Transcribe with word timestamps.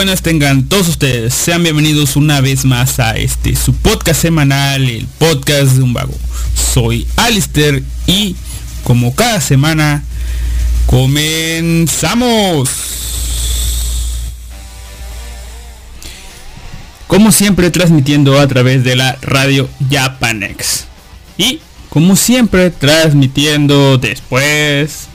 Buenas 0.00 0.22
tengan 0.22 0.66
todos 0.66 0.88
ustedes. 0.88 1.34
Sean 1.34 1.62
bienvenidos 1.62 2.16
una 2.16 2.40
vez 2.40 2.64
más 2.64 2.98
a 3.00 3.18
este 3.18 3.54
su 3.54 3.74
podcast 3.74 4.22
semanal, 4.22 4.88
el 4.88 5.06
podcast 5.06 5.72
de 5.72 5.82
un 5.82 5.92
vago. 5.92 6.14
Soy 6.54 7.06
Alister 7.16 7.82
y 8.06 8.34
como 8.82 9.14
cada 9.14 9.42
semana 9.42 10.02
comenzamos. 10.86 12.70
Como 17.06 17.30
siempre 17.30 17.70
transmitiendo 17.70 18.40
a 18.40 18.48
través 18.48 18.82
de 18.84 18.96
la 18.96 19.18
radio 19.20 19.68
Japanex. 19.90 20.86
Y 21.36 21.60
como 21.90 22.16
siempre 22.16 22.70
transmitiendo 22.70 23.98
después 23.98 25.08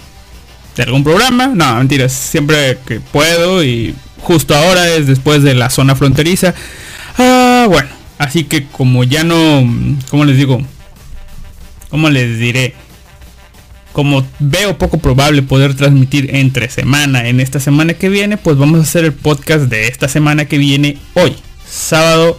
de 0.77 0.83
algún 0.83 1.03
programa. 1.03 1.47
No, 1.47 1.77
mentiras, 1.77 2.13
siempre 2.13 2.77
que 2.85 2.99
puedo 2.99 3.63
y 3.63 3.95
justo 4.25 4.55
ahora 4.55 4.89
es 4.89 5.07
después 5.07 5.43
de 5.43 5.53
la 5.53 5.69
zona 5.69 5.95
fronteriza. 5.95 6.53
Ah, 7.17 7.67
bueno, 7.69 7.89
así 8.17 8.43
que 8.43 8.65
como 8.65 9.03
ya 9.03 9.23
no, 9.23 9.63
¿cómo 10.09 10.25
les 10.25 10.37
digo? 10.37 10.61
¿Cómo 11.89 12.09
les 12.09 12.39
diré? 12.39 12.73
Como 13.93 14.25
veo 14.39 14.77
poco 14.77 14.97
probable 14.97 15.43
poder 15.43 15.75
transmitir 15.75 16.35
entre 16.35 16.69
semana 16.69 17.29
en 17.29 17.39
esta 17.39 17.59
semana 17.59 17.93
que 17.93 18.09
viene, 18.09 18.35
pues 18.35 18.57
vamos 18.57 18.79
a 18.79 18.83
hacer 18.83 19.05
el 19.05 19.13
podcast 19.13 19.65
de 19.65 19.87
esta 19.87 20.09
semana 20.09 20.45
que 20.45 20.57
viene 20.57 20.97
hoy, 21.13 21.35
sábado 21.69 22.37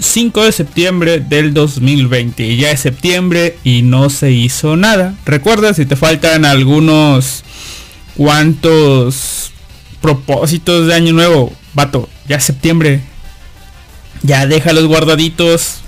5 0.00 0.44
de 0.44 0.52
septiembre 0.52 1.20
del 1.20 1.54
2020. 1.54 2.56
Ya 2.56 2.72
es 2.72 2.80
septiembre 2.80 3.56
y 3.64 3.82
no 3.82 4.10
se 4.10 4.32
hizo 4.32 4.76
nada. 4.76 5.14
Recuerda 5.24 5.72
si 5.72 5.86
te 5.86 5.96
faltan 5.96 6.44
algunos 6.44 7.44
cuantos 8.16 9.52
propósitos 10.00 10.86
de 10.86 10.94
año 10.94 11.12
nuevo, 11.12 11.52
vato, 11.74 12.08
ya 12.28 12.40
septiembre. 12.40 13.00
Ya 14.22 14.46
deja 14.46 14.72
los 14.72 14.86
guardaditos, 14.86 15.78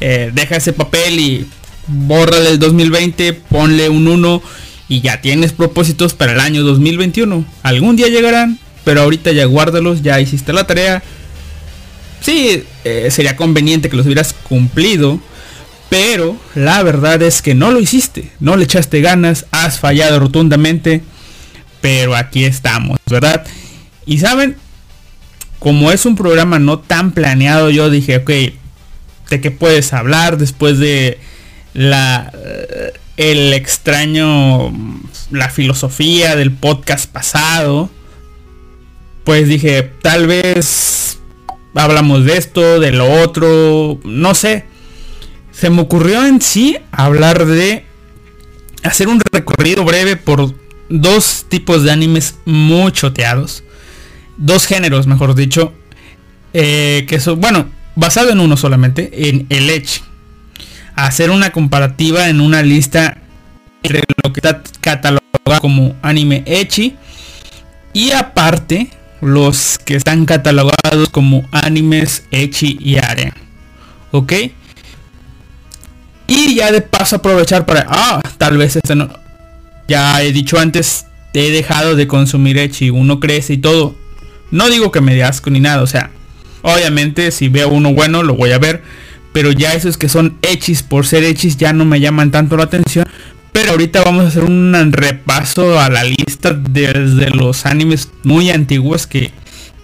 eh, 0.00 0.30
deja 0.32 0.56
ese 0.56 0.72
papel 0.72 1.20
y 1.20 1.46
borra 1.86 2.40
del 2.40 2.58
2020, 2.58 3.32
ponle 3.32 3.88
un 3.88 4.08
1 4.08 4.42
y 4.88 5.00
ya 5.00 5.20
tienes 5.20 5.52
propósitos 5.52 6.14
para 6.14 6.32
el 6.32 6.40
año 6.40 6.62
2021. 6.62 7.44
Algún 7.62 7.96
día 7.96 8.08
llegarán, 8.08 8.58
pero 8.84 9.02
ahorita 9.02 9.32
ya 9.32 9.44
guárdalos, 9.44 10.02
ya 10.02 10.20
hiciste 10.20 10.52
la 10.52 10.66
tarea. 10.66 11.02
Sí, 12.20 12.64
eh, 12.84 13.08
sería 13.10 13.36
conveniente 13.36 13.88
que 13.88 13.96
los 13.96 14.06
hubieras 14.06 14.32
cumplido, 14.32 15.20
pero 15.88 16.36
la 16.54 16.82
verdad 16.82 17.22
es 17.22 17.42
que 17.42 17.54
no 17.54 17.70
lo 17.70 17.80
hiciste, 17.80 18.32
no 18.40 18.56
le 18.56 18.64
echaste 18.64 19.00
ganas, 19.00 19.46
has 19.52 19.78
fallado 19.78 20.18
rotundamente 20.18 21.02
pero 21.80 22.14
aquí 22.16 22.44
estamos, 22.44 22.98
¿verdad? 23.06 23.46
Y 24.06 24.18
saben, 24.18 24.56
como 25.58 25.90
es 25.92 26.06
un 26.06 26.16
programa 26.16 26.58
no 26.58 26.78
tan 26.78 27.12
planeado, 27.12 27.70
yo 27.70 27.90
dije, 27.90 28.18
ok, 28.18 28.30
¿de 29.30 29.40
qué 29.40 29.50
puedes 29.50 29.92
hablar 29.92 30.38
después 30.38 30.78
de 30.78 31.18
la 31.74 32.32
eh, 32.34 32.92
el 33.16 33.52
extraño 33.52 34.72
la 35.30 35.50
filosofía 35.50 36.36
del 36.36 36.52
podcast 36.52 37.10
pasado? 37.10 37.90
Pues 39.24 39.48
dije, 39.48 39.82
tal 40.00 40.26
vez 40.26 41.18
hablamos 41.74 42.24
de 42.24 42.36
esto, 42.36 42.80
de 42.80 42.92
lo 42.92 43.22
otro, 43.22 44.00
no 44.04 44.34
sé. 44.34 44.64
Se 45.52 45.70
me 45.70 45.82
ocurrió 45.82 46.24
en 46.24 46.40
sí 46.40 46.78
hablar 46.92 47.44
de 47.46 47.84
hacer 48.84 49.08
un 49.08 49.20
recorrido 49.32 49.84
breve 49.84 50.16
por 50.16 50.54
dos 50.88 51.46
tipos 51.48 51.82
de 51.84 51.92
animes 51.92 52.36
muy 52.44 52.92
choteados. 52.92 53.62
Dos 54.36 54.66
géneros, 54.66 55.06
mejor 55.06 55.34
dicho. 55.34 55.72
Eh, 56.52 57.04
que 57.08 57.20
son, 57.20 57.40
bueno, 57.40 57.68
basado 57.94 58.30
en 58.30 58.40
uno 58.40 58.56
solamente, 58.56 59.28
en 59.28 59.46
el 59.50 59.70
Edge. 59.70 60.00
Hacer 60.94 61.30
una 61.30 61.50
comparativa 61.50 62.28
en 62.28 62.40
una 62.40 62.62
lista 62.62 63.18
entre 63.82 64.02
lo 64.24 64.32
que 64.32 64.40
está 64.40 64.62
catalogado 64.80 65.60
como 65.60 65.96
anime 66.02 66.42
Echi 66.46 66.96
y 67.92 68.10
aparte 68.10 68.90
los 69.20 69.78
que 69.78 69.94
están 69.94 70.24
catalogados 70.24 71.08
como 71.10 71.48
animes 71.52 72.24
Echi 72.30 72.78
y 72.80 72.96
Aren. 72.96 73.32
¿Ok? 74.10 74.32
Y 76.26 76.54
ya 76.56 76.72
de 76.72 76.82
paso 76.82 77.16
aprovechar 77.16 77.64
para... 77.64 77.86
Ah, 77.88 78.20
tal 78.36 78.58
vez 78.58 78.76
este 78.76 78.94
no 78.94 79.08
ya 79.88 80.22
he 80.22 80.32
dicho 80.32 80.58
antes, 80.58 81.06
he 81.34 81.50
dejado 81.50 81.96
de 81.96 82.06
consumir 82.06 82.58
Echi, 82.58 82.90
uno 82.90 83.18
crece 83.18 83.54
y 83.54 83.58
todo. 83.58 83.96
No 84.50 84.68
digo 84.68 84.92
que 84.92 85.00
me 85.00 85.14
dé 85.14 85.24
asco 85.24 85.50
ni 85.50 85.60
nada, 85.60 85.82
o 85.82 85.86
sea, 85.86 86.10
obviamente 86.62 87.30
si 87.30 87.48
veo 87.48 87.68
uno 87.68 87.92
bueno 87.92 88.22
lo 88.22 88.34
voy 88.34 88.52
a 88.52 88.58
ver, 88.58 88.82
pero 89.32 89.52
ya 89.52 89.74
esos 89.74 89.98
que 89.98 90.08
son 90.08 90.38
Echis 90.42 90.82
por 90.82 91.06
ser 91.06 91.24
Echis 91.24 91.56
ya 91.56 91.72
no 91.72 91.84
me 91.84 92.00
llaman 92.00 92.30
tanto 92.30 92.56
la 92.56 92.64
atención. 92.64 93.06
Pero 93.52 93.72
ahorita 93.72 94.04
vamos 94.04 94.24
a 94.24 94.28
hacer 94.28 94.44
un 94.44 94.92
repaso 94.92 95.80
a 95.80 95.88
la 95.88 96.04
lista 96.04 96.52
desde 96.52 97.30
los 97.30 97.66
animes 97.66 98.10
muy 98.22 98.50
antiguos 98.50 99.06
que 99.06 99.32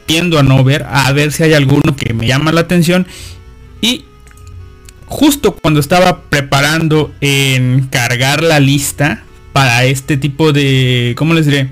tiendo 0.07 0.39
a 0.39 0.43
no 0.43 0.63
ver, 0.65 0.87
a 0.89 1.11
ver 1.13 1.33
si 1.33 1.43
hay 1.43 1.55
alguno 1.55 1.97
que 1.97 2.13
me 2.15 2.27
llama 2.27 2.53
la 2.53 2.61
atención. 2.61 3.07
Y 3.81 4.05
justo 5.07 5.57
cuando 5.57 5.81
estaba 5.81 6.23
preparando 6.23 7.13
en 7.21 7.89
cargar 7.91 8.43
la 8.43 8.61
lista, 8.61 9.25
para 9.55 9.85
este 9.85 10.17
tipo 10.17 10.53
de, 10.53 11.15
¿cómo 11.17 11.33
les 11.33 11.47
diré? 11.47 11.71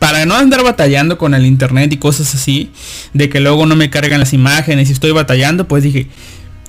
Para 0.00 0.26
no 0.26 0.34
andar 0.34 0.64
batallando 0.64 1.16
con 1.16 1.34
el 1.34 1.46
internet 1.46 1.92
y 1.92 1.98
cosas 1.98 2.34
así, 2.34 2.72
de 3.14 3.28
que 3.28 3.38
luego 3.38 3.64
no 3.64 3.76
me 3.76 3.90
cargan 3.90 4.18
las 4.18 4.32
imágenes 4.32 4.90
y 4.90 4.92
estoy 4.92 5.12
batallando, 5.12 5.68
pues 5.68 5.84
dije, 5.84 6.08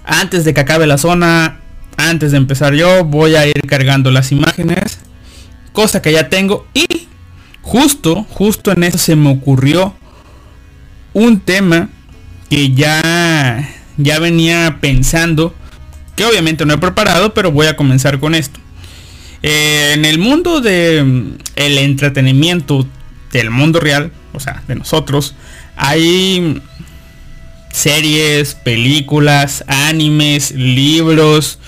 antes 0.05 0.45
de 0.45 0.53
que 0.53 0.61
acabe 0.61 0.85
la 0.85 0.99
zona, 0.99 1.59
antes 1.97 2.29
de 2.33 2.37
empezar 2.37 2.75
yo, 2.75 3.03
voy 3.03 3.33
a 3.33 3.47
ir 3.47 3.63
cargando 3.67 4.11
las 4.11 4.31
imágenes, 4.31 4.99
cosa 5.71 6.03
que 6.03 6.11
ya 6.11 6.29
tengo 6.29 6.67
y 6.75 7.07
justo, 7.63 8.27
justo 8.29 8.71
en 8.73 8.83
eso 8.83 8.99
se 8.99 9.15
me 9.15 9.31
ocurrió 9.31 9.95
un 11.13 11.39
tema 11.39 11.89
que 12.47 12.73
ya 12.73 13.67
ya 13.97 14.19
venía 14.19 14.77
pensando, 14.81 15.55
que 16.15 16.25
obviamente 16.25 16.63
no 16.63 16.75
he 16.75 16.77
preparado, 16.77 17.33
pero 17.33 17.51
voy 17.51 17.65
a 17.65 17.75
comenzar 17.75 18.19
con 18.19 18.35
esto. 18.35 18.59
Eh, 19.43 19.91
en 19.93 20.05
el 20.05 20.19
mundo 20.19 20.61
de 20.61 21.03
mm, 21.03 21.37
el 21.57 21.77
entretenimiento 21.77 22.87
del 23.31 23.51
mundo 23.51 23.79
real, 23.79 24.11
o 24.33 24.39
sea, 24.39 24.63
de 24.67 24.75
nosotros, 24.75 25.35
hay 25.75 26.61
series, 27.71 28.55
películas, 28.55 29.65
animes, 29.67 30.51
libros, 30.51 31.59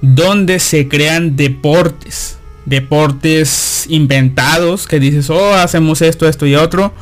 donde 0.00 0.60
se 0.60 0.88
crean 0.88 1.36
deportes. 1.36 2.38
Deportes 2.66 3.86
inventados 3.88 4.86
que 4.86 5.00
dices, 5.00 5.30
oh, 5.30 5.54
hacemos 5.54 6.02
esto, 6.02 6.28
esto 6.28 6.46
y 6.46 6.54
otro. 6.54 6.94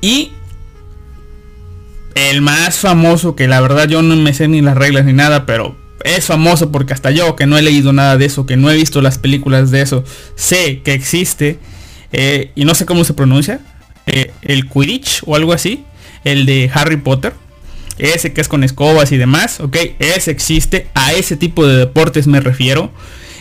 Y 0.00 0.32
el 2.14 2.42
más 2.42 2.78
famoso, 2.78 3.36
que 3.36 3.46
la 3.46 3.60
verdad 3.60 3.88
yo 3.88 4.02
no 4.02 4.16
me 4.16 4.34
sé 4.34 4.48
ni 4.48 4.60
las 4.60 4.76
reglas 4.76 5.04
ni 5.04 5.12
nada, 5.12 5.46
pero 5.46 5.76
es 6.04 6.26
famoso 6.26 6.72
porque 6.72 6.92
hasta 6.92 7.10
yo, 7.10 7.36
que 7.36 7.46
no 7.46 7.58
he 7.58 7.62
leído 7.62 7.92
nada 7.92 8.16
de 8.16 8.24
eso, 8.24 8.46
que 8.46 8.56
no 8.56 8.70
he 8.70 8.76
visto 8.76 9.02
las 9.02 9.18
películas 9.18 9.70
de 9.70 9.82
eso, 9.82 10.04
sé 10.34 10.80
que 10.82 10.94
existe. 10.94 11.58
Eh, 12.12 12.50
y 12.54 12.64
no 12.64 12.74
sé 12.74 12.86
cómo 12.86 13.04
se 13.04 13.14
pronuncia. 13.14 13.60
Eh, 14.06 14.32
el 14.42 14.68
Quidditch 14.68 15.22
o 15.26 15.36
algo 15.36 15.52
así. 15.52 15.84
El 16.24 16.46
de 16.46 16.70
Harry 16.72 16.96
Potter. 16.96 17.34
Ese 17.98 18.32
que 18.32 18.40
es 18.40 18.48
con 18.48 18.64
escobas 18.64 19.12
y 19.12 19.16
demás. 19.16 19.60
Ok, 19.60 19.76
ese 19.98 20.30
existe. 20.30 20.88
A 20.94 21.12
ese 21.12 21.36
tipo 21.36 21.66
de 21.66 21.76
deportes 21.76 22.26
me 22.26 22.40
refiero. 22.40 22.90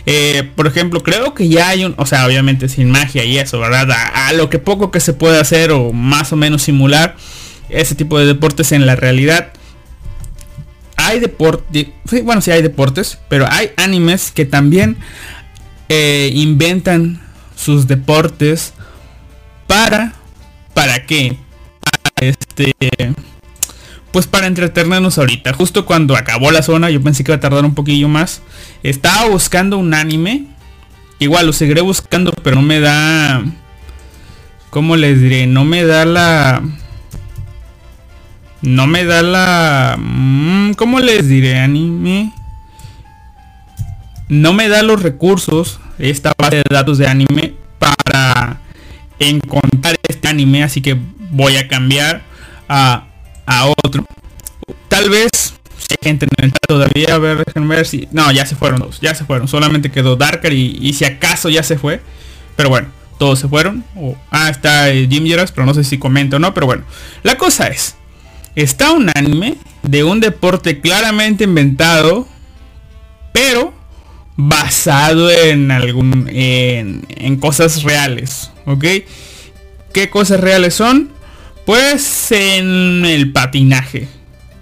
Eh, 0.06 0.50
por 0.56 0.68
ejemplo, 0.68 1.04
creo 1.04 1.34
que 1.34 1.50
ya 1.50 1.69
hay 1.69 1.86
un, 1.86 1.94
o 1.98 2.06
sea, 2.06 2.25
obviamente 2.25 2.68
sin 2.68 2.89
magia 2.89 3.24
y 3.25 3.38
eso, 3.38 3.60
¿verdad? 3.60 3.89
a, 3.92 4.34
lo 4.34 4.50
que 4.50 4.57
poco 4.57 4.92
que 4.92 5.00
se 5.00 5.13
puede 5.13 5.39
hacer 5.39 5.72
o 5.72 5.92
más 5.92 6.31
o 6.31 6.36
menos 6.36 6.63
simular 6.63 7.16
ese 7.69 7.95
tipo 7.95 8.18
de 8.18 8.25
deportes 8.25 8.72
en 8.72 8.86
la 8.86 8.95
realidad 8.95 9.51
hay 11.10 11.20
deportes, 11.20 11.88
bueno, 12.24 12.40
sí 12.42 12.52
hay 12.52 12.62
deportes, 12.62 13.18
pero 13.30 13.48
hay 13.50 13.72
animes 13.78 14.32
que 14.32 14.46
también 14.46 14.98
eh, 15.90 16.32
inventan 16.36 17.20
sus 17.56 17.88
deportes 17.88 18.74
para, 19.66 20.14
¿para 20.74 21.06
qué? 21.08 21.38
Este, 22.22 22.76
pues 24.12 24.28
para 24.28 24.46
entretenernos 24.48 25.18
ahorita. 25.18 25.54
Justo 25.54 25.86
cuando 25.86 26.16
acabó 26.16 26.52
la 26.52 26.62
zona, 26.62 26.92
yo 26.92 27.02
pensé 27.02 27.24
que 27.24 27.32
iba 27.32 27.38
a 27.38 27.42
tardar 27.42 27.66
un 27.66 27.74
poquillo 27.74 28.08
más. 28.08 28.42
Estaba 28.84 29.30
buscando 29.30 29.78
un 29.78 29.94
anime. 29.94 30.46
Igual 31.18 31.48
lo 31.48 31.54
seguiré 31.54 31.82
buscando, 31.82 32.32
pero 32.44 32.58
no 32.58 32.62
me 32.62 32.80
da... 32.80 33.44
¿Cómo 34.70 34.96
les 34.96 35.20
diré? 35.20 35.48
No 35.48 35.66
me 35.66 35.84
da 35.84 36.06
la 36.06 36.62
no 38.62 38.88
me 38.88 39.06
da 39.06 39.22
la... 39.22 39.96
Mm, 39.98 40.74
¿Cómo 40.74 41.00
les 41.00 41.28
diré, 41.28 41.60
anime? 41.60 42.34
No 44.28 44.54
me 44.54 44.70
da 44.70 44.84
los 44.84 45.02
recursos, 45.02 45.80
esta 45.98 46.34
base 46.38 46.58
de 46.58 46.64
datos 46.70 46.98
de 46.98 47.08
anime, 47.08 47.54
para 47.80 48.60
encontrar 49.18 49.98
este 50.08 50.28
anime, 50.28 50.64
así 50.64 50.82
que 50.82 50.98
voy 51.32 51.58
a 51.58 51.68
cambiar 51.68 52.22
a, 52.68 53.06
a 53.46 53.66
otro. 53.84 54.06
Tal 54.88 55.10
vez 55.10 55.56
hay 55.90 55.98
gente 56.04 56.28
en 56.38 56.46
el 56.46 56.52
chat 56.52 56.68
todavía, 56.68 57.16
a 57.16 57.18
ver, 57.18 57.44
déjenme 57.44 57.76
ver 57.76 57.88
si... 57.88 58.08
No, 58.12 58.32
ya 58.32 58.46
se 58.46 58.56
fueron 58.56 58.80
dos, 58.80 59.00
ya 59.02 59.16
se 59.16 59.26
fueron. 59.26 59.48
Solamente 59.48 59.92
quedó 59.92 60.16
Darker 60.16 60.54
y, 60.54 60.78
y 60.82 60.94
si 60.94 61.06
acaso 61.06 61.50
ya 61.50 61.64
se 61.64 61.78
fue. 61.78 62.02
Pero 62.56 62.70
bueno, 62.70 62.90
todos 63.20 63.40
se 63.40 63.48
fueron. 63.48 63.84
ah, 64.32 64.50
está 64.50 64.90
eh, 64.90 65.08
Jim 65.10 65.26
pero 65.54 65.66
no 65.66 65.74
sé 65.74 65.84
si 65.84 66.00
comento 66.00 66.38
o 66.38 66.40
no. 66.40 66.54
Pero 66.54 66.66
bueno, 66.66 66.84
la 67.24 67.38
cosa 67.38 67.68
es, 67.68 67.96
está 68.62 68.92
un 68.92 69.10
anime 69.16 69.56
de 69.84 70.04
un 70.04 70.20
deporte 70.20 70.82
claramente 70.82 71.46
inventado, 71.46 72.28
pero 73.34 73.74
basado 74.36 75.30
en 75.32 75.72
algún 75.72 76.28
en, 76.32 77.38
cosas 77.38 77.84
reales, 77.84 78.52
¿ok? 78.66 78.86
¿Qué 79.94 80.10
cosas 80.10 80.40
reales 80.40 80.76
son? 80.76 81.10
Pues 81.66 82.32
en 82.32 83.06
el 83.06 83.32
patinaje, 83.32 84.08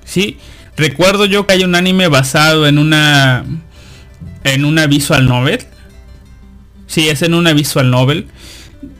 ¿sí? 0.05 0.37
Recuerdo 0.75 1.25
yo 1.25 1.47
que 1.47 1.53
hay 1.53 1.63
un 1.63 1.75
anime 1.75 2.07
basado 2.07 2.67
en 2.67 2.77
una 2.77 3.45
en 4.43 4.65
una 4.65 4.87
visual 4.87 5.27
novel. 5.27 5.59
Sí, 6.85 7.09
es 7.09 7.21
en 7.21 7.33
una 7.33 7.53
visual 7.53 7.89
novel 7.89 8.27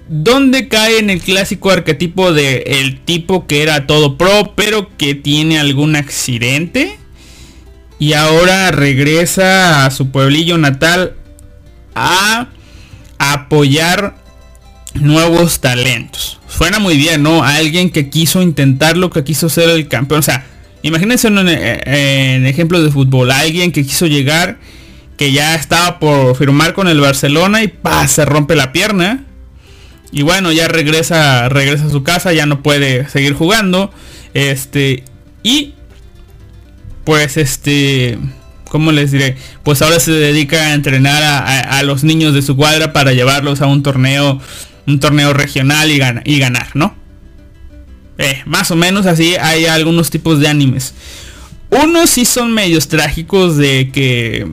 donde 0.10 0.68
cae 0.68 1.00
en 1.00 1.10
el 1.10 1.22
clásico 1.22 1.70
arquetipo 1.70 2.32
de 2.32 2.64
el 2.66 3.00
tipo 3.02 3.46
que 3.48 3.62
era 3.62 3.88
todo 3.88 4.18
pro, 4.18 4.54
pero 4.56 4.96
que 4.98 5.16
tiene 5.16 5.60
algún 5.60 5.96
accidente 5.96 6.98
y 8.00 8.14
ahora 8.14 8.72
regresa 8.72 9.86
a 9.86 9.92
su 9.92 10.12
pueblillo 10.12 10.58
natal 10.58 11.16
a 11.96 12.48
apoyar 13.18 14.16
nuevos 14.94 15.60
talentos. 15.60 16.40
Suena 16.48 16.80
muy 16.80 16.96
bien, 16.96 17.24
¿no? 17.24 17.44
alguien 17.44 17.90
que 17.90 18.10
quiso 18.10 18.42
intentarlo, 18.42 19.10
que 19.10 19.24
quiso 19.24 19.50
ser 19.50 19.70
el 19.70 19.88
campeón. 19.88 20.20
O 20.20 20.24
sea, 20.24 20.46
imagínense 20.84 21.28
en, 21.28 21.38
en 21.48 22.46
ejemplos 22.46 22.84
de 22.84 22.92
fútbol, 22.92 23.32
alguien 23.32 23.72
que 23.72 23.86
quiso 23.86 24.08
llegar, 24.08 24.58
que 25.18 25.32
ya 25.32 25.56
estaba 25.56 26.00
por 26.00 26.36
firmar 26.38 26.74
con 26.74 26.88
el 26.88 27.02
Barcelona 27.02 27.64
y 27.64 27.68
¡pah! 27.68 28.08
se 28.08 28.24
rompe 28.26 28.56
la 28.56 28.72
pierna 28.72 29.27
y 30.12 30.22
bueno, 30.22 30.52
ya 30.52 30.68
regresa, 30.68 31.50
regresa 31.50 31.86
a 31.86 31.90
su 31.90 32.04
casa, 32.04 32.34
ya 32.34 32.46
no 32.46 32.62
puede 32.64 33.10
seguir 33.10 33.34
jugando. 33.34 33.92
Este, 34.34 35.04
y 35.44 35.74
pues 37.04 37.38
este, 37.38 38.18
¿cómo 38.70 38.92
les 38.92 39.12
diré? 39.12 39.38
Pues 39.64 39.82
ahora 39.82 40.00
se 40.00 40.12
dedica 40.12 40.58
a 40.58 40.74
entrenar 40.74 41.24
a, 41.24 41.84
los 41.84 42.04
niños 42.04 42.34
de 42.34 42.42
su 42.42 42.56
cuadra 42.56 42.94
para 42.94 43.14
llevarlos 43.14 43.62
a 43.62 43.68
un 43.68 43.84
torneo, 43.84 44.40
un 44.86 45.00
torneo 45.00 45.34
regional 45.34 45.90
y, 45.92 46.02
y 46.26 46.40
ganar, 46.40 46.70
¿no? 46.74 46.96
Eh, 48.18 48.42
más 48.46 48.72
o 48.72 48.76
menos 48.76 49.06
así 49.06 49.36
hay 49.36 49.66
algunos 49.66 50.10
tipos 50.10 50.40
de 50.40 50.48
animes. 50.48 50.94
Unos 51.70 52.10
sí 52.10 52.26
son 52.26 52.54
medios 52.54 52.88
trágicos 52.88 53.58
de 53.58 53.92
que 53.94 54.48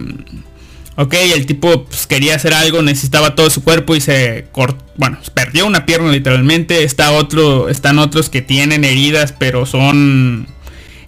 Ok, 0.96 1.14
el 1.14 1.46
tipo 1.46 1.86
pues, 1.86 2.06
quería 2.06 2.36
hacer 2.36 2.54
algo, 2.54 2.80
necesitaba 2.82 3.34
todo 3.34 3.50
su 3.50 3.64
cuerpo 3.64 3.96
y 3.96 4.00
se 4.00 4.46
cortó, 4.52 4.83
bueno, 4.96 5.18
perdió 5.34 5.66
una 5.66 5.86
pierna 5.86 6.10
literalmente. 6.10 6.84
Está 6.84 7.12
otro, 7.12 7.68
están 7.68 7.98
otros 7.98 8.30
que 8.30 8.42
tienen 8.42 8.84
heridas, 8.84 9.32
pero 9.32 9.66
son 9.66 10.46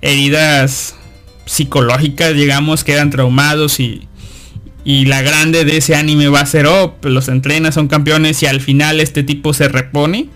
heridas 0.03 0.95
psicológicas, 1.45 2.35
digamos, 2.35 2.85
quedan 2.85 3.11
traumados 3.11 3.79
y, 3.79 4.09
y 4.85 5.07
la 5.07 5.23
grande 5.23 5.65
de 5.65 5.77
ese 5.77 5.95
anime 5.95 6.29
va 6.29 6.41
a 6.41 6.47
ser, 6.47 6.67
oh, 6.67 6.97
pues, 7.01 7.15
los 7.15 7.29
entrena, 7.29 7.73
son 7.73 7.89
campeones 7.89 8.43
y 8.43 8.47
al 8.47 8.61
final 8.61 9.01
este 9.01 9.23
tipo 9.23 9.55
se 9.55 9.69
repone. 9.69 10.29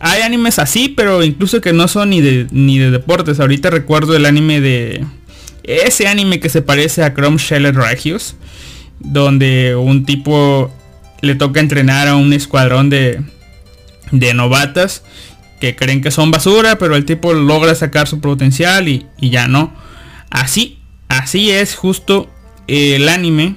Hay 0.00 0.22
animes 0.22 0.58
así, 0.58 0.88
pero 0.88 1.24
incluso 1.24 1.60
que 1.60 1.72
no 1.72 1.88
son 1.88 2.10
ni 2.10 2.20
de, 2.20 2.46
ni 2.50 2.78
de 2.78 2.90
deportes. 2.90 3.40
Ahorita 3.40 3.70
recuerdo 3.70 4.16
el 4.16 4.26
anime 4.26 4.60
de... 4.60 5.04
Ese 5.64 6.06
anime 6.06 6.40
que 6.40 6.48
se 6.48 6.62
parece 6.62 7.02
a 7.02 7.12
Chrome 7.12 7.36
Shell 7.36 7.74
Regius 7.74 8.36
donde 9.00 9.76
un 9.76 10.04
tipo 10.04 10.72
le 11.20 11.34
toca 11.34 11.60
entrenar 11.60 12.08
a 12.08 12.16
un 12.16 12.32
escuadrón 12.32 12.90
de, 12.90 13.22
de 14.12 14.34
novatas 14.34 15.02
que 15.60 15.74
creen 15.74 16.00
que 16.00 16.10
son 16.10 16.30
basura, 16.30 16.78
pero 16.78 16.96
el 16.96 17.04
tipo 17.04 17.32
logra 17.34 17.74
sacar 17.74 18.06
su 18.06 18.20
potencial 18.20 18.88
y, 18.88 19.06
ya 19.20 19.48
no. 19.48 19.74
Así, 20.30 20.78
así 21.08 21.50
es 21.50 21.74
justo 21.74 22.30
el 22.66 23.08
anime. 23.08 23.56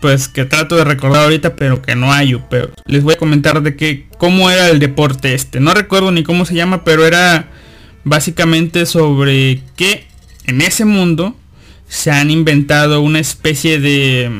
Pues 0.00 0.28
que 0.28 0.44
trato 0.44 0.76
de 0.76 0.84
recordar 0.84 1.24
ahorita, 1.24 1.56
pero 1.56 1.82
que 1.82 1.96
no 1.96 2.12
hay. 2.12 2.40
Pero 2.48 2.70
les 2.86 3.02
voy 3.02 3.14
a 3.14 3.18
comentar 3.18 3.62
de 3.62 3.74
que 3.74 4.06
cómo 4.16 4.48
era 4.48 4.68
el 4.68 4.78
deporte 4.78 5.34
este. 5.34 5.58
No 5.58 5.74
recuerdo 5.74 6.12
ni 6.12 6.22
cómo 6.22 6.44
se 6.44 6.54
llama, 6.54 6.84
pero 6.84 7.04
era 7.04 7.48
básicamente 8.04 8.86
sobre 8.86 9.62
que 9.76 10.06
en 10.46 10.60
ese 10.60 10.84
mundo 10.84 11.36
se 11.88 12.12
han 12.12 12.30
inventado 12.30 13.00
una 13.00 13.18
especie 13.18 13.80
de 13.80 14.30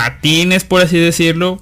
patines, 0.00 0.64
por 0.64 0.80
así 0.80 0.96
decirlo, 0.96 1.60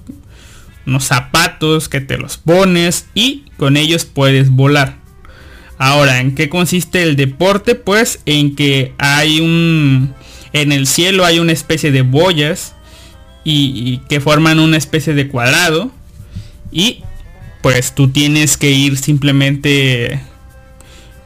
unos 0.87 1.03
zapatos 1.03 1.89
que 1.89 1.99
te 1.99 2.17
los 2.17 2.37
pones 2.37 3.07
y 3.13 3.43
con 3.57 3.75
ellos 3.75 4.05
puedes 4.05 4.49
volar. 4.49 4.95
Ahora, 5.77 6.21
¿en 6.21 6.35
qué 6.35 6.47
consiste 6.47 7.03
el 7.03 7.17
deporte? 7.17 7.75
Pues 7.75 8.21
en 8.25 8.55
que 8.55 8.93
hay 8.97 9.41
un... 9.41 10.13
En 10.53 10.71
el 10.71 10.87
cielo 10.87 11.25
hay 11.25 11.39
una 11.39 11.51
especie 11.51 11.91
de 11.91 12.01
boyas 12.01 12.75
y, 13.43 13.97
que 14.07 14.21
forman 14.21 14.59
una 14.59 14.77
especie 14.77 15.13
de 15.13 15.27
cuadrado 15.27 15.91
y 16.71 17.03
pues 17.61 17.93
tú 17.93 18.07
tienes 18.09 18.55
que 18.55 18.71
ir 18.71 18.97
simplemente 18.97 20.21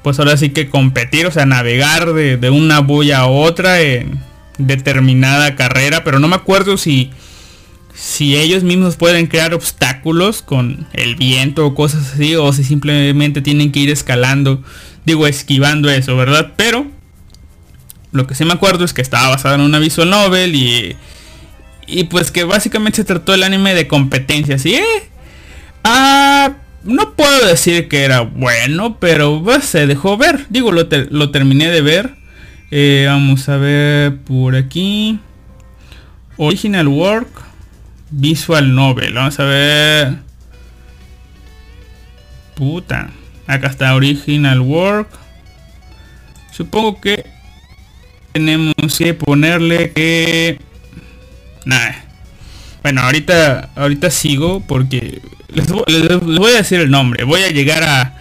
pues 0.02 0.20
ahora 0.20 0.36
sí 0.36 0.50
que 0.50 0.68
competir, 0.68 1.28
o 1.28 1.32
sea, 1.32 1.46
navegar 1.46 2.14
de, 2.14 2.50
una 2.50 2.80
boya 2.80 3.20
a 3.20 3.28
otra 3.28 3.82
en 3.82 4.20
determinada 4.58 5.56
carrera, 5.56 6.04
pero 6.04 6.20
no 6.20 6.28
me 6.28 6.36
acuerdo 6.36 6.78
si, 6.78 7.12
si 7.94 8.38
ellos 8.38 8.64
mismos 8.64 8.96
pueden 8.96 9.28
crear 9.28 9.54
obstáculos 9.54 10.42
con 10.42 10.88
el 10.94 11.16
viento 11.16 11.66
o 11.66 11.76
cosas 11.76 12.14
así, 12.14 12.36
o 12.36 12.52
si 12.54 12.64
simplemente 12.64 13.42
tienen 13.42 13.72
que 13.72 13.80
ir 13.80 13.90
escalando, 13.90 14.64
digo, 15.06 15.28
esquivando 15.28 15.90
eso, 15.90 16.16
¿verdad? 16.16 16.54
Pero 16.56 16.88
lo 18.12 18.28
que 18.28 18.36
sí 18.36 18.46
me 18.46 18.54
acuerdo 18.54 18.86
es 18.86 18.94
que 18.94 19.02
estaba 19.02 19.30
basado 19.30 19.56
en 19.56 19.62
una 19.62 19.80
visual 19.80 20.10
novel 20.10 20.56
y, 20.56 20.96
y 21.88 22.06
pues 22.06 22.32
que 22.32 22.44
básicamente 22.44 22.98
se 22.98 23.04
trató 23.04 23.34
el 23.34 23.44
anime 23.44 23.74
de 23.74 23.88
competencia, 23.88 24.58
¿sí? 24.58 24.80
Ah, 25.84 26.54
no 26.84 27.14
puedo 27.16 27.48
decir 27.48 27.88
que 27.88 28.04
era 28.04 28.22
bueno, 28.22 28.98
pero 29.00 29.42
pues, 29.44 29.66
se 29.66 29.88
dejó 29.88 30.18
ver. 30.18 30.46
Digo, 30.50 30.72
lo, 30.72 31.32
terminé 31.32 31.70
de 31.70 31.82
ver. 31.82 32.16
Eh, 32.76 33.06
vamos 33.08 33.48
a 33.50 33.58
ver 33.58 34.18
por 34.22 34.56
aquí. 34.56 35.20
Original 36.38 36.88
Work. 36.88 37.30
Visual 38.10 38.74
Novel. 38.74 39.14
Vamos 39.14 39.40
a 39.40 39.44
ver. 39.44 40.16
Puta. 42.56 43.12
Acá 43.46 43.68
está 43.68 43.94
Original 43.94 44.60
Work. 44.62 45.08
Supongo 46.52 47.00
que 47.00 47.28
tenemos 48.32 48.74
que 48.98 49.14
ponerle 49.14 49.92
que... 49.92 50.58
Nada. 51.66 52.04
Bueno, 52.82 53.02
ahorita, 53.02 53.70
ahorita 53.76 54.10
sigo 54.10 54.64
porque 54.66 55.22
les, 55.50 55.68
voy 55.68 56.52
a 56.54 56.58
decir 56.58 56.80
el 56.80 56.90
nombre. 56.90 57.24
Voy 57.24 57.44
a 57.44 57.52
llegar 57.52 57.84
a, 57.84 58.18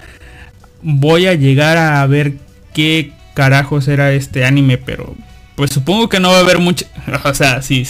voy 0.82 1.26
a 1.26 1.32
llegar 1.32 1.78
a 1.78 2.06
ver 2.06 2.34
qué 2.74 3.12
carajos 3.34 3.88
era 3.88 4.12
este 4.12 4.44
anime, 4.44 4.78
pero 4.78 5.14
pues 5.54 5.70
supongo 5.70 6.08
que 6.08 6.20
no 6.20 6.30
va 6.30 6.38
a 6.38 6.40
haber 6.40 6.58
mucho, 6.58 6.86
o 7.24 7.34
sea, 7.34 7.62
sí, 7.62 7.86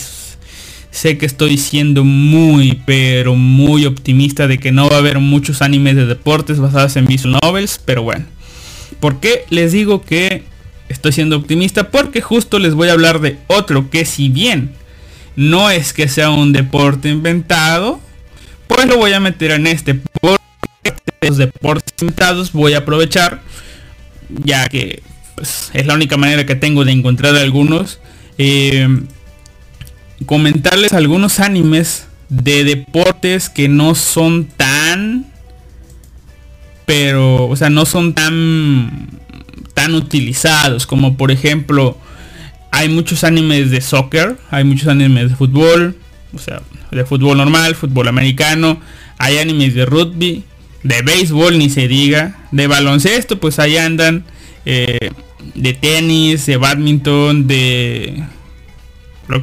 sé 0.93 1.17
que 1.17 1.25
estoy 1.25 1.57
siendo 1.57 2.03
muy, 2.03 2.81
pero 2.85 3.35
muy 3.35 3.85
optimista 3.85 4.47
de 4.47 4.59
que 4.59 4.71
no 4.71 4.89
va 4.89 4.97
a 4.97 4.99
haber 4.99 5.19
muchos 5.19 5.61
animes 5.61 5.95
de 5.95 6.05
deportes 6.05 6.59
basados 6.59 6.95
en 6.95 7.05
visual 7.05 7.39
novels, 7.41 7.81
pero 7.83 8.03
bueno. 8.03 8.25
¿Por 8.99 9.19
qué 9.19 9.45
les 9.49 9.71
digo 9.71 10.03
que 10.03 10.43
estoy 10.87 11.11
siendo 11.11 11.35
optimista? 11.35 11.89
Porque 11.89 12.21
justo 12.21 12.59
les 12.59 12.75
voy 12.75 12.89
a 12.89 12.93
hablar 12.93 13.19
de 13.19 13.37
otro 13.47 13.89
que 13.89 14.05
si 14.05 14.29
bien 14.29 14.71
no 15.35 15.69
es 15.71 15.93
que 15.93 16.07
sea 16.07 16.29
un 16.29 16.53
deporte 16.53 17.09
inventado, 17.09 17.99
pues 18.67 18.87
lo 18.87 18.97
voy 18.97 19.13
a 19.13 19.19
meter 19.19 19.51
en 19.51 19.67
este. 19.67 19.95
Porque 19.95 20.41
los 21.21 21.37
deportes 21.37 21.93
inventados 21.99 22.51
voy 22.51 22.75
a 22.75 22.79
aprovechar, 22.79 23.41
ya 24.29 24.67
que 24.69 25.01
pues, 25.35 25.71
es 25.73 25.85
la 25.85 25.93
única 25.93 26.17
manera 26.17 26.45
que 26.45 26.55
tengo 26.55 26.85
de 26.85 26.91
encontrar 26.91 27.35
algunos. 27.35 27.99
Eh, 28.37 28.87
comentarles 30.25 30.93
algunos 30.93 31.39
animes 31.39 32.07
de 32.29 32.63
deportes 32.63 33.49
que 33.49 33.67
no 33.67 33.95
son 33.95 34.45
tan 34.45 35.25
pero 36.85 37.47
o 37.47 37.55
sea 37.55 37.69
no 37.69 37.85
son 37.85 38.13
tan 38.13 39.09
tan 39.73 39.93
utilizados 39.93 40.87
como 40.87 41.17
por 41.17 41.31
ejemplo 41.31 41.97
hay 42.73 42.89
muchos 42.89 43.23
animes 43.23 43.69
de 43.69 43.81
soccer, 43.81 44.35
hay 44.49 44.63
muchos 44.63 44.87
animes 44.87 45.29
de 45.29 45.35
fútbol, 45.35 45.95
o 46.33 46.39
sea, 46.39 46.63
de 46.89 47.05
fútbol 47.05 47.37
normal, 47.37 47.75
fútbol 47.75 48.07
americano, 48.07 48.81
Hay 49.19 49.37
animes 49.37 49.75
de 49.75 49.85
rugby, 49.85 50.43
de 50.81 51.03
béisbol 51.03 51.59
ni 51.59 51.69
se 51.69 51.87
diga, 51.87 52.47
de 52.51 52.65
baloncesto 52.65 53.39
pues 53.39 53.59
ahí 53.59 53.77
andan, 53.77 54.25
eh, 54.65 55.09
de 55.55 55.73
tenis, 55.73 56.45
de 56.45 56.57
badminton, 56.57 57.47
de... 57.47 58.23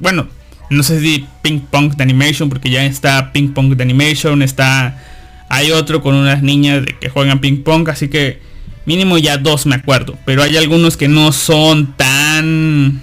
Bueno, 0.00 0.28
no 0.70 0.82
sé 0.82 1.00
si 1.00 1.26
ping 1.42 1.60
pong 1.60 1.94
de 1.94 2.02
animation 2.02 2.48
porque 2.48 2.70
ya 2.70 2.84
está 2.84 3.32
ping 3.32 3.52
pong 3.52 3.74
de 3.74 3.82
animation, 3.82 4.42
está... 4.42 5.02
Hay 5.48 5.72
otro 5.72 6.00
con 6.00 6.14
unas 6.14 6.42
niñas 6.42 6.86
de 6.86 6.96
que 6.96 7.08
juegan 7.08 7.40
ping 7.40 7.62
pong, 7.62 7.88
así 7.88 8.08
que 8.08 8.40
mínimo 8.86 9.18
ya 9.18 9.36
dos 9.36 9.66
me 9.66 9.74
acuerdo, 9.74 10.16
pero 10.24 10.42
hay 10.42 10.56
algunos 10.56 10.96
que 10.96 11.08
no 11.08 11.32
son 11.32 11.94
tan 11.96 13.02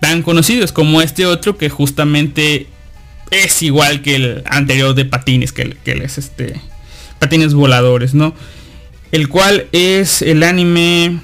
tan 0.00 0.22
conocidos 0.22 0.72
como 0.72 1.02
este 1.02 1.26
otro 1.26 1.56
que 1.56 1.68
justamente 1.68 2.66
es 3.30 3.62
igual 3.62 4.02
que 4.02 4.16
el 4.16 4.42
anterior 4.46 4.94
de 4.94 5.04
patines, 5.04 5.52
que, 5.52 5.76
que 5.84 5.92
es 5.92 6.18
este 6.18 6.60
patines 7.18 7.54
voladores, 7.54 8.14
¿no? 8.14 8.34
El 9.12 9.28
cual 9.28 9.66
es 9.72 10.22
el 10.22 10.42
anime, 10.42 11.20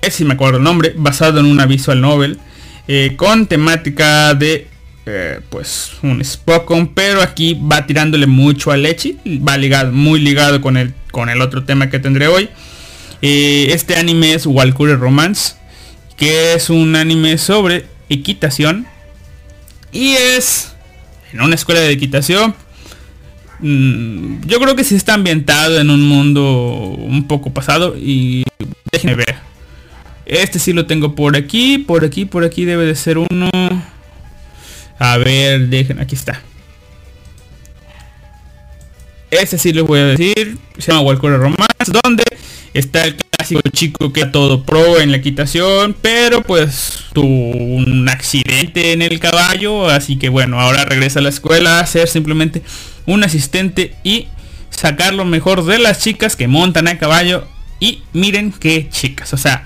es 0.00 0.14
si 0.14 0.24
me 0.24 0.34
acuerdo 0.34 0.58
el 0.58 0.64
nombre, 0.64 0.94
basado 0.96 1.40
en 1.40 1.46
una 1.46 1.66
visual 1.66 2.00
novel, 2.00 2.38
eh, 2.86 3.14
con 3.16 3.46
temática 3.46 4.34
de, 4.34 4.66
eh, 5.04 5.40
pues, 5.50 5.92
un 6.02 6.24
Spokon, 6.24 6.94
pero 6.94 7.20
aquí 7.20 7.54
va 7.54 7.86
tirándole 7.86 8.26
mucho 8.26 8.70
a 8.72 8.76
Lechi, 8.76 9.18
va 9.26 9.58
ligado, 9.58 9.92
muy 9.92 10.20
ligado 10.20 10.60
con 10.60 10.76
el, 10.76 10.94
con 11.10 11.28
el 11.28 11.42
otro 11.42 11.64
tema 11.64 11.90
que 11.90 11.98
tendré 11.98 12.28
hoy. 12.28 12.48
Eh, 13.20 13.68
este 13.70 13.96
anime 13.96 14.34
es 14.34 14.46
Walkure 14.46 14.96
Romance, 14.96 15.54
que 16.16 16.54
es 16.54 16.70
un 16.70 16.96
anime 16.96 17.36
sobre 17.36 17.86
equitación 18.08 18.86
y 19.92 20.12
es 20.12 20.72
en 21.32 21.40
una 21.40 21.54
escuela 21.54 21.80
de 21.80 21.90
equitación. 21.90 22.54
Mm, 23.60 24.40
yo 24.46 24.60
creo 24.60 24.76
que 24.76 24.84
sí 24.84 24.94
está 24.94 25.14
ambientado 25.14 25.80
en 25.80 25.90
un 25.90 26.06
mundo 26.06 26.94
un 26.98 27.26
poco 27.26 27.50
pasado 27.50 27.96
y 27.96 28.44
déjenme 28.92 29.16
ver. 29.16 29.36
Este 30.26 30.58
sí 30.58 30.72
lo 30.72 30.86
tengo 30.86 31.14
por 31.14 31.36
aquí, 31.36 31.78
por 31.78 32.04
aquí, 32.04 32.24
por 32.24 32.44
aquí 32.44 32.64
debe 32.64 32.84
de 32.84 32.94
ser 32.94 33.18
uno. 33.18 33.50
A 34.98 35.16
ver, 35.16 35.68
dejen, 35.68 36.00
aquí 36.00 36.14
está. 36.14 36.42
Este 39.30 39.58
sí 39.58 39.72
les 39.72 39.84
voy 39.84 40.00
a 40.00 40.06
decir. 40.06 40.58
Se 40.78 40.92
llama 40.92 41.02
Walker 41.02 41.30
Romance, 41.30 41.67
donde 41.92 42.24
está 42.74 43.04
el 43.04 43.16
clásico 43.16 43.60
chico 43.72 44.12
que 44.12 44.20
era 44.20 44.32
todo 44.32 44.64
pro 44.64 45.00
en 45.00 45.10
la 45.10 45.18
equitación, 45.18 45.96
pero 46.00 46.42
pues 46.42 47.04
tuvo 47.12 47.26
un 47.26 48.08
accidente 48.08 48.92
en 48.92 49.02
el 49.02 49.18
caballo, 49.20 49.88
así 49.88 50.16
que 50.16 50.28
bueno, 50.28 50.60
ahora 50.60 50.84
regresa 50.84 51.20
a 51.20 51.22
la 51.22 51.28
escuela 51.28 51.80
a 51.80 51.86
ser 51.86 52.08
simplemente 52.08 52.62
un 53.06 53.24
asistente 53.24 53.94
y 54.04 54.28
sacar 54.70 55.14
lo 55.14 55.24
mejor 55.24 55.64
de 55.64 55.78
las 55.78 56.00
chicas 56.00 56.36
que 56.36 56.48
montan 56.48 56.88
a 56.88 56.98
caballo. 56.98 57.46
Y 57.80 58.02
miren 58.12 58.52
qué 58.52 58.88
chicas, 58.90 59.32
o 59.32 59.36
sea, 59.36 59.64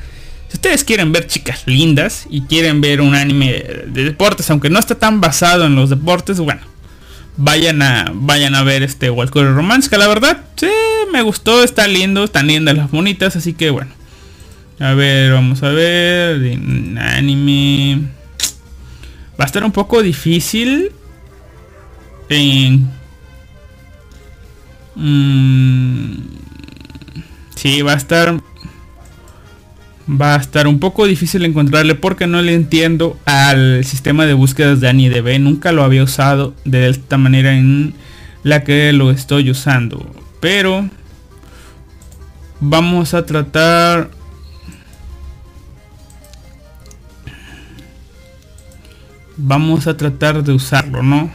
si 0.48 0.56
ustedes 0.56 0.84
quieren 0.84 1.12
ver 1.12 1.26
chicas 1.26 1.62
lindas 1.64 2.26
y 2.28 2.42
quieren 2.42 2.82
ver 2.82 3.00
un 3.00 3.14
anime 3.14 3.64
de 3.86 4.04
deportes, 4.04 4.50
aunque 4.50 4.68
no 4.68 4.78
está 4.78 4.98
tan 4.98 5.20
basado 5.20 5.64
en 5.64 5.74
los 5.74 5.88
deportes, 5.88 6.38
bueno, 6.38 6.60
vayan 7.36 7.82
a 7.82 8.10
vayan 8.14 8.54
a 8.54 8.62
ver 8.62 8.82
este 8.82 9.10
Walker 9.10 9.44
Romance 9.44 9.88
que 9.88 9.98
la 9.98 10.08
verdad 10.08 10.44
sí 10.56 10.68
me 11.12 11.22
gustó 11.22 11.64
está 11.64 11.88
lindo 11.88 12.24
están 12.24 12.46
lindas 12.46 12.76
las 12.76 12.90
bonitas 12.90 13.36
así 13.36 13.54
que 13.54 13.70
bueno. 13.70 13.92
A 14.78 14.94
ver 14.94 15.32
vamos 15.32 15.62
a 15.62 15.68
ver 15.68 16.58
anime. 16.98 18.08
Va 19.40 19.44
a 19.44 19.46
estar 19.46 19.64
un 19.64 19.72
poco 19.72 20.02
difícil 20.02 20.92
en 22.28 22.90
mm, 24.94 26.16
sí 27.54 27.82
va 27.82 27.92
a 27.92 27.96
estar 27.96 28.40
va 30.12 30.34
a 30.34 30.38
estar 30.38 30.66
un 30.66 30.78
poco 30.78 31.06
difícil 31.06 31.44
encontrarle 31.44 31.94
porque 31.94 32.26
no 32.26 32.42
le 32.42 32.54
entiendo 32.54 33.18
al 33.24 33.84
sistema 33.84 34.26
de 34.26 34.34
búsquedas 34.34 34.80
de 34.80 34.88
AniDB. 34.88 35.38
Nunca 35.40 35.72
lo 35.72 35.82
había 35.82 36.02
usado 36.02 36.54
de 36.64 36.88
esta 36.88 37.18
manera 37.18 37.56
en 37.56 37.94
la 38.42 38.64
que 38.64 38.92
lo 38.92 39.10
estoy 39.10 39.50
usando. 39.50 40.04
Pero 40.40 40.88
vamos 42.60 43.14
a 43.14 43.24
tratar... 43.26 44.10
Vamos 49.36 49.86
a 49.86 49.96
tratar 49.96 50.44
de 50.44 50.52
usarlo, 50.52 51.02
¿no? 51.02 51.30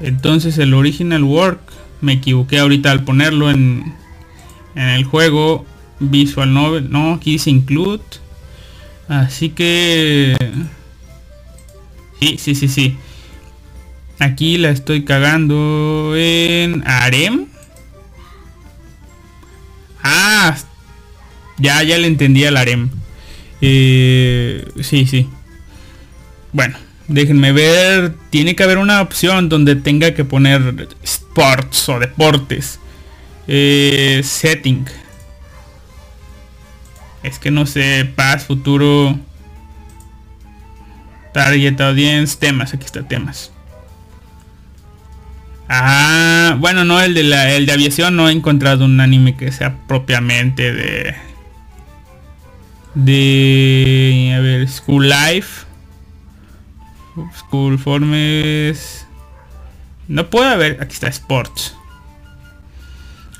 Entonces 0.00 0.56
el 0.58 0.72
original 0.72 1.24
work, 1.24 1.60
me 2.00 2.14
equivoqué 2.14 2.60
ahorita 2.60 2.92
al 2.92 3.04
ponerlo 3.04 3.50
en, 3.50 3.94
en 4.74 4.88
el 4.88 5.04
juego 5.04 5.66
Visual 6.00 6.52
Novel. 6.52 6.90
No, 6.90 7.14
aquí 7.14 7.32
dice 7.32 7.50
include. 7.50 8.02
Así 9.08 9.50
que... 9.50 10.36
Sí, 12.20 12.36
sí, 12.38 12.54
sí, 12.54 12.68
sí. 12.68 12.96
Aquí 14.18 14.58
la 14.58 14.70
estoy 14.70 15.04
cagando 15.04 16.14
en 16.16 16.82
Arem. 16.86 17.46
Ah, 20.02 20.56
ya, 21.58 21.82
ya 21.82 21.96
le 21.98 22.06
entendí 22.06 22.44
al 22.44 22.56
Arem. 22.56 22.90
Eh, 23.62 24.66
sí, 24.82 25.06
sí. 25.06 25.28
Bueno, 26.52 26.76
déjenme 27.08 27.52
ver. 27.52 28.14
Tiene 28.30 28.54
que 28.54 28.62
haber 28.62 28.78
una 28.78 29.00
opción 29.00 29.48
donde 29.48 29.76
tenga 29.76 30.12
que 30.14 30.24
poner 30.24 30.88
sports 31.02 31.88
o 31.88 31.98
deportes. 31.98 32.78
Eh, 33.48 34.20
setting. 34.22 34.84
Es 37.22 37.38
que 37.38 37.50
no 37.50 37.66
sé, 37.66 38.10
paz, 38.16 38.46
futuro, 38.46 39.18
target 41.32 41.80
audience, 41.80 42.36
temas, 42.38 42.72
aquí 42.74 42.86
está 42.86 43.06
temas. 43.06 43.52
Ah, 45.68 46.56
bueno, 46.58 46.84
no, 46.84 47.00
el 47.00 47.14
de 47.14 47.22
la, 47.22 47.52
el 47.52 47.66
de 47.66 47.72
aviación 47.72 48.16
no 48.16 48.28
he 48.28 48.32
encontrado 48.32 48.84
un 48.84 49.00
anime 49.00 49.36
que 49.36 49.52
sea 49.52 49.76
propiamente 49.86 50.72
de 50.72 51.14
de 52.94 54.34
a 54.36 54.40
ver, 54.40 54.68
School 54.68 55.08
Life. 55.08 55.66
School 57.36 57.78
Formes. 57.78 59.06
No 60.08 60.28
puede 60.30 60.48
haber, 60.48 60.82
aquí 60.82 60.94
está 60.94 61.08
Sports. 61.08 61.76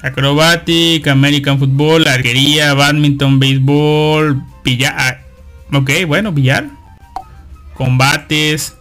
Acrobatic, 0.02 1.06
American 1.08 1.58
Football, 1.58 2.08
arquería, 2.08 2.72
badminton, 2.74 3.38
béisbol, 3.38 4.42
billar. 4.64 4.94
Ah, 4.96 5.18
ok, 5.76 5.90
bueno, 6.06 6.32
billar. 6.32 6.68
Combates. 7.74 8.76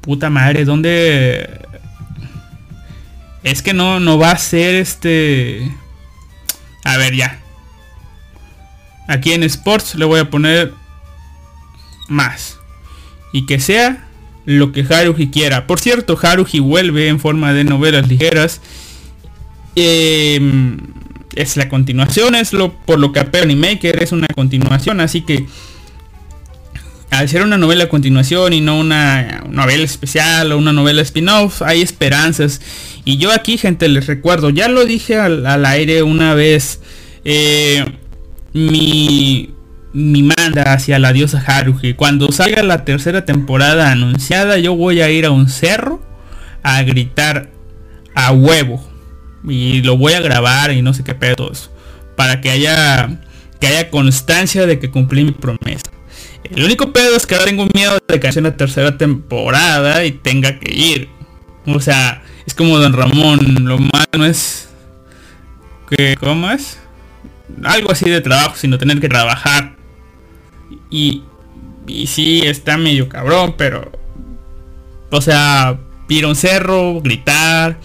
Puta 0.00 0.30
madre, 0.30 0.64
¿dónde? 0.64 1.60
Es 3.42 3.62
que 3.62 3.74
no, 3.74 4.00
no 4.00 4.18
va 4.18 4.30
a 4.30 4.38
ser 4.38 4.74
este... 4.74 5.70
A 6.82 6.96
ver, 6.96 7.14
ya. 7.14 7.40
Aquí 9.06 9.32
en 9.32 9.42
Sports 9.42 9.94
le 9.96 10.04
voy 10.06 10.20
a 10.20 10.30
poner 10.30 10.72
más. 12.08 12.58
Y 13.32 13.46
que 13.46 13.60
sea 13.60 14.06
lo 14.46 14.72
que 14.72 14.82
Haruhi 14.82 15.30
quiera. 15.30 15.66
Por 15.66 15.80
cierto, 15.80 16.18
Haruhi 16.20 16.60
vuelve 16.60 17.08
en 17.08 17.20
forma 17.20 17.52
de 17.52 17.64
novelas 17.64 18.08
ligeras 18.08 18.60
Em, 19.76 20.78
es 21.34 21.56
la 21.56 21.68
continuación, 21.68 22.34
es 22.34 22.52
lo 22.52 22.72
por 22.72 22.98
lo 22.98 23.12
que 23.12 23.20
Apple 23.20 23.56
Maker 23.56 24.02
es 24.02 24.12
una 24.12 24.28
continuación, 24.28 25.00
así 25.00 25.22
que 25.22 25.46
al 27.10 27.28
ser 27.28 27.42
una 27.42 27.58
novela 27.58 27.84
a 27.84 27.88
continuación 27.88 28.52
y 28.52 28.60
no 28.60 28.78
una 28.78 29.42
novela 29.48 29.84
especial 29.84 30.52
o 30.52 30.58
una 30.58 30.72
novela 30.72 31.02
spin-off, 31.02 31.62
hay 31.62 31.80
esperanzas. 31.80 32.60
Y 33.04 33.18
yo 33.18 33.32
aquí, 33.32 33.56
gente, 33.56 33.88
les 33.88 34.06
recuerdo, 34.06 34.50
ya 34.50 34.68
lo 34.68 34.84
dije 34.84 35.16
al, 35.16 35.64
aire 35.64 36.02
una 36.02 36.34
vez, 36.34 36.80
eh, 37.24 37.84
mi, 38.52 39.54
mi 39.92 40.22
manda 40.22 40.72
hacia 40.72 40.98
la 40.98 41.12
diosa 41.12 41.42
Haruhi. 41.46 41.94
Cuando 41.94 42.32
salga 42.32 42.64
la 42.64 42.84
tercera 42.84 43.24
temporada 43.24 43.92
anunciada, 43.92 44.58
yo 44.58 44.74
voy 44.74 45.00
a 45.00 45.10
ir 45.10 45.24
a 45.26 45.30
un 45.30 45.48
cerro 45.48 46.02
a 46.64 46.82
gritar 46.82 47.50
a 48.16 48.32
huevo 48.32 48.93
y 49.46 49.82
lo 49.82 49.96
voy 49.96 50.14
a 50.14 50.20
grabar 50.20 50.72
y 50.72 50.82
no 50.82 50.94
sé 50.94 51.04
qué 51.04 51.14
pedo 51.14 51.50
eso. 51.52 51.70
Para 52.16 52.40
que 52.40 52.50
haya 52.50 53.20
que 53.60 53.66
haya 53.66 53.90
constancia 53.90 54.66
de 54.66 54.78
que 54.78 54.90
cumplí 54.90 55.24
mi 55.24 55.32
promesa. 55.32 55.90
El 56.44 56.64
único 56.64 56.92
pedo 56.92 57.16
es 57.16 57.26
que 57.26 57.34
ahora 57.34 57.46
tengo 57.46 57.66
miedo 57.72 57.98
de 58.06 58.20
que 58.20 58.30
sea 58.30 58.40
una 58.40 58.56
tercera 58.56 58.98
temporada 58.98 60.04
y 60.04 60.12
tenga 60.12 60.58
que 60.58 60.72
ir. 60.72 61.08
O 61.66 61.80
sea, 61.80 62.22
es 62.46 62.54
como 62.54 62.78
Don 62.78 62.92
Ramón, 62.92 63.64
lo 63.64 63.78
malo 63.78 64.26
es 64.26 64.68
que 65.88 66.16
¿cómo 66.16 66.50
es? 66.50 66.78
Algo 67.62 67.92
así 67.92 68.10
de 68.10 68.20
trabajo, 68.20 68.56
sino 68.56 68.78
tener 68.78 69.00
que 69.00 69.08
trabajar. 69.08 69.76
Y 70.90 71.22
y 71.86 72.06
sí 72.06 72.42
está 72.44 72.76
medio 72.76 73.08
cabrón, 73.08 73.54
pero 73.56 73.90
o 75.10 75.20
sea, 75.20 75.78
ir 76.08 76.24
a 76.24 76.28
un 76.28 76.36
cerro, 76.36 77.00
gritar, 77.00 77.78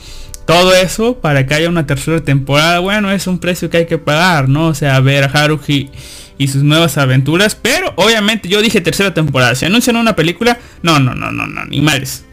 todo 0.50 0.74
eso 0.74 1.20
para 1.20 1.46
que 1.46 1.54
haya 1.54 1.70
una 1.70 1.86
tercera 1.86 2.22
temporada, 2.22 2.80
bueno, 2.80 3.12
es 3.12 3.28
un 3.28 3.38
precio 3.38 3.70
que 3.70 3.78
hay 3.78 3.86
que 3.86 4.00
pagar, 4.00 4.50
¿no? 4.50 4.66
O 4.66 4.74
sea, 4.74 5.00
ver 5.00 5.26
a 5.26 5.28
Haruhi 5.28 5.92
y 6.40 6.48
sus 6.48 6.64
nuevas 6.64 6.98
aventuras, 6.98 7.54
pero 7.54 7.94
obviamente 7.98 8.50
yo 8.50 8.60
dije 8.60 8.82
tercera 8.82 9.14
temporada, 9.14 9.54
si 9.54 9.66
anuncian 9.66 9.96
una 9.96 10.16
película, 10.16 10.58
no, 10.82 10.98
no, 10.98 11.14
no, 11.14 11.32
no, 11.32 11.46
no, 11.46 11.66
ni 11.66 11.82
males, 11.82 12.26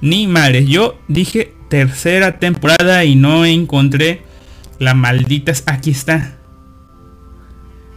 ni 0.00 0.26
males, 0.26 0.66
yo 0.66 0.98
dije 1.08 1.52
tercera 1.68 2.38
temporada 2.38 3.04
y 3.04 3.16
no 3.16 3.44
encontré 3.44 4.22
la 4.78 4.94
maldita, 4.94 5.52
aquí 5.66 5.90
está. 5.90 6.38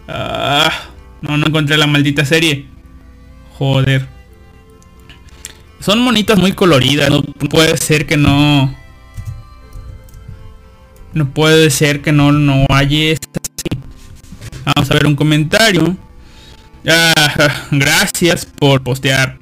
Ah, 0.09 0.69
no, 1.21 1.37
no 1.37 1.47
encontré 1.47 1.77
la 1.77 1.87
maldita 1.87 2.25
serie. 2.25 2.65
Joder. 3.53 4.05
Son 5.79 6.01
monitas 6.01 6.37
muy 6.37 6.51
coloridas, 6.51 7.09
no 7.09 7.21
puede 7.23 7.77
ser 7.77 8.05
que 8.05 8.17
no 8.17 8.80
no 11.13 11.29
puede 11.29 11.69
ser 11.69 12.01
que 12.01 12.11
no, 12.11 12.31
no 12.31 12.65
haya 12.69 13.15
Vamos 14.65 14.91
a 14.91 14.93
ver 14.93 15.07
un 15.07 15.15
comentario. 15.15 15.97
Ah, 16.87 17.65
gracias 17.71 18.45
por 18.45 18.81
postear 18.81 19.39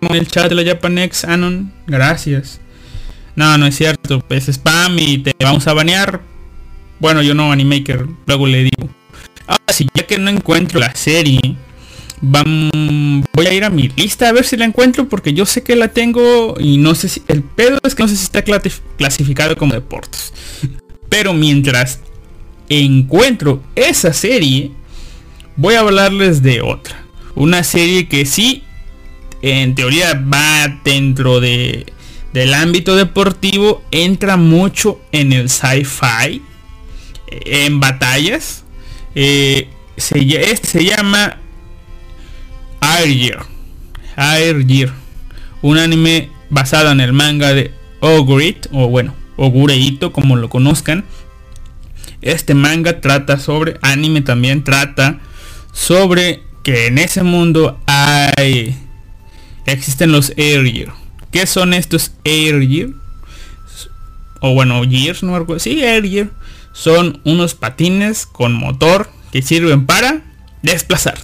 en 0.00 0.14
el 0.14 0.28
chat 0.28 0.48
de 0.48 0.54
la 0.54 0.64
Japanex 0.64 1.24
Anon. 1.24 1.72
Gracias. 1.86 2.60
No, 3.36 3.56
no 3.58 3.66
es 3.66 3.76
cierto. 3.76 4.24
Es 4.28 4.48
spam 4.48 4.98
y 4.98 5.18
te 5.18 5.32
vamos 5.40 5.66
a 5.66 5.72
banear. 5.72 6.20
Bueno, 7.00 7.22
yo 7.22 7.34
no, 7.34 7.52
Animaker. 7.52 8.06
Luego 8.26 8.46
le 8.46 8.64
digo. 8.64 8.88
Ahora 9.46 9.72
sí, 9.72 9.88
ya 9.94 10.06
que 10.06 10.18
no 10.18 10.30
encuentro 10.30 10.78
la 10.78 10.94
serie. 10.94 11.40
voy 12.20 13.46
a 13.46 13.52
ir 13.52 13.64
a 13.64 13.70
mi 13.70 13.88
lista 13.88 14.28
a 14.28 14.32
ver 14.32 14.44
si 14.44 14.56
la 14.56 14.64
encuentro 14.64 15.08
porque 15.08 15.34
yo 15.34 15.44
sé 15.46 15.62
que 15.62 15.76
la 15.76 15.88
tengo 15.88 16.54
y 16.58 16.78
no 16.78 16.94
sé 16.94 17.08
si 17.08 17.22
el 17.28 17.42
pedo 17.42 17.78
es 17.82 17.94
que 17.94 18.02
no 18.02 18.08
sé 18.08 18.16
si 18.16 18.24
está 18.24 18.42
clasificado 18.96 19.56
como 19.56 19.74
deportes. 19.74 20.32
Pero 21.14 21.32
mientras 21.32 22.00
encuentro 22.68 23.62
esa 23.76 24.12
serie, 24.12 24.72
voy 25.54 25.76
a 25.76 25.80
hablarles 25.80 26.42
de 26.42 26.60
otra. 26.60 27.04
Una 27.36 27.62
serie 27.62 28.08
que 28.08 28.26
sí, 28.26 28.64
en 29.40 29.76
teoría 29.76 30.14
va 30.14 30.80
dentro 30.82 31.38
de, 31.38 31.86
del 32.32 32.52
ámbito 32.52 32.96
deportivo, 32.96 33.84
entra 33.92 34.36
mucho 34.36 35.00
en 35.12 35.32
el 35.32 35.50
sci-fi, 35.50 36.42
en 37.28 37.78
batallas. 37.78 38.64
Eh, 39.14 39.68
se, 39.96 40.18
este 40.18 40.66
se 40.66 40.84
llama 40.84 41.38
Air 42.80 43.16
Gear. 43.16 43.46
Air 44.16 44.66
Gear. 44.66 44.92
Un 45.62 45.78
anime 45.78 46.30
basado 46.50 46.90
en 46.90 46.98
el 46.98 47.12
manga 47.12 47.54
de 47.54 47.70
Ogrit, 48.00 48.66
o 48.72 48.88
bueno, 48.88 49.14
Ogureito, 49.36 50.12
como 50.12 50.36
lo 50.36 50.48
conozcan. 50.48 51.04
Este 52.22 52.54
manga 52.54 53.00
trata 53.00 53.38
sobre, 53.38 53.78
anime 53.82 54.22
también 54.22 54.64
trata 54.64 55.20
sobre 55.72 56.42
que 56.62 56.86
en 56.86 56.98
ese 56.98 57.22
mundo 57.22 57.78
hay, 57.86 58.74
existen 59.66 60.12
los 60.12 60.32
Air 60.36 60.64
Gear. 60.64 60.94
¿Qué 61.30 61.46
son 61.46 61.74
estos 61.74 62.12
Air? 62.24 62.94
O 64.40 64.54
bueno, 64.54 64.82
Gears, 64.88 65.22
no 65.22 65.44
me 65.44 65.60
Sí, 65.60 65.82
Air. 65.82 66.30
Son 66.72 67.20
unos 67.24 67.54
patines 67.54 68.26
con 68.26 68.52
motor 68.52 69.10
que 69.32 69.42
sirven 69.42 69.86
para 69.86 70.22
desplazar. 70.62 71.18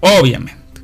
Obviamente. 0.00 0.82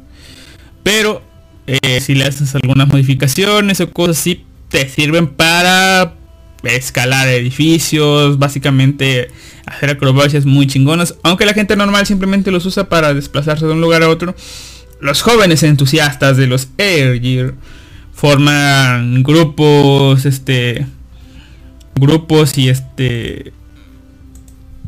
Pero 0.83 1.23
eh, 1.67 2.01
si 2.01 2.15
le 2.15 2.25
haces 2.25 2.55
algunas 2.55 2.89
modificaciones 2.89 3.81
o 3.81 3.91
cosas 3.93 4.19
así, 4.19 4.45
te 4.69 4.89
sirven 4.89 5.29
para 5.29 6.15
escalar 6.63 7.29
edificios, 7.29 8.39
básicamente 8.39 9.29
hacer 9.67 9.91
acrobacias 9.91 10.45
muy 10.45 10.67
chingonas, 10.67 11.15
aunque 11.23 11.47
la 11.47 11.55
gente 11.55 11.77
normal 11.77 12.07
simplemente 12.07 12.51
los 12.51 12.67
usa 12.67 12.89
para 12.89 13.15
desplazarse 13.15 13.67
de 13.67 13.73
un 13.73 13.81
lugar 13.81 14.03
a 14.03 14.09
otro. 14.09 14.35
Los 15.01 15.23
jóvenes 15.23 15.63
entusiastas 15.63 16.37
de 16.37 16.47
los 16.47 16.69
Air 16.77 17.21
Gear 17.21 17.55
forman 18.13 19.23
grupos, 19.23 20.27
este, 20.27 20.87
grupos 21.95 22.59
y 22.59 22.69
este, 22.69 23.53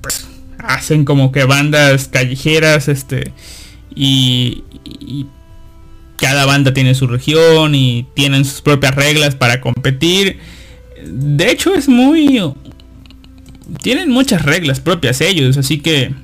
pues, 0.03 0.27
hacen 0.59 1.05
como 1.05 1.33
que 1.33 1.45
bandas 1.45 2.09
callejeras, 2.09 2.89
este, 2.89 3.33
y, 3.95 4.65
y 4.85 5.27
cada 6.19 6.45
banda 6.45 6.75
tiene 6.75 6.95
su 6.95 7.07
región 7.07 7.75
y 7.75 8.07
tienen 8.15 8.45
sus 8.45 8.61
propias 8.61 8.95
reglas 8.95 9.35
para 9.35 9.61
competir 9.61 10.39
de 11.07 11.51
hecho 11.51 11.75
es 11.75 11.89
muy... 11.89 12.41
Tienen 13.83 14.11
muchas 14.11 14.43
reglas 14.43 14.81
propias 14.81 15.21
ellos, 15.21 15.57
así 15.57 15.81
que... 15.81 16.15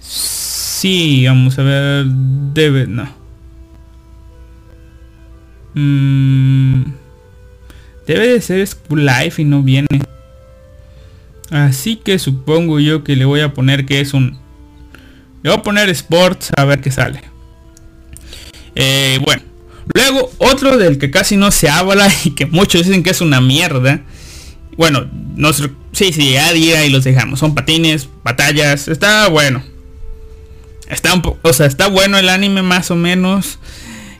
Sí, 0.00 1.24
vamos 1.26 1.58
a 1.58 1.62
ver... 1.62 2.06
Debe... 2.06 2.86
No. 2.86 3.08
Mm, 5.74 6.84
debe 8.06 8.28
de 8.28 8.40
ser 8.40 8.66
School 8.66 9.06
Life 9.06 9.42
y 9.42 9.44
no 9.44 9.62
viene. 9.62 9.88
Así 11.50 11.96
que 11.96 12.18
supongo 12.18 12.80
yo 12.80 13.04
que 13.04 13.16
le 13.16 13.24
voy 13.24 13.40
a 13.40 13.54
poner 13.54 13.86
que 13.86 14.00
es 14.00 14.14
un... 14.14 14.38
Le 15.42 15.50
voy 15.50 15.58
a 15.58 15.62
poner 15.62 15.88
Sports 15.90 16.52
a 16.56 16.64
ver 16.64 16.80
qué 16.80 16.90
sale. 16.90 17.22
Eh, 18.74 19.20
bueno. 19.24 19.53
Luego, 19.92 20.32
otro 20.38 20.78
del 20.78 20.98
que 20.98 21.10
casi 21.10 21.36
no 21.36 21.50
se 21.50 21.68
habla 21.68 22.08
y 22.24 22.30
que 22.30 22.46
muchos 22.46 22.86
dicen 22.86 23.02
que 23.02 23.10
es 23.10 23.20
una 23.20 23.40
mierda. 23.40 24.02
Bueno, 24.76 25.08
no 25.36 25.52
sí, 25.52 26.12
sí, 26.12 26.36
a 26.36 26.52
día 26.52 26.84
y 26.84 26.90
los 26.90 27.04
dejamos. 27.04 27.38
Son 27.40 27.54
patines, 27.54 28.08
batallas. 28.22 28.88
Está 28.88 29.28
bueno. 29.28 29.62
Está 30.88 31.14
un 31.14 31.22
o 31.42 31.52
sea, 31.52 31.66
está 31.66 31.88
bueno 31.88 32.18
el 32.18 32.28
anime 32.28 32.62
más 32.62 32.90
o 32.90 32.96
menos. 32.96 33.58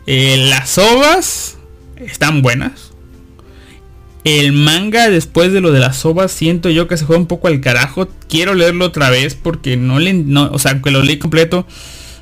Eh, 0.06 0.46
las 0.48 0.78
ovas 0.78 1.56
están 1.96 2.42
buenas. 2.42 2.92
El 4.24 4.52
manga 4.52 5.10
después 5.10 5.52
de 5.52 5.60
lo 5.60 5.70
de 5.70 5.80
las 5.80 6.04
ovas 6.06 6.32
siento 6.32 6.70
yo 6.70 6.88
que 6.88 6.96
se 6.96 7.04
fue 7.04 7.16
un 7.16 7.26
poco 7.26 7.48
al 7.48 7.60
carajo. 7.60 8.08
Quiero 8.28 8.54
leerlo 8.54 8.86
otra 8.86 9.10
vez 9.10 9.34
porque 9.34 9.76
no 9.76 9.98
le, 9.98 10.14
no, 10.14 10.50
o 10.50 10.58
sea, 10.58 10.72
aunque 10.72 10.90
lo 10.90 11.02
leí 11.02 11.18
completo, 11.18 11.66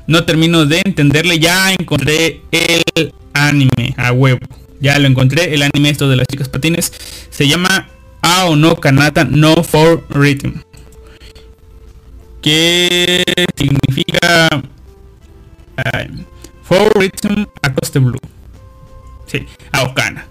no 0.07 0.25
termino 0.25 0.65
de 0.65 0.81
entenderle. 0.83 1.39
Ya 1.39 1.71
encontré 1.71 2.41
el 2.51 3.13
anime 3.33 3.93
a 3.97 4.11
huevo. 4.11 4.39
Ya 4.79 4.99
lo 4.99 5.07
encontré, 5.07 5.53
el 5.53 5.61
anime 5.63 5.89
esto 5.89 6.09
de 6.09 6.17
las 6.17 6.27
chicas 6.27 6.49
patines. 6.49 6.91
Se 7.29 7.47
llama 7.47 7.89
Ao 8.21 8.55
no 8.55 8.75
Kanata 8.75 9.23
no 9.23 9.63
for 9.63 10.03
Rhythm. 10.09 10.61
Que 12.41 13.23
significa 13.55 14.49
For 16.63 16.91
Rhythm 16.95 17.45
Acoste 17.61 17.99
Blue. 17.99 18.19
Sí, 19.25 19.45
Aokana. 19.71 20.27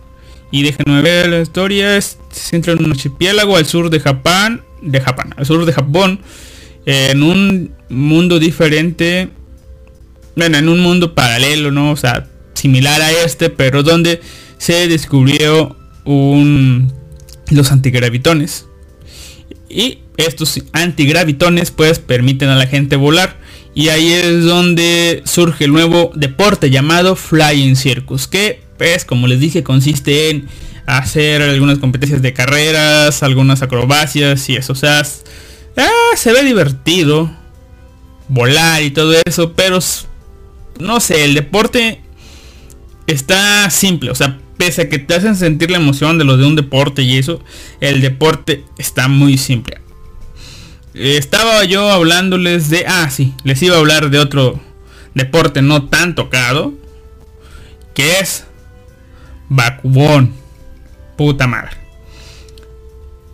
Y 0.50 0.62
déjenme 0.62 1.00
ver 1.00 1.28
la 1.28 1.40
historia. 1.40 2.00
Se 2.00 2.16
centra 2.30 2.74
en 2.74 2.84
un 2.84 2.92
archipiélago 2.92 3.56
al 3.56 3.66
sur 3.66 3.90
de 3.90 4.00
Japón. 4.00 4.62
De 4.82 5.00
Japón. 5.00 5.34
Al 5.36 5.46
sur 5.46 5.64
de 5.64 5.72
Japón. 5.72 6.20
En 6.84 7.22
un 7.22 7.74
mundo 7.88 8.38
diferente. 8.38 9.30
Bueno, 10.36 10.58
en 10.58 10.68
un 10.68 10.80
mundo 10.80 11.14
paralelo, 11.14 11.70
¿no? 11.70 11.92
O 11.92 11.96
sea, 11.96 12.28
similar 12.54 13.00
a 13.02 13.10
este, 13.10 13.50
pero 13.50 13.82
donde 13.82 14.20
se 14.58 14.88
descubrió 14.88 15.76
un, 16.04 16.92
los 17.50 17.72
antigravitones. 17.72 18.66
Y 19.68 19.98
estos 20.16 20.62
antigravitones 20.72 21.70
pues 21.70 21.98
permiten 21.98 22.48
a 22.48 22.56
la 22.56 22.66
gente 22.66 22.96
volar. 22.96 23.36
Y 23.74 23.88
ahí 23.88 24.12
es 24.12 24.44
donde 24.44 25.22
surge 25.24 25.64
el 25.64 25.72
nuevo 25.72 26.12
deporte 26.14 26.70
llamado 26.70 27.16
Flying 27.16 27.76
Circus. 27.76 28.28
Que 28.28 28.62
pues 28.76 29.04
como 29.04 29.26
les 29.26 29.40
dije 29.40 29.62
consiste 29.62 30.30
en 30.30 30.48
hacer 30.86 31.40
algunas 31.42 31.78
competencias 31.78 32.20
de 32.20 32.34
carreras, 32.34 33.22
algunas 33.22 33.62
acrobacias 33.62 34.48
y 34.48 34.56
eso. 34.56 34.74
O 34.74 34.76
sea, 34.76 35.02
ah, 35.76 36.16
se 36.16 36.32
ve 36.32 36.44
divertido 36.44 37.30
volar 38.28 38.82
y 38.82 38.90
todo 38.90 39.14
eso. 39.24 39.54
Pero 39.54 39.78
no 40.78 41.00
sé, 41.00 41.24
el 41.24 41.34
deporte 41.34 42.02
está 43.12 43.68
simple, 43.70 44.10
o 44.10 44.14
sea, 44.14 44.38
pese 44.56 44.82
a 44.82 44.88
que 44.88 44.98
te 44.98 45.14
hacen 45.14 45.36
sentir 45.36 45.70
la 45.70 45.78
emoción 45.78 46.18
de 46.18 46.24
lo 46.24 46.36
de 46.36 46.46
un 46.46 46.56
deporte 46.56 47.02
y 47.02 47.18
eso, 47.18 47.42
el 47.80 48.00
deporte 48.00 48.64
está 48.78 49.08
muy 49.08 49.38
simple. 49.38 49.78
Estaba 50.94 51.64
yo 51.64 51.90
hablándoles 51.90 52.68
de, 52.68 52.84
ah, 52.86 53.08
sí, 53.10 53.34
les 53.44 53.62
iba 53.62 53.76
a 53.76 53.78
hablar 53.78 54.10
de 54.10 54.18
otro 54.18 54.60
deporte 55.14 55.62
no 55.62 55.88
tan 55.88 56.14
tocado, 56.14 56.74
que 57.94 58.20
es 58.20 58.44
Bakubón. 59.48 60.32
Puta 61.16 61.46
madre. 61.46 61.76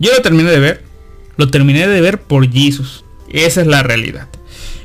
Yo 0.01 0.13
lo 0.13 0.21
terminé 0.21 0.51
de 0.51 0.59
ver, 0.59 0.83
lo 1.37 1.49
terminé 1.49 1.87
de 1.87 2.01
ver 2.01 2.21
por 2.21 2.51
Jesus. 2.51 3.05
Esa 3.31 3.61
es 3.61 3.67
la 3.67 3.83
realidad. 3.83 4.29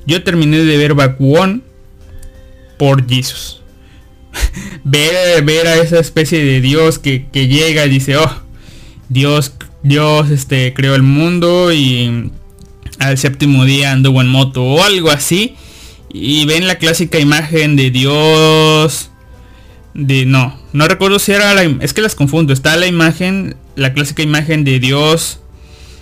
Yo 0.06 0.24
terminé 0.24 0.60
de 0.60 0.78
ver 0.78 0.94
Bakubón 0.94 1.64
por 2.78 3.08
Jesus. 3.08 3.63
ver, 4.84 5.44
ver 5.44 5.68
a 5.68 5.76
esa 5.78 6.00
especie 6.00 6.44
de 6.44 6.62
Dios 6.62 7.00
que, 7.00 7.28
llega 7.34 7.86
y 7.86 7.90
dice, 7.90 8.18
oh, 8.18 8.42
Dios, 9.10 9.54
Dios 9.84 10.30
este, 10.30 10.74
creó 10.74 10.96
el 10.96 11.04
mundo 11.04 11.72
y 11.72 12.32
al 13.00 13.18
séptimo 13.18 13.66
día 13.66 13.92
anduvo 13.92 14.22
en 14.22 14.28
moto 14.28 14.64
o 14.64 14.84
algo 14.84 15.12
así. 15.12 15.56
Y 16.12 16.46
ven 16.46 16.68
la 16.68 16.76
clásica 16.76 17.20
imagen 17.20 17.76
de 17.76 17.90
Dios. 17.90 19.10
De 19.96 20.26
no, 20.26 20.60
no 20.72 20.88
recuerdo 20.88 21.20
si 21.20 21.32
era 21.32 21.54
la 21.54 21.64
es 21.64 21.94
que 21.94 22.02
las 22.02 22.16
confundo. 22.16 22.54
Está 22.54 22.78
la 22.78 22.86
imagen, 22.86 23.56
la 23.76 23.94
clásica 23.94 24.22
imagen 24.22 24.64
de 24.64 24.80
Dios 24.80 25.40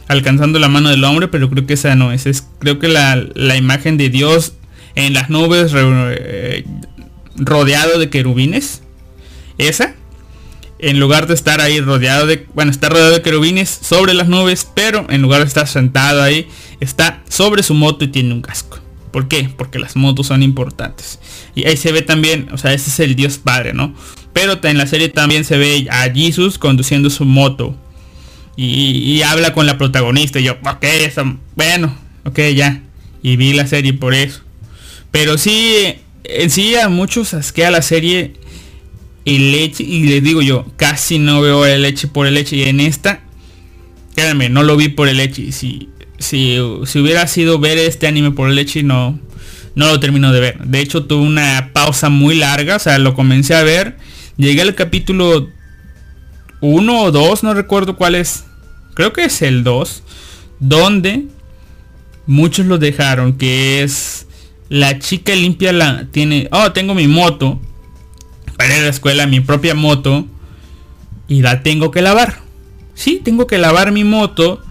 alcanzando 0.07 0.59
la 0.59 0.67
mano 0.67 0.89
del 0.89 1.05
hombre, 1.05 1.29
pero 1.29 1.49
creo 1.49 1.65
que 1.65 1.75
esa 1.75 1.95
no 1.95 2.11
es. 2.11 2.25
es 2.25 2.45
creo 2.59 2.79
que 2.79 2.89
la, 2.89 3.23
la 3.33 3.55
imagen 3.55 3.95
de 3.97 4.09
Dios 4.09 4.53
en 4.95 5.13
las 5.13 5.29
nubes 5.29 5.71
eh, 5.73 6.65
rodeado 7.35 7.99
de 7.99 8.09
querubines. 8.09 8.81
Esa. 9.57 9.95
En 10.79 10.99
lugar 10.99 11.27
de 11.27 11.35
estar 11.35 11.61
ahí 11.61 11.79
rodeado 11.79 12.25
de... 12.25 12.47
Bueno, 12.55 12.71
está 12.71 12.89
rodeado 12.89 13.11
de 13.11 13.21
querubines 13.21 13.69
sobre 13.69 14.15
las 14.15 14.27
nubes, 14.27 14.67
pero 14.73 15.05
en 15.09 15.21
lugar 15.21 15.41
de 15.41 15.47
estar 15.47 15.67
sentado 15.67 16.23
ahí, 16.23 16.47
está 16.79 17.21
sobre 17.29 17.61
su 17.61 17.75
moto 17.75 18.05
y 18.05 18.07
tiene 18.07 18.33
un 18.33 18.41
casco. 18.41 18.79
¿Por 19.11 19.27
qué? 19.27 19.49
Porque 19.55 19.77
las 19.77 19.95
motos 19.95 20.27
son 20.27 20.41
importantes. 20.41 21.19
Y 21.53 21.67
ahí 21.67 21.77
se 21.77 21.91
ve 21.91 22.01
también, 22.01 22.49
o 22.51 22.57
sea, 22.57 22.73
ese 22.73 22.89
es 22.89 22.99
el 22.99 23.15
Dios 23.15 23.37
Padre, 23.37 23.73
¿no? 23.73 23.93
Pero 24.33 24.59
en 24.63 24.77
la 24.77 24.87
serie 24.87 25.09
también 25.09 25.43
se 25.43 25.57
ve 25.57 25.87
a 25.91 26.09
Jesus 26.11 26.57
conduciendo 26.57 27.09
su 27.09 27.25
moto. 27.25 27.75
Y, 28.55 29.21
habla 29.23 29.53
con 29.53 29.65
la 29.65 29.77
protagonista. 29.77 30.39
Y 30.39 30.43
yo, 30.43 30.53
ok, 30.63 30.85
bueno, 31.55 31.97
ok, 32.25 32.39
ya. 32.55 32.81
Y 33.23 33.35
vi 33.35 33.53
la 33.53 33.65
serie 33.65 33.93
por 33.93 34.13
eso. 34.13 34.41
Pero 35.09 35.37
sí, 35.37 35.95
en 36.23 36.49
sí 36.49 36.75
a 36.75 36.89
muchos 36.89 37.33
asquea 37.33 37.71
la 37.71 37.81
serie 37.81 38.33
el 39.25 39.51
leche. 39.51 39.83
Y 39.83 40.07
les 40.07 40.23
digo 40.23 40.41
yo, 40.41 40.65
casi 40.77 41.19
no 41.19 41.41
veo 41.41 41.65
el 41.65 41.81
leche 41.81 42.07
por 42.07 42.27
el 42.27 42.33
leche. 42.33 42.55
Y 42.55 42.63
en 42.63 42.79
esta, 42.79 43.21
créanme, 44.15 44.49
no 44.49 44.63
lo 44.63 44.77
vi 44.77 44.89
por 44.89 45.07
el 45.07 45.17
leche. 45.17 45.51
Si, 45.51 45.89
si, 46.19 46.57
si 46.85 46.99
hubiera 46.99 47.27
sido 47.27 47.59
ver 47.59 47.77
este 47.77 48.07
anime 48.07 48.31
por 48.31 48.49
el 48.49 48.55
leche, 48.55 48.83
no, 48.83 49.19
no 49.75 49.87
lo 49.87 49.99
termino 49.99 50.31
de 50.31 50.39
ver. 50.39 50.59
De 50.59 50.79
hecho, 50.79 51.05
tuve 51.05 51.25
una 51.25 51.71
pausa 51.73 52.09
muy 52.09 52.35
larga. 52.35 52.77
O 52.77 52.79
sea, 52.79 52.97
lo 52.97 53.13
comencé 53.13 53.55
a 53.55 53.63
ver. 53.63 53.97
Llegué 54.37 54.61
al 54.61 54.75
capítulo 54.75 55.49
1 56.61 57.01
o 57.01 57.11
2, 57.11 57.43
no 57.43 57.53
recuerdo 57.53 57.95
cuál 57.95 58.15
es. 58.15 58.45
Creo 58.93 59.13
que 59.13 59.25
es 59.25 59.41
el 59.41 59.63
2. 59.63 60.03
Donde 60.59 61.25
muchos 62.25 62.65
lo 62.65 62.77
dejaron. 62.77 63.37
Que 63.37 63.83
es 63.83 64.20
la 64.71 64.99
chica 64.99 65.35
limpia 65.35 65.73
la 65.73 66.05
tiene, 66.11 66.47
oh, 66.53 66.71
tengo 66.71 66.95
mi 66.95 67.05
moto 67.05 67.59
para 68.55 68.73
ir 68.73 68.79
a 68.79 68.83
la 68.83 68.89
escuela, 68.89 69.27
mi 69.27 69.41
propia 69.41 69.75
moto 69.75 70.25
y 71.27 71.41
la 71.41 71.61
tengo 71.61 71.91
que 71.91 72.01
lavar. 72.01 72.39
Sí, 72.93 73.19
tengo 73.21 73.47
que 73.47 73.57
lavar 73.57 73.91
mi 73.91 74.05
moto. 74.05 74.63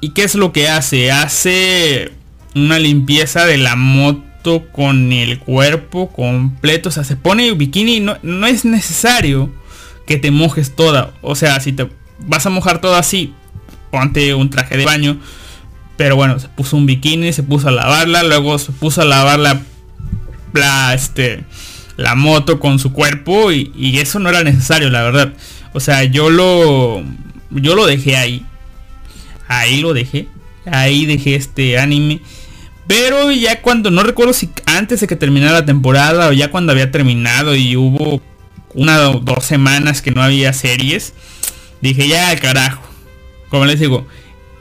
¿Y 0.00 0.10
qué 0.10 0.22
es 0.22 0.36
lo 0.36 0.52
que 0.52 0.68
hace? 0.68 1.10
Hace 1.10 2.12
una 2.54 2.78
limpieza 2.78 3.46
de 3.46 3.56
la 3.56 3.74
moto 3.74 4.62
con 4.70 5.12
el 5.12 5.40
cuerpo 5.40 6.12
completo. 6.12 6.88
O 6.88 6.92
sea, 6.92 7.02
se 7.02 7.16
pone 7.16 7.50
bikini. 7.50 7.98
No, 7.98 8.16
no 8.22 8.46
es 8.46 8.64
necesario 8.64 9.52
que 10.06 10.18
te 10.18 10.30
mojes 10.30 10.76
toda. 10.76 11.14
O 11.20 11.34
sea, 11.34 11.58
si 11.58 11.72
te 11.72 11.88
vas 12.20 12.46
a 12.46 12.50
mojar 12.50 12.80
todo 12.80 12.94
así, 12.94 13.34
ponte 13.90 14.34
un 14.34 14.50
traje 14.50 14.76
de 14.76 14.84
baño 14.84 15.18
pero 16.02 16.16
bueno, 16.16 16.36
se 16.40 16.48
puso 16.48 16.76
un 16.76 16.84
bikini, 16.84 17.32
se 17.32 17.44
puso 17.44 17.68
a 17.68 17.70
lavarla, 17.70 18.24
luego 18.24 18.58
se 18.58 18.72
puso 18.72 19.02
a 19.02 19.04
lavar 19.04 19.38
la, 19.38 19.62
la, 20.52 20.94
este, 20.94 21.44
la 21.96 22.16
moto 22.16 22.58
con 22.58 22.80
su 22.80 22.92
cuerpo 22.92 23.52
y, 23.52 23.70
eso 24.00 24.18
no 24.18 24.28
era 24.28 24.42
necesario, 24.42 24.90
la 24.90 25.02
verdad. 25.02 25.32
O 25.72 25.78
sea, 25.78 26.02
yo 26.02 26.28
lo, 26.28 27.04
yo 27.50 27.76
lo 27.76 27.86
dejé 27.86 28.16
ahí. 28.16 28.44
Ahí 29.46 29.80
lo 29.80 29.94
dejé. 29.94 30.26
Ahí 30.66 31.06
dejé 31.06 31.36
este 31.36 31.78
anime. 31.78 32.20
Pero 32.88 33.30
ya 33.30 33.62
cuando, 33.62 33.92
no 33.92 34.02
recuerdo 34.02 34.32
si 34.32 34.50
antes 34.66 34.98
de 35.02 35.06
que 35.06 35.14
terminara 35.14 35.52
la 35.52 35.64
temporada 35.64 36.30
o 36.30 36.32
ya 36.32 36.50
cuando 36.50 36.72
había 36.72 36.90
terminado 36.90 37.54
y 37.54 37.76
hubo 37.76 38.20
una 38.74 39.08
o 39.08 39.20
dos 39.20 39.44
semanas 39.44 40.02
que 40.02 40.10
no 40.10 40.20
había 40.20 40.52
series, 40.52 41.12
dije 41.80 42.08
ya 42.08 42.36
carajo. 42.40 42.82
Como 43.50 43.66
les 43.66 43.78
digo, 43.78 44.04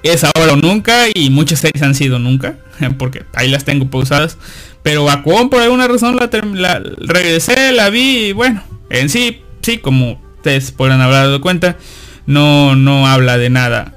es 0.04 0.24
ahora 0.24 0.54
o 0.54 0.56
nunca 0.56 1.06
y 1.14 1.30
muchas 1.30 1.60
series 1.60 1.84
han 1.84 1.96
sido 1.96 2.20
nunca, 2.20 2.58
porque 2.98 3.24
ahí 3.34 3.50
las 3.50 3.66
tengo 3.66 3.90
pausadas. 3.90 4.38
Pero 4.84 5.10
Aquon 5.10 5.50
por 5.50 5.62
alguna 5.62 5.88
razón 5.88 6.18
la, 6.18 6.82
regresé, 7.00 7.72
la 7.72 7.90
vi 7.90 8.28
y 8.28 8.32
bueno, 8.34 8.64
en 8.90 9.10
sí, 9.10 9.42
sí, 9.62 9.78
como 9.78 10.20
ustedes 10.38 10.72
podrán 10.72 11.02
haber 11.02 11.18
dado 11.18 11.42
cuenta, 11.42 11.78
no, 12.26 12.76
no 12.76 13.08
habla 13.08 13.38
de 13.38 13.50
nada. 13.50 13.96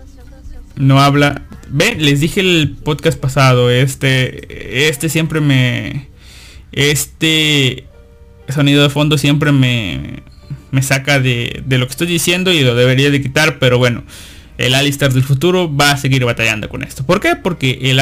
No 0.77 1.01
habla... 1.01 1.43
Ve, 1.69 1.97
les 1.99 2.21
dije 2.21 2.41
el 2.41 2.77
podcast 2.85 3.19
pasado, 3.19 3.71
este, 3.71 4.89
este 4.89 5.09
siempre 5.09 5.41
me... 5.41 6.09
Este 6.73 7.87
sonido 8.49 8.83
de 8.83 8.91
fondo 8.91 9.17
siempre 9.17 9.53
me, 9.53 10.23
me 10.71 10.83
saca 10.83 11.19
de, 11.19 11.63
de 11.65 11.79
lo 11.79 11.87
que 11.87 11.93
estoy 11.93 12.09
diciendo 12.09 12.53
y 12.53 12.61
lo 12.61 12.75
debería 12.75 13.11
de 13.11 13.23
quitar, 13.23 13.59
pero 13.59 13.79
bueno 13.79 14.03
el 14.59 14.75
Alistair 14.75 15.13
del 15.13 15.25
futuro 15.25 15.75
va 15.75 15.93
a 15.93 15.97
seguir 15.97 16.25
batallando 16.25 16.69
con 16.69 16.83
esto. 16.83 17.05
¿Por 17.05 17.21
qué? 17.21 17.37
Porque 17.37 17.79
el 17.83 18.01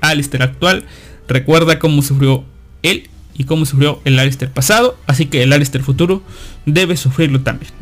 Alistair 0.00 0.42
actual 0.42 0.84
recuerda 1.28 1.78
cómo 1.78 2.02
sufrió 2.02 2.44
él 2.82 3.08
y 3.34 3.44
cómo 3.44 3.64
sufrió 3.66 4.00
el 4.04 4.18
Alistair 4.18 4.50
pasado, 4.50 4.98
así 5.06 5.26
que 5.26 5.42
el 5.42 5.52
Alistair 5.52 5.84
futuro 5.84 6.22
debe 6.66 6.96
sufrirlo 6.96 7.40
también. 7.40 7.72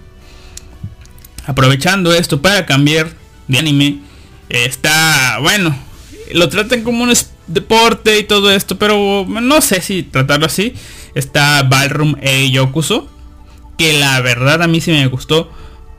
Aprovechando 1.46 2.14
esto 2.14 2.42
para 2.42 2.66
cambiar 2.66 3.11
de 3.48 3.59
anime, 3.59 3.98
está, 4.48 5.38
bueno, 5.40 5.76
lo 6.33 6.48
tratan 6.48 6.83
como 6.83 7.02
un 7.02 7.12
deporte 7.46 8.18
y 8.18 8.24
todo 8.24 8.50
esto, 8.52 8.78
pero 8.78 9.26
no 9.26 9.61
sé 9.61 9.80
si 9.80 10.02
tratarlo 10.02 10.46
así. 10.46 10.74
Está 11.14 11.62
Ballroom 11.64 12.14
e 12.20 12.50
Yokuso, 12.50 13.11
que 13.76 13.98
la 13.98 14.20
verdad 14.20 14.62
a 14.62 14.68
mí 14.68 14.80
sí 14.80 14.92
me 14.92 15.06
gustó 15.09 15.50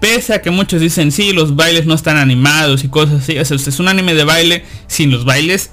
Pese 0.02 0.34
a 0.34 0.42
que 0.42 0.50
muchos 0.50 0.82
dicen, 0.82 1.12
sí, 1.12 1.32
los 1.32 1.56
bailes 1.56 1.86
no 1.86 1.94
están 1.94 2.18
animados 2.18 2.84
y 2.84 2.90
cosas 2.90 3.22
así. 3.22 3.38
es 3.38 3.80
un 3.80 3.88
anime 3.88 4.16
de 4.16 4.24
baile 4.24 4.66
sin 4.88 5.12
los 5.12 5.26
bailes. 5.26 5.70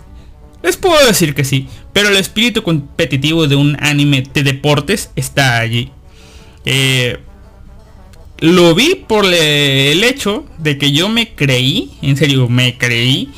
Les 0.62 0.76
puedo 0.76 1.04
decir 1.06 1.34
que 1.34 1.44
sí. 1.44 1.66
Pero 1.94 2.10
el 2.10 2.16
espíritu 2.16 2.62
competitivo 2.62 3.48
de 3.48 3.56
un 3.56 3.76
anime 3.80 4.24
de 4.34 4.42
deportes 4.42 5.10
está 5.16 5.58
allí. 5.58 5.90
Eh, 6.66 7.18
lo 8.40 8.74
vi 8.74 8.94
por 8.94 9.24
el 9.24 10.04
hecho 10.04 10.44
de 10.58 10.76
que 10.76 10.92
yo 10.92 11.08
me 11.08 11.34
creí, 11.34 11.92
en 12.02 12.18
serio, 12.18 12.48
me 12.48 12.76
creí 12.76 13.30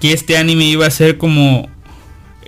que 0.00 0.12
este 0.12 0.36
anime 0.36 0.64
iba 0.64 0.86
a 0.86 0.90
ser 0.90 1.18
como... 1.18 1.70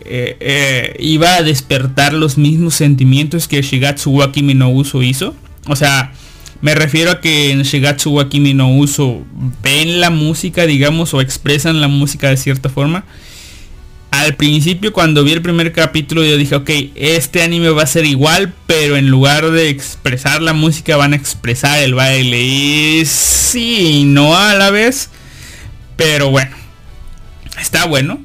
Eh, 0.07 0.37
eh, 0.41 0.97
iba 0.99 1.37
a 1.37 1.43
despertar 1.43 2.13
los 2.13 2.37
mismos 2.37 2.75
sentimientos 2.75 3.49
que 3.49 3.63
Shigatsu 3.63 4.11
Wakimi 4.11 4.53
no 4.53 4.69
Uso 4.69 5.01
hizo. 5.03 5.35
O 5.69 5.77
sea, 5.77 6.13
me 6.61 6.75
refiero 6.75 7.11
a 7.11 7.21
que 7.21 7.51
en 7.51 7.62
Shigatsu 7.62 8.11
wa 8.11 8.29
Kimi 8.29 8.55
no 8.55 8.71
Uso 8.71 9.25
ven 9.62 10.01
la 10.01 10.11
música, 10.11 10.67
digamos, 10.67 11.12
o 11.14 11.21
expresan 11.21 11.81
la 11.81 11.88
música 11.88 12.29
de 12.31 12.37
cierta 12.37 12.69
forma. 12.69 13.05
Al 14.11 14.37
principio 14.37 14.93
cuando 14.93 15.25
vi 15.25 15.33
el 15.33 15.43
primer 15.43 15.73
capítulo 15.73 16.25
yo 16.25 16.37
dije, 16.37 16.55
ok, 16.55 16.71
este 16.95 17.43
anime 17.43 17.71
va 17.71 17.83
a 17.83 17.87
ser 17.87 18.05
igual, 18.07 18.53
pero 18.67 18.97
en 18.97 19.11
lugar 19.11 19.51
de 19.51 19.69
expresar 19.69 20.40
la 20.40 20.53
música 20.53 20.97
van 20.97 21.12
a 21.12 21.17
expresar 21.17 21.83
el 21.83 21.95
baile. 21.95 22.40
Y 22.40 23.05
sí, 23.07 24.05
no 24.07 24.37
a 24.37 24.55
la 24.55 24.71
vez. 24.71 25.11
Pero 25.97 26.31
bueno, 26.31 26.57
está 27.61 27.87
bueno. 27.87 28.21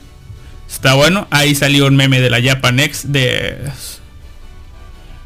Está 0.70 0.94
bueno. 0.94 1.28
Ahí 1.32 1.56
salió 1.56 1.88
un 1.88 1.96
meme 1.96 2.22
de 2.22 2.30
la 2.30 2.42
Japanex 2.42 3.12
de... 3.12 3.58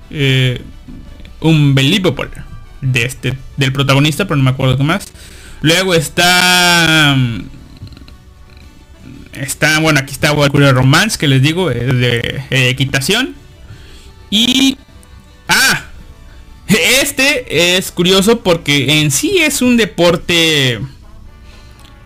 Eh, 0.10 0.62
un 1.42 1.76
Believable 1.76 2.30
de 2.84 3.06
este, 3.06 3.38
del 3.58 3.74
protagonista, 3.74 4.26
pero 4.26 4.38
no 4.38 4.44
me 4.44 4.52
acuerdo 4.52 4.78
qué 4.78 4.84
más. 4.84 5.08
Luego 5.62 5.96
está... 5.96 7.18
Está, 9.34 9.80
bueno, 9.80 10.00
aquí 10.00 10.12
está 10.12 10.32
Valkyrie 10.32 10.72
Romance, 10.72 11.18
que 11.18 11.28
les 11.28 11.42
digo, 11.42 11.70
de, 11.70 12.44
equitación. 12.50 13.36
Y... 14.30 14.78
Ah, 15.48 15.86
este 16.68 17.78
es 17.78 17.92
curioso 17.92 18.40
porque 18.42 19.02
en 19.02 19.12
sí 19.12 19.38
es 19.40 19.62
un 19.62 19.78
deporte 19.78 20.80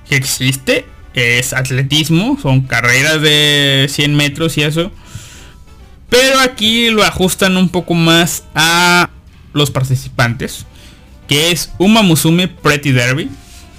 que 0.10 0.16
existe. 0.16 0.86
Es 1.14 1.54
atletismo, 1.54 2.38
son 2.42 2.62
carreras 2.62 3.22
de 3.22 3.88
100 3.90 4.16
metros 4.16 4.58
y 4.58 4.64
eso. 4.64 4.92
Pero 6.10 6.40
aquí 6.40 6.90
lo 6.90 7.04
ajustan 7.04 7.58
un 7.58 7.70
poco 7.70 7.94
más 7.94 8.44
a 8.56 9.07
los 9.54 9.72
participantes, 9.72 10.66
que 11.28 11.52
es 11.52 11.72
Uma 11.78 12.02
Musume 12.02 12.48
Pretty 12.48 12.92
Derby, 12.92 13.30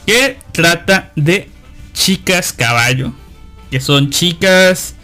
que 0.06 0.38
trata 0.52 1.12
de 1.16 1.48
chicas 1.92 2.52
caballo, 2.52 3.12
que 3.70 3.80
son 3.80 4.10
chicas, 4.10 4.94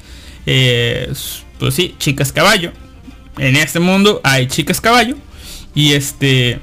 eh, 0.46 1.12
pues 1.58 1.74
sí, 1.74 1.94
chicas 1.98 2.32
caballo. 2.32 2.72
En 3.38 3.56
este 3.56 3.80
mundo 3.80 4.20
hay 4.22 4.46
chicas 4.46 4.80
caballo 4.80 5.16
y 5.74 5.92
este 5.92 6.60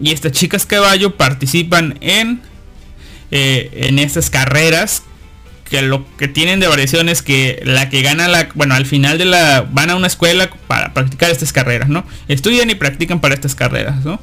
y 0.00 0.12
estas 0.12 0.32
chicas 0.32 0.66
caballo 0.66 1.16
participan 1.16 1.96
en, 2.00 2.42
eh, 3.30 3.70
en 3.88 3.98
estas 3.98 4.30
carreras 4.30 5.02
que 5.68 5.82
lo 5.82 6.06
que 6.16 6.28
tienen 6.28 6.60
de 6.60 6.68
variación 6.68 7.08
es 7.08 7.22
que 7.22 7.60
la 7.64 7.88
que 7.88 8.02
gana 8.02 8.28
la, 8.28 8.48
bueno, 8.54 8.74
al 8.74 8.86
final 8.86 9.18
de 9.18 9.24
la, 9.24 9.66
van 9.70 9.90
a 9.90 9.96
una 9.96 10.06
escuela 10.06 10.50
para 10.66 10.94
practicar 10.94 11.30
estas 11.30 11.52
carreras, 11.52 11.88
¿no? 11.88 12.04
Estudian 12.28 12.70
y 12.70 12.74
practican 12.74 13.20
para 13.20 13.34
estas 13.34 13.54
carreras, 13.54 14.04
¿no? 14.04 14.20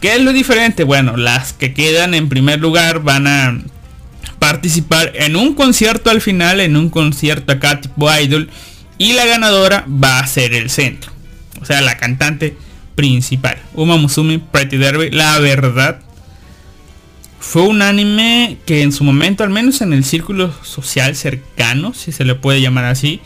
¿Qué 0.00 0.14
es 0.14 0.22
lo 0.22 0.32
diferente? 0.32 0.84
Bueno, 0.84 1.16
las 1.16 1.52
que 1.52 1.72
quedan 1.72 2.14
en 2.14 2.28
primer 2.28 2.60
lugar 2.60 3.00
van 3.02 3.26
a 3.26 3.58
participar 4.38 5.12
en 5.14 5.36
un 5.36 5.54
concierto 5.54 6.10
al 6.10 6.20
final, 6.20 6.60
en 6.60 6.76
un 6.76 6.90
concierto 6.90 7.52
acá 7.52 7.80
tipo 7.80 8.10
idol, 8.14 8.50
y 8.98 9.14
la 9.14 9.24
ganadora 9.24 9.86
va 9.88 10.18
a 10.18 10.26
ser 10.26 10.54
el 10.54 10.70
centro. 10.70 11.12
O 11.60 11.64
sea, 11.64 11.80
la 11.80 11.96
cantante 11.96 12.56
principal. 12.94 13.56
Uma 13.74 13.96
Musumi 13.96 14.38
Pretty 14.38 14.76
Derby, 14.76 15.10
la 15.10 15.38
verdad, 15.38 16.00
fue 17.46 17.62
un 17.62 17.82
anime 17.82 18.56
que 18.64 18.82
en 18.82 18.90
su 18.90 19.04
momento, 19.04 19.44
al 19.44 19.50
menos 19.50 19.80
en 19.82 19.92
el 19.92 20.02
círculo 20.04 20.52
social 20.64 21.14
cercano, 21.14 21.92
si 21.92 22.10
se 22.10 22.24
le 22.24 22.34
puede 22.34 22.60
llamar 22.60 22.86
así, 22.86 23.20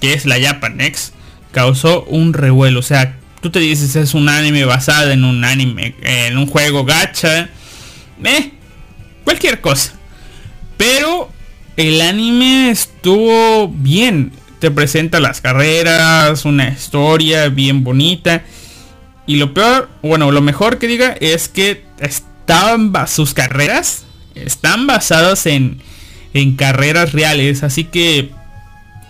que 0.00 0.14
es 0.14 0.26
la 0.26 0.40
Japanex, 0.40 1.12
causó 1.50 2.04
un 2.04 2.32
revuelo. 2.32 2.78
O 2.78 2.84
sea, 2.84 3.18
tú 3.42 3.50
te 3.50 3.58
dices 3.58 3.96
es 3.96 4.14
un 4.14 4.28
anime 4.28 4.64
basado 4.64 5.10
en 5.10 5.24
un 5.24 5.44
anime, 5.44 5.96
en 6.02 6.38
un 6.38 6.46
juego 6.46 6.84
gacha, 6.84 7.50
eh, 8.22 8.52
cualquier 9.24 9.60
cosa. 9.60 9.94
Pero 10.78 11.30
el 11.76 12.00
anime 12.00 12.70
estuvo 12.70 13.68
bien. 13.68 14.32
Te 14.60 14.70
presenta 14.70 15.20
las 15.20 15.40
carreras, 15.40 16.44
una 16.44 16.68
historia 16.68 17.48
bien 17.48 17.84
bonita. 17.84 18.44
Y 19.26 19.36
lo 19.36 19.52
peor, 19.52 19.90
bueno, 20.00 20.30
lo 20.30 20.40
mejor 20.40 20.78
que 20.78 20.86
diga 20.86 21.16
es 21.20 21.48
que 21.48 21.84
estaban 22.44 22.92
sus 23.08 23.32
carreras 23.32 24.04
están 24.34 24.86
basadas 24.86 25.46
en, 25.46 25.78
en 26.34 26.56
carreras 26.56 27.12
reales. 27.12 27.62
Así 27.62 27.84
que 27.84 28.30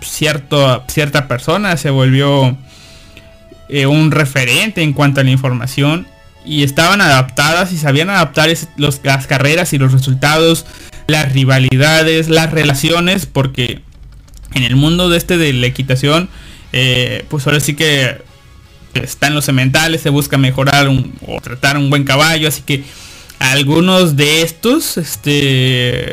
cierto, 0.03 0.85
cierta 0.89 1.27
persona 1.29 1.77
se 1.77 1.91
volvió 1.91 2.57
eh, 3.69 3.87
un 3.87 4.11
referente 4.11 4.83
en 4.83 4.93
cuanto 4.93 5.21
a 5.21 5.25
la 5.25 5.31
información. 5.31 6.07
Y 6.47 6.63
estaban 6.63 7.01
adaptadas 7.01 7.73
y 7.73 7.79
sabían 7.79 8.11
adaptar 8.11 8.51
los, 8.77 9.01
las 9.03 9.27
carreras 9.27 9.73
y 9.73 9.79
los 9.79 9.93
resultados, 9.93 10.67
las 11.07 11.33
rivalidades, 11.33 12.29
las 12.29 12.53
relaciones. 12.53 13.27
Porque 13.27 13.81
en 14.53 14.63
el 14.63 14.77
mundo 14.77 15.09
de 15.09 15.17
este 15.17 15.39
de 15.39 15.53
la 15.55 15.67
equitación, 15.67 16.29
eh, 16.73 17.25
pues 17.31 17.47
ahora 17.47 17.61
sí 17.61 17.75
que 17.75 18.23
están 18.93 19.35
los 19.35 19.47
sementales, 19.47 20.03
se 20.03 20.11
busca 20.11 20.37
mejorar 20.37 20.87
o 21.27 21.41
tratar 21.41 21.79
un 21.79 21.89
buen 21.89 22.05
caballo. 22.05 22.47
Así 22.47 22.63
que 22.63 22.85
algunos 23.39 24.17
de 24.17 24.43
estos, 24.43 24.97
este, 24.97 25.31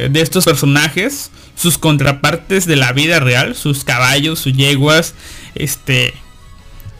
de 0.09 0.21
estos 0.21 0.45
personajes, 0.45 1.31
sus 1.55 1.77
contrapartes 1.77 2.65
de 2.65 2.75
la 2.75 2.91
vida 2.91 3.19
real, 3.19 3.55
sus 3.55 3.83
caballos, 3.83 4.39
sus 4.39 4.53
yeguas, 4.53 5.13
este, 5.55 6.13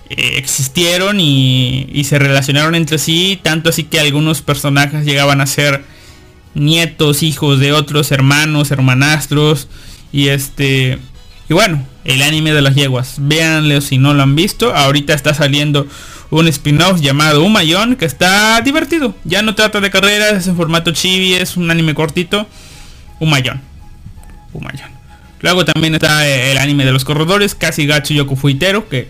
eh, 0.10 0.34
existieron 0.38 1.20
y, 1.20 2.04
se 2.04 2.20
relacionaron 2.20 2.76
entre 2.76 2.98
sí, 2.98 3.40
tanto 3.42 3.70
así 3.70 3.86
que 3.86 4.00
algunos 4.00 4.42
personajes 4.42 5.06
llegaban 5.06 5.42
a 5.42 5.48
ser 5.48 5.84
nietos, 6.54 7.24
hijos 7.24 7.60
de 7.60 7.72
otros 7.72 8.12
hermanos, 8.12 8.72
hermanastros, 8.72 9.68
y 10.12 10.28
este, 10.28 11.00
y 11.50 11.54
bueno, 11.54 11.88
el 12.04 12.22
anime 12.22 12.54
de 12.54 12.62
las 12.62 12.76
yeguas, 12.76 13.16
véanlo 13.20 13.80
si 13.80 13.98
no 13.98 14.14
lo 14.14 14.24
han 14.24 14.36
visto, 14.36 14.76
ahorita 14.76 15.14
está 15.14 15.34
saliendo 15.34 15.88
un 16.32 16.48
spin-off 16.48 17.00
llamado 17.00 17.44
Umayon 17.44 17.96
que 17.96 18.06
está 18.06 18.60
divertido. 18.62 19.14
Ya 19.26 19.42
no 19.42 19.54
trata 19.54 19.80
de 19.80 19.92
carreras, 19.92 20.34
es 20.34 20.48
en 20.48 20.56
formato 20.56 20.92
chibi, 20.92 21.36
es 21.36 21.58
un 21.58 21.70
anime 21.70 21.94
cortito. 21.94 22.48
Umayon. 23.20 23.62
Umayon. 24.54 24.90
Luego 25.42 25.66
también 25.66 25.94
está 25.96 26.28
el 26.28 26.58
anime 26.58 26.86
de 26.86 26.92
los 26.92 27.04
corredores, 27.04 27.54
Casi 27.54 27.86
Gacho 27.86 28.14
Yoku 28.14 28.36
Fuitero, 28.36 28.88
que 28.88 29.10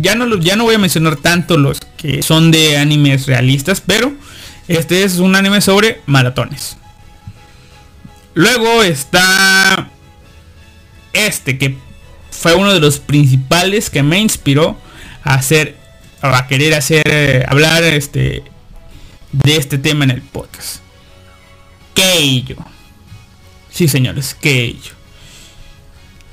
ya 0.00 0.14
no, 0.14 0.36
ya 0.38 0.56
no 0.56 0.64
voy 0.64 0.74
a 0.74 0.78
mencionar 0.78 1.16
tanto 1.16 1.56
los 1.56 1.80
que 1.96 2.22
son 2.22 2.50
de 2.50 2.76
animes 2.78 3.26
realistas, 3.26 3.80
pero 3.80 4.12
este 4.68 5.04
es 5.04 5.18
un 5.18 5.36
anime 5.36 5.60
sobre 5.60 6.00
maratones. 6.06 6.76
Luego 8.34 8.82
está 8.82 9.90
este 11.12 11.58
que 11.58 11.76
fue 12.30 12.54
uno 12.54 12.72
de 12.72 12.80
los 12.80 12.98
principales 12.98 13.90
que 13.90 14.02
me 14.02 14.18
inspiró 14.18 14.78
a 15.22 15.34
hacer 15.34 15.79
a 16.22 16.46
querer 16.46 16.74
hacer 16.74 17.02
eh, 17.06 17.44
hablar 17.48 17.82
este 17.84 18.42
de 19.32 19.56
este 19.56 19.78
tema 19.78 20.04
en 20.04 20.10
el 20.10 20.22
podcast. 20.22 20.80
Keijo. 21.94 22.64
Sí, 23.70 23.88
señores, 23.88 24.34
Keijo. 24.34 24.96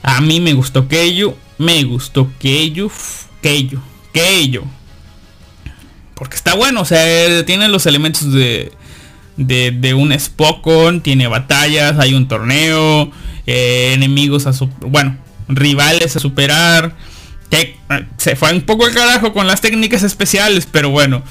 A 0.04 0.22
mí 0.22 0.40
me 0.40 0.54
gustó 0.54 0.88
Keijo, 0.88 1.38
me 1.58 1.84
gustó 1.84 2.32
Keijo, 2.40 2.92
Keijo, 3.42 3.82
Keijo. 4.14 4.66
Porque 6.16 6.36
está 6.36 6.56
bueno, 6.56 6.82
o 6.82 6.86
sea, 6.86 7.46
tiene 7.46 7.68
los 7.68 7.86
elementos 7.86 8.34
de, 8.34 8.72
de, 9.36 9.72
de 9.72 9.94
un 9.94 10.18
Spokon, 10.18 11.02
tiene 11.02 11.28
batallas, 11.28 12.00
hay 12.00 12.16
un 12.16 12.28
torneo, 12.28 13.12
eh, 13.46 13.92
enemigos 13.94 14.48
a 14.48 14.54
su, 14.54 14.68
bueno, 14.80 15.16
rivales 15.48 16.16
a 16.16 16.20
superar 16.20 16.96
que 16.96 17.17
se 18.18 18.36
fue 18.36 18.52
un 18.54 18.62
poco 18.62 18.86
al 18.86 18.94
carajo 18.94 19.34
con 19.34 19.48
las 19.48 19.62
técnicas 19.62 20.04
especiales, 20.04 20.68
pero 20.70 20.90
bueno. 20.90 21.24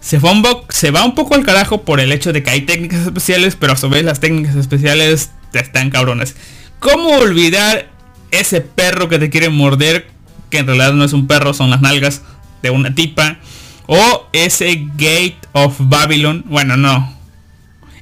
Se, 0.00 0.20
fue 0.20 0.30
un 0.32 0.44
se 0.68 0.90
va 0.90 1.04
un 1.04 1.14
poco 1.14 1.34
al 1.34 1.46
carajo 1.46 1.82
por 1.82 1.98
el 1.98 2.12
hecho 2.12 2.32
de 2.32 2.42
que 2.42 2.50
hay 2.50 2.60
técnicas 2.62 3.06
especiales, 3.06 3.56
pero 3.56 3.72
a 3.72 3.76
su 3.76 3.88
vez 3.88 4.04
las 4.04 4.20
técnicas 4.20 4.54
especiales 4.54 5.30
están 5.54 5.90
cabrones. 5.90 6.36
¿Cómo 6.78 7.08
olvidar 7.16 7.88
ese 8.30 8.60
perro 8.60 9.08
que 9.08 9.18
te 9.18 9.30
quiere 9.30 9.48
morder? 9.48 10.08
Que 10.50 10.58
en 10.58 10.66
realidad 10.66 10.92
no 10.92 11.04
es 11.04 11.14
un 11.14 11.26
perro, 11.26 11.54
son 11.54 11.70
las 11.70 11.80
nalgas 11.80 12.20
de 12.62 12.70
una 12.70 12.94
tipa. 12.94 13.38
O 13.86 14.26
ese 14.32 14.86
Gate 14.96 15.38
of 15.52 15.76
Babylon. 15.78 16.44
Bueno, 16.46 16.76
no. 16.76 17.16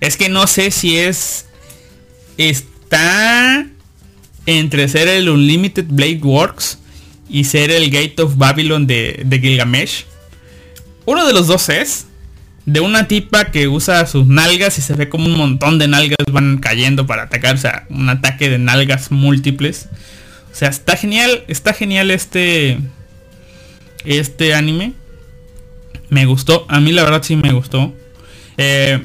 Es 0.00 0.16
que 0.16 0.28
no 0.28 0.46
sé 0.46 0.70
si 0.70 0.98
es... 0.98 1.46
Está 2.36 3.66
entre 4.46 4.88
ser 4.88 5.06
el 5.06 5.28
Unlimited 5.28 5.86
Blade 5.88 6.20
Works 6.22 6.78
y 7.32 7.44
ser 7.44 7.70
el 7.70 7.90
Gate 7.90 8.22
of 8.22 8.36
Babylon 8.36 8.86
de, 8.86 9.26
Gilgamesh. 9.28 10.04
Uno 11.06 11.26
de 11.26 11.32
los 11.32 11.46
dos 11.46 11.70
es 11.70 12.06
de 12.66 12.80
una 12.80 13.08
tipa 13.08 13.46
que 13.46 13.66
usa 13.66 14.06
sus 14.06 14.26
nalgas 14.26 14.78
y 14.78 14.82
se 14.82 14.94
ve 14.94 15.08
como 15.08 15.24
un 15.24 15.36
montón 15.36 15.78
de 15.78 15.88
nalgas 15.88 16.18
van 16.30 16.58
cayendo 16.58 17.06
para 17.06 17.24
atacar, 17.24 17.56
o 17.56 17.58
sea, 17.58 17.86
un 17.88 18.08
ataque 18.08 18.50
de 18.50 18.58
nalgas 18.58 19.10
múltiples. 19.10 19.88
O 20.52 20.54
sea, 20.54 20.68
está 20.68 20.94
genial, 20.94 21.42
está 21.48 21.72
genial 21.72 22.10
este 22.10 22.78
este 24.04 24.54
anime. 24.54 24.92
Me 26.10 26.26
gustó, 26.26 26.66
a 26.68 26.80
mí 26.80 26.92
la 26.92 27.02
verdad 27.02 27.22
sí 27.22 27.34
me 27.34 27.52
gustó. 27.52 27.94
Eh, 28.58 29.02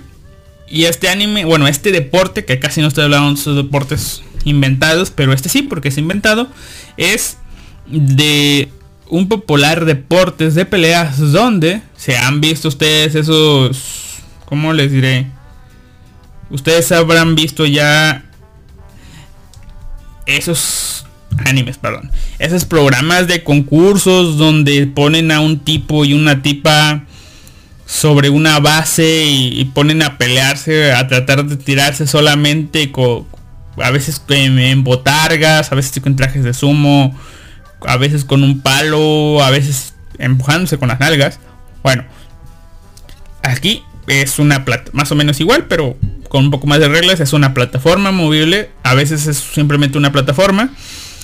y 0.69 0.83
este 0.83 1.07
anime, 1.07 1.45
bueno, 1.45 1.69
este 1.69 1.93
deporte, 1.93 2.43
que 2.43 2.59
casi 2.59 2.81
no 2.81 2.89
estoy 2.89 3.05
hablando 3.05 3.31
de 3.31 3.37
sus 3.37 3.55
deportes 3.55 4.21
inventados, 4.43 5.11
pero 5.11 5.31
este 5.31 5.47
sí, 5.47 5.61
porque 5.61 5.87
es 5.87 5.97
inventado, 5.97 6.49
es 6.97 7.37
de 7.89 8.69
un 9.09 9.27
popular 9.27 9.85
deportes 9.85 10.55
de 10.55 10.65
peleas 10.65 11.19
donde 11.31 11.81
se 11.95 12.17
han 12.17 12.41
visto 12.41 12.67
ustedes 12.67 13.15
esos, 13.15 14.19
¿cómo 14.45 14.73
les 14.73 14.91
diré? 14.91 15.27
Ustedes 16.49 16.91
habrán 16.91 17.35
visto 17.35 17.65
ya 17.65 18.23
esos 20.25 21.05
animes, 21.45 21.77
perdón. 21.77 22.11
Esos 22.39 22.65
programas 22.65 23.27
de 23.27 23.43
concursos 23.43 24.37
donde 24.37 24.87
ponen 24.87 25.31
a 25.31 25.39
un 25.39 25.59
tipo 25.59 26.05
y 26.05 26.13
una 26.13 26.41
tipa 26.41 27.05
sobre 27.85 28.29
una 28.29 28.59
base 28.59 29.25
y, 29.25 29.63
ponen 29.73 30.03
a 30.03 30.17
pelearse, 30.17 30.91
a 30.91 31.07
tratar 31.07 31.45
de 31.45 31.55
tirarse 31.55 32.05
solamente 32.05 32.91
con, 32.91 33.25
a 33.81 33.91
veces 33.91 34.21
en 34.29 34.83
botargas, 34.83 35.71
a 35.71 35.75
veces 35.75 36.01
con 36.01 36.15
trajes 36.15 36.43
de 36.43 36.53
sumo 36.53 37.17
a 37.81 37.97
veces 37.97 38.25
con 38.25 38.43
un 38.43 38.61
palo, 38.61 39.43
a 39.43 39.49
veces 39.49 39.93
empujándose 40.17 40.77
con 40.77 40.87
las 40.87 40.99
nalgas. 40.99 41.39
Bueno, 41.83 42.03
aquí 43.43 43.83
es 44.07 44.39
una 44.39 44.65
plata, 44.65 44.91
más 44.93 45.11
o 45.11 45.15
menos 45.15 45.39
igual, 45.39 45.65
pero 45.67 45.97
con 46.29 46.45
un 46.45 46.51
poco 46.51 46.67
más 46.67 46.79
de 46.79 46.87
reglas. 46.87 47.19
Es 47.19 47.33
una 47.33 47.53
plataforma 47.53 48.11
movible, 48.11 48.71
a 48.83 48.93
veces 48.93 49.27
es 49.27 49.37
simplemente 49.37 49.97
una 49.97 50.11
plataforma, 50.11 50.69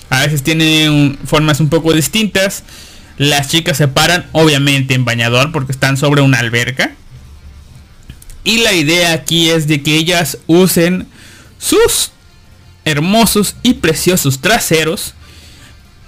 a 0.10 0.22
veces 0.22 0.44
tiene 0.44 1.18
formas 1.26 1.60
un 1.60 1.70
poco 1.70 1.94
distintas. 1.94 2.64
Las 3.18 3.50
chicas 3.50 3.78
se 3.78 3.88
paran, 3.88 4.26
obviamente 4.32 4.96
en 4.96 5.06
bañador, 5.06 5.52
porque 5.52 5.72
están 5.72 5.98
sobre 5.98 6.22
una 6.22 6.40
alberca. 6.40 6.96
Y 8.44 8.58
la 8.58 8.74
idea 8.74 9.14
aquí 9.14 9.50
es 9.50 9.68
de 9.68 9.82
que 9.82 9.96
ellas 9.96 10.40
usen 10.48 11.08
sus 11.58 12.12
hermosos 12.86 13.56
y 13.64 13.76
preciosos 13.76 14.42
traseros 14.42 15.14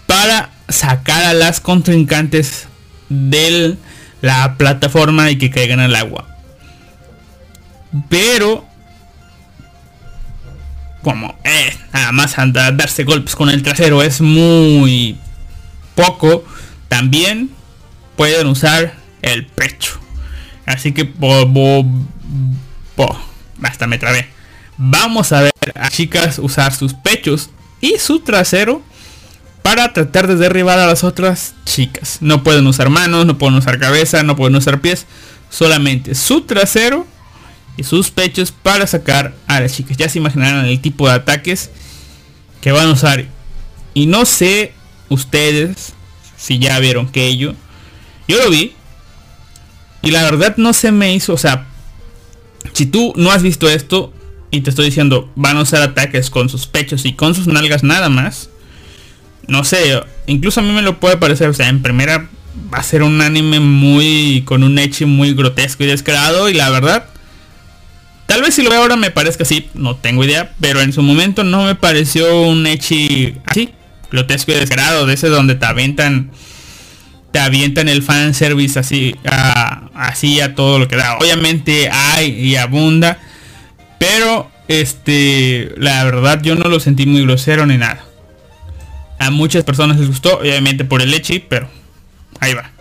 para 0.05 0.51
sacar 0.69 1.23
a 1.23 1.33
las 1.33 1.59
contrincantes 1.59 2.67
del 3.09 3.77
la 4.21 4.55
plataforma 4.57 5.29
y 5.29 5.37
que 5.37 5.51
caigan 5.51 5.79
al 5.79 5.95
agua. 5.95 6.27
Pero 8.09 8.65
como 11.05 11.37
eh, 11.43 11.77
nada 11.93 12.11
más 12.11 12.39
andar, 12.39 12.75
darse 12.75 13.03
golpes 13.03 13.35
con 13.35 13.51
el 13.51 13.61
trasero 13.61 14.01
es 14.01 14.21
muy 14.21 15.15
poco, 15.93 16.43
también 16.87 17.51
pueden 18.15 18.47
usar 18.47 18.95
el 19.21 19.45
pecho. 19.45 19.99
Así 20.65 20.93
que 20.93 21.05
hasta 23.61 23.85
me 23.85 23.99
trabé. 23.99 24.27
Vamos 24.77 25.31
a 25.31 25.41
ver 25.41 25.53
a 25.75 25.89
chicas 25.89 26.39
usar 26.39 26.73
sus 26.73 26.95
pechos 26.95 27.51
y 27.81 27.99
su 27.99 28.21
trasero 28.21 28.81
para 29.65 29.93
tratar 29.93 30.27
de 30.27 30.35
derribar 30.35 30.77
a 30.77 30.85
las 30.85 31.03
otras 31.03 31.55
chicas. 31.65 32.19
No 32.21 32.43
pueden 32.43 32.67
usar 32.67 32.91
manos, 32.91 33.25
no 33.25 33.39
pueden 33.39 33.57
usar 33.57 33.79
cabeza, 33.79 34.21
no 34.21 34.35
pueden 34.35 34.55
usar 34.55 34.79
pies, 34.79 35.07
solamente 35.49 36.13
su 36.13 36.41
trasero 36.41 37.07
y 37.75 37.83
sus 37.83 38.11
pechos 38.11 38.51
para 38.51 38.85
sacar 38.85 39.33
a 39.47 39.61
las 39.61 39.73
chicas. 39.73 39.97
Ya 39.97 40.07
se 40.07 40.19
imaginarán 40.19 40.65
el 40.65 40.79
tipo 40.81 41.07
de 41.07 41.15
ataques 41.15 41.71
que 42.61 42.71
van 42.71 42.89
a 42.89 42.91
usar. 42.91 43.25
Y 43.95 44.05
no 44.05 44.25
sé 44.25 44.71
ustedes 45.09 45.93
si 46.37 46.59
ya 46.59 46.77
vieron 46.77 47.07
que 47.07 47.25
ello. 47.25 47.55
Yo 48.27 48.37
lo 48.37 48.51
vi. 48.51 48.73
Y 50.03 50.11
la 50.11 50.21
verdad 50.21 50.57
no 50.57 50.73
se 50.73 50.91
me 50.91 51.15
hizo. 51.15 51.33
O 51.33 51.39
sea, 51.39 51.65
si 52.73 52.85
tú 52.85 53.13
no 53.15 53.31
has 53.31 53.41
visto 53.41 53.67
esto 53.67 54.13
y 54.51 54.61
te 54.61 54.69
estoy 54.69 54.85
diciendo 54.85 55.31
van 55.35 55.57
a 55.57 55.61
usar 55.61 55.81
ataques 55.81 56.29
con 56.29 56.49
sus 56.49 56.67
pechos 56.67 57.03
y 57.05 57.13
con 57.13 57.33
sus 57.33 57.47
nalgas 57.47 57.81
nada 57.81 58.09
más. 58.09 58.51
No 59.47 59.63
sé, 59.63 60.01
incluso 60.27 60.59
a 60.59 60.63
mí 60.63 60.71
me 60.71 60.81
lo 60.81 60.99
puede 60.99 61.17
parecer. 61.17 61.49
O 61.49 61.53
sea, 61.53 61.69
en 61.69 61.81
primera 61.81 62.27
va 62.73 62.79
a 62.79 62.83
ser 62.83 63.03
un 63.03 63.21
anime 63.21 63.59
muy 63.59 64.43
con 64.45 64.63
un 64.63 64.79
echi 64.79 65.05
muy 65.05 65.33
grotesco 65.33 65.83
y 65.83 65.87
descarado. 65.87 66.49
Y 66.49 66.53
la 66.53 66.69
verdad 66.69 67.05
Tal 68.25 68.41
vez 68.41 68.55
si 68.55 68.63
lo 68.63 68.69
veo 68.69 68.81
ahora 68.81 68.95
me 68.95 69.11
parezca 69.11 69.43
así, 69.43 69.69
no 69.75 69.95
tengo 69.95 70.23
idea, 70.23 70.51
pero 70.59 70.81
en 70.81 70.93
su 70.93 71.03
momento 71.03 71.43
no 71.43 71.63
me 71.65 71.75
pareció 71.75 72.41
un 72.41 72.65
Echi 72.65 73.35
así, 73.45 73.69
grotesco 74.11 74.51
y 74.51 74.55
descarado, 74.55 75.05
de 75.05 75.13
ese 75.13 75.29
donde 75.29 75.55
te 75.55 75.65
aventan 75.65 76.31
te 77.31 77.39
avientan 77.39 77.89
el 77.89 78.01
fan 78.01 78.33
service 78.33 78.79
así 78.79 79.13
así 79.93 80.39
a 80.39 80.55
todo 80.55 80.79
lo 80.79 80.87
que 80.87 80.95
da. 80.95 81.17
Obviamente 81.17 81.89
hay 81.91 82.31
y 82.31 82.55
abunda, 82.55 83.19
pero 83.99 84.49
este 84.67 85.73
la 85.77 86.03
verdad 86.05 86.41
yo 86.41 86.55
no 86.55 86.69
lo 86.69 86.79
sentí 86.79 87.05
muy 87.05 87.21
grosero 87.23 87.65
ni 87.65 87.77
nada. 87.77 88.05
A 89.19 89.31
muchas 89.31 89.63
personas 89.63 89.97
les 89.97 90.07
gustó, 90.07 90.39
obviamente 90.39 90.85
por 90.85 91.01
el 91.01 91.13
Echi, 91.13 91.39
pero 91.39 91.69
ahí 92.39 92.53
va, 92.53 92.71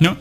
¿no? 0.00 0.16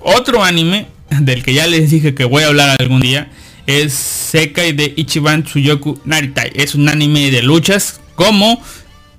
Otro 0.00 0.42
anime 0.42 0.86
del 1.10 1.42
que 1.42 1.54
ya 1.54 1.66
les 1.66 1.90
dije 1.90 2.14
que 2.14 2.24
voy 2.24 2.42
a 2.42 2.46
hablar 2.46 2.76
algún 2.80 3.00
día 3.00 3.30
es 3.66 3.92
Sekai 3.92 4.72
de 4.72 4.92
Ichiban 4.96 5.44
Tsuyoku 5.44 6.00
Naritai. 6.04 6.52
Es 6.54 6.74
un 6.74 6.88
anime 6.88 7.30
de 7.30 7.42
luchas 7.42 8.00
como 8.14 8.62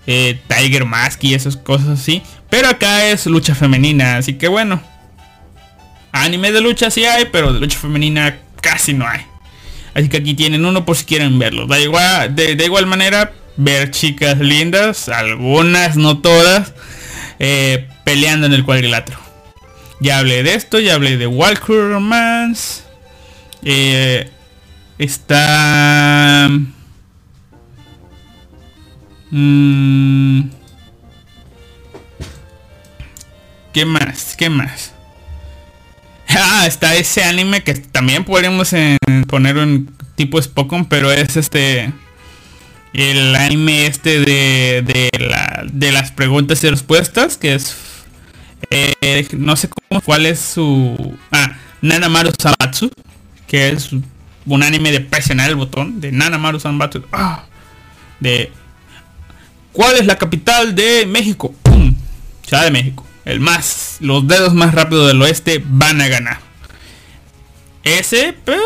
eh, 0.08 0.40
Tiger 0.48 0.86
Mask 0.86 1.24
y 1.24 1.34
esas 1.34 1.58
cosas 1.58 2.00
así. 2.00 2.22
Pero 2.50 2.68
acá 2.68 3.08
es 3.08 3.26
lucha 3.28 3.56
femenina, 3.56 4.18
así 4.18 4.34
que 4.34 4.48
bueno. 4.48 4.82
Anime 6.12 6.52
de 6.52 6.60
lucha 6.60 6.92
sí 6.92 7.06
hay, 7.06 7.26
pero 7.32 7.54
de 7.54 7.60
lucha 7.62 7.80
femenina 7.80 8.40
casi 8.62 8.94
no 8.94 9.08
hay. 9.08 9.22
Así 9.94 10.10
que 10.10 10.18
aquí 10.18 10.34
tienen 10.34 10.66
uno 10.66 10.86
por 10.86 10.98
si 10.98 11.06
quieren 11.06 11.40
verlo. 11.40 11.68
Da 11.68 11.80
igual, 11.80 12.36
de, 12.36 12.52
igual 12.64 12.86
manera, 12.86 13.34
ver 13.58 13.92
chicas 13.92 14.40
lindas, 14.40 15.10
algunas, 15.10 15.96
no 15.96 16.20
todas, 16.20 16.74
eh, 17.40 17.88
peleando 18.04 18.48
en 18.48 18.54
el 18.54 18.64
cuadrilátero. 18.64 19.20
Ya 20.00 20.18
hablé 20.18 20.44
de 20.44 20.56
esto, 20.56 20.80
ya 20.80 20.96
hablé 20.96 21.18
de 21.18 21.28
Walker 21.28 21.90
Romance. 21.90 22.84
Eh, 23.64 24.30
está... 24.98 26.50
Mm, 29.30 30.50
¿Qué 33.74 33.86
más? 33.86 34.36
¿Qué 34.36 34.50
más? 34.50 34.94
Ah, 36.28 36.66
está 36.66 36.96
ese 36.96 37.24
anime 37.24 37.64
que 37.64 37.74
también 37.76 38.24
podríamos 38.24 38.74
poner 39.28 39.58
en 39.58 39.94
tipo 40.16 40.42
Spokon, 40.42 40.86
pero 40.86 41.12
es 41.12 41.38
este 41.38 41.92
el 42.94 43.36
anime 43.36 43.88
este 43.88 44.20
de, 44.20 44.82
de, 44.82 45.10
la, 45.20 45.64
de 45.72 45.92
las 45.92 46.12
preguntas 46.12 46.64
y 46.64 46.70
respuestas, 46.70 47.38
que 47.38 47.56
es 47.56 47.76
eh, 48.70 49.28
no 49.38 49.56
sé 49.56 49.70
cómo 49.70 50.02
cuál 50.02 50.26
es 50.26 50.40
su 50.40 51.18
ah, 51.32 51.58
Nanamaru 51.82 52.32
Samatsu, 52.38 52.92
que 53.48 53.70
es 53.70 53.92
un 54.46 54.64
anime 54.64 54.92
de 54.92 55.02
presionar 55.02 55.50
el 55.50 55.56
botón 55.56 56.02
de 56.02 56.12
Nanamaru 56.12 56.60
Sanbatsu. 56.60 57.04
Ah, 57.12 57.46
de 58.20 58.52
¿Cuál 59.72 59.96
es 59.96 60.06
la 60.06 60.18
capital 60.18 60.76
de 60.76 61.06
México? 61.06 61.54
¡Pum! 61.64 61.96
De 62.50 62.72
México. 62.72 63.06
El 63.24 63.40
más, 63.40 63.98
los 64.02 64.28
dedos 64.28 64.54
más 64.54 64.76
rápidos 64.76 65.08
del 65.08 65.22
oeste 65.22 65.64
van 65.66 66.02
a 66.02 66.10
ganar. 66.10 66.40
Ese, 67.84 68.34
pues, 68.44 68.60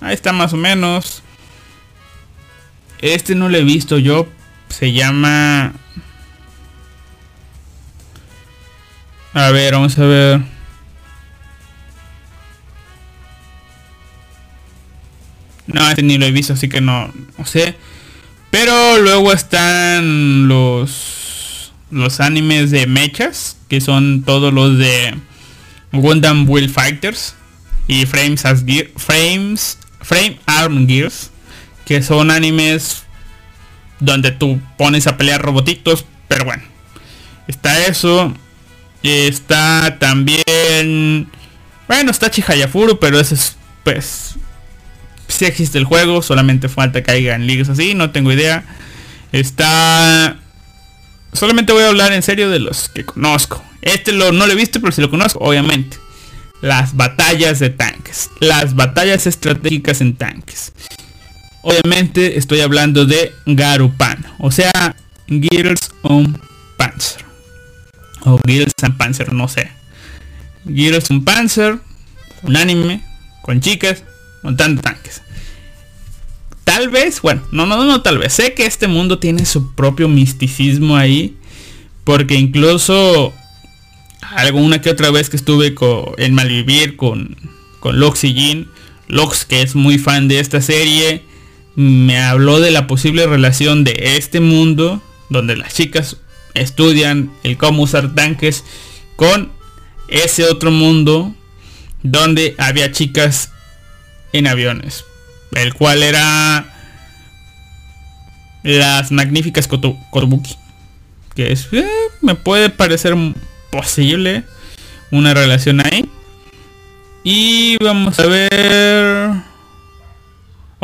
ahí 0.00 0.14
está 0.14 0.32
más 0.32 0.54
o 0.54 0.56
menos. 0.56 1.22
Este 3.00 3.34
no 3.34 3.48
lo 3.48 3.56
he 3.56 3.64
visto 3.64 3.98
yo. 3.98 4.28
Se 4.68 4.92
llama... 4.92 5.72
A 9.32 9.50
ver, 9.50 9.74
vamos 9.74 9.98
a 9.98 10.04
ver. 10.04 10.40
No, 15.66 15.88
este 15.88 16.02
ni 16.02 16.18
lo 16.18 16.26
he 16.26 16.30
visto, 16.30 16.52
así 16.52 16.68
que 16.68 16.80
no, 16.80 17.12
no 17.36 17.44
sé. 17.44 17.74
Pero 18.50 18.98
luego 18.98 19.32
están 19.32 20.46
los 20.46 21.72
los 21.90 22.20
animes 22.20 22.70
de 22.70 22.86
mechas, 22.86 23.56
que 23.68 23.80
son 23.80 24.22
todos 24.22 24.52
los 24.52 24.78
de 24.78 25.14
Gundam 25.92 26.48
Will 26.48 26.68
Fighters 26.68 27.34
y 27.86 28.06
Frames 28.06 28.44
as 28.44 28.64
Gear, 28.64 28.88
Frames 28.96 29.78
Frame 30.00 30.38
Arm 30.46 30.86
Gears, 30.86 31.30
que 31.86 32.02
son 32.02 32.30
animes 32.30 33.04
donde 34.00 34.30
tú 34.30 34.60
pones 34.76 35.06
a 35.06 35.16
pelear 35.16 35.42
robotitos, 35.42 36.04
pero 36.28 36.44
bueno. 36.44 36.62
Está 37.46 37.86
eso. 37.86 38.34
Está 39.02 39.98
también 39.98 41.28
bueno, 41.86 42.10
está 42.10 42.30
Chihayafuru, 42.30 42.98
pero 42.98 43.20
ese 43.20 43.34
es 43.34 43.56
pues 43.82 44.36
si 45.28 45.44
existe 45.44 45.78
el 45.78 45.84
juego, 45.84 46.22
solamente 46.22 46.68
falta 46.68 47.00
que 47.00 47.06
caiga 47.06 47.34
en 47.34 47.46
ligas 47.46 47.68
así, 47.68 47.94
no 47.94 48.10
tengo 48.10 48.32
idea. 48.32 48.64
Está... 49.32 50.38
Solamente 51.32 51.72
voy 51.72 51.82
a 51.82 51.88
hablar 51.88 52.12
en 52.12 52.22
serio 52.22 52.48
de 52.48 52.60
los 52.60 52.88
que 52.88 53.04
conozco. 53.04 53.62
Este 53.82 54.12
lo, 54.12 54.32
no 54.32 54.46
lo 54.46 54.52
he 54.52 54.56
visto, 54.56 54.80
pero 54.80 54.92
si 54.92 55.02
lo 55.02 55.10
conozco, 55.10 55.40
obviamente. 55.40 55.98
Las 56.62 56.96
batallas 56.96 57.58
de 57.58 57.70
tanques. 57.70 58.30
Las 58.40 58.74
batallas 58.74 59.26
estratégicas 59.26 60.00
en 60.00 60.14
tanques. 60.14 60.72
Obviamente 61.66 62.36
estoy 62.36 62.60
hablando 62.60 63.06
de 63.06 63.32
Garupan. 63.46 64.26
O 64.38 64.50
sea, 64.50 64.94
Gears 65.28 65.90
on 66.02 66.38
Panzer. 66.76 67.24
O 68.20 68.38
Gears 68.46 68.74
on 68.82 68.98
Panzer, 68.98 69.32
no 69.32 69.48
sé. 69.48 69.70
Gears 70.68 71.10
on 71.10 71.24
Panzer. 71.24 71.78
Un 72.42 72.56
anime 72.58 73.02
con 73.40 73.62
chicas 73.62 74.04
montando 74.42 74.82
tanques. 74.82 75.22
Tal 76.64 76.90
vez, 76.90 77.22
bueno, 77.22 77.40
no, 77.50 77.64
no, 77.64 77.82
no, 77.82 78.02
tal 78.02 78.18
vez. 78.18 78.34
Sé 78.34 78.52
que 78.52 78.66
este 78.66 78.86
mundo 78.86 79.18
tiene 79.18 79.46
su 79.46 79.74
propio 79.74 80.06
misticismo 80.06 80.98
ahí. 80.98 81.34
Porque 82.04 82.34
incluso 82.34 83.32
alguna 84.20 84.82
que 84.82 84.90
otra 84.90 85.10
vez 85.10 85.30
que 85.30 85.38
estuve 85.38 85.74
con, 85.74 86.12
en 86.18 86.34
Malvivir 86.34 86.96
con, 86.96 87.38
con 87.80 87.98
Lux 87.98 88.24
y 88.24 88.34
Jin, 88.34 88.68
Lux 89.08 89.46
que 89.46 89.62
es 89.62 89.74
muy 89.74 89.96
fan 89.96 90.28
de 90.28 90.40
esta 90.40 90.60
serie, 90.60 91.22
me 91.76 92.20
habló 92.20 92.60
de 92.60 92.70
la 92.70 92.86
posible 92.86 93.26
relación 93.26 93.84
de 93.84 94.16
este 94.16 94.40
mundo, 94.40 95.02
donde 95.28 95.56
las 95.56 95.74
chicas 95.74 96.18
estudian 96.54 97.32
el 97.42 97.56
cómo 97.56 97.82
usar 97.82 98.14
tanques, 98.14 98.64
con 99.16 99.50
ese 100.08 100.44
otro 100.44 100.70
mundo 100.70 101.34
donde 102.02 102.54
había 102.58 102.92
chicas 102.92 103.50
en 104.32 104.46
aviones, 104.46 105.04
el 105.52 105.74
cual 105.74 106.02
era 106.02 106.72
las 108.62 109.10
magníficas 109.12 109.68
Kotobuki, 109.68 110.56
que 111.34 111.52
es, 111.52 111.68
eh, 111.72 111.86
me 112.20 112.34
puede 112.34 112.70
parecer 112.70 113.14
posible 113.70 114.44
una 115.10 115.34
relación 115.34 115.80
ahí. 115.84 116.08
Y 117.24 117.76
vamos 117.82 118.18
a 118.18 118.26
ver... 118.26 119.13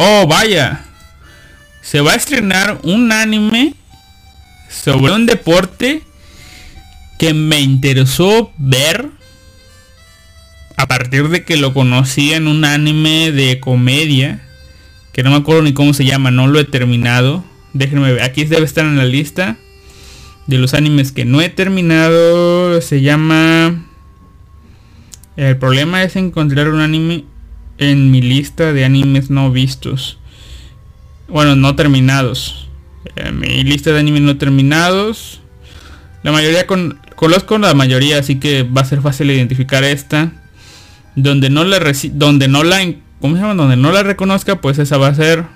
Oh, 0.02 0.26
vaya. 0.26 0.80
Se 1.82 2.00
va 2.00 2.12
a 2.12 2.16
estrenar 2.16 2.80
un 2.84 3.12
anime 3.12 3.74
sobre 4.70 5.12
un 5.12 5.26
deporte 5.26 6.02
que 7.18 7.34
me 7.34 7.60
interesó 7.60 8.50
ver 8.56 9.10
a 10.78 10.88
partir 10.88 11.28
de 11.28 11.44
que 11.44 11.58
lo 11.58 11.74
conocí 11.74 12.32
en 12.32 12.48
un 12.48 12.64
anime 12.64 13.30
de 13.30 13.60
comedia, 13.60 14.40
que 15.12 15.22
no 15.22 15.32
me 15.32 15.36
acuerdo 15.36 15.60
ni 15.60 15.74
cómo 15.74 15.92
se 15.92 16.06
llama, 16.06 16.30
no 16.30 16.46
lo 16.46 16.58
he 16.60 16.64
terminado. 16.64 17.44
Déjenme 17.74 18.14
ver, 18.14 18.22
aquí 18.22 18.44
debe 18.44 18.64
estar 18.64 18.86
en 18.86 18.96
la 18.96 19.04
lista 19.04 19.58
de 20.46 20.56
los 20.56 20.72
animes 20.72 21.12
que 21.12 21.26
no 21.26 21.42
he 21.42 21.50
terminado. 21.50 22.80
Se 22.80 23.02
llama... 23.02 23.84
El 25.36 25.58
problema 25.58 26.02
es 26.02 26.16
encontrar 26.16 26.70
un 26.70 26.80
anime 26.80 27.26
en 27.80 28.10
mi 28.10 28.20
lista 28.20 28.72
de 28.72 28.84
animes 28.84 29.30
no 29.30 29.50
vistos. 29.50 30.18
Bueno, 31.28 31.56
no 31.56 31.74
terminados. 31.74 32.68
Mi 33.32 33.64
lista 33.64 33.90
de 33.90 33.98
animes 33.98 34.20
no 34.22 34.36
terminados. 34.36 35.40
La 36.22 36.30
mayoría 36.30 36.66
con, 36.66 37.00
conozco 37.16 37.56
la 37.58 37.72
mayoría, 37.72 38.18
así 38.18 38.38
que 38.38 38.62
va 38.62 38.82
a 38.82 38.84
ser 38.84 39.00
fácil 39.00 39.30
identificar 39.30 39.82
esta. 39.82 40.32
Donde 41.16 41.48
no 41.48 41.64
la 41.64 41.80
donde 42.12 42.48
no 42.48 42.62
la 42.62 42.80
¿cómo 43.20 43.34
se 43.34 43.42
llama? 43.42 43.54
Donde 43.54 43.76
no 43.76 43.92
la 43.92 44.02
reconozca, 44.02 44.60
pues 44.60 44.78
esa 44.78 44.98
va 44.98 45.08
a 45.08 45.14
ser. 45.14 45.46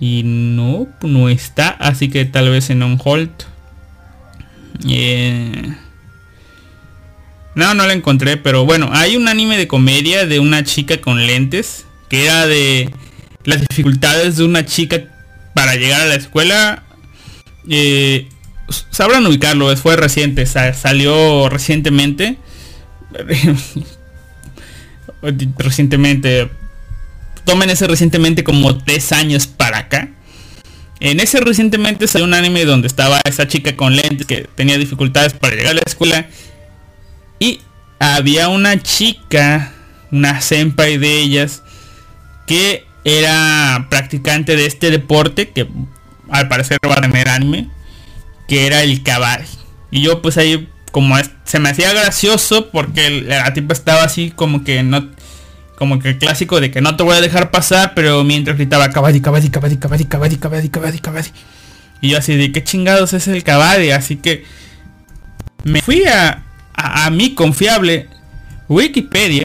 Y 0.00 0.22
no, 0.24 0.88
no 1.02 1.28
está, 1.28 1.68
así 1.68 2.08
que 2.08 2.24
tal 2.24 2.48
vez 2.48 2.70
en 2.70 2.82
un 2.82 2.98
hold. 3.02 3.30
Eh, 4.88 5.74
no, 7.56 7.72
no 7.72 7.86
la 7.86 7.94
encontré, 7.94 8.36
pero 8.36 8.66
bueno, 8.66 8.90
hay 8.92 9.16
un 9.16 9.28
anime 9.28 9.56
de 9.56 9.66
comedia 9.66 10.26
de 10.26 10.40
una 10.40 10.62
chica 10.62 11.00
con 11.00 11.26
lentes, 11.26 11.86
que 12.10 12.24
era 12.24 12.46
de 12.46 12.90
las 13.44 13.66
dificultades 13.66 14.36
de 14.36 14.44
una 14.44 14.66
chica 14.66 15.04
para 15.54 15.74
llegar 15.74 16.02
a 16.02 16.04
la 16.04 16.16
escuela. 16.16 16.84
Eh, 17.66 18.28
sabrán 18.90 19.26
ubicarlo, 19.26 19.74
fue 19.78 19.96
reciente, 19.96 20.44
salió 20.44 21.48
recientemente. 21.48 22.36
recientemente. 25.56 26.50
Tomen 27.46 27.70
ese 27.70 27.86
recientemente 27.86 28.44
como 28.44 28.76
tres 28.76 29.12
años 29.12 29.46
para 29.46 29.78
acá. 29.78 30.10
En 31.00 31.20
ese 31.20 31.40
recientemente 31.40 32.06
salió 32.06 32.26
un 32.26 32.34
anime 32.34 32.66
donde 32.66 32.86
estaba 32.86 33.18
esa 33.24 33.48
chica 33.48 33.76
con 33.76 33.96
lentes 33.96 34.26
que 34.26 34.46
tenía 34.54 34.76
dificultades 34.76 35.32
para 35.32 35.56
llegar 35.56 35.72
a 35.72 35.76
la 35.76 35.82
escuela 35.86 36.28
y 37.38 37.60
había 37.98 38.48
una 38.48 38.82
chica, 38.82 39.72
una 40.10 40.40
senpai 40.40 40.98
de 40.98 41.18
ellas, 41.18 41.62
que 42.46 42.86
era 43.04 43.86
practicante 43.90 44.56
de 44.56 44.66
este 44.66 44.90
deporte, 44.90 45.50
que 45.50 45.68
al 46.30 46.48
parecer 46.48 46.78
va 46.88 46.94
a 46.94 47.00
tener 47.00 47.28
que 48.48 48.66
era 48.66 48.82
el 48.82 49.02
caballo. 49.02 49.46
Y 49.90 50.02
yo 50.02 50.22
pues 50.22 50.36
ahí 50.36 50.68
como 50.92 51.14
se 51.44 51.58
me 51.58 51.68
hacía 51.68 51.92
gracioso 51.92 52.70
porque 52.70 53.10
la 53.10 53.52
tipa 53.52 53.74
estaba 53.74 54.02
así 54.02 54.30
como 54.30 54.64
que 54.64 54.82
no 54.82 55.10
como 55.76 55.98
que 55.98 56.10
el 56.10 56.18
clásico 56.18 56.58
de 56.58 56.70
que 56.70 56.80
no 56.80 56.96
te 56.96 57.02
voy 57.02 57.16
a 57.16 57.20
dejar 57.20 57.50
pasar, 57.50 57.92
pero 57.94 58.24
mientras 58.24 58.56
gritaba 58.56 58.88
caballo, 58.88 59.20
caballo, 59.20 59.50
caballo, 59.50 59.78
caballo, 59.78 60.08
caballo, 60.08 60.40
caballo, 60.40 60.70
caballo, 60.70 60.98
caballo. 61.02 61.30
Y 62.00 62.10
yo 62.10 62.18
así 62.18 62.34
de 62.34 62.50
qué 62.50 62.64
chingados 62.64 63.12
es 63.12 63.28
el 63.28 63.44
caballo, 63.44 63.94
así 63.94 64.16
que 64.16 64.44
me 65.64 65.82
fui 65.82 66.04
a, 66.06 66.45
a, 66.76 67.10
mi 67.10 67.34
confiable 67.34 68.08
Wikipedia 68.68 69.44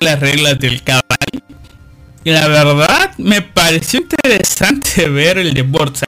las 0.00 0.20
reglas 0.20 0.58
del 0.58 0.82
caballo. 0.82 1.02
Y 2.22 2.30
la 2.30 2.48
verdad 2.48 3.12
me 3.18 3.40
pareció 3.40 4.00
interesante 4.00 5.08
ver 5.08 5.38
el 5.38 5.54
deporte. 5.54 6.04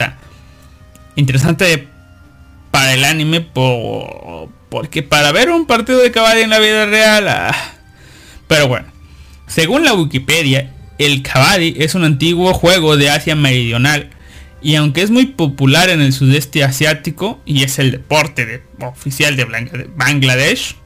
interesante 1.16 1.88
para 2.70 2.94
el 2.94 3.04
anime 3.04 3.40
porque 4.68 5.02
para 5.02 5.32
ver 5.32 5.50
un 5.50 5.66
partido 5.66 6.00
de 6.00 6.10
caballo 6.10 6.40
en 6.40 6.50
la 6.50 6.58
vida 6.58 6.86
real. 6.86 7.28
Ah, 7.28 7.54
pero 8.46 8.68
bueno, 8.68 8.86
según 9.46 9.84
la 9.84 9.94
Wikipedia, 9.94 10.72
el 10.98 11.22
caballo 11.22 11.72
es 11.76 11.94
un 11.94 12.04
antiguo 12.04 12.52
juego 12.52 12.96
de 12.96 13.10
Asia 13.10 13.34
Meridional 13.34 14.10
y 14.60 14.74
aunque 14.74 15.02
es 15.02 15.10
muy 15.10 15.26
popular 15.26 15.88
en 15.88 16.00
el 16.00 16.12
sudeste 16.12 16.64
asiático 16.64 17.40
y 17.44 17.62
es 17.62 17.78
el 17.78 17.92
deporte 17.92 18.62
oficial 18.80 19.36
de 19.36 19.46
Bangladesh, 19.96 20.76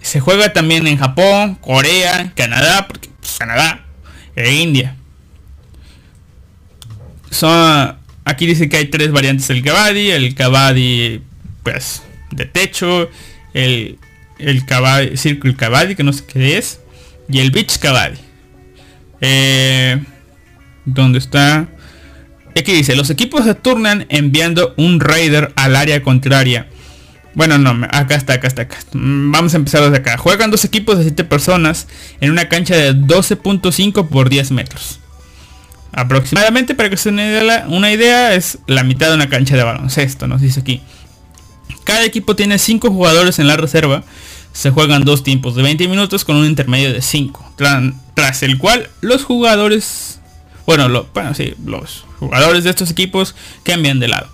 se 0.00 0.20
juega 0.20 0.52
también 0.52 0.86
en 0.86 0.98
Japón, 0.98 1.54
Corea, 1.56 2.32
Canadá, 2.34 2.86
porque 2.88 3.08
pues, 3.20 3.36
Canadá 3.38 3.84
e 4.36 4.54
India. 4.54 4.96
Son, 7.30 7.96
aquí 8.24 8.46
dice 8.46 8.68
que 8.68 8.76
hay 8.76 8.86
tres 8.86 9.12
variantes 9.12 9.48
del 9.48 9.62
kabaddi, 9.62 10.10
el 10.10 10.34
kabaddi 10.34 11.22
pues 11.62 12.02
de 12.30 12.44
techo, 12.44 13.08
el, 13.54 13.98
el 14.38 14.66
kabaddi, 14.66 15.16
circle 15.16 15.54
kabaddi 15.54 15.94
que 15.94 16.02
no 16.02 16.12
sé 16.12 16.24
qué 16.26 16.58
es, 16.58 16.80
y 17.28 17.38
el 17.38 17.50
beach 17.50 17.78
kabaddi. 17.78 18.18
Eh, 19.20 20.02
¿Dónde 20.84 21.18
está? 21.18 21.66
Aquí 22.56 22.72
dice, 22.72 22.94
los 22.94 23.10
equipos 23.10 23.44
se 23.44 23.54
turnan 23.54 24.06
enviando 24.08 24.74
un 24.76 25.00
raider 25.00 25.52
al 25.56 25.74
área 25.74 26.02
contraria. 26.02 26.68
Bueno, 27.34 27.58
no, 27.58 27.86
acá 27.90 28.14
está, 28.14 28.34
acá 28.34 28.46
está, 28.46 28.62
acá. 28.62 28.76
Mm, 28.92 29.32
vamos 29.32 29.54
a 29.54 29.56
empezar 29.56 29.82
desde 29.82 29.96
acá. 29.96 30.16
Juegan 30.16 30.50
dos 30.50 30.64
equipos 30.64 30.98
de 30.98 31.04
7 31.04 31.24
personas 31.24 31.88
en 32.20 32.30
una 32.30 32.48
cancha 32.48 32.76
de 32.76 32.94
12.5 32.94 34.08
por 34.08 34.28
10 34.28 34.52
metros. 34.52 35.00
Aproximadamente, 35.92 36.74
para 36.74 36.90
que 36.90 36.96
se 36.96 37.08
una 37.08 37.64
una 37.68 37.92
idea, 37.92 38.34
es 38.34 38.58
la 38.66 38.84
mitad 38.84 39.08
de 39.08 39.14
una 39.14 39.28
cancha 39.28 39.56
de 39.56 39.62
baloncesto, 39.62 40.26
nos 40.26 40.40
dice 40.40 40.60
aquí. 40.60 40.80
Cada 41.84 42.04
equipo 42.04 42.36
tiene 42.36 42.58
5 42.58 42.90
jugadores 42.90 43.38
en 43.38 43.46
la 43.46 43.56
reserva. 43.56 44.04
Se 44.52 44.70
juegan 44.70 45.04
dos 45.04 45.24
tiempos 45.24 45.56
de 45.56 45.62
20 45.62 45.88
minutos 45.88 46.24
con 46.24 46.36
un 46.36 46.46
intermedio 46.46 46.92
de 46.92 47.02
5. 47.02 47.54
Tras 48.14 48.42
el 48.42 48.58
cual 48.58 48.88
los 49.00 49.24
jugadores... 49.24 50.20
Bueno, 50.66 51.06
bueno, 51.12 51.34
sí, 51.34 51.54
los 51.64 52.04
jugadores 52.18 52.64
de 52.64 52.70
estos 52.70 52.90
equipos 52.90 53.34
cambian 53.62 54.00
de 54.00 54.08
lado. 54.08 54.28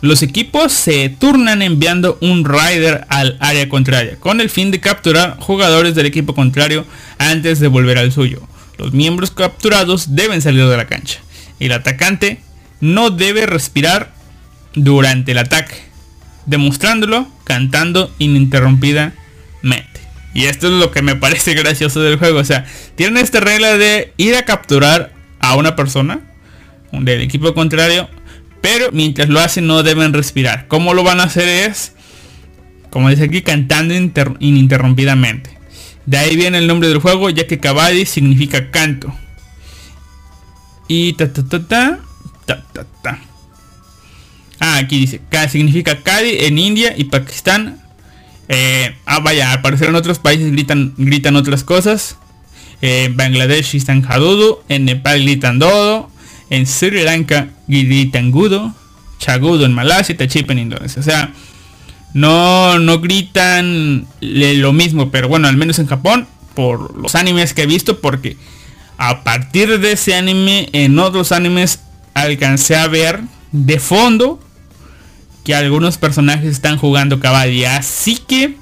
Los 0.00 0.22
equipos 0.22 0.72
se 0.72 1.08
turnan 1.10 1.62
enviando 1.62 2.18
un 2.20 2.44
rider 2.44 3.06
al 3.08 3.36
área 3.38 3.68
contraria, 3.68 4.16
con 4.18 4.40
el 4.40 4.50
fin 4.50 4.72
de 4.72 4.80
capturar 4.80 5.36
jugadores 5.38 5.94
del 5.94 6.06
equipo 6.06 6.34
contrario 6.34 6.84
antes 7.18 7.60
de 7.60 7.68
volver 7.68 7.98
al 7.98 8.10
suyo. 8.10 8.40
Los 8.78 8.92
miembros 8.92 9.30
capturados 9.30 10.16
deben 10.16 10.42
salir 10.42 10.66
de 10.66 10.76
la 10.76 10.88
cancha. 10.88 11.20
Y 11.60 11.66
el 11.66 11.72
atacante 11.72 12.40
no 12.80 13.10
debe 13.10 13.46
respirar 13.46 14.12
durante 14.74 15.32
el 15.32 15.38
ataque, 15.38 15.76
demostrándolo 16.46 17.28
cantando 17.44 18.12
ininterrumpidamente. 18.18 19.12
Y 20.34 20.46
esto 20.46 20.66
es 20.66 20.72
lo 20.72 20.90
que 20.90 21.02
me 21.02 21.14
parece 21.14 21.54
gracioso 21.54 22.00
del 22.00 22.18
juego. 22.18 22.40
O 22.40 22.44
sea, 22.44 22.66
tienen 22.96 23.22
esta 23.22 23.38
regla 23.38 23.76
de 23.76 24.12
ir 24.16 24.34
a 24.34 24.44
capturar 24.44 25.11
a 25.42 25.56
una 25.56 25.76
persona 25.76 26.20
del 26.92 27.20
equipo 27.20 27.52
contrario, 27.52 28.08
pero 28.62 28.90
mientras 28.92 29.28
lo 29.28 29.40
hacen 29.40 29.66
no 29.66 29.82
deben 29.82 30.14
respirar. 30.14 30.68
¿Cómo 30.68 30.94
lo 30.94 31.02
van 31.02 31.20
a 31.20 31.24
hacer 31.24 31.48
es, 31.48 31.92
como 32.88 33.10
dice 33.10 33.24
aquí, 33.24 33.42
cantando 33.42 33.94
ininterrumpidamente. 34.38 35.50
De 36.06 36.16
ahí 36.16 36.36
viene 36.36 36.58
el 36.58 36.66
nombre 36.66 36.88
del 36.88 36.98
juego, 36.98 37.30
ya 37.30 37.46
que 37.46 37.60
Kabaddi 37.60 38.06
significa 38.06 38.70
canto. 38.70 39.14
Y 40.88 41.12
ta 41.14 41.32
ta 41.32 41.42
ta 41.44 41.66
ta 41.66 41.98
ta 42.44 42.62
ta 42.72 42.86
ta. 43.02 43.18
Ah, 44.58 44.76
aquí 44.78 45.00
dice, 45.00 45.20
significa 45.48 46.02
Kadi 46.02 46.44
en 46.46 46.58
India 46.58 46.94
y 46.96 47.04
Pakistán. 47.04 47.80
Eh, 48.48 48.94
ah, 49.06 49.18
vaya, 49.20 49.52
al 49.52 49.82
en 49.82 49.94
otros 49.94 50.18
países 50.18 50.52
gritan, 50.52 50.94
gritan 50.96 51.34
otras 51.34 51.64
cosas. 51.64 52.16
En 52.82 53.16
Bangladesh 53.16 53.76
están 53.76 54.04
Hadudu, 54.04 54.58
en 54.68 54.84
Nepal 54.84 55.22
gritan 55.22 55.60
Dodo, 55.60 56.10
en 56.50 56.66
Sri 56.66 57.02
Lanka, 57.02 57.48
Gudo, 57.68 58.74
Chagudo 59.18 59.64
en 59.64 59.72
Malasia 59.72 60.14
y 60.14 60.18
Tachipa 60.18 60.52
en 60.52 60.58
Indonesia. 60.58 61.00
O 61.00 61.04
sea, 61.04 61.32
no, 62.12 62.80
no 62.80 63.00
gritan 63.00 64.06
lo 64.20 64.72
mismo, 64.72 65.10
pero 65.12 65.28
bueno, 65.28 65.46
al 65.46 65.56
menos 65.56 65.78
en 65.78 65.86
Japón, 65.86 66.26
por 66.54 66.98
los 66.98 67.14
animes 67.14 67.54
que 67.54 67.62
he 67.62 67.66
visto, 67.66 68.00
porque 68.00 68.36
a 68.98 69.22
partir 69.22 69.78
de 69.78 69.92
ese 69.92 70.14
anime, 70.16 70.68
en 70.72 70.98
otros 70.98 71.30
animes 71.30 71.80
alcancé 72.14 72.76
a 72.76 72.88
ver 72.88 73.20
de 73.52 73.78
fondo 73.78 74.40
que 75.44 75.54
algunos 75.54 75.98
personajes 75.98 76.50
están 76.50 76.78
jugando 76.78 77.20
caballo. 77.20 77.68
Así 77.70 78.16
que 78.16 78.56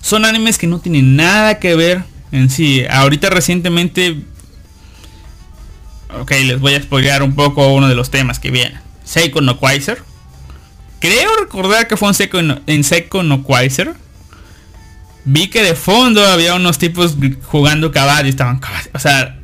son 0.00 0.24
animes 0.24 0.56
que 0.56 0.66
no 0.66 0.78
tienen 0.78 1.16
nada 1.16 1.58
que 1.58 1.74
ver 1.74 2.15
en 2.32 2.50
sí. 2.50 2.84
Ahorita 2.88 3.30
recientemente 3.30 4.16
Ok, 6.20 6.30
les 6.30 6.60
voy 6.60 6.74
a 6.74 6.82
spoilear 6.82 7.22
un 7.22 7.34
poco 7.34 7.72
uno 7.74 7.88
de 7.88 7.94
los 7.94 8.10
temas 8.10 8.38
que 8.38 8.50
viene. 8.50 8.78
Seiko 9.04 9.40
no 9.40 9.58
Quaiser. 9.58 10.02
Creo 11.00 11.30
recordar 11.40 11.88
que 11.88 11.96
fue 11.96 12.08
en 12.08 12.14
Seiko 12.14 12.42
no, 12.42 12.60
en 12.66 12.84
Seiko 12.84 13.22
no 13.22 13.44
Quaiser. 13.44 13.94
Vi 15.24 15.48
que 15.48 15.62
de 15.62 15.74
fondo 15.74 16.24
había 16.24 16.54
unos 16.54 16.78
tipos 16.78 17.16
jugando 17.42 17.90
caballo 17.90 18.28
estaban 18.28 18.60
O 18.94 18.98
sea, 18.98 19.38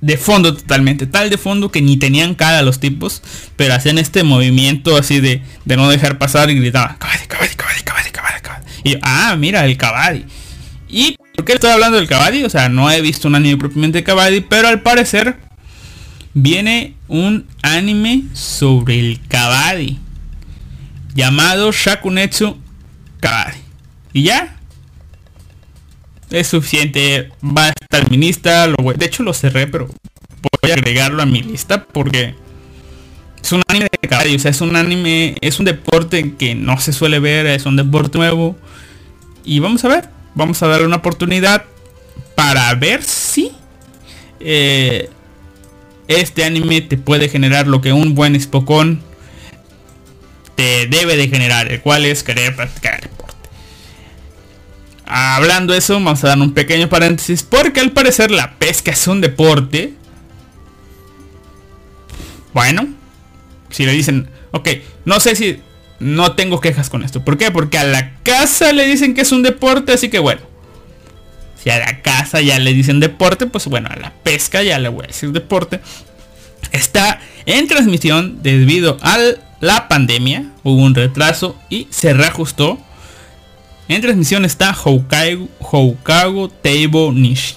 de 0.00 0.16
fondo 0.18 0.54
totalmente. 0.54 1.06
Tal 1.06 1.30
de 1.30 1.38
fondo 1.38 1.70
que 1.70 1.80
ni 1.80 1.96
tenían 1.96 2.34
cara 2.34 2.62
los 2.62 2.78
tipos. 2.78 3.22
Pero 3.56 3.74
hacían 3.74 3.98
este 3.98 4.22
movimiento 4.22 4.96
así 4.96 5.20
de, 5.20 5.42
de 5.64 5.76
no 5.76 5.88
dejar 5.88 6.18
pasar 6.18 6.50
y 6.50 6.54
gritaban. 6.54 6.96
Caballo. 6.98 7.18
Y 8.84 8.96
ah, 9.02 9.34
mira, 9.36 9.64
el 9.64 9.76
caballo. 9.76 10.24
Y 10.88 11.16
¿Por 11.38 11.44
qué 11.44 11.52
estoy 11.52 11.70
hablando 11.70 11.98
del 11.98 12.08
Kabaddi? 12.08 12.42
O 12.42 12.50
sea, 12.50 12.68
no 12.68 12.90
he 12.90 13.00
visto 13.00 13.28
un 13.28 13.36
anime 13.36 13.56
propiamente 13.56 13.98
de 13.98 14.04
Kabaddi, 14.04 14.40
pero 14.40 14.66
al 14.66 14.82
parecer 14.82 15.36
viene 16.34 16.96
un 17.06 17.46
anime 17.62 18.24
sobre 18.32 18.98
el 18.98 19.20
Kabaddi 19.28 20.00
llamado 21.14 21.70
Shakunetsu 21.70 22.58
Kabaddi. 23.20 23.58
Y 24.12 24.24
ya, 24.24 24.56
es 26.30 26.48
suficiente. 26.48 27.30
Va 27.40 27.66
a 27.66 27.72
estar 27.80 28.10
mi 28.10 28.16
lista. 28.16 28.66
Lo 28.66 28.74
de 28.92 29.06
hecho 29.06 29.22
lo 29.22 29.32
cerré, 29.32 29.68
pero 29.68 29.86
voy 29.86 30.72
a 30.72 30.74
agregarlo 30.74 31.22
a 31.22 31.26
mi 31.26 31.40
lista 31.42 31.84
porque 31.84 32.34
es 33.40 33.52
un 33.52 33.62
anime 33.68 33.86
de 34.02 34.08
caballo. 34.08 34.34
O 34.34 34.40
sea, 34.40 34.50
es 34.50 34.60
un 34.60 34.74
anime, 34.74 35.36
es 35.40 35.60
un 35.60 35.66
deporte 35.66 36.34
que 36.36 36.56
no 36.56 36.80
se 36.80 36.92
suele 36.92 37.20
ver, 37.20 37.46
es 37.46 37.64
un 37.64 37.76
deporte 37.76 38.18
nuevo. 38.18 38.56
Y 39.44 39.60
vamos 39.60 39.84
a 39.84 39.88
ver, 39.88 40.17
vamos 40.38 40.62
a 40.62 40.68
darle 40.68 40.86
una 40.86 40.96
oportunidad 40.96 41.64
para 42.36 42.72
ver 42.76 43.02
si 43.02 43.50
eh, 44.38 45.10
este 46.06 46.44
anime 46.44 46.80
te 46.80 46.96
puede 46.96 47.28
generar 47.28 47.66
lo 47.66 47.80
que 47.80 47.92
un 47.92 48.14
buen 48.14 48.40
Spokon 48.40 49.02
te 50.54 50.86
debe 50.86 51.16
de 51.16 51.26
generar, 51.28 51.72
el 51.72 51.80
cual 51.80 52.04
es 52.04 52.22
querer 52.22 52.54
practicar 52.54 53.10
Hablando 55.06 55.72
de 55.72 55.80
eso, 55.80 55.94
vamos 55.94 56.22
a 56.22 56.28
dar 56.28 56.38
un 56.38 56.54
pequeño 56.54 56.88
paréntesis 56.88 57.42
porque 57.42 57.80
al 57.80 57.90
parecer 57.90 58.30
la 58.30 58.58
pesca 58.58 58.92
es 58.92 59.08
un 59.08 59.20
deporte. 59.20 59.94
Bueno, 62.52 62.86
si 63.70 63.86
le 63.86 63.92
dicen, 63.92 64.28
ok, 64.52 64.68
no 65.04 65.18
sé 65.18 65.34
si 65.34 65.62
no 66.00 66.32
tengo 66.32 66.60
quejas 66.60 66.90
con 66.90 67.02
esto. 67.02 67.24
¿Por 67.24 67.38
qué? 67.38 67.50
Porque 67.50 67.78
a 67.78 67.84
la 67.84 68.14
casa 68.22 68.72
le 68.72 68.86
dicen 68.86 69.14
que 69.14 69.22
es 69.22 69.32
un 69.32 69.42
deporte, 69.42 69.92
así 69.92 70.08
que 70.08 70.18
bueno. 70.18 70.42
Si 71.62 71.70
a 71.70 71.78
la 71.78 72.02
casa 72.02 72.40
ya 72.40 72.58
le 72.58 72.72
dicen 72.72 73.00
deporte, 73.00 73.46
pues 73.46 73.66
bueno, 73.66 73.88
a 73.90 73.96
la 73.96 74.12
pesca 74.22 74.62
ya 74.62 74.78
le 74.78 74.88
voy 74.88 75.04
a 75.04 75.08
decir 75.08 75.32
deporte. 75.32 75.80
Está 76.72 77.20
en 77.46 77.66
transmisión 77.66 78.42
debido 78.42 78.98
a 79.00 79.18
la 79.60 79.88
pandemia. 79.88 80.52
Hubo 80.62 80.82
un 80.82 80.94
retraso 80.94 81.56
y 81.68 81.88
se 81.90 82.12
reajustó 82.14 82.78
en 83.88 84.02
transmisión 84.02 84.44
está 84.44 84.74
Houkago, 84.74 85.48
Houkago 85.60 86.50
Teibo 86.50 87.10
Nishi. 87.10 87.54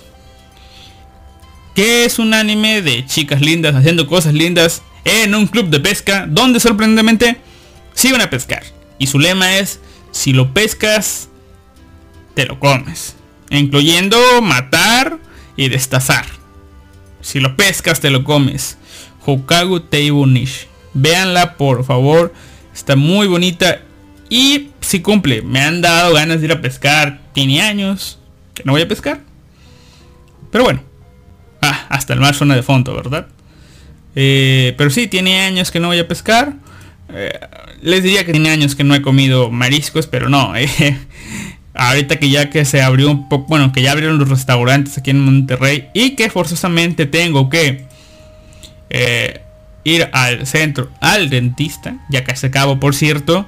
Que 1.75 2.05
es 2.05 2.19
un 2.19 2.33
anime 2.33 2.81
de 2.81 3.05
chicas 3.05 3.41
lindas 3.41 3.75
haciendo 3.75 4.07
cosas 4.07 4.33
lindas 4.33 4.81
en 5.03 5.35
un 5.35 5.47
club 5.47 5.69
de 5.69 5.81
pesca 5.81 6.25
donde 6.27 6.61
sorprendentemente 6.61 7.37
siguen 7.93 8.21
a 8.21 8.29
pescar. 8.29 8.63
Y 8.97 9.07
su 9.07 9.19
lema 9.19 9.57
es, 9.57 9.79
si 10.11 10.33
lo 10.33 10.53
pescas, 10.53 11.29
te 12.35 12.45
lo 12.45 12.59
comes. 12.59 13.15
Incluyendo 13.49 14.17
matar 14.41 15.19
y 15.55 15.69
destazar. 15.69 16.25
Si 17.21 17.39
lo 17.39 17.55
pescas, 17.55 17.99
te 17.99 18.09
lo 18.09 18.23
comes. 18.23 18.77
Hokago 19.25 19.81
Teibo 19.81 20.25
Nishi. 20.25 20.67
Véanla 20.93 21.57
por 21.57 21.83
favor. 21.83 22.33
Está 22.73 22.95
muy 22.95 23.27
bonita 23.27 23.81
y 24.31 24.69
si 24.79 25.01
cumple, 25.01 25.41
me 25.41 25.59
han 25.59 25.81
dado 25.81 26.13
ganas 26.13 26.39
de 26.39 26.45
ir 26.45 26.53
a 26.53 26.61
pescar. 26.61 27.19
Tiene 27.33 27.61
años 27.61 28.17
que 28.53 28.63
no 28.63 28.71
voy 28.71 28.81
a 28.81 28.87
pescar. 28.87 29.19
Pero 30.51 30.63
bueno. 30.63 30.81
Ah, 31.61 31.85
hasta 31.89 32.13
el 32.13 32.21
mar 32.21 32.33
suena 32.33 32.55
de 32.55 32.63
fondo, 32.63 32.95
¿verdad? 32.95 33.27
Eh, 34.15 34.73
pero 34.77 34.89
sí, 34.89 35.07
tiene 35.07 35.41
años 35.41 35.69
que 35.69 35.81
no 35.81 35.87
voy 35.89 35.99
a 35.99 36.07
pescar. 36.07 36.53
Eh, 37.13 37.39
les 37.81 38.03
diría 38.03 38.25
que 38.25 38.31
tiene 38.31 38.49
años 38.49 38.75
que 38.75 38.83
no 38.83 38.95
he 38.95 39.01
comido 39.01 39.51
mariscos, 39.51 40.07
pero 40.07 40.29
no. 40.29 40.55
Eh, 40.55 40.69
ahorita 41.73 42.17
que 42.17 42.29
ya 42.29 42.49
que 42.49 42.65
se 42.65 42.81
abrió 42.81 43.09
un 43.09 43.29
poco, 43.29 43.47
bueno, 43.47 43.71
que 43.71 43.81
ya 43.81 43.91
abrieron 43.91 44.17
los 44.17 44.29
restaurantes 44.29 44.97
aquí 44.97 45.11
en 45.11 45.19
Monterrey 45.19 45.89
y 45.93 46.15
que 46.15 46.29
forzosamente 46.29 47.05
tengo 47.05 47.49
que 47.49 47.85
ir 49.85 50.09
al 50.11 50.45
centro, 50.45 50.91
al 50.99 51.29
dentista, 51.29 51.95
ya 52.09 52.25
que 52.25 52.35
se 52.35 52.49
por 52.49 52.93
cierto 52.93 53.47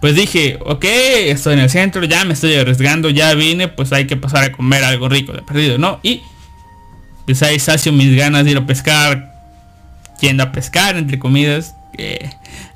pues 0.00 0.14
dije, 0.14 0.58
ok, 0.64 0.84
estoy 0.84 1.54
en 1.54 1.60
el 1.60 1.70
centro, 1.70 2.04
ya 2.04 2.24
me 2.24 2.34
estoy 2.34 2.54
arriesgando, 2.54 3.10
ya 3.10 3.34
vine, 3.34 3.68
pues 3.68 3.92
hay 3.92 4.06
que 4.06 4.16
pasar 4.16 4.44
a 4.44 4.52
comer 4.52 4.84
algo 4.84 5.08
rico 5.08 5.32
de 5.32 5.42
perdido, 5.42 5.78
¿no? 5.78 6.00
Y 6.02 6.22
pues 7.24 7.42
ahí 7.42 7.58
sacio 7.58 7.92
mis 7.92 8.14
ganas 8.14 8.44
de 8.44 8.52
ir 8.52 8.58
a 8.58 8.66
pescar, 8.66 9.32
yendo 10.20 10.42
a 10.42 10.52
pescar, 10.52 10.96
entre 10.96 11.18
comidas, 11.18 11.74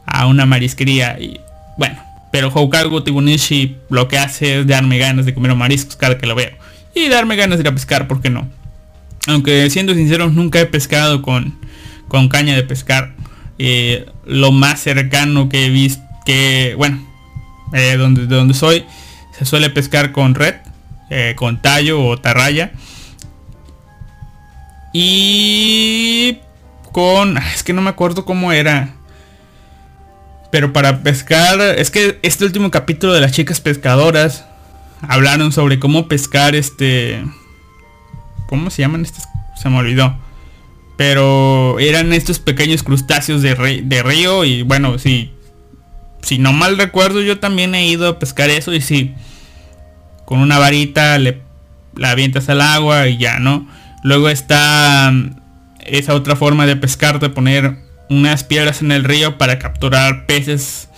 a 0.07 0.27
una 0.27 0.47
marisquería 0.47 1.19
y 1.21 1.41
bueno, 1.77 1.99
pero 2.31 2.51
Houkago 2.51 3.03
Tibunishi 3.03 3.79
lo 3.89 4.09
que 4.09 4.19
hace 4.19 4.61
es 4.61 4.67
darme 4.67 4.99
ganas 4.99 5.27
de 5.27 5.35
comer 5.35 5.55
mariscos 5.55 5.97
cada 5.97 6.19
que 6.19 6.27
lo 6.27 6.35
veo. 6.35 6.51
Y 6.95 7.09
darme 7.09 7.37
ganas 7.37 7.59
de 7.59 7.63
ir 7.63 7.69
a 7.69 7.75
pescar, 7.75 8.09
¿por 8.09 8.21
qué 8.21 8.31
no? 8.31 8.49
Aunque 9.27 9.69
siendo 9.71 9.95
sincero, 9.95 10.29
nunca 10.29 10.61
he 10.61 10.67
pescado 10.67 11.23
con, 11.23 11.59
con 12.09 12.29
caña 12.29 12.55
de 12.55 12.63
pescar. 12.63 13.15
Eh, 13.59 14.07
lo 14.25 14.53
más 14.53 14.81
cercano 14.81 15.49
que 15.49 15.67
he 15.67 15.71
visto, 15.71 16.03
que 16.25 16.75
bueno, 16.77 17.07
eh, 17.73 17.97
donde, 17.97 18.27
de 18.27 18.35
donde 18.35 18.55
soy, 18.55 18.85
se 19.37 19.45
suele 19.45 19.71
pescar 19.71 20.13
con 20.13 20.35
red, 20.35 20.55
eh, 21.11 21.35
con 21.37 21.61
tallo 21.61 22.03
o 22.03 22.19
tarraya. 22.19 22.73
Y 24.93 26.39
con... 26.93 27.39
Ah, 27.39 27.53
es 27.55 27.63
que 27.63 27.73
no 27.73 27.83
me 27.83 27.91
acuerdo 27.91 28.25
cómo 28.25 28.53
era. 28.53 28.95
Pero 30.51 30.73
para 30.73 31.03
pescar... 31.03 31.61
Es 31.61 31.91
que 31.91 32.19
este 32.23 32.45
último 32.45 32.71
capítulo 32.71 33.13
de 33.13 33.21
las 33.21 33.33
chicas 33.33 33.61
pescadoras 33.61 34.45
hablaron 35.03 35.53
sobre 35.53 35.79
cómo 35.79 36.09
pescar 36.09 36.55
este... 36.55 37.25
¿Cómo 38.49 38.71
se 38.71 38.83
llaman 38.83 39.03
estos? 39.03 39.25
Se 39.61 39.69
me 39.69 39.79
olvidó. 39.79 40.17
Pero 40.97 41.79
eran 41.79 42.13
estos 42.13 42.39
pequeños 42.39 42.83
crustáceos 42.83 43.43
de, 43.43 43.83
de 43.85 44.03
río 44.03 44.45
y 44.45 44.63
bueno, 44.63 44.99
si 44.99 45.33
si 46.23 46.39
no 46.39 46.53
mal 46.53 46.77
recuerdo, 46.77 47.21
yo 47.21 47.39
también 47.39 47.75
he 47.75 47.87
ido 47.87 48.09
a 48.09 48.19
pescar 48.19 48.51
eso 48.51 48.73
y 48.73 48.81
si 48.81 49.15
con 50.25 50.41
una 50.41 50.59
varita 50.59 51.19
le 51.19 51.43
la 51.97 52.11
avientas 52.11 52.49
al 52.49 52.61
agua 52.61 53.09
y 53.09 53.19
ya, 53.19 53.41
¿no? 53.41 53.67
Luego 54.03 54.29
está 54.29 55.11
mm, 55.13 55.37
esa 55.81 56.15
otra 56.15 56.37
forma 56.37 56.67
de 56.67 56.77
pescar, 56.77 57.19
de 57.19 57.31
poner 57.31 57.79
unas 58.11 58.45
piedras 58.45 58.83
en 58.83 58.93
el 58.93 59.05
río 59.05 59.39
para 59.39 59.59
capturar 59.59 60.27
peces 60.27 60.89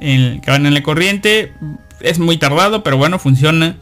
que 0.00 0.40
van 0.46 0.64
en 0.64 0.72
la 0.72 0.82
corriente. 0.82 1.52
Es 2.00 2.18
muy 2.18 2.38
tardado, 2.38 2.82
pero 2.82 2.96
bueno, 2.96 3.18
funciona. 3.18 3.76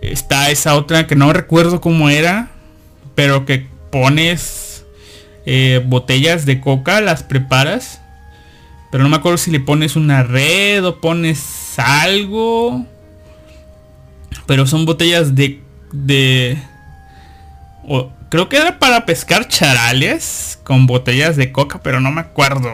Está 0.00 0.50
esa 0.50 0.76
otra 0.76 1.06
que 1.06 1.16
no 1.16 1.32
recuerdo 1.32 1.82
cómo 1.82 2.08
era, 2.08 2.48
pero 3.14 3.44
que 3.44 3.66
pones 3.90 4.86
eh, 5.44 5.82
botellas 5.84 6.46
de 6.46 6.60
coca, 6.60 7.02
las 7.02 7.22
preparas 7.22 8.00
pero 8.90 9.04
no 9.04 9.10
me 9.10 9.16
acuerdo 9.16 9.38
si 9.38 9.50
le 9.50 9.60
pones 9.60 9.96
una 9.96 10.22
red 10.24 10.84
o 10.84 11.00
pones 11.00 11.78
algo. 11.78 12.84
Pero 14.46 14.66
son 14.66 14.84
botellas 14.84 15.34
de... 15.34 15.62
de 15.92 16.58
creo 18.30 18.48
que 18.48 18.56
era 18.56 18.78
para 18.78 19.04
pescar 19.04 19.46
charales 19.48 20.58
con 20.64 20.86
botellas 20.86 21.36
de 21.36 21.52
coca, 21.52 21.82
pero 21.82 22.00
no 22.00 22.10
me 22.10 22.22
acuerdo. 22.22 22.72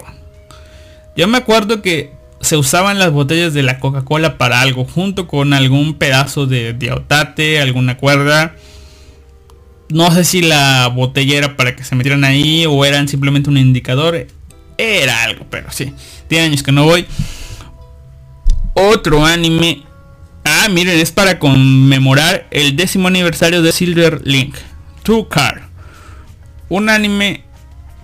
Yo 1.16 1.26
me 1.26 1.38
acuerdo 1.38 1.82
que 1.82 2.12
se 2.40 2.56
usaban 2.56 2.98
las 2.98 3.10
botellas 3.10 3.54
de 3.54 3.62
la 3.62 3.80
Coca-Cola 3.80 4.38
para 4.38 4.60
algo, 4.60 4.84
junto 4.84 5.26
con 5.26 5.52
algún 5.54 5.94
pedazo 5.94 6.46
de, 6.46 6.74
de 6.74 7.60
alguna 7.60 7.96
cuerda. 7.96 8.54
No 9.88 10.10
sé 10.12 10.24
si 10.24 10.42
la 10.42 10.88
botella 10.88 11.38
era 11.38 11.56
para 11.56 11.74
que 11.74 11.84
se 11.84 11.96
metieran 11.96 12.24
ahí 12.24 12.66
o 12.66 12.84
eran 12.84 13.08
simplemente 13.08 13.48
un 13.48 13.56
indicador. 13.56 14.26
Era 14.78 15.22
algo, 15.22 15.46
pero 15.48 15.72
sí. 15.72 15.94
Tiene 16.28 16.46
años 16.46 16.62
que 16.62 16.72
no 16.72 16.84
voy. 16.84 17.06
Otro 18.74 19.24
anime. 19.24 19.84
Ah, 20.44 20.68
miren, 20.68 20.98
es 20.98 21.12
para 21.12 21.38
conmemorar 21.38 22.46
el 22.50 22.76
décimo 22.76 23.08
aniversario 23.08 23.62
de 23.62 23.72
Silver 23.72 24.20
Link. 24.24 24.54
Two 25.06 25.28
Car. 25.28 25.62
Un 26.68 26.90
anime 26.90 27.44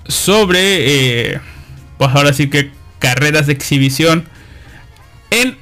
sobre, 0.07 1.33
eh, 1.33 1.41
pues 1.99 2.11
ahora 2.15 2.33
sí 2.33 2.49
que 2.49 2.71
carreras 3.01 3.49
de 3.49 3.55
exhibición 3.55 4.25
en, 5.31 5.59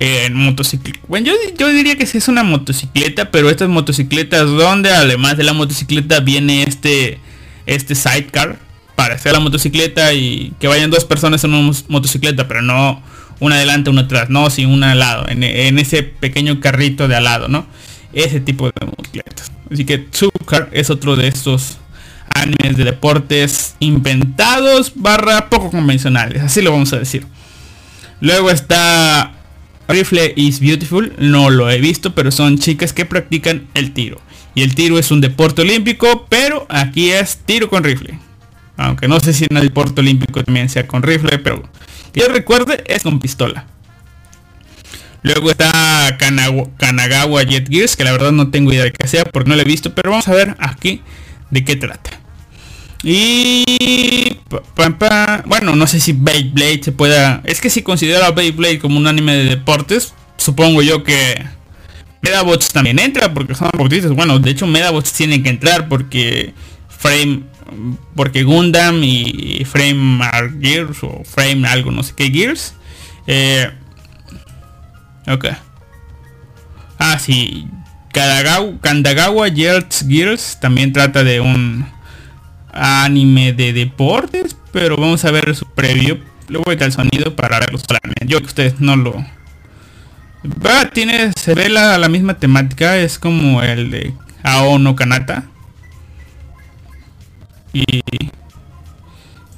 en 0.00 0.34
motocicleta. 0.34 0.98
Bueno, 1.08 1.26
yo, 1.26 1.34
yo 1.58 1.68
diría 1.68 1.96
que 1.96 2.06
sí 2.06 2.16
es 2.16 2.28
una 2.28 2.42
motocicleta, 2.42 3.30
pero 3.30 3.50
estas 3.50 3.68
motocicletas 3.68 4.46
donde 4.46 4.90
además 4.90 5.36
de 5.36 5.44
la 5.44 5.52
motocicleta 5.52 6.20
viene 6.20 6.62
este, 6.62 7.20
este 7.66 7.94
sidecar 7.94 8.58
para 8.94 9.16
hacer 9.16 9.34
la 9.34 9.40
motocicleta 9.40 10.14
y 10.14 10.54
que 10.58 10.68
vayan 10.68 10.90
dos 10.90 11.04
personas 11.04 11.44
en 11.44 11.52
una 11.52 11.76
motocicleta, 11.88 12.48
pero 12.48 12.62
no 12.62 13.02
una 13.40 13.56
adelante, 13.56 13.90
una 13.90 14.02
atrás, 14.02 14.30
no, 14.30 14.48
sin 14.48 14.70
una 14.70 14.92
al 14.92 15.00
lado, 15.00 15.26
en, 15.28 15.42
ese 15.78 16.02
pequeño 16.02 16.60
carrito 16.60 17.08
de 17.08 17.16
al 17.16 17.24
lado, 17.24 17.48
¿no? 17.48 17.66
Ese 18.16 18.40
tipo 18.40 18.66
de 18.66 18.86
motocicletas. 18.86 19.52
Así 19.70 19.84
que 19.84 19.98
Tsukar 19.98 20.70
es 20.72 20.88
otro 20.88 21.16
de 21.16 21.28
estos 21.28 21.76
animes 22.30 22.78
de 22.78 22.84
deportes 22.84 23.76
inventados 23.78 24.92
barra 24.94 25.50
poco 25.50 25.70
convencionales, 25.70 26.42
así 26.42 26.62
lo 26.62 26.72
vamos 26.72 26.92
a 26.94 26.98
decir. 26.98 27.26
Luego 28.20 28.50
está 28.50 29.34
Rifle 29.88 30.32
is 30.34 30.60
Beautiful, 30.60 31.12
no 31.18 31.50
lo 31.50 31.70
he 31.70 31.78
visto, 31.78 32.14
pero 32.14 32.30
son 32.30 32.58
chicas 32.58 32.94
que 32.94 33.04
practican 33.04 33.66
el 33.74 33.92
tiro. 33.92 34.20
Y 34.54 34.62
el 34.62 34.74
tiro 34.74 34.98
es 34.98 35.10
un 35.10 35.20
deporte 35.20 35.60
olímpico, 35.62 36.26
pero 36.30 36.66
aquí 36.70 37.10
es 37.10 37.36
tiro 37.44 37.68
con 37.68 37.84
rifle. 37.84 38.18
Aunque 38.78 39.08
no 39.08 39.20
sé 39.20 39.34
si 39.34 39.46
en 39.48 39.56
el 39.58 39.64
deporte 39.64 40.00
olímpico 40.00 40.42
también 40.42 40.70
sea 40.70 40.86
con 40.86 41.02
rifle, 41.02 41.38
pero 41.38 41.62
que 42.12 42.20
yo 42.20 42.28
recuerde 42.28 42.82
es 42.86 43.02
con 43.02 43.20
pistola. 43.20 43.66
Luego 45.22 45.50
está 45.50 45.70
Kanagawa 46.18 47.42
Jet 47.42 47.68
Gears, 47.68 47.96
que 47.96 48.04
la 48.04 48.12
verdad 48.12 48.32
no 48.32 48.50
tengo 48.50 48.72
idea 48.72 48.84
de 48.84 48.92
qué 48.92 49.06
sea 49.08 49.24
porque 49.24 49.48
no 49.48 49.56
lo 49.56 49.62
he 49.62 49.64
visto, 49.64 49.94
pero 49.94 50.10
vamos 50.10 50.28
a 50.28 50.34
ver 50.34 50.56
aquí 50.58 51.02
de 51.50 51.64
qué 51.64 51.76
trata. 51.76 52.10
Y... 53.02 54.38
bueno, 55.46 55.76
no 55.76 55.86
sé 55.86 56.00
si 56.00 56.12
Beyblade 56.12 56.82
se 56.82 56.92
pueda... 56.92 57.42
Es 57.44 57.60
que 57.60 57.70
si 57.70 57.82
considera 57.82 58.30
Beyblade 58.30 58.78
como 58.78 58.96
un 58.96 59.06
anime 59.06 59.34
de 59.36 59.44
deportes, 59.44 60.14
supongo 60.36 60.82
yo 60.82 61.04
que 61.04 61.44
Medabots 62.22 62.70
también 62.72 62.98
entra 62.98 63.32
porque 63.32 63.54
son 63.54 63.70
deportistas. 63.72 64.12
Bueno, 64.12 64.38
de 64.38 64.50
hecho 64.50 64.66
Medabots 64.66 65.12
tienen 65.12 65.42
que 65.42 65.50
entrar 65.50 65.88
porque 65.88 66.54
Frame... 66.88 67.42
Porque 68.14 68.44
Gundam 68.44 69.02
y 69.02 69.64
Frame 69.64 70.24
are 70.24 70.50
Gears 70.60 70.98
o 71.02 71.22
Frame 71.24 71.66
algo, 71.66 71.90
no 71.90 72.02
sé 72.02 72.14
qué 72.16 72.30
Gears. 72.30 72.74
Eh, 73.26 73.68
ok. 75.26 75.46
Ah, 76.98 77.18
sí. 77.18 77.68
Kandagawa 78.80 79.48
Gears 79.50 80.58
también 80.58 80.92
trata 80.92 81.22
de 81.22 81.40
un 81.40 81.86
anime 82.72 83.52
de 83.52 83.72
deportes, 83.72 84.56
pero 84.72 84.96
vamos 84.96 85.24
a 85.24 85.30
ver 85.30 85.54
su 85.54 85.66
previo. 85.66 86.18
Le 86.48 86.58
voy 86.58 86.76
el 86.78 86.92
sonido 86.92 87.34
para 87.36 87.58
verlo 87.58 87.78
solamente. 87.78 88.26
Yo 88.26 88.38
que 88.40 88.46
ustedes 88.46 88.80
no 88.80 88.96
lo... 88.96 89.24
Va, 90.64 90.88
tiene, 90.90 91.32
se 91.36 91.54
ve 91.54 91.68
la, 91.68 91.98
la, 91.98 92.08
misma 92.08 92.34
temática, 92.34 92.96
es 92.98 93.18
como 93.18 93.62
el 93.62 93.90
de 93.90 94.14
Ao 94.42 94.78
no 94.78 94.94
Kanata. 94.94 95.44
Y... 97.72 98.02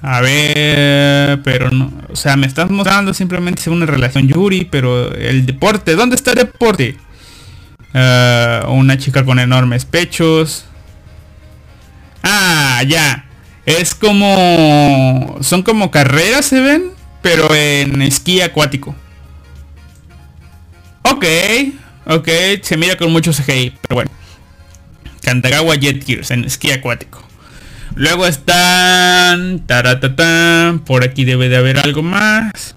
A 0.00 0.20
ver, 0.20 1.42
pero 1.42 1.70
no, 1.70 1.92
o 2.08 2.14
sea, 2.14 2.36
me 2.36 2.46
estás 2.46 2.70
mostrando 2.70 3.12
simplemente 3.12 3.68
una 3.68 3.84
relación 3.84 4.28
Yuri, 4.28 4.64
pero 4.64 5.12
el 5.12 5.44
deporte, 5.44 5.96
¿dónde 5.96 6.14
está 6.14 6.30
el 6.30 6.38
deporte? 6.38 6.96
Uh, 7.94 8.70
una 8.70 8.98
chica 8.98 9.24
con 9.24 9.38
enormes 9.38 9.84
pechos, 9.84 10.68
Ah, 12.22 12.82
ya. 12.86 13.24
Es 13.66 13.94
como... 13.94 15.38
Son 15.40 15.62
como 15.62 15.90
carreras, 15.90 16.46
se 16.46 16.60
ven, 16.60 16.90
pero 17.22 17.54
en 17.54 18.02
esquí 18.02 18.40
acuático. 18.40 18.94
Ok, 21.02 21.24
ok, 22.06 22.28
se 22.62 22.76
mira 22.76 22.96
con 22.96 23.12
mucho 23.12 23.32
CGI, 23.32 23.74
pero 23.82 23.94
bueno. 23.94 24.10
Kantagawa 25.22 25.74
Jet 25.76 26.04
Gears 26.04 26.30
en 26.30 26.44
esquí 26.44 26.70
acuático. 26.70 27.22
Luego 27.94 28.26
están... 28.26 29.66
Taratata, 29.66 30.78
por 30.86 31.04
aquí 31.04 31.24
debe 31.24 31.48
de 31.48 31.56
haber 31.56 31.78
algo 31.78 32.02
más. 32.02 32.74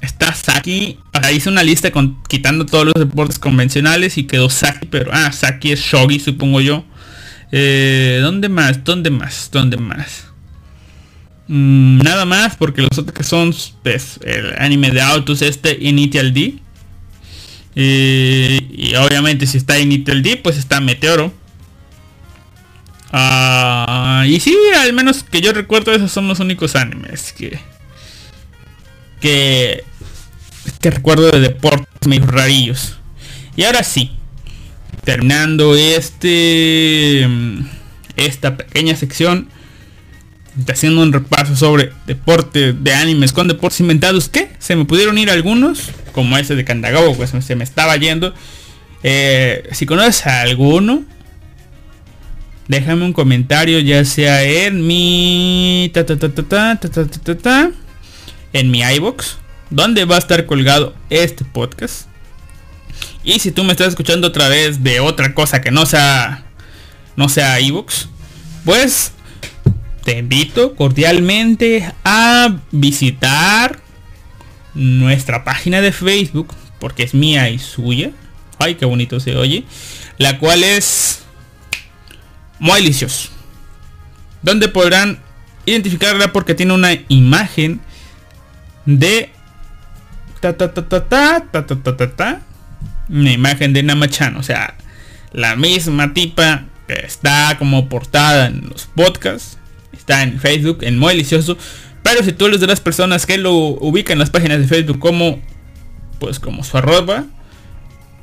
Está 0.00 0.34
Saki. 0.34 0.98
O 1.12 1.30
hice 1.30 1.48
una 1.48 1.62
lista 1.62 1.90
con, 1.90 2.22
quitando 2.28 2.66
todos 2.66 2.86
los 2.86 2.94
deportes 2.94 3.38
convencionales 3.38 4.18
y 4.18 4.24
quedó 4.24 4.50
Saki, 4.50 4.86
pero... 4.86 5.10
Ah, 5.12 5.32
Saki 5.32 5.72
es 5.72 5.80
Shogi, 5.80 6.20
supongo 6.20 6.60
yo. 6.60 6.84
Eh, 7.52 8.18
¿Dónde 8.22 8.48
más? 8.48 8.84
¿Dónde 8.84 9.10
más? 9.10 9.50
¿Dónde 9.52 9.76
más? 9.76 10.26
Mm, 11.48 11.98
nada 11.98 12.24
más 12.24 12.56
porque 12.56 12.82
los 12.82 12.98
otros 12.98 13.16
que 13.16 13.22
son 13.22 13.54
pues, 13.82 14.18
el 14.24 14.54
anime 14.58 14.90
de 14.90 15.00
autos 15.00 15.42
este 15.42 15.76
Initial 15.80 16.34
D. 16.34 16.58
Eh, 17.78 18.60
y 18.70 18.94
obviamente 18.94 19.46
si 19.46 19.58
está 19.58 19.78
Initial 19.78 20.22
D 20.22 20.36
pues 20.38 20.56
está 20.56 20.80
Meteoro. 20.80 21.32
Ah, 23.12 24.24
y 24.26 24.40
sí, 24.40 24.54
al 24.78 24.92
menos 24.92 25.22
que 25.22 25.40
yo 25.40 25.52
recuerdo 25.52 25.92
esos 25.92 26.10
son 26.10 26.26
los 26.28 26.40
únicos 26.40 26.74
animes 26.74 27.32
que... 27.32 27.58
Que... 29.20 29.84
Que 30.80 30.90
recuerdo 30.90 31.30
de 31.30 31.40
deportes 31.40 32.06
medio 32.06 32.26
rarillos. 32.26 32.96
Y 33.56 33.64
ahora 33.64 33.82
sí, 33.82 34.10
terminando 35.06 35.76
este 35.76 37.26
esta 38.16 38.56
pequeña 38.56 38.96
sección 38.96 39.48
haciendo 40.68 41.02
un 41.02 41.12
repaso 41.12 41.54
sobre 41.54 41.92
deporte 42.06 42.72
de 42.72 42.94
animes 42.94 43.32
con 43.32 43.46
deportes 43.46 43.80
inventados 43.80 44.28
que 44.28 44.50
se 44.58 44.74
me 44.74 44.84
pudieron 44.84 45.16
ir 45.18 45.30
algunos 45.30 45.90
como 46.12 46.36
ese 46.38 46.56
de 46.56 46.64
Kandagawa 46.64 47.14
pues 47.14 47.30
se 47.44 47.54
me 47.54 47.62
estaba 47.62 47.96
yendo 47.96 48.34
eh, 49.04 49.68
si 49.70 49.86
conoces 49.86 50.26
a 50.26 50.40
alguno 50.40 51.04
déjame 52.66 53.04
un 53.04 53.12
comentario 53.12 53.78
ya 53.78 54.04
sea 54.04 54.42
en 54.42 54.84
mi 54.86 55.90
ta, 55.94 56.04
ta, 56.04 56.16
ta, 56.18 57.70
en 58.52 58.70
mi 58.70 58.80
iBox 58.80 59.38
donde 59.70 60.04
va 60.04 60.16
a 60.16 60.18
estar 60.18 60.46
colgado 60.46 60.94
este 61.10 61.44
podcast 61.44 62.06
y 63.24 63.40
si 63.40 63.50
tú 63.50 63.64
me 63.64 63.72
estás 63.72 63.88
escuchando 63.88 64.28
otra 64.28 64.48
vez 64.48 64.82
de 64.82 65.00
otra 65.00 65.34
cosa 65.34 65.60
que 65.60 65.70
no 65.70 65.86
sea 65.86 66.46
no 67.16 67.28
sea 67.28 67.58
ebooks, 67.58 68.08
pues 68.64 69.12
te 70.04 70.18
invito 70.18 70.76
cordialmente 70.76 71.92
a 72.04 72.58
visitar 72.70 73.80
nuestra 74.74 75.42
página 75.42 75.80
de 75.80 75.92
Facebook, 75.92 76.54
porque 76.78 77.02
es 77.02 77.14
mía 77.14 77.48
y 77.48 77.58
suya. 77.58 78.12
Ay, 78.58 78.76
qué 78.76 78.84
bonito 78.84 79.18
se 79.18 79.34
oye. 79.34 79.64
La 80.18 80.38
cual 80.38 80.62
es 80.62 81.22
muy 82.58 82.80
delicioso. 82.80 83.30
Donde 84.42 84.68
podrán 84.68 85.20
identificarla 85.64 86.32
porque 86.32 86.54
tiene 86.54 86.74
una 86.74 86.92
imagen 87.08 87.80
de 88.86 89.30
ta 90.40 90.56
ta 90.56 90.72
ta 90.72 90.88
ta 90.88 91.08
ta 91.08 91.40
ta 91.50 91.66
ta 91.66 91.96
ta 91.96 92.16
ta 92.16 92.40
una 93.08 93.32
imagen 93.32 93.72
de 93.72 93.82
Namachan, 93.82 94.36
o 94.36 94.42
sea, 94.42 94.74
la 95.32 95.56
misma 95.56 96.12
tipa 96.12 96.64
que 96.86 96.94
está 96.94 97.56
como 97.58 97.88
portada 97.88 98.46
en 98.46 98.68
los 98.68 98.86
podcasts, 98.86 99.58
está 99.92 100.22
en 100.22 100.40
Facebook, 100.40 100.78
en 100.82 100.98
muy 100.98 101.12
delicioso, 101.12 101.56
pero 102.02 102.22
si 102.22 102.32
tú 102.32 102.46
eres 102.46 102.60
de 102.60 102.66
las 102.66 102.80
personas 102.80 103.26
que 103.26 103.38
lo 103.38 103.52
ubican 103.52 104.14
en 104.14 104.18
las 104.20 104.30
páginas 104.30 104.58
de 104.58 104.66
Facebook 104.66 104.98
como, 104.98 105.40
pues 106.18 106.38
como 106.38 106.64
su 106.64 106.78
arroba, 106.78 107.24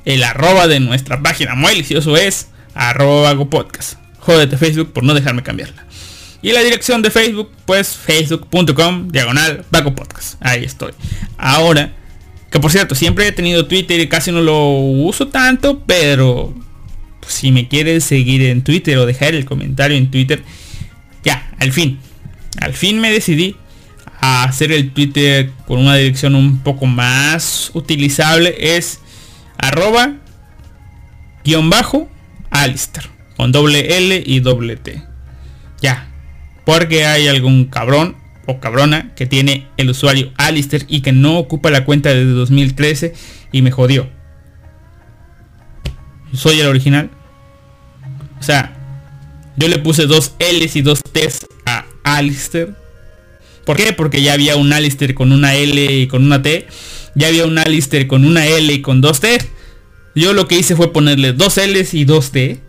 el 0.04 0.22
arroba 0.22 0.66
de 0.66 0.80
nuestra 0.80 1.22
página 1.22 1.54
muy 1.54 1.70
delicioso 1.70 2.16
es 2.16 2.48
arroba 2.74 3.32
podcast. 3.48 3.98
Jódete 4.18 4.56
Facebook 4.56 4.92
por 4.92 5.04
no 5.04 5.14
dejarme 5.14 5.42
cambiarla. 5.42 5.86
Y 6.44 6.52
la 6.52 6.60
dirección 6.60 7.00
de 7.00 7.10
Facebook, 7.10 7.50
pues 7.64 7.96
facebook.com 7.96 9.08
diagonal 9.08 9.64
Vago 9.70 9.94
Podcast. 9.94 10.36
Ahí 10.40 10.62
estoy. 10.62 10.92
Ahora 11.38 11.94
que 12.54 12.60
por 12.60 12.70
cierto, 12.70 12.94
siempre 12.94 13.26
he 13.26 13.32
tenido 13.32 13.66
Twitter 13.66 13.98
y 13.98 14.08
casi 14.08 14.30
no 14.30 14.40
lo 14.40 14.68
uso 14.68 15.26
tanto, 15.26 15.82
pero 15.86 16.54
si 17.26 17.50
me 17.50 17.66
quieres 17.66 18.04
seguir 18.04 18.42
en 18.42 18.62
Twitter 18.62 18.96
o 18.98 19.06
dejar 19.06 19.34
el 19.34 19.44
comentario 19.44 19.96
en 19.96 20.08
Twitter, 20.08 20.44
ya, 21.24 21.50
al 21.58 21.72
fin, 21.72 21.98
al 22.60 22.74
fin 22.74 23.00
me 23.00 23.10
decidí 23.10 23.56
a 24.20 24.44
hacer 24.44 24.70
el 24.70 24.92
Twitter 24.92 25.50
con 25.66 25.80
una 25.80 25.96
dirección 25.96 26.36
un 26.36 26.60
poco 26.60 26.86
más 26.86 27.72
utilizable. 27.74 28.54
Es 28.76 29.00
arroba 29.58 30.18
guion 31.42 31.70
bajo 31.70 32.08
Alistair 32.50 33.08
con 33.36 33.50
doble 33.50 33.96
L 33.96 34.22
y 34.24 34.38
doble 34.38 34.76
T. 34.76 35.02
Ya, 35.82 36.13
porque 36.64 37.04
hay 37.04 37.28
algún 37.28 37.66
cabrón 37.66 38.16
o 38.46 38.60
cabrona 38.60 39.14
que 39.14 39.26
tiene 39.26 39.66
el 39.76 39.90
usuario 39.90 40.32
Alistair 40.36 40.84
y 40.88 41.00
que 41.00 41.12
no 41.12 41.38
ocupa 41.38 41.70
la 41.70 41.84
cuenta 41.84 42.10
desde 42.10 42.30
2013 42.30 43.14
y 43.52 43.62
me 43.62 43.70
jodió. 43.70 44.08
Soy 46.32 46.60
el 46.60 46.66
original. 46.66 47.10
O 48.40 48.42
sea, 48.42 48.76
yo 49.56 49.68
le 49.68 49.78
puse 49.78 50.06
dos 50.06 50.34
L's 50.38 50.76
y 50.76 50.82
dos 50.82 51.00
T's 51.02 51.46
a 51.64 51.84
Alistair. 52.02 52.74
¿Por 53.64 53.76
qué? 53.76 53.92
Porque 53.92 54.20
ya 54.20 54.34
había 54.34 54.56
un 54.56 54.72
Alistair 54.72 55.14
con 55.14 55.32
una 55.32 55.54
L 55.54 55.84
y 55.84 56.06
con 56.06 56.24
una 56.24 56.42
T. 56.42 56.66
Ya 57.14 57.28
había 57.28 57.46
un 57.46 57.58
Alistair 57.58 58.06
con 58.06 58.24
una 58.24 58.46
L 58.46 58.72
y 58.72 58.82
con 58.82 59.00
dos 59.00 59.20
T. 59.20 59.38
Yo 60.14 60.32
lo 60.32 60.48
que 60.48 60.58
hice 60.58 60.76
fue 60.76 60.92
ponerle 60.92 61.32
dos 61.32 61.56
L's 61.56 61.94
y 61.94 62.04
dos 62.04 62.30
T. 62.32 62.60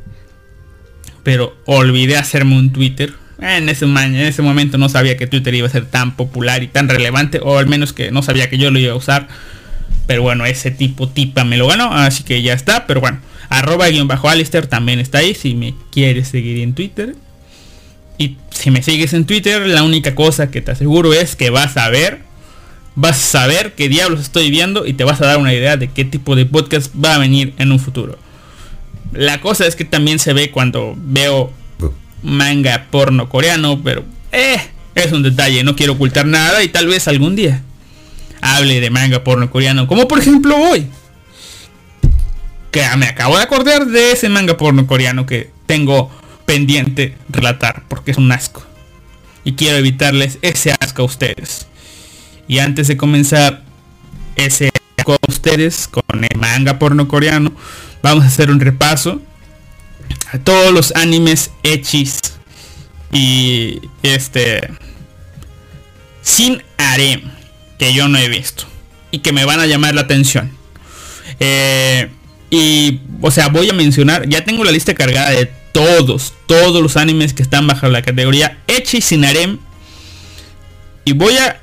Pero 1.24 1.58
olvidé 1.66 2.18
hacerme 2.18 2.58
un 2.58 2.72
Twitter 2.72 3.14
en 3.40 3.70
ese, 3.70 3.86
en 3.86 4.16
ese 4.16 4.42
momento 4.42 4.78
no 4.78 4.90
sabía 4.90 5.18
que 5.18 5.28
Twitter 5.28 5.54
iba 5.56 5.68
a 5.68 5.72
ser 5.72 5.86
tan 5.86 6.16
popular 6.16 6.64
y 6.64 6.68
tan 6.68 6.90
relevante, 6.90 7.40
o 7.42 7.58
al 7.58 7.68
menos 7.68 7.94
que 7.94 8.12
no 8.12 8.22
sabía 8.22 8.50
que 8.50 8.58
yo 8.58 8.72
lo 8.72 8.80
iba 8.80 8.94
a 8.94 8.96
usar. 8.96 9.28
Pero 10.08 10.22
bueno, 10.22 10.46
ese 10.46 10.72
tipo 10.72 11.10
tipa 11.10 11.44
me 11.44 11.58
lo 11.58 11.68
ganó, 11.68 11.92
así 11.94 12.24
que 12.24 12.42
ya 12.42 12.54
está. 12.54 12.86
Pero 12.88 13.02
bueno, 13.02 13.20
arroba 13.50 13.90
guion 13.90 14.08
bajo 14.08 14.30
Alistair 14.30 14.68
también 14.68 15.00
está 15.00 15.20
ahí 15.20 15.34
si 15.34 15.56
me 15.56 15.74
quieres 15.92 16.28
seguir 16.28 16.60
en 16.60 16.74
Twitter. 16.74 17.16
Y 18.18 18.38
si 18.52 18.72
me 18.72 18.82
sigues 18.82 19.14
en 19.14 19.26
Twitter, 19.26 19.68
la 19.68 19.84
única 19.84 20.16
cosa 20.16 20.52
que 20.52 20.62
te 20.62 20.72
aseguro 20.72 21.14
es 21.14 21.36
que 21.36 21.50
vas 21.50 21.76
a 21.78 21.90
ver 21.90 22.26
vas 22.96 23.18
a 23.18 23.40
saber 23.40 23.74
qué 23.76 23.90
diablos 23.90 24.22
estoy 24.22 24.50
viendo 24.50 24.86
y 24.86 24.94
te 24.94 25.04
vas 25.04 25.22
a 25.22 25.28
dar 25.28 25.38
una 25.38 25.54
idea 25.54 25.78
de 25.78 25.90
qué 25.90 26.06
tipo 26.06 26.36
de 26.36 26.46
podcast 26.46 26.92
va 26.96 27.16
a 27.16 27.18
venir 27.18 27.54
en 27.58 27.72
un 27.72 27.80
futuro. 27.80 28.18
La 29.12 29.42
cosa 29.42 29.68
es 29.68 29.76
que 29.76 29.86
también 29.86 30.20
se 30.20 30.34
ve 30.34 30.50
cuando 30.50 30.96
veo 30.98 31.52
manga 32.26 32.88
porno 32.90 33.30
coreano, 33.30 33.82
pero 33.84 34.04
eh, 34.32 34.60
es 34.96 35.12
un 35.12 35.24
detalle, 35.24 35.64
no 35.64 35.76
quiero 35.76 35.94
ocultar 35.94 36.26
nada 36.26 36.64
y 36.64 36.70
tal 36.70 36.88
vez 36.88 37.08
algún 37.08 37.36
día 37.36 37.62
hable 38.42 38.80
de 38.80 38.90
manga 38.90 39.24
porno 39.24 39.50
coreano, 39.50 39.88
como 39.88 40.08
por 40.08 40.20
ejemplo 40.20 40.58
hoy. 40.58 40.88
Que 42.72 42.84
me 42.98 43.06
acabo 43.06 43.38
de 43.38 43.44
acordar 43.44 43.86
de 43.86 44.12
ese 44.12 44.28
manga 44.28 44.58
porno 44.58 44.86
coreano 44.86 45.26
que 45.26 45.50
tengo 45.66 46.12
pendiente 46.46 47.16
relatar, 47.30 47.84
porque 47.88 48.12
es 48.12 48.18
un 48.18 48.32
asco. 48.32 48.64
Y 49.44 49.54
quiero 49.54 49.78
evitarles 49.78 50.40
ese 50.42 50.76
asco 50.80 51.04
a 51.04 51.06
ustedes. 51.06 51.68
Y 52.48 52.60
antes 52.60 52.88
de 52.88 52.98
comenzar 52.98 53.64
ese 54.36 54.70
asco 54.98 55.14
a 55.14 55.18
ustedes 55.28 55.88
con 55.88 56.04
el 56.24 56.38
manga 56.38 56.78
porno 56.78 57.08
coreano, 57.08 57.52
vamos 58.04 58.26
a 58.26 58.28
hacer 58.28 58.52
un 58.52 58.60
repaso 58.60 59.22
a 60.32 60.38
todos 60.40 60.72
los 60.72 60.96
animes 60.96 61.52
hechis 61.64 62.20
y 63.12 63.82
este 64.04 64.70
sin 66.22 66.64
harem 66.78 67.22
que 67.78 67.94
yo 67.94 68.08
no 68.08 68.18
he 68.18 68.28
visto 68.30 68.66
y 69.12 69.20
que 69.20 69.32
me 69.32 69.46
van 69.46 69.60
a 69.60 69.66
llamar 69.66 69.96
la 69.96 70.02
atención. 70.02 70.52
Eh, 71.40 72.10
y, 72.50 73.02
o 73.22 73.32
sea, 73.32 73.50
voy 73.50 73.70
a 73.70 73.74
mencionar, 73.74 74.28
ya 74.28 74.44
tengo 74.44 74.64
la 74.64 74.72
lista 74.72 74.94
cargada 74.94 75.32
de 75.32 75.52
todos, 75.72 76.34
todos 76.48 76.82
los 76.82 76.98
animes 76.98 77.34
que 77.34 77.42
están 77.42 77.68
bajo 77.68 77.88
la 77.88 78.02
categoría 78.02 78.60
Echi 78.68 79.02
sin 79.02 79.26
harem. 79.26 79.60
Y 81.06 81.14
voy 81.14 81.38
a 81.38 81.62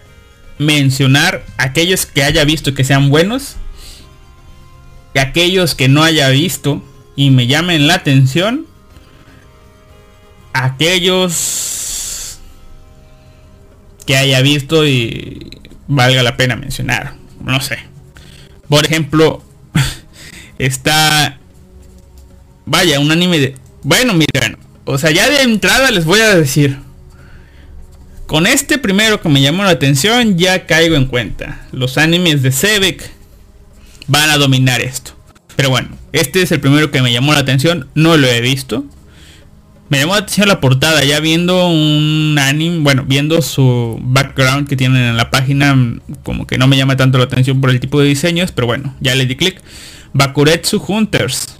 mencionar 0.58 1.44
aquellos 1.56 2.06
que 2.06 2.22
haya 2.22 2.44
visto 2.44 2.74
que 2.74 2.84
sean 2.84 3.10
buenos. 3.10 3.56
Y 5.14 5.18
aquellos 5.18 5.74
que 5.74 5.88
no 5.88 6.02
haya 6.04 6.28
visto 6.28 6.82
y 7.16 7.30
me 7.30 7.46
llamen 7.46 7.86
la 7.86 7.94
atención. 7.94 8.66
Aquellos 10.52 12.38
que 14.06 14.16
haya 14.16 14.40
visto 14.42 14.86
y 14.86 15.50
valga 15.86 16.22
la 16.22 16.36
pena 16.36 16.56
mencionar. 16.56 17.14
No 17.44 17.60
sé. 17.60 17.78
Por 18.68 18.84
ejemplo, 18.84 19.42
está... 20.58 21.38
Vaya, 22.64 23.00
un 23.00 23.10
anime 23.10 23.38
de... 23.38 23.54
Bueno, 23.82 24.14
miren. 24.14 24.56
O 24.84 24.98
sea, 24.98 25.10
ya 25.10 25.28
de 25.28 25.42
entrada 25.42 25.90
les 25.90 26.04
voy 26.04 26.20
a 26.20 26.34
decir. 26.34 26.78
Con 28.26 28.46
este 28.46 28.78
primero 28.78 29.20
que 29.20 29.28
me 29.28 29.42
llamó 29.42 29.64
la 29.64 29.70
atención 29.70 30.38
ya 30.38 30.66
caigo 30.66 30.96
en 30.96 31.06
cuenta. 31.06 31.66
Los 31.72 31.98
animes 31.98 32.42
de 32.42 32.52
Sebek 32.52 33.10
van 34.06 34.30
a 34.30 34.38
dominar 34.38 34.80
esto. 34.80 35.12
Pero 35.56 35.70
bueno, 35.70 35.88
este 36.12 36.42
es 36.42 36.52
el 36.52 36.60
primero 36.60 36.90
que 36.90 37.02
me 37.02 37.12
llamó 37.12 37.32
la 37.32 37.40
atención. 37.40 37.88
No 37.94 38.16
lo 38.16 38.26
he 38.26 38.40
visto. 38.40 38.84
Me 39.88 39.98
llamó 39.98 40.14
la 40.14 40.20
atención 40.20 40.48
la 40.48 40.60
portada, 40.60 41.04
ya 41.04 41.20
viendo 41.20 41.68
un 41.68 42.38
anime, 42.40 42.78
bueno, 42.78 43.04
viendo 43.06 43.42
su 43.42 44.00
background 44.02 44.66
que 44.66 44.74
tienen 44.74 45.02
en 45.02 45.16
la 45.18 45.30
página, 45.30 45.76
como 46.22 46.46
que 46.46 46.56
no 46.56 46.66
me 46.66 46.78
llama 46.78 46.96
tanto 46.96 47.18
la 47.18 47.24
atención 47.24 47.60
por 47.60 47.68
el 47.68 47.78
tipo 47.78 48.00
de 48.00 48.06
diseños, 48.06 48.52
pero 48.52 48.66
bueno, 48.66 48.94
ya 49.00 49.14
le 49.14 49.26
di 49.26 49.36
clic. 49.36 49.60
Bakuretsu 50.14 50.82
Hunters. 50.86 51.58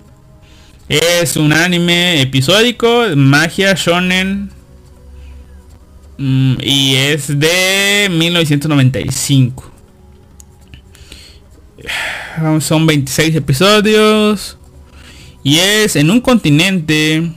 Es 0.88 1.36
un 1.36 1.53
anime 1.53 2.22
episódico, 2.22 3.05
magia, 3.16 3.74
shonen. 3.74 4.51
Mm, 6.18 6.55
y 6.62 6.95
es 6.95 7.38
de 7.38 8.09
1995. 8.11 9.72
Son 12.61 12.87
26 12.87 13.37
episodios. 13.37 14.59
Y 15.45 15.59
es 15.59 15.97
en 15.97 16.11
un 16.11 16.20
continente 16.20 17.33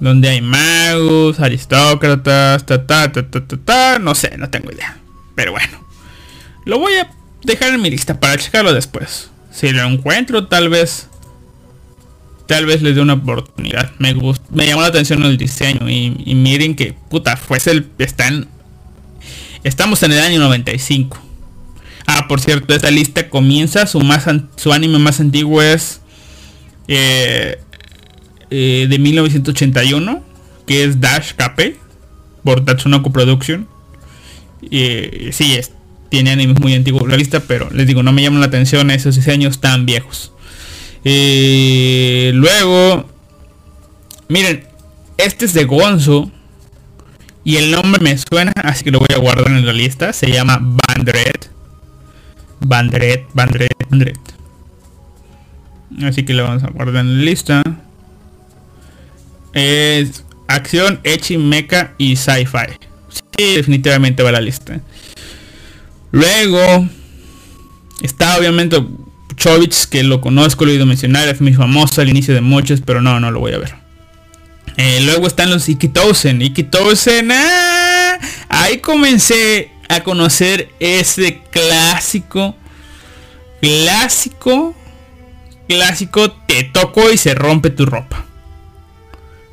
donde 0.00 0.28
hay 0.28 0.40
magos, 0.40 1.38
aristócratas, 1.38 2.66
ta, 2.66 2.86
ta, 2.86 3.12
ta, 3.12 3.22
ta, 3.22 3.40
ta, 3.64 3.98
no 4.00 4.16
sé, 4.16 4.36
no 4.36 4.50
tengo 4.50 4.72
idea. 4.72 4.98
Pero 5.36 5.52
bueno, 5.52 5.78
lo 6.64 6.80
voy 6.80 6.94
a 6.94 7.08
dejar 7.44 7.72
en 7.72 7.80
mi 7.80 7.88
lista 7.88 8.18
para 8.18 8.36
checarlo 8.36 8.72
después. 8.72 9.30
Si 9.52 9.70
lo 9.70 9.84
encuentro, 9.84 10.48
tal 10.48 10.68
vez, 10.68 11.08
tal 12.48 12.66
vez 12.66 12.82
les 12.82 12.96
dé 12.96 13.00
una 13.00 13.12
oportunidad. 13.12 13.92
Me 13.98 14.12
gustó, 14.14 14.44
me 14.50 14.66
llamó 14.66 14.82
la 14.82 14.88
atención 14.88 15.22
el 15.22 15.36
diseño 15.36 15.88
y, 15.88 16.34
miren 16.34 16.74
que 16.74 16.94
puta, 17.08 17.36
fuese 17.36 17.70
el, 17.70 17.88
están, 17.98 18.48
estamos 19.62 20.02
en 20.02 20.12
el 20.12 20.20
año 20.20 20.40
95. 20.40 21.16
Ah, 22.14 22.28
por 22.28 22.40
cierto, 22.40 22.74
esta 22.74 22.90
lista 22.90 23.30
comienza, 23.30 23.86
su, 23.86 23.98
más, 24.00 24.26
su 24.56 24.70
anime 24.70 24.98
más 24.98 25.18
antiguo 25.18 25.62
es 25.62 26.02
eh, 26.86 27.58
eh, 28.50 28.86
de 28.86 28.98
1981, 28.98 30.22
que 30.66 30.84
es 30.84 31.00
Dash 31.00 31.32
Cape, 31.32 31.78
por 32.44 32.66
Tatsunoko 32.66 33.12
Production. 33.12 33.66
Eh, 34.70 35.30
sí, 35.32 35.54
es, 35.54 35.72
tiene 36.10 36.32
animes 36.32 36.60
muy 36.60 36.74
antiguos 36.74 37.08
la 37.08 37.16
lista, 37.16 37.40
pero 37.40 37.70
les 37.70 37.86
digo, 37.86 38.02
no 38.02 38.12
me 38.12 38.20
llaman 38.20 38.40
la 38.40 38.46
atención 38.46 38.90
esos 38.90 39.16
diseños 39.16 39.62
tan 39.62 39.86
viejos. 39.86 40.32
Eh, 41.04 42.32
luego, 42.34 43.08
miren, 44.28 44.66
este 45.16 45.46
es 45.46 45.54
de 45.54 45.64
Gonzo. 45.64 46.30
Y 47.42 47.56
el 47.56 47.70
nombre 47.70 48.00
me 48.02 48.16
suena, 48.18 48.52
así 48.62 48.84
que 48.84 48.90
lo 48.90 48.98
voy 48.98 49.08
a 49.14 49.18
guardar 49.18 49.48
en 49.48 49.64
la 49.64 49.72
lista. 49.72 50.12
Se 50.12 50.30
llama 50.30 50.58
Bandret. 50.60 51.51
Bandret, 52.64 53.26
Bandret, 53.34 53.74
Bandret. 53.88 54.18
Así 56.04 56.24
que 56.24 56.34
lo 56.34 56.44
vamos 56.44 56.62
a 56.64 56.70
guardar 56.70 57.04
en 57.04 57.18
la 57.18 57.24
lista. 57.24 57.62
Es 59.52 60.24
acción, 60.48 61.00
echi, 61.04 61.38
mecha 61.38 61.92
y 61.98 62.16
sci-fi. 62.16 62.78
Sí, 63.36 63.56
definitivamente 63.56 64.22
va 64.22 64.30
a 64.30 64.32
la 64.32 64.40
lista. 64.40 64.80
Luego 66.10 66.88
está 68.02 68.36
obviamente 68.38 68.82
Chovich, 69.36 69.86
que 69.88 70.02
lo 70.02 70.20
conozco, 70.20 70.64
lo 70.64 70.70
he 70.70 70.74
oído 70.74 70.86
mencionar, 70.86 71.28
es 71.28 71.40
muy 71.40 71.54
famoso 71.54 72.00
al 72.00 72.08
inicio 72.08 72.34
de 72.34 72.40
muchos, 72.40 72.80
pero 72.80 73.00
no, 73.00 73.18
no 73.20 73.30
lo 73.30 73.40
voy 73.40 73.52
a 73.52 73.58
ver. 73.58 73.74
Eh, 74.76 75.00
luego 75.04 75.26
están 75.26 75.50
los 75.50 75.68
Ikitosen. 75.68 76.40
Ikitosen, 76.40 77.30
¡ah! 77.32 78.18
ahí 78.48 78.78
comencé 78.78 79.70
a 79.94 80.02
conocer 80.02 80.70
ese 80.80 81.42
clásico, 81.50 82.56
clásico, 83.60 84.74
clásico, 85.68 86.30
te 86.32 86.64
toco 86.64 87.10
y 87.10 87.18
se 87.18 87.34
rompe 87.34 87.70
tu 87.70 87.84
ropa. 87.86 88.24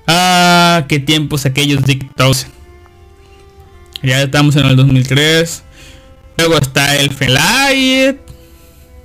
Ah, 0.08 0.86
qué 0.88 1.00
tiempos 1.00 1.46
aquellos 1.46 1.84
dictados. 1.84 2.48
Ya 4.02 4.22
estamos 4.22 4.56
en 4.56 4.66
el 4.66 4.76
2003. 4.76 5.64
Luego 6.38 6.58
está 6.58 6.96
el 6.96 7.12
Felight, 7.12 8.18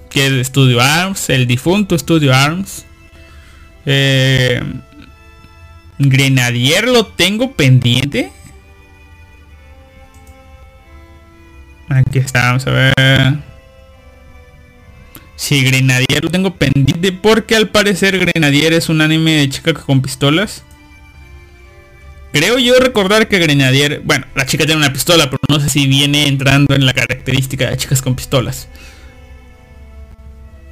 que 0.09 0.27
es 0.27 0.33
de 0.33 0.45
Studio 0.45 0.81
Arms, 0.81 1.29
el 1.31 1.47
difunto 1.47 1.99
Studio 1.99 2.33
Arms. 2.33 2.87
Eh, 3.87 4.63
Grenadier 5.99 6.87
lo 6.89 7.07
tengo 7.07 7.53
pendiente. 7.53 8.31
Aquí 11.89 12.19
está, 12.19 12.47
vamos 12.47 12.67
a 12.67 12.71
ver. 12.71 13.35
Sí, 15.37 15.65
Grenadier 15.65 16.23
lo 16.23 16.31
tengo 16.31 16.55
pendiente 16.55 17.13
porque 17.13 17.57
al 17.57 17.69
parecer 17.69 18.19
Grenadier 18.19 18.73
es 18.73 18.89
un 18.89 19.01
anime 19.01 19.33
de 19.33 19.49
chica 19.49 19.75
con 19.75 20.01
pistolas. 20.01 20.63
Creo 22.33 22.59
yo 22.59 22.79
recordar 22.81 23.29
que 23.29 23.39
Grenadier, 23.39 24.01
bueno, 24.05 24.27
la 24.35 24.47
chica 24.47 24.65
tiene 24.65 24.81
una 24.81 24.93
pistola, 24.93 25.31
pero 25.31 25.41
no 25.49 25.61
sé 25.61 25.69
si 25.69 25.87
viene 25.87 26.27
entrando 26.27 26.75
en 26.75 26.85
la 26.85 26.93
característica 26.93 27.71
de 27.71 27.77
chicas 27.77 28.03
con 28.03 28.17
pistolas. 28.17 28.69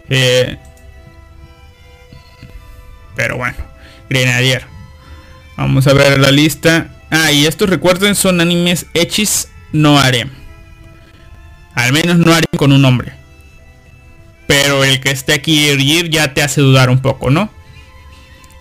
Eh, 0.08 0.58
pero 3.14 3.36
bueno, 3.36 3.56
Grenadier. 4.08 4.64
Vamos 5.56 5.86
a 5.86 5.92
ver 5.92 6.18
la 6.18 6.30
lista. 6.30 6.88
Ah, 7.10 7.30
y 7.30 7.46
estos 7.46 7.68
recuerden 7.68 8.14
son 8.14 8.40
animes 8.40 8.86
hechis 8.94 9.48
no 9.70 9.98
harem. 9.98 10.41
Al 11.74 11.92
menos 11.92 12.18
no 12.18 12.32
harem 12.32 12.56
con 12.56 12.72
un 12.72 12.82
nombre. 12.82 13.12
Pero 14.46 14.84
el 14.84 15.00
que 15.00 15.10
esté 15.10 15.32
aquí 15.32 15.76
ya 16.10 16.34
te 16.34 16.42
hace 16.42 16.60
dudar 16.60 16.90
un 16.90 17.00
poco, 17.00 17.30
¿no? 17.30 17.50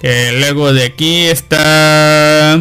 Que 0.01 0.31
luego 0.39 0.73
de 0.73 0.85
aquí 0.85 1.25
está 1.25 2.59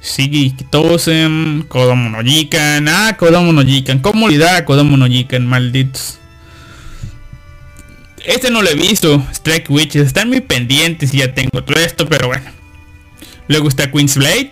Sí, 0.00 0.54
Tosen, 0.70 1.64
Kodomo 1.68 2.08
no 2.08 2.22
Jikan, 2.22 2.88
ah, 2.88 3.16
Kodomo 3.18 3.52
no 3.52 3.62
Jikan, 3.62 3.98
¿cómo 3.98 4.26
olvidar 4.26 4.64
Kodomo 4.64 4.96
no 4.96 5.06
Jikan, 5.06 5.46
malditos? 5.46 6.18
Este 8.24 8.50
no 8.50 8.62
lo 8.62 8.70
he 8.70 8.74
visto, 8.74 9.24
Strike 9.32 9.70
Witches, 9.70 10.06
están 10.06 10.28
muy 10.28 10.40
pendientes 10.40 11.12
y 11.14 11.18
ya 11.18 11.34
tengo 11.34 11.64
todo 11.64 11.78
esto, 11.80 12.08
pero 12.08 12.28
bueno. 12.28 12.50
Luego 13.48 13.68
está 13.68 13.90
Queen's 13.90 14.16
Blade. 14.16 14.50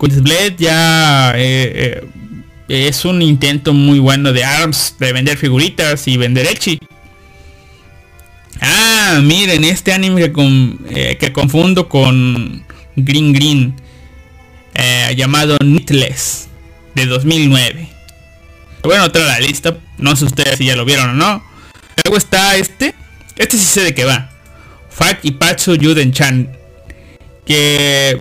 Queen's 0.00 0.22
Blade 0.22 0.56
ya 0.58 1.32
eh, 1.36 1.72
eh, 1.74 2.08
es 2.68 3.04
un 3.04 3.22
intento 3.22 3.72
muy 3.72 3.98
bueno 3.98 4.32
de 4.32 4.44
ARMS 4.44 4.96
de 4.98 5.12
vender 5.12 5.36
figuritas 5.36 6.06
y 6.08 6.16
vender 6.16 6.46
Echi. 6.46 6.78
Ah, 8.60 9.20
miren, 9.22 9.64
este 9.64 9.92
anime 9.92 10.32
que, 10.32 10.76
eh, 10.90 11.16
que 11.18 11.32
confundo 11.32 11.88
con 11.88 12.64
Green 12.96 13.32
Green, 13.32 13.74
eh, 14.74 15.14
llamado 15.16 15.56
Nitless, 15.64 16.48
de 16.94 17.06
2009. 17.06 17.88
Bueno, 18.84 19.04
otra 19.04 19.24
la 19.24 19.40
lista, 19.40 19.76
no 19.98 20.16
sé 20.16 20.24
ustedes 20.24 20.58
si 20.58 20.66
ya 20.66 20.76
lo 20.76 20.84
vieron 20.84 21.10
o 21.10 21.12
no. 21.14 21.44
Luego 22.04 22.16
está 22.16 22.56
este, 22.56 22.94
este 23.36 23.58
sí 23.58 23.64
sé 23.64 23.82
de 23.82 23.94
qué 23.94 24.04
va. 24.04 24.30
Fat 24.90 25.24
Pacho 25.38 25.74
Yuden-chan, 25.74 26.56
que 27.46 28.20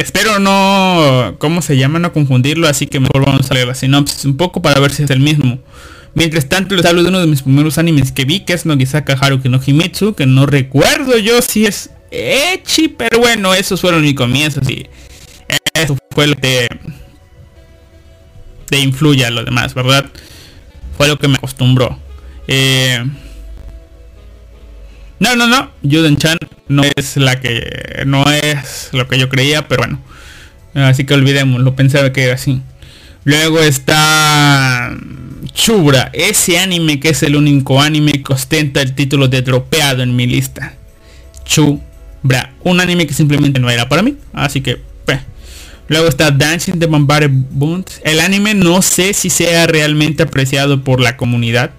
espero 0.00 0.38
no, 0.38 1.36
¿cómo 1.38 1.62
se 1.62 1.76
llama? 1.76 1.98
No 1.98 2.12
confundirlo, 2.12 2.68
así 2.68 2.86
que 2.86 3.00
mejor 3.00 3.24
vamos 3.26 3.50
a 3.50 3.54
leer 3.54 3.68
la 3.68 3.74
sinopsis 3.74 4.24
un 4.24 4.36
poco 4.36 4.62
para 4.62 4.80
ver 4.80 4.92
si 4.92 5.02
es 5.02 5.10
el 5.10 5.20
mismo. 5.20 5.58
Mientras 6.14 6.48
tanto 6.48 6.74
les 6.74 6.84
hablo 6.86 7.02
de 7.02 7.08
uno 7.08 7.20
de 7.20 7.26
mis 7.26 7.42
primeros 7.42 7.78
animes 7.78 8.10
que 8.10 8.24
vi, 8.24 8.40
que 8.40 8.52
es 8.52 8.66
Nogisaka 8.66 9.12
Haruki 9.12 9.48
no 9.48 9.60
Himitsu, 9.64 10.14
que 10.14 10.26
no 10.26 10.46
recuerdo 10.46 11.16
yo 11.18 11.40
si 11.40 11.66
es 11.66 11.90
Echi, 12.10 12.88
pero 12.88 13.20
bueno, 13.20 13.54
esos 13.54 13.80
fueron 13.80 14.02
mis 14.02 14.14
comienzos 14.14 14.68
y 14.68 14.86
eso 15.74 15.96
fue 16.10 16.26
lo 16.26 16.36
que 16.36 16.68
te 18.66 18.80
influye 18.80 19.24
a 19.24 19.30
lo 19.30 19.44
demás, 19.44 19.74
¿verdad? 19.74 20.06
Fue 20.96 21.06
lo 21.08 21.18
que 21.18 21.28
me 21.28 21.36
acostumbró. 21.36 21.98
Eh, 22.48 23.04
no, 25.20 25.36
no, 25.36 25.46
no. 25.46 25.70
Juden 25.82 26.16
Chan 26.16 26.38
no 26.68 26.82
es 26.96 27.16
la 27.16 27.38
que. 27.40 28.02
No 28.06 28.24
es 28.30 28.88
lo 28.92 29.06
que 29.06 29.18
yo 29.18 29.28
creía, 29.28 29.68
pero 29.68 29.82
bueno. 29.82 30.00
Así 30.74 31.04
que 31.04 31.14
olvidemos, 31.14 31.60
lo 31.60 31.76
pensaba 31.76 32.12
que 32.12 32.24
era 32.24 32.34
así. 32.34 32.62
Luego 33.24 33.60
está. 33.60 34.96
Chubra, 35.52 36.10
ese 36.12 36.58
anime 36.58 37.00
que 37.00 37.10
es 37.10 37.22
el 37.22 37.36
único 37.36 37.82
anime 37.82 38.22
que 38.22 38.32
ostenta 38.32 38.80
el 38.80 38.94
título 38.94 39.28
de 39.28 39.42
dropeado 39.42 40.02
en 40.02 40.16
mi 40.16 40.26
lista. 40.26 40.74
Chubra, 41.44 42.54
un 42.64 42.80
anime 42.80 43.06
que 43.06 43.14
simplemente 43.14 43.60
no 43.60 43.68
era 43.68 43.88
para 43.88 44.02
mí. 44.02 44.16
Así 44.32 44.62
que. 44.62 44.90
Luego 45.88 46.06
está 46.06 46.30
Dancing 46.30 46.78
the 46.78 46.86
Bunt. 46.86 47.90
El 48.04 48.20
anime 48.20 48.54
no 48.54 48.80
sé 48.80 49.12
si 49.12 49.28
sea 49.28 49.66
realmente 49.66 50.22
apreciado 50.22 50.84
por 50.84 51.00
la 51.00 51.16
comunidad. 51.16 51.72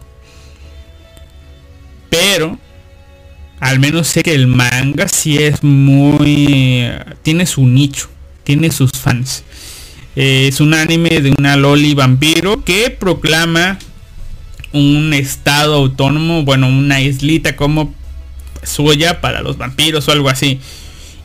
Pero 2.10 2.60
al 3.62 3.80
menos 3.80 4.08
sé 4.08 4.24
que 4.24 4.34
el 4.34 4.48
manga 4.48 5.08
sí 5.08 5.38
es 5.38 5.64
muy... 5.64 6.90
tiene 7.22 7.46
su 7.46 7.66
nicho, 7.68 8.10
tiene 8.44 8.72
sus 8.72 8.92
fans. 8.92 9.44
Eh, 10.16 10.48
es 10.50 10.60
un 10.60 10.74
anime 10.74 11.22
de 11.22 11.34
una 11.38 11.56
loli 11.56 11.94
vampiro 11.94 12.66
que 12.66 12.90
proclama 12.90 13.78
un 14.74 15.14
estado 15.14 15.76
autónomo, 15.76 16.44
bueno, 16.44 16.68
una 16.68 17.02
islita 17.02 17.56
como 17.56 17.94
suya 18.64 19.22
para 19.22 19.42
los 19.42 19.60
vampiros 19.60 20.08
o 20.08 20.12
algo 20.12 20.30
así. 20.30 20.60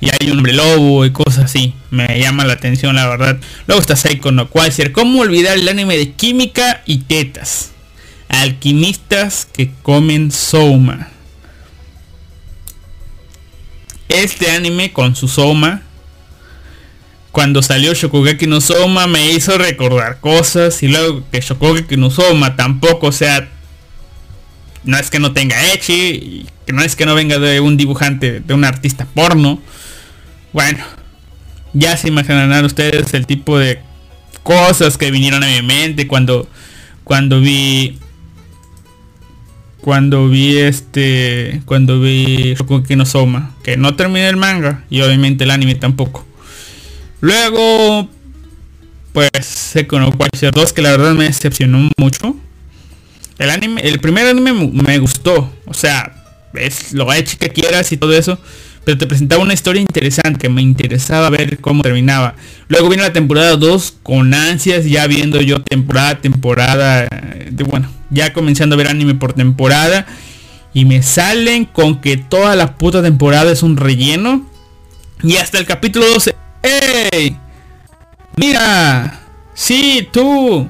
Y 0.03 0.11
hay 0.11 0.31
un 0.31 0.37
hombre 0.37 0.53
lobo 0.53 1.07
y 1.07 1.13
cosas 1.13 1.45
así. 1.47 1.73
Me 1.91 2.21
llama 2.21 2.45
la 2.45 2.53
atención, 2.53 2.97
la 2.97 3.09
verdad. 3.09 3.39
Luego 3.67 3.81
está 3.81 3.97
Seiko 3.97 4.31
no 4.31 4.51
ser 4.71 4.93
¿Cómo 4.93 5.21
olvidar 5.21 5.57
el 5.57 5.67
anime 5.71 5.97
de 5.97 6.13
química 6.13 6.83
y 6.85 6.99
tetas? 6.99 7.71
Alquimistas 8.29 9.47
que 9.51 9.71
comen 9.83 10.31
Souma 10.31 11.16
este 14.09 14.51
anime 14.51 14.93
con 14.93 15.17
su 15.17 15.29
Soma, 15.29 15.83
cuando 17.37 17.61
salió 17.61 17.93
Shokugeki 17.93 18.47
no 18.47 18.63
Soma, 18.63 19.07
me 19.07 19.31
hizo 19.33 19.59
recordar 19.59 20.21
cosas. 20.21 20.83
Y 20.83 20.89
luego 20.89 21.23
que 21.31 21.41
Shokugeki 21.41 21.99
no 21.99 22.11
Soma 22.11 22.57
tampoco, 22.57 23.13
sea, 23.13 23.51
no 24.85 24.97
es 24.97 25.11
que 25.11 25.19
no 25.19 25.33
tenga 25.33 25.73
Echi, 25.75 26.47
que 26.65 26.73
no 26.73 26.83
es 26.83 26.97
que 26.97 27.05
no 27.05 27.15
venga 27.15 27.39
de 27.39 27.61
un 27.61 27.77
dibujante, 27.77 28.41
de 28.41 28.55
un 28.55 28.65
artista 28.65 29.07
porno. 29.13 29.61
Bueno, 30.55 30.83
ya 31.75 31.99
se 31.99 32.09
imaginarán 32.09 32.65
ustedes 32.65 33.13
el 33.13 33.27
tipo 33.27 33.59
de 33.59 33.83
cosas 34.43 34.97
que 34.97 35.11
vinieron 35.11 35.45
a 35.45 35.47
mi 35.49 35.61
mente 35.61 36.07
cuando, 36.07 36.49
cuando 37.05 37.41
vi 37.41 37.99
cuando 39.87 40.29
vi 40.29 40.59
este 40.59 41.63
cuando 41.65 42.01
vi 42.01 42.55
Shokugeki 42.55 42.97
no 42.97 43.07
Soma 43.07 43.55
que 43.63 43.77
no 43.77 43.95
terminé 43.95 44.29
el 44.29 44.37
manga 44.37 44.83
y 44.91 45.01
obviamente 45.03 45.45
el 45.45 45.53
anime 45.53 45.77
tampoco. 45.77 46.27
Luego 47.21 48.09
pues 49.13 49.31
se 49.47 49.87
Watcher 49.89 50.53
2 50.53 50.73
que 50.73 50.83
la 50.83 50.91
verdad 50.91 51.15
me 51.15 51.27
decepcionó 51.27 51.89
mucho. 51.99 52.35
El 53.39 53.49
anime 53.49 53.81
el 53.83 54.01
primer 54.01 54.27
anime 54.27 54.55
me 54.73 54.99
gustó 54.99 55.55
o 55.67 55.73
sea 55.73 56.25
es 56.55 56.93
lo 56.93 57.13
hecho 57.13 57.39
que 57.39 57.51
quieras 57.51 57.93
y 57.93 57.97
todo 57.97 58.13
eso 58.13 58.41
pero 58.87 58.97
te 58.97 59.07
presentaba 59.07 59.43
una 59.43 59.53
historia 59.53 59.83
interesante 59.83 60.49
me 60.49 60.63
interesaba 60.63 61.29
ver 61.29 61.59
cómo 61.59 61.83
terminaba 61.83 62.37
luego 62.69 62.89
viene 62.89 63.03
la 63.03 63.13
temporada 63.13 63.57
2 63.57 63.97
con 64.03 64.33
ansias 64.33 64.87
ya 64.87 65.07
viendo 65.07 65.43
yo 65.43 65.61
temporada 65.61 66.19
temporada 66.21 67.07
de 67.51 67.65
bueno 67.65 67.97
ya 68.11 68.33
comenzando 68.33 68.75
a 68.75 68.79
ver 68.79 68.89
anime 68.89 69.15
por 69.15 69.33
temporada. 69.33 70.07
Y 70.73 70.85
me 70.85 71.03
salen 71.03 71.65
con 71.65 72.01
que 72.01 72.17
toda 72.17 72.55
la 72.55 72.77
puta 72.77 73.03
temporada 73.03 73.51
es 73.51 73.63
un 73.63 73.77
relleno. 73.77 74.47
Y 75.23 75.37
hasta 75.37 75.59
el 75.59 75.67
capítulo 75.67 76.07
12. 76.07 76.37
¡Ey! 76.63 77.37
Mira. 78.37 79.21
Sí, 79.55 80.07
tú. 80.13 80.69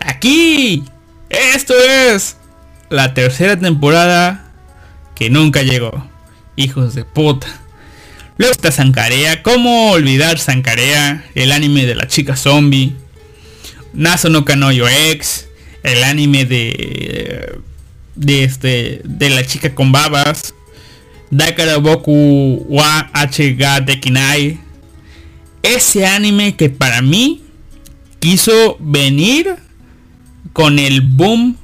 Aquí. 0.00 0.84
Esto 1.30 1.74
es 1.74 2.36
la 2.90 3.14
tercera 3.14 3.58
temporada 3.58 4.52
que 5.14 5.30
nunca 5.30 5.62
llegó. 5.62 6.06
Hijos 6.56 6.94
de 6.94 7.04
puta. 7.04 7.46
Luego 8.38 8.52
está 8.52 8.72
Sankarea. 8.72 9.42
¿Cómo 9.42 9.92
olvidar 9.92 10.38
Sankarea? 10.38 11.24
El 11.34 11.52
anime 11.52 11.86
de 11.86 11.94
la 11.94 12.06
chica 12.06 12.36
zombie. 12.36 12.92
Naso 13.92 14.28
no 14.28 14.44
Kanoyo 14.44 14.88
X 14.88 15.46
el 15.86 16.02
anime 16.02 16.44
de 16.44 17.60
de 18.16 18.44
este 18.44 19.00
de 19.04 19.30
la 19.30 19.46
chica 19.46 19.74
con 19.74 19.92
babas 19.92 20.52
Dakara 21.30 21.76
Boku 21.76 22.66
wa 22.68 23.08
Hga 23.12 23.80
Dekinai 23.80 24.58
ese 25.62 26.06
anime 26.06 26.56
que 26.56 26.70
para 26.70 27.02
mí 27.02 27.42
quiso 28.18 28.76
venir 28.80 29.56
con 30.52 30.78
el 30.78 31.02
boom 31.02 31.56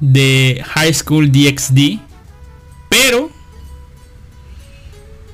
de 0.00 0.62
High 0.74 0.94
School 0.94 1.30
DxD 1.30 1.98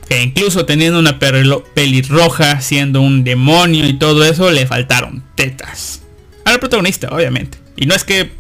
que 0.09 0.23
incluso 0.23 0.65
teniendo 0.65 0.99
una 0.99 1.19
pelirroja 1.19 2.61
siendo 2.61 3.01
un 3.01 3.25
demonio 3.25 3.87
y 3.87 3.95
todo 3.95 4.25
eso 4.25 4.51
le 4.51 4.67
faltaron 4.67 5.23
tetas 5.35 6.03
al 6.45 6.59
protagonista 6.59 7.09
obviamente 7.11 7.59
y 7.79 7.87
no 7.87 7.95
es 7.95 8.05
que... 8.05 8.31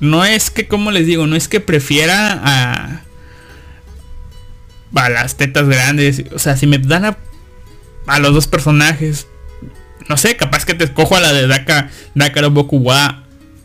No 0.00 0.24
es 0.24 0.50
que, 0.50 0.66
como 0.66 0.90
les 0.90 1.06
digo, 1.06 1.26
no 1.26 1.36
es 1.36 1.46
que 1.46 1.60
prefiera 1.60 2.40
a... 2.42 3.02
Las 5.10 5.36
tetas 5.36 5.68
grandes. 5.68 6.24
O 6.32 6.38
sea, 6.38 6.56
si 6.56 6.66
me 6.66 6.78
dan 6.78 7.04
a, 7.04 7.18
a 8.06 8.18
los 8.18 8.32
dos 8.32 8.46
personajes... 8.46 9.26
No 10.08 10.16
sé, 10.16 10.36
capaz 10.36 10.64
que 10.64 10.72
te 10.72 10.84
escojo 10.84 11.16
a 11.16 11.20
la 11.20 11.34
de 11.34 11.46
Daka, 11.46 11.90
Dakaro 12.14 12.50
Boku 12.50 12.78
wa 12.78 13.24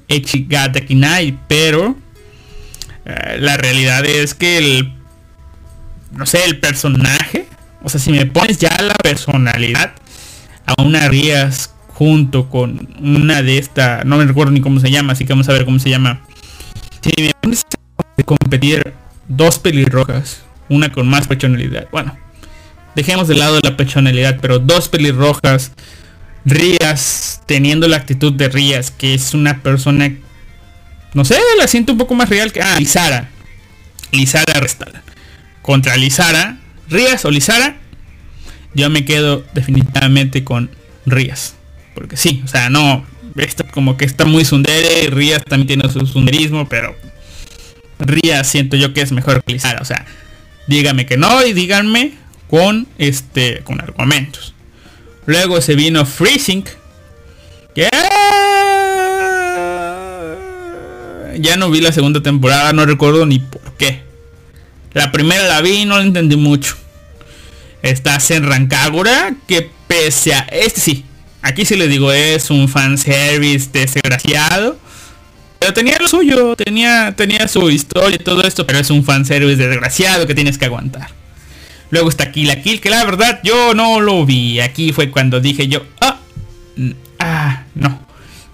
Echiga 0.09 0.71
Kinai. 0.74 1.39
Pero... 1.47 1.95
Eh, 3.05 3.38
la 3.39 3.55
realidad 3.55 4.05
es 4.05 4.34
que 4.34 4.57
el... 4.57 4.93
No 6.16 6.26
sé, 6.26 6.43
el 6.45 6.59
personaje... 6.59 7.47
O 7.86 7.89
sea, 7.89 7.99
si 7.99 8.11
me 8.11 8.26
pones 8.26 8.59
ya 8.59 8.82
la 8.82 8.95
personalidad 8.95 9.93
a 10.66 10.82
una 10.82 11.09
Rías 11.09 11.74
junto 11.89 12.49
con 12.49 12.95
una 12.99 13.41
de 13.41 13.57
esta, 13.57 14.03
no 14.05 14.18
me 14.18 14.26
recuerdo 14.26 14.51
ni 14.51 14.61
cómo 14.61 14.80
se 14.80 14.89
llama, 14.89 15.14
así 15.14 15.26
que 15.26 15.34
vamos 15.34 15.49
a 15.49 15.53
ver 15.53 15.66
cómo 15.66 15.80
se 15.80 15.89
llama. 15.89 16.22
Si 17.01 17.11
me 17.22 17.32
pones 17.41 17.64
a 18.18 18.24
competir 18.24 18.93
dos 19.28 19.59
pelirrojas, 19.59 20.43
una 20.70 20.91
con 20.91 21.07
más 21.07 21.28
personalidad, 21.28 21.88
bueno, 21.91 22.18
dejemos 22.95 23.28
de 23.28 23.36
lado 23.36 23.59
la 23.61 23.78
personalidad, 23.78 24.39
pero 24.41 24.59
dos 24.59 24.89
pelirrojas, 24.89 25.74
Rías, 26.45 27.41
teniendo 27.45 27.88
la 27.88 27.97
actitud 27.97 28.34
de 28.34 28.49
Rías, 28.49 28.91
que 28.91 29.14
es 29.14 29.34
una 29.34 29.61
persona, 29.61 30.11
no 31.14 31.26
sé, 31.26 31.38
la 31.57 31.68
siento 31.68 31.91
un 31.91 31.97
poco 31.97 32.16
más 32.16 32.30
real 32.30 32.51
que, 32.51 32.61
ah, 32.61 32.76
Lizara, 32.80 33.30
Lizara 34.11 34.59
Restal, 34.59 35.03
contra 35.64 35.97
Lizara, 35.97 36.59
Rías 36.89 37.26
o 37.26 37.32
Lizara, 37.32 37.78
yo 38.76 38.91
me 38.91 39.05
quedo 39.05 39.43
definitivamente 39.55 40.43
con 40.43 40.70
Rías. 41.07 41.55
Porque 41.95 42.18
sí, 42.18 42.43
o 42.45 42.47
sea, 42.47 42.70
no, 42.70 43.03
esto 43.38 43.66
como 43.72 43.97
que 43.97 44.05
está 44.05 44.26
muy 44.26 44.45
sundere, 44.45 45.09
Rías 45.09 45.43
también 45.43 45.68
tiene 45.68 45.91
su 45.91 46.05
sunderismo, 46.05 46.70
pero 46.70 46.95
Rías 47.97 48.47
siento 48.47 48.76
yo 48.76 48.93
que 48.93 49.01
es 49.01 49.11
mejor 49.11 49.43
que 49.43 49.53
Lizara. 49.53 49.82
O 49.82 49.86
sea, 49.86 50.05
dígame 50.68 51.07
que 51.07 51.18
no 51.18 51.43
y 51.43 51.53
díganme 51.53 52.14
con, 52.47 52.88
este, 52.99 53.61
con 53.64 53.82
argumentos. 53.82 54.53
Luego 55.26 55.61
se 55.61 55.76
vino 55.76 56.05
Freezing, 56.05 56.66
que 57.74 57.88
ya 61.39 61.55
no 61.57 61.72
vi 61.72 61.80
la 61.80 61.93
segunda 61.93 62.22
temporada, 62.22 62.74
no 62.74 62.86
recuerdo 62.86 63.26
ni 63.26 63.39
por 63.39 63.74
qué. 63.78 64.12
La 64.94 65.12
primera 65.12 65.44
la 65.48 65.62
vi 65.62 65.82
y 65.82 65.86
no 65.86 65.98
la 65.98 66.04
entendí 66.04 66.36
mucho. 66.36 66.76
Está 67.82 68.18
en 68.30 68.46
Rancagura, 68.46 69.36
que 69.48 69.70
pese 69.88 70.34
a 70.34 70.48
este 70.52 70.80
sí, 70.80 71.06
aquí 71.41 71.66
sí 71.66 71.76
le 71.76 71.88
digo, 71.88 72.12
es 72.12 72.50
un 72.50 72.68
fanservice 72.70 73.70
desgraciado. 73.72 74.78
Pero 75.60 75.74
tenía 75.74 75.98
lo 76.00 76.08
suyo, 76.08 76.56
tenía, 76.56 77.14
tenía 77.16 77.48
su 77.48 77.70
historia 77.70 78.18
y 78.20 78.24
todo 78.24 78.44
esto, 78.44 78.66
pero 78.66 78.80
es 78.80 78.89
un 78.89 79.04
fanservice 79.04 79.56
desgraciado 79.56 80.28
que 80.28 80.36
tienes 80.36 80.58
que 80.58 80.66
aguantar. 80.66 81.10
Luego 81.89 82.10
está 82.10 82.32
Kill 82.32 82.48
la 82.48 82.62
Kill, 82.62 82.82
que 82.82 82.89
la 82.89 83.06
verdad 83.06 83.39
yo 83.44 83.74
no 83.74 84.00
lo 84.02 84.26
vi. 84.26 84.60
Aquí 84.60 84.91
fue 84.91 85.10
cuando 85.10 85.39
dije 85.39 85.68
yo, 85.68 85.86
ah, 86.02 86.20
ah, 87.20 87.64
no. 87.76 88.06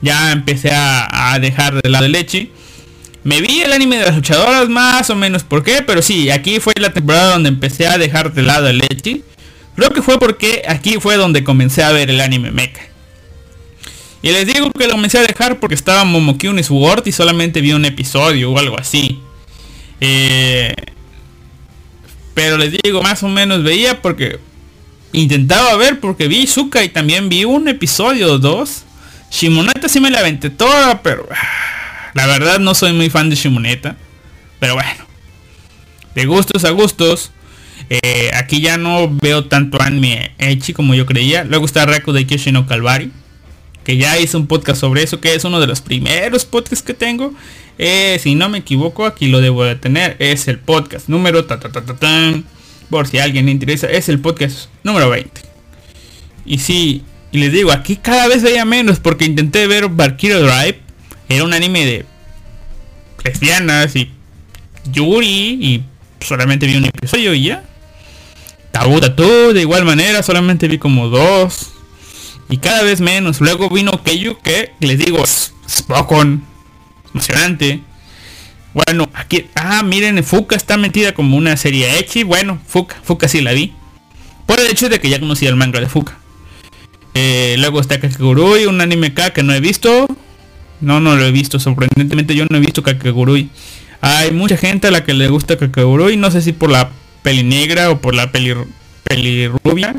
Ya 0.01 0.31
empecé 0.31 0.71
a, 0.71 1.33
a 1.33 1.39
dejar 1.39 1.81
de 1.81 1.89
lado 1.89 2.03
de 2.03 2.09
leche. 2.09 2.51
Me 3.29 3.41
vi 3.41 3.61
el 3.61 3.71
anime 3.73 3.97
de 3.97 4.05
las 4.05 4.15
luchadoras 4.15 4.69
más 4.69 5.07
o 5.11 5.15
menos 5.15 5.43
por 5.43 5.63
qué, 5.63 5.83
pero 5.85 6.01
sí, 6.01 6.31
aquí 6.31 6.59
fue 6.59 6.73
la 6.79 6.93
temporada 6.93 7.33
donde 7.33 7.49
empecé 7.49 7.85
a 7.85 7.99
dejar 7.99 8.33
de 8.33 8.41
lado 8.41 8.67
el 8.67 8.79
leche. 8.79 9.21
Creo 9.75 9.91
que 9.91 10.01
fue 10.01 10.17
porque 10.17 10.63
aquí 10.67 10.95
fue 10.99 11.15
donde 11.15 11.43
comencé 11.43 11.83
a 11.83 11.91
ver 11.91 12.09
el 12.09 12.21
anime 12.21 12.49
mecha. 12.49 12.81
Y 14.23 14.31
les 14.31 14.47
digo 14.47 14.71
que 14.71 14.87
lo 14.87 14.93
comencé 14.93 15.19
a 15.19 15.21
dejar 15.21 15.59
porque 15.59 15.75
estaba 15.75 16.05
Momokyun 16.05 16.63
Sword 16.63 17.05
y 17.05 17.11
solamente 17.11 17.61
vi 17.61 17.71
un 17.71 17.85
episodio 17.85 18.49
o 18.49 18.57
algo 18.57 18.79
así. 18.79 19.19
Eh, 20.01 20.73
pero 22.33 22.57
les 22.57 22.73
digo, 22.81 23.03
más 23.03 23.21
o 23.21 23.27
menos 23.27 23.61
veía 23.61 24.01
porque 24.01 24.39
intentaba 25.13 25.75
ver 25.75 25.99
porque 25.99 26.27
vi 26.27 26.47
Zuka 26.47 26.83
y 26.83 26.89
también 26.89 27.29
vi 27.29 27.45
un 27.45 27.67
episodio 27.67 28.33
o 28.33 28.39
dos. 28.39 28.85
Shimoneta 29.29 29.87
sí 29.87 29.99
me 29.99 30.09
la 30.09 30.17
aventé 30.17 30.49
toda, 30.49 31.03
pero 31.03 31.29
ah, 31.31 31.78
la 32.19 32.27
verdad 32.27 32.59
no 32.59 32.75
soy 32.75 32.93
muy 32.93 33.09
fan 33.09 33.29
de 33.29 33.35
Shimoneta. 33.35 33.95
Pero 34.59 34.73
bueno, 34.73 35.05
de 36.15 36.25
gustos 36.25 36.65
a 36.65 36.71
gustos. 36.71 37.31
Eh, 37.89 38.29
aquí 38.35 38.61
ya 38.61 38.77
no 38.77 39.09
veo 39.09 39.45
tanto 39.45 39.81
anime 39.81 40.33
Echi 40.37 40.73
como 40.73 40.95
yo 40.95 41.05
creía. 41.05 41.43
Luego 41.45 41.65
está 41.65 41.85
Raku 41.85 42.11
de 42.11 42.27
Kyoshino 42.27 42.67
Calvary 42.67 43.11
que 43.83 43.97
ya 43.97 44.19
hice 44.19 44.37
un 44.37 44.45
podcast 44.45 44.79
sobre 44.79 45.01
eso, 45.01 45.19
que 45.19 45.33
es 45.33 45.43
uno 45.45 45.59
de 45.59 45.65
los 45.65 45.81
primeros 45.81 46.45
podcasts 46.45 46.85
que 46.85 46.93
tengo. 46.93 47.33
Eh, 47.79 48.19
si 48.21 48.35
no 48.35 48.47
me 48.47 48.59
equivoco, 48.59 49.05
aquí 49.05 49.27
lo 49.27 49.41
debo 49.41 49.63
de 49.63 49.75
tener. 49.75 50.15
Es 50.19 50.47
el 50.47 50.59
podcast 50.59 51.09
número 51.09 51.45
ta, 51.45 51.59
Por 52.89 53.07
si 53.07 53.17
alguien 53.17 53.47
le 53.47 53.51
interesa, 53.51 53.87
es 53.87 54.07
el 54.09 54.19
podcast 54.19 54.69
número 54.83 55.09
20. 55.09 55.41
Y 56.45 56.59
sí, 56.59 57.03
y 57.31 57.39
les 57.39 57.51
digo, 57.51 57.71
aquí 57.71 57.95
cada 57.95 58.27
vez 58.27 58.43
veía 58.43 58.63
menos 58.63 58.99
porque 58.99 59.25
intenté 59.25 59.65
ver 59.65 59.87
Valkyrie 59.87 60.37
Drive. 60.37 60.79
Era 61.29 61.43
un 61.43 61.53
anime 61.53 61.85
de 61.85 62.05
lesbianas 63.23 63.95
y 63.95 64.11
Yuri 64.91 65.59
y 65.61 65.83
solamente 66.19 66.65
vi 66.65 66.75
un 66.75 66.85
episodio 66.85 67.33
y 67.33 67.43
ya. 67.43 67.63
Tabuta 68.71 69.15
todo 69.15 69.53
de 69.53 69.61
igual 69.61 69.85
manera, 69.85 70.23
solamente 70.23 70.67
vi 70.67 70.77
como 70.79 71.07
dos 71.09 71.71
y 72.49 72.57
cada 72.57 72.81
vez 72.81 72.99
menos. 72.99 73.41
Luego 73.41 73.69
vino 73.69 74.03
Keiju 74.03 74.39
que 74.41 74.73
les 74.79 74.97
digo, 74.97 75.23
Spokon, 75.67 76.43
emocionante. 77.13 77.81
Bueno, 78.73 79.09
aquí, 79.13 79.47
ah, 79.55 79.83
miren, 79.83 80.23
Fuka 80.23 80.55
está 80.55 80.77
metida 80.77 81.13
como 81.13 81.37
una 81.37 81.57
serie 81.57 81.99
Echi. 81.99 82.23
Bueno, 82.23 82.59
Fuka, 82.67 82.97
Fuka 83.03 83.27
sí 83.27 83.41
la 83.41 83.53
vi. 83.53 83.73
Por 84.45 84.59
el 84.59 84.67
hecho 84.67 84.89
de 84.89 84.99
que 84.99 85.09
ya 85.09 85.19
conocía 85.19 85.49
el 85.49 85.55
manga 85.55 85.79
de 85.79 85.87
Fuka. 85.87 86.17
Eh, 87.13 87.55
luego 87.59 87.81
está 87.81 87.99
Kakegurui, 87.99 88.65
un 88.65 88.81
anime 88.81 89.13
K 89.13 89.31
que 89.31 89.43
no 89.43 89.53
he 89.53 89.59
visto. 89.59 90.07
No, 90.81 90.99
no 90.99 91.15
lo 91.15 91.25
he 91.25 91.31
visto. 91.31 91.59
Sorprendentemente 91.59 92.35
yo 92.35 92.45
no 92.49 92.57
he 92.57 92.61
visto 92.61 92.83
Kakegurui. 92.83 93.49
Hay 94.01 94.31
mucha 94.31 94.57
gente 94.57 94.87
a 94.87 94.91
la 94.91 95.03
que 95.03 95.13
le 95.13 95.27
gusta 95.27 95.57
Kakegurui. 95.57 96.17
No 96.17 96.31
sé 96.31 96.41
si 96.41 96.53
por 96.53 96.69
la 96.69 96.89
peli 97.21 97.43
negra 97.43 97.89
o 97.89 97.99
por 97.99 98.15
la 98.15 98.31
peli, 98.31 98.53
peli 99.03 99.47
rubia. 99.47 99.95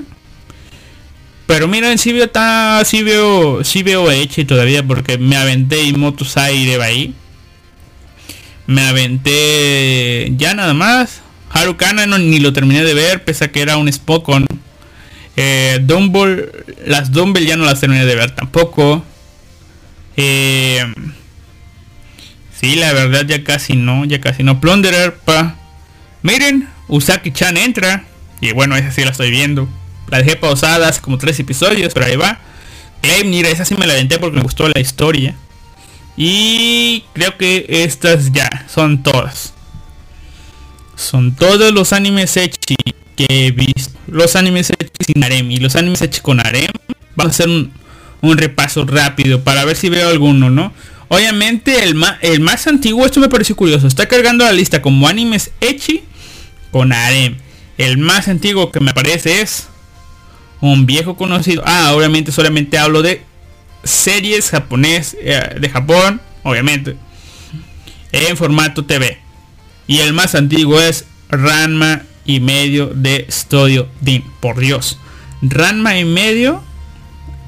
Pero 1.47 1.67
miren, 1.67 1.99
si 1.99 2.13
veo, 2.13 2.31
ta, 2.31 2.81
sí 2.85 3.03
veo, 3.03 3.65
sí 3.65 3.83
veo 3.83 4.09
Eche 4.11 4.45
todavía 4.45 4.87
porque 4.87 5.19
me 5.19 5.37
aventé 5.37 5.83
y 5.83 5.95
Sai 6.25 6.65
de 6.65 6.77
Bahí. 6.77 7.15
Me 8.67 8.83
aventé 8.83 10.33
ya 10.37 10.55
nada 10.55 10.75
más. 10.75 11.23
Harukana 11.51 12.07
no, 12.07 12.19
ni 12.19 12.39
lo 12.39 12.53
terminé 12.53 12.85
de 12.85 12.95
ver, 12.95 13.25
pese 13.25 13.47
a 13.47 13.51
que 13.51 13.63
era 13.63 13.77
un 13.77 13.93
Spokon. 13.93 14.47
Eh, 15.37 15.81
Dumble, 15.83 16.51
las 16.87 17.11
Dumble 17.11 17.45
ya 17.45 17.57
no 17.57 17.65
las 17.65 17.81
terminé 17.81 18.05
de 18.05 18.15
ver 18.15 18.31
tampoco. 18.31 19.05
Eh, 20.23 20.93
sí, 22.61 22.77
la 22.77 22.93
verdad 22.93 23.25
ya 23.27 23.43
casi 23.43 23.75
no, 23.75 24.05
ya 24.05 24.21
casi 24.21 24.43
no. 24.43 24.61
Plunderer, 24.61 25.15
pa. 25.15 25.57
Miren, 26.23 26.69
Usaki-chan 26.89 27.57
entra. 27.57 28.05
Y 28.41 28.53
bueno, 28.53 28.77
esa 28.77 28.91
sí 28.91 29.03
la 29.03 29.11
estoy 29.11 29.31
viendo. 29.31 29.69
La 30.09 30.19
dejé 30.19 30.37
pausada 30.37 30.89
hace 30.89 31.01
como 31.01 31.19
tres 31.19 31.39
episodios, 31.41 31.95
pero 31.95 32.07
ahí 32.07 32.17
va. 32.17 32.39
Gleipnir, 33.03 33.47
esa 33.47 33.65
sí 33.65 33.75
me 33.77 33.87
la 33.87 33.95
aventé 33.95 34.19
porque 34.19 34.37
me 34.37 34.43
gustó 34.43 34.69
la 34.69 34.81
historia. 34.81 35.35
Y 36.17 37.05
creo 37.15 37.39
que 37.39 37.65
estas 37.69 38.33
ya 38.33 38.67
son 38.69 39.03
todas. 39.03 39.55
Son 40.97 41.35
todos 41.35 41.73
los 41.73 41.95
animes 41.95 42.37
Echi 42.37 42.77
que 43.17 43.27
he 43.29 43.51
visto. 43.53 43.99
Los 44.07 44.37
animes 44.37 44.71
Echi 44.71 45.15
sin 45.15 45.25
harem 45.25 45.51
y 45.51 45.57
los 45.57 45.77
animes 45.77 46.03
Echi 46.03 46.21
con 46.21 46.45
harem. 46.45 46.71
Vamos 47.17 47.33
a 47.33 47.35
hacer 47.35 47.49
un, 47.49 47.73
repaso 48.23 48.85
rápido 48.85 49.43
para 49.43 49.65
ver 49.65 49.77
si 49.77 49.89
veo 49.89 50.09
alguno, 50.09 50.51
¿no? 50.51 50.73
Obviamente 51.09 51.83
el, 51.83 52.01
el 52.23 52.41
más 52.41 52.67
antiguo, 52.67 53.05
esto 53.05 53.21
me 53.21 53.29
pareció 53.29 53.57
curioso. 53.57 53.87
Está 53.87 54.07
cargando 54.07 54.45
la 54.45 54.53
lista 54.53 54.81
como 54.81 55.09
animes 55.09 55.51
Echi 55.61 56.05
con 56.71 56.93
harem. 56.93 57.37
El 57.79 57.99
más 57.99 58.29
antiguo 58.29 58.71
que 58.71 58.81
me 58.81 58.95
parece 58.95 59.41
es 59.41 59.69
un 60.61 60.87
viejo 60.87 61.17
conocido. 61.17 61.63
Ah, 61.67 61.95
obviamente 61.95 62.31
solamente 62.31 62.79
hablo 62.79 63.03
de 63.03 63.23
series 63.83 64.51
japonés 64.51 65.17
eh, 65.21 65.57
de 65.59 65.69
Japón, 65.69 66.21
obviamente, 66.43 66.97
en 68.13 68.37
formato 68.37 68.85
TV. 68.85 69.19
Y 69.87 70.01
el 70.01 70.13
más 70.13 70.35
antiguo 70.35 70.81
es 70.81 71.07
Ranma 71.29 72.03
y 72.25 72.41
medio 72.41 72.87
de 72.87 73.27
Studio 73.31 73.89
Din. 74.01 74.25
Por 74.41 74.59
Dios. 74.59 74.99
Ranma 75.43 75.99
y 75.99 76.05
medio, 76.05 76.63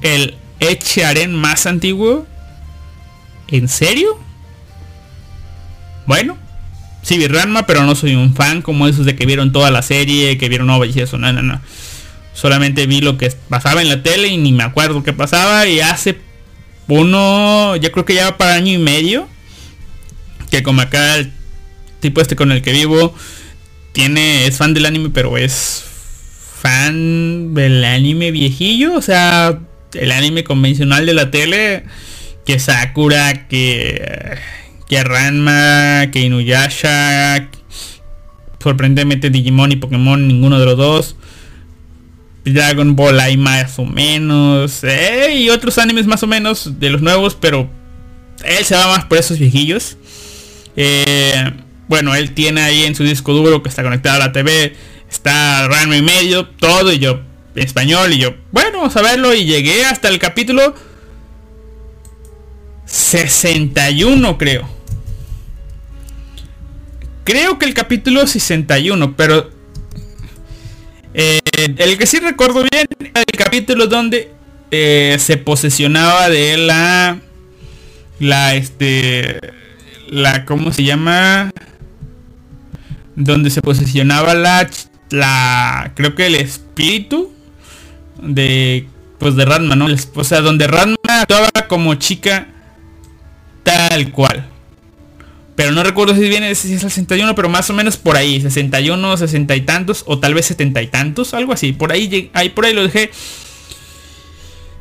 el 0.01 0.35
Echaren 0.69 1.33
más 1.33 1.65
antiguo. 1.65 2.25
¿En 3.47 3.67
serio? 3.67 4.19
Bueno, 6.05 6.37
sí 7.01 7.17
vi 7.17 7.27
Ranma, 7.27 7.65
pero 7.65 7.83
no 7.83 7.95
soy 7.95 8.15
un 8.15 8.35
fan 8.35 8.61
como 8.61 8.87
esos 8.87 9.05
de 9.05 9.15
que 9.15 9.25
vieron 9.25 9.51
toda 9.51 9.71
la 9.71 9.81
serie, 9.81 10.37
que 10.37 10.49
vieron 10.49 10.67
Nova 10.67 10.85
y 10.85 10.99
eso. 10.99 11.17
No, 11.17 11.31
no, 11.31 11.41
no. 11.41 11.61
Solamente 12.33 12.87
vi 12.87 13.01
lo 13.01 13.17
que 13.17 13.31
pasaba 13.49 13.81
en 13.81 13.89
la 13.89 14.01
tele 14.01 14.27
y 14.27 14.37
ni 14.37 14.51
me 14.51 14.63
acuerdo 14.63 15.03
qué 15.03 15.13
pasaba. 15.13 15.67
Y 15.67 15.79
hace 15.79 16.19
uno, 16.87 17.75
yo 17.75 17.91
creo 17.91 18.05
que 18.05 18.15
ya 18.15 18.37
para 18.37 18.55
año 18.55 18.73
y 18.73 18.77
medio, 18.77 19.27
que 20.49 20.63
como 20.63 20.81
acá 20.81 21.17
el 21.17 21.31
tipo 21.99 22.21
este 22.21 22.35
con 22.35 22.51
el 22.51 22.61
que 22.61 22.71
vivo, 22.71 23.15
tiene, 23.91 24.47
es 24.47 24.57
fan 24.57 24.73
del 24.73 24.85
anime, 24.85 25.09
pero 25.09 25.37
es 25.37 25.83
fan 26.61 27.53
del 27.53 27.83
anime 27.83 28.31
viejillo. 28.31 28.95
O 28.95 29.01
sea, 29.01 29.59
el 29.93 30.11
anime 30.11 30.43
convencional 30.43 31.05
de 31.05 31.13
la 31.13 31.31
tele. 31.31 31.83
Que 32.45 32.59
Sakura, 32.59 33.47
que, 33.47 34.37
que 34.89 35.03
Ranma, 35.03 36.11
que 36.11 36.21
Inuyasha. 36.21 37.49
Sorprendentemente 38.61 39.29
Digimon 39.29 39.71
y 39.71 39.75
Pokémon, 39.77 40.27
ninguno 40.27 40.59
de 40.59 40.65
los 40.65 40.77
dos. 40.77 41.15
Dragon 42.45 42.95
Ball 42.95 43.19
hay 43.19 43.37
más 43.37 43.79
o 43.79 43.85
menos. 43.85 44.83
Eh, 44.83 45.35
y 45.37 45.49
otros 45.49 45.77
animes 45.77 46.05
más 46.05 46.23
o 46.23 46.27
menos 46.27 46.79
de 46.79 46.89
los 46.89 47.01
nuevos, 47.01 47.37
pero 47.39 47.69
él 48.43 48.65
se 48.65 48.75
va 48.75 48.87
más 48.87 49.05
por 49.05 49.17
esos 49.17 49.39
viejillos. 49.39 49.97
Eh, 50.75 51.51
bueno, 51.87 52.15
él 52.15 52.33
tiene 52.33 52.61
ahí 52.61 52.83
en 52.83 52.95
su 52.95 53.03
disco 53.03 53.33
duro 53.33 53.63
que 53.63 53.69
está 53.69 53.83
conectado 53.83 54.17
a 54.17 54.27
la 54.27 54.31
TV. 54.31 54.75
Está 55.09 55.67
Ranma 55.67 55.95
y 55.95 56.01
medio, 56.01 56.47
todo 56.47 56.91
y 56.91 56.99
yo 56.99 57.32
español 57.55 58.13
y 58.13 58.19
yo, 58.19 58.35
bueno, 58.51 58.79
vamos 58.79 58.95
a 58.95 59.01
verlo 59.01 59.33
y 59.33 59.45
llegué 59.45 59.85
hasta 59.85 60.09
el 60.09 60.19
capítulo 60.19 60.73
61 62.85 64.37
creo. 64.37 64.69
Creo 67.23 67.57
que 67.57 67.65
el 67.65 67.73
capítulo 67.73 68.27
61, 68.27 69.15
pero 69.15 69.49
eh, 71.13 71.39
el 71.55 71.97
que 71.97 72.05
sí 72.05 72.19
recuerdo 72.19 72.65
bien 72.71 72.87
el 72.99 73.37
capítulo 73.37 73.87
donde 73.87 74.31
eh, 74.71 75.17
se 75.19 75.37
posesionaba 75.37 76.29
de 76.29 76.57
la 76.57 77.19
la 78.19 78.55
este 78.55 79.39
la 80.07 80.45
cómo 80.45 80.71
se 80.71 80.83
llama 80.83 81.51
donde 83.15 83.49
se 83.49 83.61
posesionaba 83.61 84.33
la 84.33 84.69
la 85.11 85.91
creo 85.95 86.15
que 86.15 86.25
el 86.27 86.35
espíritu 86.35 87.32
de 88.23 88.87
pues 89.19 89.35
de 89.35 89.45
Ranma 89.45 89.75
no 89.75 89.87
o 90.15 90.23
sea 90.23 90.41
donde 90.41 90.67
Ranma 90.67 90.97
actuaba 91.07 91.49
como 91.67 91.95
chica 91.95 92.47
tal 93.63 94.11
cual 94.11 94.49
Pero 95.55 95.71
no 95.71 95.83
recuerdo 95.83 96.15
si 96.15 96.21
viene 96.21 96.53
si 96.55 96.73
es 96.73 96.83
el 96.83 96.89
61, 96.89 97.35
pero 97.35 97.47
más 97.47 97.69
o 97.69 97.73
menos 97.73 97.97
por 97.97 98.17
ahí, 98.17 98.41
61, 98.41 99.17
60 99.17 99.55
y 99.55 99.61
tantos, 99.61 100.03
o 100.07 100.19
tal 100.19 100.33
vez 100.33 100.47
70 100.47 100.81
y 100.81 100.87
tantos, 100.87 101.33
algo 101.35 101.53
así. 101.53 101.73
Por 101.73 101.91
ahí, 101.91 102.31
ahí 102.33 102.49
por 102.49 102.65
ahí 102.65 102.73
lo 102.73 102.81
dejé. 102.81 103.11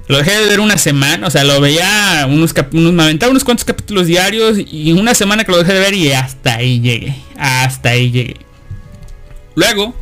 Lo 0.09 0.18
dejé 0.18 0.32
de 0.32 0.47
ver 0.47 0.61
una 0.61 0.78
semana, 0.78 1.26
o 1.26 1.30
sea, 1.30 1.45
lo 1.45 1.61
veía 1.61 2.26
unos, 2.28 2.55
unos 2.72 2.93
me 2.93 3.03
aventaba 3.03 3.30
unos 3.30 3.45
cuantos 3.45 3.64
capítulos 3.64 4.07
diarios 4.07 4.59
y 4.59 4.93
una 4.93 5.14
semana 5.14 5.45
que 5.45 5.53
lo 5.53 5.59
dejé 5.59 5.74
de 5.74 5.80
ver 5.80 5.95
y 5.95 6.11
hasta 6.12 6.55
ahí 6.55 6.80
llegué. 6.80 7.14
Hasta 7.36 7.90
ahí 7.90 8.11
llegué. 8.11 8.36
Luego, 9.55 9.95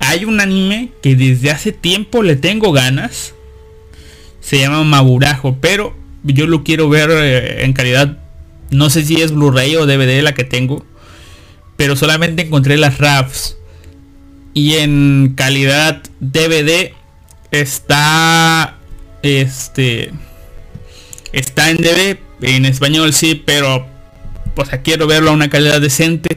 hay 0.00 0.24
un 0.24 0.40
anime 0.40 0.90
que 1.02 1.16
desde 1.16 1.50
hace 1.50 1.72
tiempo 1.72 2.22
le 2.22 2.36
tengo 2.36 2.72
ganas. 2.72 3.34
Se 4.40 4.58
llama 4.58 4.84
Maburajo, 4.84 5.58
pero 5.60 5.96
yo 6.22 6.46
lo 6.46 6.62
quiero 6.62 6.88
ver 6.88 7.10
eh, 7.10 7.64
en 7.64 7.72
calidad 7.72 8.18
no 8.70 8.90
sé 8.90 9.04
si 9.04 9.20
es 9.20 9.32
Blu-ray 9.32 9.76
o 9.76 9.86
DVD 9.86 10.22
la 10.22 10.34
que 10.34 10.44
tengo. 10.44 10.84
Pero 11.76 11.96
solamente 11.96 12.42
encontré 12.42 12.76
las 12.76 12.98
RAFs. 12.98 13.56
Y 14.54 14.74
en 14.74 15.34
calidad 15.36 16.02
DVD 16.20 16.92
está. 17.50 18.78
Este. 19.22 20.12
Está 21.32 21.70
en 21.70 21.76
DVD. 21.78 22.18
En 22.42 22.64
español 22.64 23.12
sí, 23.12 23.40
pero. 23.44 23.86
Pues 24.54 24.70
quiero 24.82 25.06
verlo 25.06 25.30
a 25.30 25.34
una 25.34 25.50
calidad 25.50 25.80
decente. 25.80 26.36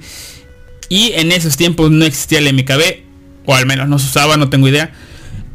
Y 0.89 1.13
en 1.13 1.31
esos 1.31 1.55
tiempos 1.55 1.89
no 1.91 2.03
existía 2.03 2.39
el 2.39 2.53
MKB. 2.53 3.08
O 3.49 3.55
al 3.55 3.65
menos 3.65 3.89
no 3.89 3.97
se 3.97 4.05
usaba, 4.05 4.37
no 4.37 4.47
tengo 4.51 4.67
idea. 4.67 4.91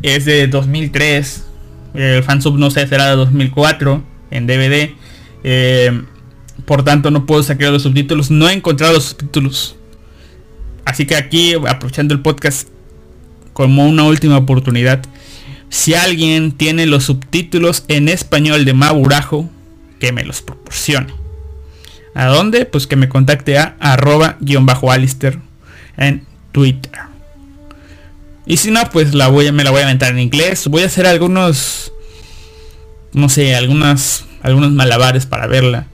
Es 0.02 0.24
de 0.24 0.48
2003. 0.48 1.44
El 1.94 2.24
fansub 2.24 2.58
no 2.58 2.68
sé, 2.72 2.88
será 2.88 3.10
de 3.10 3.14
2004. 3.14 4.02
En 4.32 4.48
DVD. 4.48 4.90
Eh, 5.44 6.02
por 6.64 6.82
tanto 6.82 7.12
no 7.12 7.24
puedo 7.24 7.44
sacar 7.44 7.70
los 7.70 7.84
subtítulos. 7.84 8.32
No 8.32 8.48
he 8.48 8.52
encontrado 8.52 8.94
los 8.94 9.04
subtítulos. 9.04 9.76
Así 10.84 11.06
que 11.06 11.14
aquí, 11.14 11.54
aprovechando 11.54 12.14
el 12.14 12.20
podcast 12.20 12.68
como 13.52 13.86
una 13.86 14.02
última 14.02 14.38
oportunidad. 14.38 15.00
Si 15.68 15.94
alguien 15.94 16.50
tiene 16.50 16.86
los 16.86 17.04
subtítulos 17.04 17.84
en 17.86 18.08
español 18.08 18.64
de 18.64 18.74
Maburajo, 18.74 19.48
que 20.00 20.10
me 20.10 20.24
los 20.24 20.42
proporcione. 20.42 21.14
¿A 22.16 22.26
dónde? 22.26 22.66
Pues 22.66 22.88
que 22.88 22.96
me 22.96 23.08
contacte 23.08 23.56
a 23.56 23.76
arroba 23.78 24.36
guion 24.40 24.66
bajo 24.66 24.90
Alister 24.90 25.38
en 25.96 26.24
Twitter. 26.50 27.13
Y 28.46 28.58
si 28.58 28.70
no, 28.70 28.80
pues 28.90 29.14
la 29.14 29.28
voy, 29.28 29.50
me 29.52 29.64
la 29.64 29.70
voy 29.70 29.80
a 29.80 29.84
aventar 29.84 30.12
en 30.12 30.18
inglés. 30.18 30.68
Voy 30.68 30.82
a 30.82 30.86
hacer 30.86 31.06
algunos, 31.06 31.92
no 33.12 33.28
sé, 33.28 33.54
algunas, 33.54 34.26
algunos 34.42 34.72
malabares 34.72 35.26
para 35.26 35.46
verla. 35.46 35.86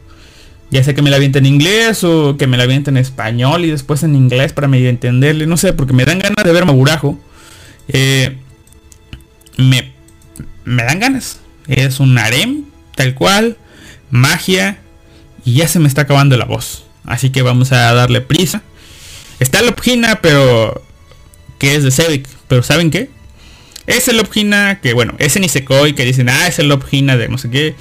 Ya 0.70 0.84
sea 0.84 0.94
que 0.94 1.02
me 1.02 1.10
la 1.10 1.16
aviente 1.16 1.38
en 1.38 1.46
inglés 1.46 2.04
o 2.04 2.36
que 2.36 2.46
me 2.46 2.56
la 2.56 2.62
aviente 2.62 2.90
en 2.90 2.96
español 2.96 3.64
y 3.64 3.70
después 3.70 4.02
en 4.04 4.14
inglés 4.14 4.52
para 4.52 4.68
medio 4.68 4.88
entenderle. 4.88 5.46
No 5.46 5.56
sé, 5.56 5.72
porque 5.72 5.92
me 5.92 6.04
dan 6.04 6.20
ganas 6.20 6.44
de 6.44 6.52
ver 6.52 6.64
Maburajo. 6.64 7.18
Eh, 7.88 8.36
me, 9.56 9.92
me 10.64 10.84
dan 10.84 11.00
ganas. 11.00 11.40
Es 11.66 12.00
un 12.00 12.16
harem, 12.18 12.64
tal 12.94 13.14
cual. 13.14 13.56
Magia. 14.10 14.78
Y 15.44 15.54
ya 15.54 15.68
se 15.68 15.78
me 15.78 15.88
está 15.88 16.02
acabando 16.02 16.36
la 16.36 16.44
voz. 16.44 16.84
Así 17.04 17.30
que 17.30 17.42
vamos 17.42 17.72
a 17.72 17.92
darle 17.94 18.20
prisa. 18.20 18.62
Está 19.38 19.62
Lopgina, 19.62 20.20
pero... 20.20 20.84
Que 21.58 21.74
es 21.74 21.82
de 21.82 21.90
Sevic. 21.90 22.26
Pero 22.50 22.64
¿saben 22.64 22.90
qué? 22.90 23.08
Es 23.86 24.08
el 24.08 24.16
Lopgina 24.16 24.80
que, 24.80 24.92
bueno, 24.92 25.14
es 25.18 25.36
en 25.36 25.44
Isekoi 25.44 25.94
que 25.94 26.04
dicen, 26.04 26.28
ah, 26.28 26.48
es 26.48 26.58
el 26.58 26.68
Lopgina 26.68 27.16
de 27.16 27.28
no 27.28 27.38
sé 27.38 27.48
qué. 27.48 27.76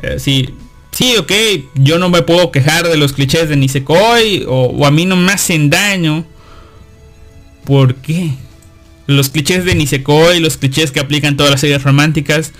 Eh, 0.00 0.18
sí, 0.18 0.48
sí, 0.92 1.14
ok, 1.18 1.30
yo 1.74 1.98
no 1.98 2.08
me 2.08 2.22
puedo 2.22 2.50
quejar 2.50 2.88
de 2.88 2.96
los 2.96 3.12
clichés 3.12 3.50
de 3.50 3.56
Nisekoi 3.56 4.46
o, 4.48 4.62
o 4.68 4.86
a 4.86 4.90
mí 4.90 5.04
no 5.04 5.14
me 5.16 5.30
hacen 5.30 5.68
daño. 5.68 6.24
¿Por 7.66 7.96
qué? 7.96 8.30
Los 9.06 9.28
clichés 9.28 9.66
de 9.66 9.74
Nisekoi, 9.74 10.40
los 10.40 10.56
clichés 10.56 10.90
que 10.90 11.00
aplican 11.00 11.36
todas 11.36 11.52
las 11.52 11.60
series 11.60 11.82
románticas. 11.82 12.52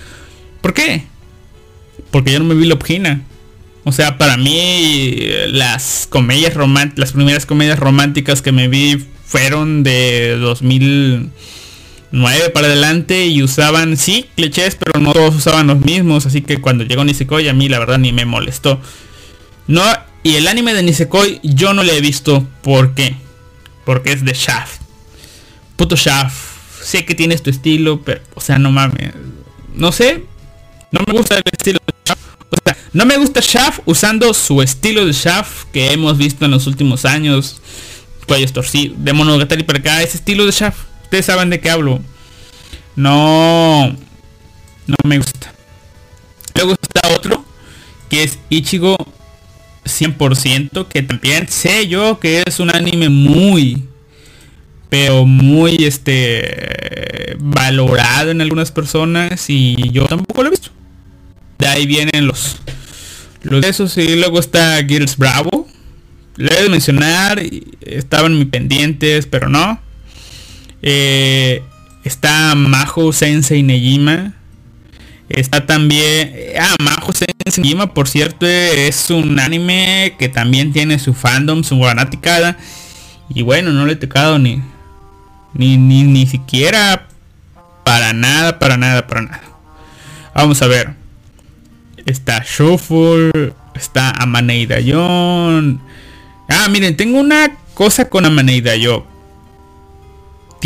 ¿Por 0.61 0.75
qué? 0.75 1.01
Porque 2.11 2.31
yo 2.31 2.37
no 2.37 2.45
me 2.45 2.53
vi 2.53 2.67
Lopgina. 2.67 3.23
O 3.85 3.91
sea, 3.91 4.19
para 4.19 4.37
mí 4.37 5.17
las 5.47 6.05
comedias 6.11 6.53
románticas, 6.53 6.99
las 6.99 7.13
primeras 7.13 7.47
comedias 7.47 7.79
románticas 7.79 8.43
que 8.43 8.51
me 8.51 8.67
vi 8.67 9.03
fueron 9.25 9.81
de 9.81 10.37
2000 10.37 11.31
9 12.15 12.49
para 12.51 12.67
adelante 12.67 13.25
y 13.25 13.43
usaban, 13.43 13.97
sí, 13.97 14.27
clichés, 14.37 14.75
pero 14.75 15.01
no 15.01 15.11
todos 15.11 15.35
usaban 15.35 15.67
los 15.67 15.81
mismos, 15.81 16.25
así 16.25 16.41
que 16.41 16.61
cuando 16.61 16.85
llegó 16.85 17.03
Nisekoi 17.03 17.49
a 17.49 17.53
mí 17.53 17.67
la 17.67 17.77
verdad 17.77 17.97
ni 17.97 18.13
me 18.13 18.23
molestó. 18.23 18.79
No, 19.67 19.83
y 20.23 20.35
el 20.35 20.47
anime 20.47 20.73
de 20.73 20.81
Nisekoi 20.81 21.41
yo 21.43 21.73
no 21.73 21.83
le 21.83 21.97
he 21.97 21.99
visto, 21.99 22.47
¿por 22.61 22.95
qué? 22.95 23.17
Porque 23.83 24.13
es 24.13 24.23
de 24.23 24.31
Shaft. 24.31 24.81
Puto 25.75 25.97
Shaft. 25.97 26.55
Sé 26.81 27.03
que 27.03 27.15
tienes 27.15 27.43
tu 27.43 27.49
estilo, 27.49 28.01
pero, 28.01 28.21
o 28.33 28.39
sea, 28.39 28.59
no 28.59 28.71
mames. 28.71 29.11
No 29.73 29.91
sé, 29.91 30.23
no 30.91 31.01
me 31.05 31.11
gusta 31.11 31.35
el 31.35 31.43
estilo 31.51 31.79
de 31.85 31.93
Shaft. 32.05 32.21
O 32.49 32.55
sea, 32.63 32.77
no 32.93 33.05
me 33.05 33.17
gusta 33.17 33.41
Shaft 33.41 33.81
usando 33.85 34.33
su 34.33 34.61
estilo 34.61 35.05
de 35.05 35.11
Shaft 35.11 35.65
que 35.73 35.91
hemos 35.91 36.17
visto 36.17 36.45
en 36.45 36.51
los 36.51 36.65
últimos 36.65 37.03
años. 37.03 37.61
Cuellos 38.25 38.53
torcidos, 38.53 39.03
de 39.03 39.11
Monogatari 39.11 39.63
para 39.63 39.79
acá, 39.79 40.01
ese 40.01 40.15
estilo 40.15 40.45
de 40.45 40.53
Shaft 40.53 40.94
Saben 41.23 41.49
de 41.49 41.59
qué 41.59 41.69
hablo. 41.69 42.01
No. 42.95 43.95
No 44.87 44.95
me 45.03 45.17
gusta. 45.17 45.53
Luego 46.55 46.73
está 46.73 47.07
otro. 47.13 47.45
Que 48.09 48.23
es 48.23 48.39
Ichigo 48.49 48.95
100%. 49.85 50.87
Que 50.87 51.01
también 51.01 51.47
sé 51.47 51.87
yo 51.87 52.19
que 52.19 52.43
es 52.45 52.59
un 52.59 52.73
anime 52.73 53.09
muy. 53.09 53.83
Pero 54.89 55.25
muy 55.25 55.83
este. 55.85 57.35
Valorado 57.39 58.31
en 58.31 58.41
algunas 58.41 58.71
personas. 58.71 59.49
Y 59.49 59.91
yo 59.91 60.05
tampoco 60.05 60.43
lo 60.43 60.47
he 60.47 60.51
visto. 60.51 60.69
De 61.57 61.67
ahí 61.67 61.85
vienen 61.85 62.27
los. 62.27 62.57
Los 63.41 63.61
de 63.61 63.69
esos. 63.69 63.97
Y 63.97 64.15
luego 64.15 64.39
está 64.39 64.83
Girls 64.83 65.17
Bravo. 65.17 65.67
Le 66.37 66.53
he 66.57 66.63
de 66.63 66.69
mencionar. 66.69 67.41
Estaban 67.81 68.37
mis 68.37 68.47
pendientes. 68.47 69.27
Pero 69.27 69.49
no. 69.49 69.84
Eh, 70.87 71.63
está 72.03 72.53
Majo 72.53 73.11
Sensei 73.11 73.63
Nejima. 73.63 74.33
Está 75.27 75.65
también... 75.65 76.31
Ah, 76.61 76.75
Majo 76.81 77.11
Sensei 77.11 77.63
Nejima, 77.63 77.93
por 77.93 78.07
cierto, 78.07 78.45
es 78.45 79.09
un 79.09 79.39
anime 79.39 80.15
que 80.19 80.29
también 80.29 80.71
tiene 80.71 80.99
su 80.99 81.15
fandom, 81.15 81.63
su 81.63 81.81
fanaticada. 81.81 82.57
Y 83.29 83.41
bueno, 83.41 83.73
no 83.73 83.87
le 83.87 83.93
he 83.93 83.95
tocado 83.95 84.37
ni, 84.37 84.61
ni, 85.55 85.77
ni, 85.77 86.03
ni 86.03 86.27
siquiera 86.27 87.07
para 87.83 88.13
nada, 88.13 88.59
para 88.59 88.77
nada, 88.77 89.07
para 89.07 89.21
nada. 89.23 89.41
Vamos 90.35 90.61
a 90.61 90.67
ver. 90.67 90.93
Está 92.05 92.43
Shuffle. 92.45 93.53
Está 93.73 94.11
Amaneida 94.11 94.79
Yon. 94.79 95.81
Ah, 96.47 96.67
miren, 96.69 96.95
tengo 96.95 97.19
una 97.19 97.57
cosa 97.73 98.07
con 98.07 98.23
Amaneida 98.25 98.75
Yo 98.75 99.14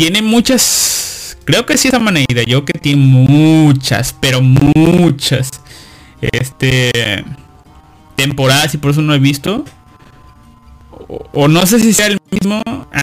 tiene 0.00 0.22
muchas, 0.22 1.36
creo 1.44 1.66
que 1.66 1.76
sí 1.76 1.88
esa 1.88 1.98
manera, 1.98 2.42
yo 2.46 2.64
que 2.64 2.72
tiene 2.72 3.02
muchas, 3.04 4.16
pero 4.18 4.40
muchas, 4.40 5.50
este, 6.22 7.22
temporadas 8.16 8.72
y 8.72 8.78
por 8.78 8.92
eso 8.92 9.02
no 9.02 9.12
he 9.12 9.18
visto. 9.18 9.62
O, 11.34 11.48
no 11.48 11.66
sé 11.66 11.80
si 11.80 11.92
sea 11.92 12.06
el 12.06 12.18
mismo 12.30 12.62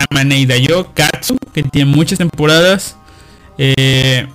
Amaneida 0.10 0.58
yo 0.58 0.92
Katsu, 0.96 1.38
que 1.54 1.62
tiene 1.62 1.92
muchas 1.92 2.18
temporadas. 2.18 2.96
Eh, 3.60 4.26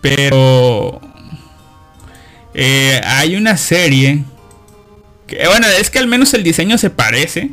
pero 0.00 1.00
eh, 2.52 3.00
hay 3.04 3.36
una 3.36 3.56
serie 3.56 4.24
que 5.28 5.46
bueno 5.46 5.68
es 5.68 5.88
que 5.88 6.00
al 6.00 6.08
menos 6.08 6.34
el 6.34 6.42
diseño 6.42 6.78
se 6.78 6.90
parece 6.90 7.52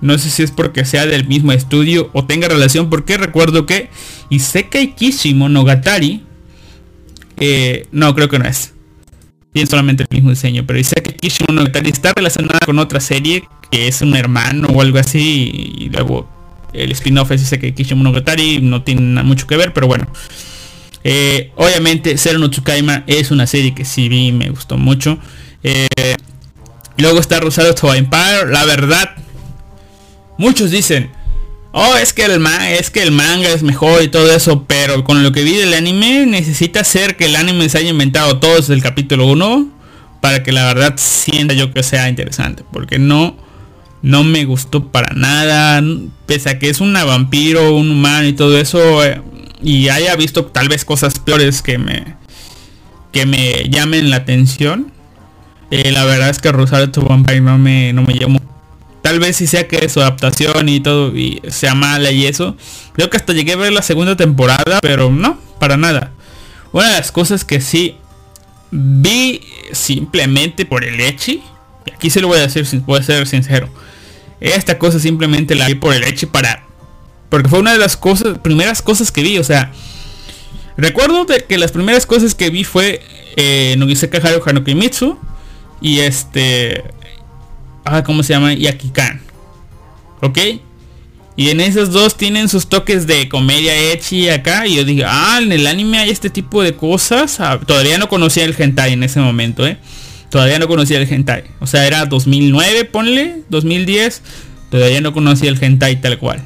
no 0.00 0.18
sé 0.18 0.30
si 0.30 0.42
es 0.42 0.50
porque 0.50 0.84
sea 0.84 1.06
del 1.06 1.26
mismo 1.26 1.52
estudio 1.52 2.10
o 2.12 2.24
tenga 2.24 2.48
relación 2.48 2.90
porque 2.90 3.16
recuerdo 3.16 3.66
que 3.66 3.88
Isekai 4.30 4.94
Kishi 4.94 5.34
Monogatari 5.34 6.22
eh, 7.38 7.86
no 7.92 8.14
creo 8.14 8.28
que 8.28 8.38
no 8.38 8.46
es. 8.46 8.72
Tiene 9.52 9.70
solamente 9.70 10.02
el 10.02 10.08
mismo 10.10 10.30
diseño, 10.30 10.64
pero 10.66 10.78
Isekai 10.78 11.16
Kishi 11.16 11.44
Monogatari 11.48 11.90
está 11.90 12.12
relacionada 12.12 12.60
con 12.64 12.78
otra 12.78 13.00
serie 13.00 13.44
que 13.70 13.88
es 13.88 14.02
un 14.02 14.14
hermano 14.14 14.68
o 14.68 14.82
algo 14.82 14.98
así 14.98 15.74
y 15.78 15.88
luego 15.88 16.28
el 16.72 16.92
spin-off 16.92 17.30
es 17.30 17.42
Isekai 17.42 17.74
Kishi 17.74 17.94
Monogatari, 17.94 18.60
no 18.60 18.82
tiene 18.82 19.22
mucho 19.22 19.46
que 19.46 19.56
ver, 19.56 19.72
pero 19.72 19.86
bueno. 19.86 20.06
Eh, 21.08 21.52
obviamente 21.54 22.18
Zero 22.18 22.40
no 22.40 22.50
Tsukaima 22.50 23.04
es 23.06 23.30
una 23.30 23.46
serie 23.46 23.74
que 23.74 23.84
sí 23.84 24.08
vi, 24.08 24.32
me 24.32 24.50
gustó 24.50 24.76
mucho. 24.76 25.18
Eh, 25.62 25.86
luego 26.98 27.20
está 27.20 27.40
Rosado 27.40 27.74
to 27.74 27.94
Empire, 27.94 28.50
la 28.50 28.64
verdad 28.64 29.25
Muchos 30.38 30.70
dicen, 30.70 31.10
oh, 31.72 31.96
es 31.96 32.12
que, 32.12 32.24
el 32.24 32.44
es 32.70 32.90
que 32.90 33.02
el 33.02 33.10
manga 33.10 33.48
es 33.48 33.62
mejor 33.62 34.02
y 34.02 34.08
todo 34.08 34.30
eso, 34.32 34.64
pero 34.66 35.04
con 35.04 35.22
lo 35.22 35.32
que 35.32 35.44
vi 35.44 35.54
del 35.54 35.74
anime 35.74 36.26
necesita 36.26 36.84
ser 36.84 37.16
que 37.16 37.26
el 37.26 37.36
anime 37.36 37.68
se 37.68 37.78
haya 37.78 37.90
inventado 37.90 38.38
todo 38.38 38.56
desde 38.56 38.74
el 38.74 38.82
capítulo 38.82 39.26
1 39.26 39.76
para 40.20 40.42
que 40.42 40.52
la 40.52 40.66
verdad 40.66 40.94
sienta 40.96 41.54
yo 41.54 41.72
que 41.72 41.82
sea 41.82 42.08
interesante. 42.08 42.64
Porque 42.72 42.98
no, 42.98 43.36
no 44.02 44.24
me 44.24 44.44
gustó 44.44 44.88
para 44.88 45.14
nada. 45.14 45.82
Pese 46.26 46.50
a 46.50 46.58
que 46.58 46.68
es 46.68 46.80
una 46.80 47.04
vampiro, 47.04 47.76
un 47.76 47.90
humano 47.90 48.26
y 48.26 48.32
todo 48.32 48.58
eso. 48.58 49.04
Eh, 49.04 49.22
y 49.62 49.88
haya 49.88 50.14
visto 50.16 50.46
tal 50.46 50.68
vez 50.68 50.84
cosas 50.84 51.18
peores 51.18 51.62
que 51.62 51.78
me, 51.78 52.16
que 53.12 53.26
me 53.26 53.68
llamen 53.68 54.10
la 54.10 54.16
atención. 54.16 54.92
Eh, 55.70 55.90
la 55.92 56.04
verdad 56.04 56.30
es 56.30 56.38
que 56.38 56.52
Rosario 56.52 56.90
to 56.90 57.02
Vampire 57.02 57.40
no 57.40 57.58
me, 57.58 57.92
no 57.92 58.02
me 58.02 58.14
llamó. 58.14 58.40
Tal 59.06 59.20
vez 59.20 59.36
si 59.36 59.46
sea 59.46 59.68
que 59.68 59.88
su 59.88 60.00
adaptación 60.00 60.68
y 60.68 60.80
todo 60.80 61.16
y 61.16 61.40
sea 61.48 61.76
mala 61.76 62.10
y 62.10 62.26
eso. 62.26 62.56
Creo 62.92 63.08
que 63.08 63.16
hasta 63.16 63.32
llegué 63.32 63.52
a 63.52 63.56
ver 63.56 63.72
la 63.72 63.82
segunda 63.82 64.16
temporada, 64.16 64.80
pero 64.82 65.12
no, 65.12 65.38
para 65.60 65.76
nada. 65.76 66.10
Una 66.72 66.88
de 66.88 66.96
las 66.96 67.12
cosas 67.12 67.44
que 67.44 67.60
sí 67.60 67.94
vi 68.72 69.42
simplemente 69.70 70.66
por 70.66 70.82
el 70.82 71.00
Echi. 71.00 71.40
Y 71.84 71.92
aquí 71.92 72.10
se 72.10 72.20
lo 72.20 72.26
voy 72.26 72.38
a 72.38 72.48
decir, 72.48 72.66
voy 72.84 72.98
a 72.98 73.02
ser 73.04 73.28
sincero. 73.28 73.68
Esta 74.40 74.76
cosa 74.76 74.98
simplemente 74.98 75.54
la 75.54 75.68
vi 75.68 75.76
por 75.76 75.94
el 75.94 76.02
Echi 76.02 76.26
para. 76.26 76.64
Porque 77.28 77.48
fue 77.48 77.60
una 77.60 77.74
de 77.74 77.78
las 77.78 77.96
cosas, 77.96 78.40
primeras 78.40 78.82
cosas 78.82 79.12
que 79.12 79.22
vi. 79.22 79.38
O 79.38 79.44
sea, 79.44 79.70
recuerdo 80.76 81.26
de 81.26 81.44
que 81.44 81.58
las 81.58 81.70
primeras 81.70 82.06
cosas 82.06 82.34
que 82.34 82.50
vi 82.50 82.64
fue 82.64 83.00
eh, 83.36 83.76
Nogiseka 83.78 84.18
Haru 84.18 84.42
Hanokimitsu. 84.44 85.16
Y 85.80 86.00
este. 86.00 86.82
Ah, 87.86 88.02
¿cómo 88.02 88.22
se 88.22 88.32
llama? 88.32 88.52
Yakikan. 88.52 89.20
¿Ok? 90.20 90.38
Y 91.36 91.50
en 91.50 91.60
esos 91.60 91.92
dos 91.92 92.16
tienen 92.16 92.48
sus 92.48 92.66
toques 92.68 93.06
de 93.06 93.28
comedia 93.28 93.92
Echi 93.92 94.28
acá. 94.28 94.66
Y 94.66 94.76
yo 94.76 94.84
dije, 94.84 95.04
ah, 95.06 95.38
en 95.40 95.52
el 95.52 95.66
anime 95.66 95.98
hay 95.98 96.10
este 96.10 96.30
tipo 96.30 96.62
de 96.62 96.74
cosas. 96.74 97.38
Ah, 97.38 97.60
todavía 97.64 97.98
no 97.98 98.08
conocía 98.08 98.44
el 98.44 98.54
hentai 98.58 98.94
en 98.94 99.02
ese 99.02 99.20
momento, 99.20 99.66
¿eh? 99.66 99.78
Todavía 100.30 100.58
no 100.58 100.66
conocía 100.66 100.98
el 100.98 101.12
hentai. 101.12 101.44
O 101.60 101.66
sea, 101.66 101.86
era 101.86 102.06
2009, 102.06 102.86
ponle, 102.86 103.42
2010. 103.50 104.22
Todavía 104.70 105.00
no 105.00 105.12
conocía 105.12 105.48
el 105.48 105.62
hentai 105.62 106.00
tal 106.00 106.18
cual. 106.18 106.42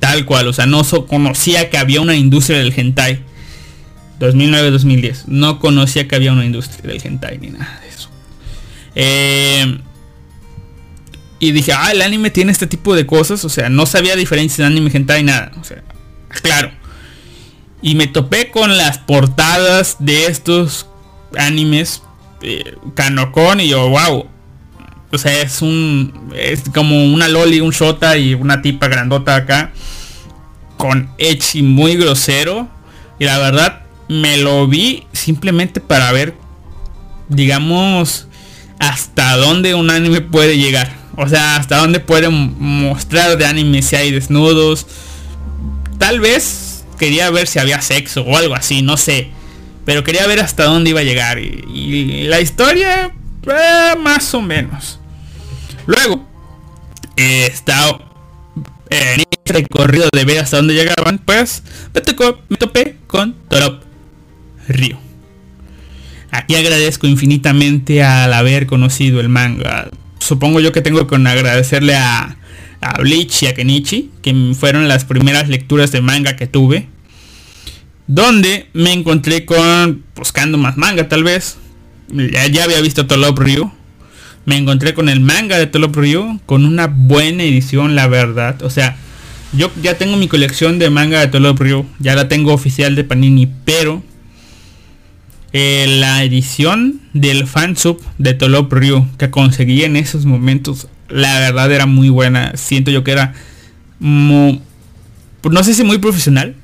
Tal 0.00 0.24
cual, 0.24 0.48
o 0.48 0.52
sea, 0.52 0.66
no 0.66 0.82
conocía 1.06 1.70
que 1.70 1.78
había 1.78 2.00
una 2.00 2.16
industria 2.16 2.58
del 2.58 2.72
hentai. 2.76 3.20
2009-2010. 4.18 5.24
No 5.26 5.60
conocía 5.60 6.08
que 6.08 6.16
había 6.16 6.32
una 6.32 6.44
industria 6.44 6.90
del 6.90 7.00
hentai 7.04 7.38
ni 7.38 7.50
nada 7.50 7.80
de 7.82 7.88
eso. 7.88 8.08
Eh, 8.94 9.43
y 11.38 11.52
dije, 11.52 11.72
ah, 11.72 11.90
el 11.92 12.02
anime 12.02 12.30
tiene 12.30 12.52
este 12.52 12.66
tipo 12.66 12.94
de 12.94 13.06
cosas. 13.06 13.44
O 13.44 13.48
sea, 13.48 13.68
no 13.68 13.86
sabía 13.86 14.16
diferencia 14.16 14.66
en 14.66 14.72
anime, 14.72 14.90
hentai, 14.92 15.22
nada. 15.22 15.52
O 15.60 15.64
sea, 15.64 15.82
claro. 16.28 16.70
Y 17.82 17.94
me 17.96 18.06
topé 18.06 18.50
con 18.50 18.76
las 18.76 18.98
portadas 18.98 19.96
de 19.98 20.26
estos 20.26 20.86
animes 21.36 22.02
eh, 22.40 22.76
Kanokon 22.94 23.60
y 23.60 23.68
yo, 23.68 23.88
wow. 23.88 24.26
O 25.12 25.18
sea, 25.18 25.42
es 25.42 25.62
un. 25.62 26.32
Es 26.34 26.62
como 26.74 27.04
una 27.04 27.28
loli, 27.28 27.60
un 27.60 27.70
shota 27.70 28.16
y 28.16 28.34
una 28.34 28.62
tipa 28.62 28.88
grandota 28.88 29.36
acá. 29.36 29.72
Con 30.76 31.10
Echi 31.18 31.62
muy 31.62 31.96
grosero. 31.96 32.68
Y 33.18 33.24
la 33.24 33.38
verdad, 33.38 33.82
me 34.08 34.36
lo 34.38 34.66
vi 34.66 35.06
simplemente 35.12 35.80
para 35.80 36.10
ver, 36.10 36.34
digamos, 37.28 38.26
hasta 38.78 39.36
dónde 39.36 39.74
un 39.74 39.90
anime 39.90 40.20
puede 40.20 40.58
llegar. 40.58 41.03
O 41.16 41.28
sea, 41.28 41.56
hasta 41.56 41.78
dónde 41.78 42.00
pueden 42.00 42.56
mostrar 42.58 43.36
de 43.36 43.46
anime 43.46 43.82
si 43.82 43.96
hay 43.96 44.10
desnudos. 44.10 44.86
Tal 45.98 46.20
vez 46.20 46.84
quería 46.98 47.30
ver 47.30 47.46
si 47.46 47.58
había 47.58 47.80
sexo 47.80 48.22
o 48.22 48.36
algo 48.36 48.54
así, 48.54 48.82
no 48.82 48.96
sé. 48.96 49.28
Pero 49.84 50.02
quería 50.02 50.26
ver 50.26 50.40
hasta 50.40 50.64
dónde 50.64 50.90
iba 50.90 51.00
a 51.00 51.04
llegar. 51.04 51.38
Y, 51.38 52.24
la 52.24 52.40
historia, 52.40 53.12
eh, 53.46 53.96
más 54.00 54.34
o 54.34 54.40
menos. 54.40 54.98
Luego, 55.86 56.26
he 57.16 57.46
estado 57.46 58.02
en 58.90 59.20
este 59.20 59.52
recorrido 59.52 60.08
de 60.12 60.24
ver 60.24 60.38
hasta 60.38 60.56
dónde 60.56 60.74
llegaban, 60.74 61.18
pues 61.18 61.62
me, 61.92 62.00
tocó, 62.00 62.38
me 62.48 62.56
topé 62.56 62.96
con 63.06 63.34
Torop 63.48 63.82
Río. 64.68 64.98
Aquí 66.30 66.56
agradezco 66.56 67.06
infinitamente 67.06 68.02
al 68.02 68.32
haber 68.32 68.66
conocido 68.66 69.20
el 69.20 69.28
manga 69.28 69.88
supongo 70.24 70.60
yo 70.60 70.72
que 70.72 70.80
tengo 70.80 71.06
que 71.06 71.16
agradecerle 71.16 71.94
a, 71.94 72.36
a 72.80 72.98
Bleach 72.98 73.42
y 73.42 73.46
a 73.46 73.54
Kenichi, 73.54 74.10
que 74.22 74.52
fueron 74.58 74.88
las 74.88 75.04
primeras 75.04 75.48
lecturas 75.48 75.92
de 75.92 76.00
manga 76.00 76.36
que 76.36 76.46
tuve. 76.46 76.88
Donde 78.06 78.68
me 78.72 78.92
encontré 78.92 79.44
con, 79.44 80.04
buscando 80.14 80.58
más 80.58 80.76
manga 80.76 81.08
tal 81.08 81.24
vez. 81.24 81.56
Ya, 82.08 82.64
había 82.64 82.80
visto 82.80 83.06
Tolop 83.06 83.38
Ryu. 83.38 83.70
Me 84.44 84.56
encontré 84.56 84.92
con 84.92 85.08
el 85.08 85.20
manga 85.20 85.56
de 85.56 85.66
Tolop 85.66 85.96
Ryu, 85.96 86.38
con 86.44 86.66
una 86.66 86.86
buena 86.86 87.44
edición, 87.44 87.94
la 87.94 88.08
verdad. 88.08 88.62
O 88.62 88.68
sea, 88.68 88.96
yo 89.54 89.70
ya 89.82 89.96
tengo 89.96 90.18
mi 90.18 90.28
colección 90.28 90.78
de 90.78 90.90
manga 90.90 91.20
de 91.20 91.28
Tolop 91.28 91.58
Ryu. 91.58 91.86
Ya 91.98 92.14
la 92.14 92.28
tengo 92.28 92.52
oficial 92.52 92.94
de 92.94 93.04
Panini, 93.04 93.48
pero 93.64 94.02
eh, 95.56 95.86
la 96.00 96.24
edición 96.24 97.00
del 97.12 97.46
fansub 97.46 98.02
de 98.18 98.34
Tolop 98.34 98.72
Ryu 98.72 99.06
que 99.18 99.30
conseguí 99.30 99.84
en 99.84 99.94
esos 99.94 100.26
momentos, 100.26 100.88
la 101.08 101.38
verdad 101.38 101.70
era 101.70 101.86
muy 101.86 102.08
buena. 102.08 102.56
Siento 102.56 102.90
yo 102.90 103.04
que 103.04 103.12
era 103.12 103.34
no 104.00 105.62
sé 105.62 105.74
si 105.74 105.84
muy 105.84 105.98
profesional, 105.98 106.56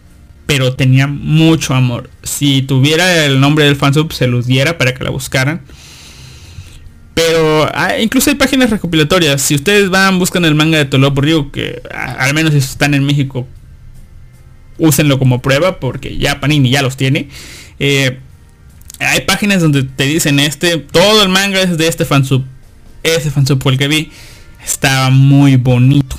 pero 0.47 0.75
tenía 0.75 1.07
mucho 1.07 1.75
amor. 1.75 2.11
Si 2.25 2.63
tuviera 2.63 3.25
el 3.25 3.41
nombre 3.41 3.65
del 3.65 3.77
fansub, 3.77 4.13
se 4.13 4.27
los 4.27 4.47
diera 4.47 4.77
para 4.77 4.93
que 4.93 5.05
la 5.05 5.11
buscaran. 5.11 5.61
Pero 7.15 7.71
ah, 7.73 7.97
incluso 7.97 8.31
hay 8.31 8.37
páginas 8.37 8.71
recopilatorias. 8.71 9.41
Si 9.41 9.55
ustedes 9.55 9.89
van, 9.89 10.19
buscan 10.19 10.45
el 10.45 10.57
manga 10.57 10.79
de 10.79 10.87
Tolop 10.87 11.17
Ryu, 11.17 11.53
que 11.53 11.81
al 11.93 12.35
menos 12.35 12.55
si 12.55 12.59
están 12.59 12.95
en 12.95 13.05
México, 13.05 13.47
úsenlo 14.79 15.21
como 15.21 15.43
prueba, 15.43 15.79
porque 15.79 16.19
ya 16.19 16.41
Panini 16.41 16.71
ya 16.71 16.83
los 16.83 16.97
tiene. 16.97 17.29
Eh, 17.79 18.19
hay 19.01 19.23
páginas 19.23 19.63
donde 19.63 19.83
te 19.83 20.05
dicen 20.05 20.39
este, 20.41 20.77
todo 20.77 21.23
el 21.23 21.31
manga 21.31 21.61
es 21.61 21.77
de 21.79 21.89
este 21.89 22.05
fansub. 22.05 22.45
Ese 23.03 23.31
fansub 23.31 23.67
el 23.69 23.79
que 23.79 23.89
vi. 23.89 24.13
Estaba 24.65 25.09
muy 25.11 25.57
bonito. 25.57 26.17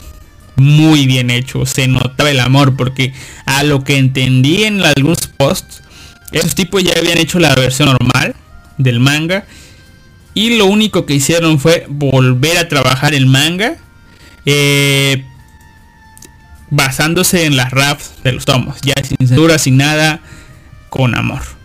Muy 0.55 1.05
bien 1.05 1.29
hecho. 1.29 1.65
Se 1.65 1.87
notaba 1.87 2.31
el 2.31 2.39
amor. 2.39 2.75
Porque 2.75 3.13
a 3.45 3.63
lo 3.63 3.83
que 3.83 3.97
entendí 3.97 4.63
en 4.63 4.81
algunos 4.81 5.27
posts. 5.27 5.83
Esos 6.31 6.55
tipos 6.55 6.83
ya 6.83 6.93
habían 6.97 7.17
hecho 7.17 7.39
la 7.39 7.53
versión 7.53 7.89
normal 7.89 8.35
del 8.77 8.99
manga. 8.99 9.45
Y 10.33 10.57
lo 10.57 10.65
único 10.65 11.05
que 11.05 11.13
hicieron 11.13 11.59
fue 11.59 11.85
volver 11.87 12.57
a 12.57 12.67
trabajar 12.67 13.13
el 13.13 13.27
manga. 13.27 13.75
Eh, 14.47 15.23
basándose 16.71 17.45
en 17.45 17.57
las 17.57 17.69
raps 17.69 18.13
de 18.23 18.31
los 18.31 18.45
tomos. 18.45 18.79
Ya 18.81 18.95
sin 19.03 19.17
censura, 19.27 19.59
sin 19.59 19.77
nada. 19.77 20.21
Con 20.89 21.15
amor. 21.15 21.60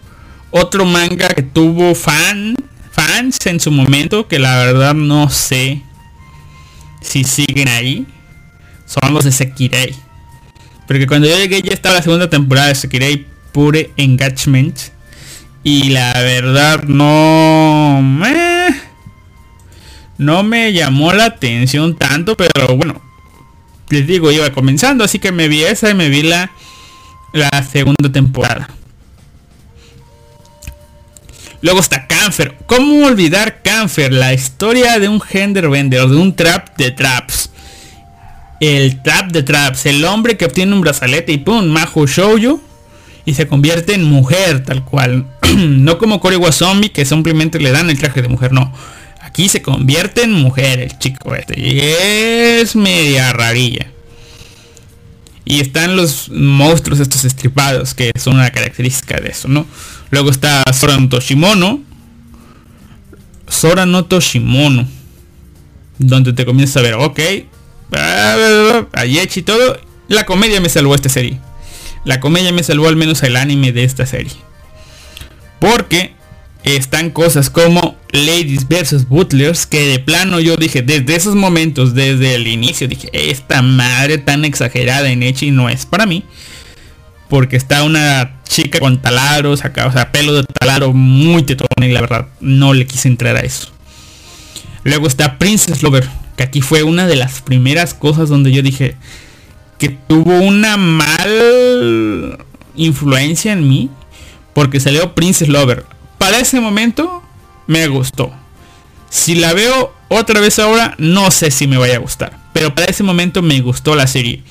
Otro 0.58 0.86
manga 0.86 1.28
que 1.28 1.42
tuvo 1.42 1.94
fan, 1.94 2.56
fans 2.90 3.44
en 3.44 3.60
su 3.60 3.70
momento, 3.70 4.26
que 4.26 4.38
la 4.38 4.56
verdad 4.56 4.94
no 4.94 5.28
sé 5.28 5.82
si 7.02 7.24
siguen 7.24 7.68
ahí, 7.68 8.06
son 8.86 9.12
los 9.12 9.24
de 9.24 9.32
Sekirei. 9.32 9.94
Porque 10.86 11.06
cuando 11.06 11.28
yo 11.28 11.36
llegué 11.36 11.60
ya 11.60 11.74
estaba 11.74 11.96
la 11.96 12.02
segunda 12.02 12.30
temporada 12.30 12.68
de 12.68 12.74
Sekirei 12.74 13.26
Pure 13.52 13.90
Engagement. 13.98 14.78
Y 15.62 15.90
la 15.90 16.14
verdad 16.14 16.84
no 16.84 18.00
me, 18.02 18.68
no 20.16 20.42
me 20.42 20.72
llamó 20.72 21.12
la 21.12 21.26
atención 21.26 21.96
tanto, 21.96 22.34
pero 22.34 22.74
bueno, 22.78 23.02
les 23.90 24.06
digo, 24.06 24.32
iba 24.32 24.50
comenzando, 24.52 25.04
así 25.04 25.18
que 25.18 25.32
me 25.32 25.48
vi 25.48 25.64
esa 25.64 25.90
y 25.90 25.94
me 25.94 26.08
vi 26.08 26.22
la, 26.22 26.50
la 27.34 27.62
segunda 27.62 28.10
temporada. 28.10 28.70
Luego 31.66 31.80
está 31.80 32.06
Canfer. 32.06 32.54
¿Cómo 32.66 33.06
olvidar 33.06 33.60
Canfer? 33.60 34.12
La 34.12 34.32
historia 34.32 35.00
de 35.00 35.08
un 35.08 35.20
genderbender, 35.20 36.06
de 36.06 36.14
un 36.14 36.36
trap 36.36 36.76
de 36.76 36.92
traps. 36.92 37.50
El 38.60 39.02
trap 39.02 39.32
de 39.32 39.42
traps. 39.42 39.86
El 39.86 40.04
hombre 40.04 40.36
que 40.36 40.44
obtiene 40.44 40.72
un 40.74 40.80
brazalete 40.80 41.32
y 41.32 41.38
pum, 41.38 41.66
Majo 41.66 42.06
Shoujo. 42.06 42.60
Y 43.24 43.34
se 43.34 43.48
convierte 43.48 43.94
en 43.94 44.04
mujer, 44.04 44.62
tal 44.62 44.84
cual. 44.84 45.26
no 45.56 45.98
como 45.98 46.20
Koriwa 46.20 46.52
Zombie, 46.52 46.90
que 46.90 47.04
simplemente 47.04 47.58
le 47.58 47.72
dan 47.72 47.90
el 47.90 47.98
traje 47.98 48.22
de 48.22 48.28
mujer, 48.28 48.52
no. 48.52 48.72
Aquí 49.20 49.48
se 49.48 49.60
convierte 49.60 50.22
en 50.22 50.34
mujer 50.34 50.78
el 50.78 50.96
chico 51.00 51.34
este. 51.34 51.58
Y 51.58 51.80
es 51.80 52.76
media 52.76 53.32
rarilla. 53.32 53.88
Y 55.48 55.60
están 55.60 55.96
los 55.96 56.28
monstruos 56.28 56.98
estos 56.98 57.24
estripados, 57.24 57.94
que 57.94 58.10
son 58.18 58.34
una 58.34 58.50
característica 58.50 59.20
de 59.20 59.28
eso, 59.28 59.46
¿no? 59.46 59.64
Luego 60.10 60.30
está 60.30 60.64
Sora 60.72 60.98
no 60.98 61.08
Toshimono. 61.08 61.80
No 63.86 64.04
Toshimono. 64.04 64.88
Donde 65.98 66.32
te 66.32 66.44
comienzas 66.44 66.78
a 66.78 66.82
ver, 66.82 66.94
ok. 66.94 67.20
Ayechi 68.92 69.40
y 69.40 69.42
todo. 69.44 69.80
La 70.08 70.26
comedia 70.26 70.60
me 70.60 70.68
salvó 70.68 70.96
esta 70.96 71.08
serie. 71.08 71.40
La 72.04 72.18
comedia 72.18 72.52
me 72.52 72.64
salvó 72.64 72.88
al 72.88 72.96
menos 72.96 73.22
el 73.22 73.36
anime 73.36 73.70
de 73.70 73.84
esta 73.84 74.04
serie. 74.04 74.32
Porque 75.60 76.14
están 76.74 77.10
cosas 77.10 77.48
como 77.48 77.96
Ladies 78.10 78.66
vs 78.68 79.08
Butlers, 79.08 79.66
que 79.66 79.86
de 79.86 79.98
plano 80.00 80.40
yo 80.40 80.56
dije, 80.56 80.82
desde 80.82 81.14
esos 81.14 81.36
momentos, 81.36 81.94
desde 81.94 82.34
el 82.34 82.48
inicio, 82.48 82.88
dije, 82.88 83.08
esta 83.12 83.62
madre 83.62 84.18
tan 84.18 84.44
exagerada 84.44 85.08
en 85.10 85.22
Echi 85.22 85.52
no 85.52 85.68
es 85.68 85.86
para 85.86 86.06
mí. 86.06 86.24
Porque 87.28 87.56
está 87.56 87.84
una 87.84 88.40
chica 88.48 88.80
con 88.80 89.00
taladros 89.00 89.64
acá, 89.64 89.86
o 89.86 89.92
sea, 89.92 90.10
pelo 90.12 90.34
de 90.34 90.44
taladro 90.44 90.92
muy 90.92 91.42
tetón 91.42 91.68
y 91.80 91.88
la 91.88 92.00
verdad 92.00 92.28
no 92.40 92.74
le 92.74 92.86
quise 92.86 93.08
entrar 93.08 93.36
a 93.36 93.40
eso. 93.40 93.68
Luego 94.82 95.06
está 95.06 95.38
Princess 95.38 95.82
Lover, 95.82 96.08
que 96.36 96.44
aquí 96.44 96.60
fue 96.60 96.82
una 96.82 97.06
de 97.06 97.16
las 97.16 97.40
primeras 97.42 97.94
cosas 97.94 98.28
donde 98.28 98.52
yo 98.52 98.62
dije 98.62 98.96
que 99.78 99.90
tuvo 99.90 100.38
una 100.38 100.76
mal 100.76 102.38
influencia 102.76 103.52
en 103.52 103.68
mí 103.68 103.90
porque 104.52 104.80
salió 104.80 105.14
Princess 105.14 105.48
Lover. 105.48 105.84
Para 106.26 106.40
ese 106.40 106.60
momento 106.60 107.22
me 107.68 107.86
gustó. 107.86 108.32
Si 109.08 109.36
la 109.36 109.52
veo 109.52 109.94
otra 110.08 110.40
vez 110.40 110.58
ahora, 110.58 110.96
no 110.98 111.30
sé 111.30 111.52
si 111.52 111.68
me 111.68 111.78
vaya 111.78 111.94
a 111.94 112.00
gustar. 112.00 112.36
Pero 112.52 112.74
para 112.74 112.90
ese 112.90 113.04
momento 113.04 113.42
me 113.42 113.60
gustó 113.60 113.94
la 113.94 114.08
serie. 114.08 114.42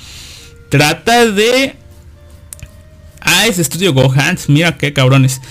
Trata 0.70 1.26
de... 1.26 1.76
Ah, 3.20 3.46
es 3.48 3.60
Estudio 3.60 3.92
Gohans. 3.92 4.48
Mira 4.48 4.78
qué 4.78 4.94
cabrones. 4.94 5.42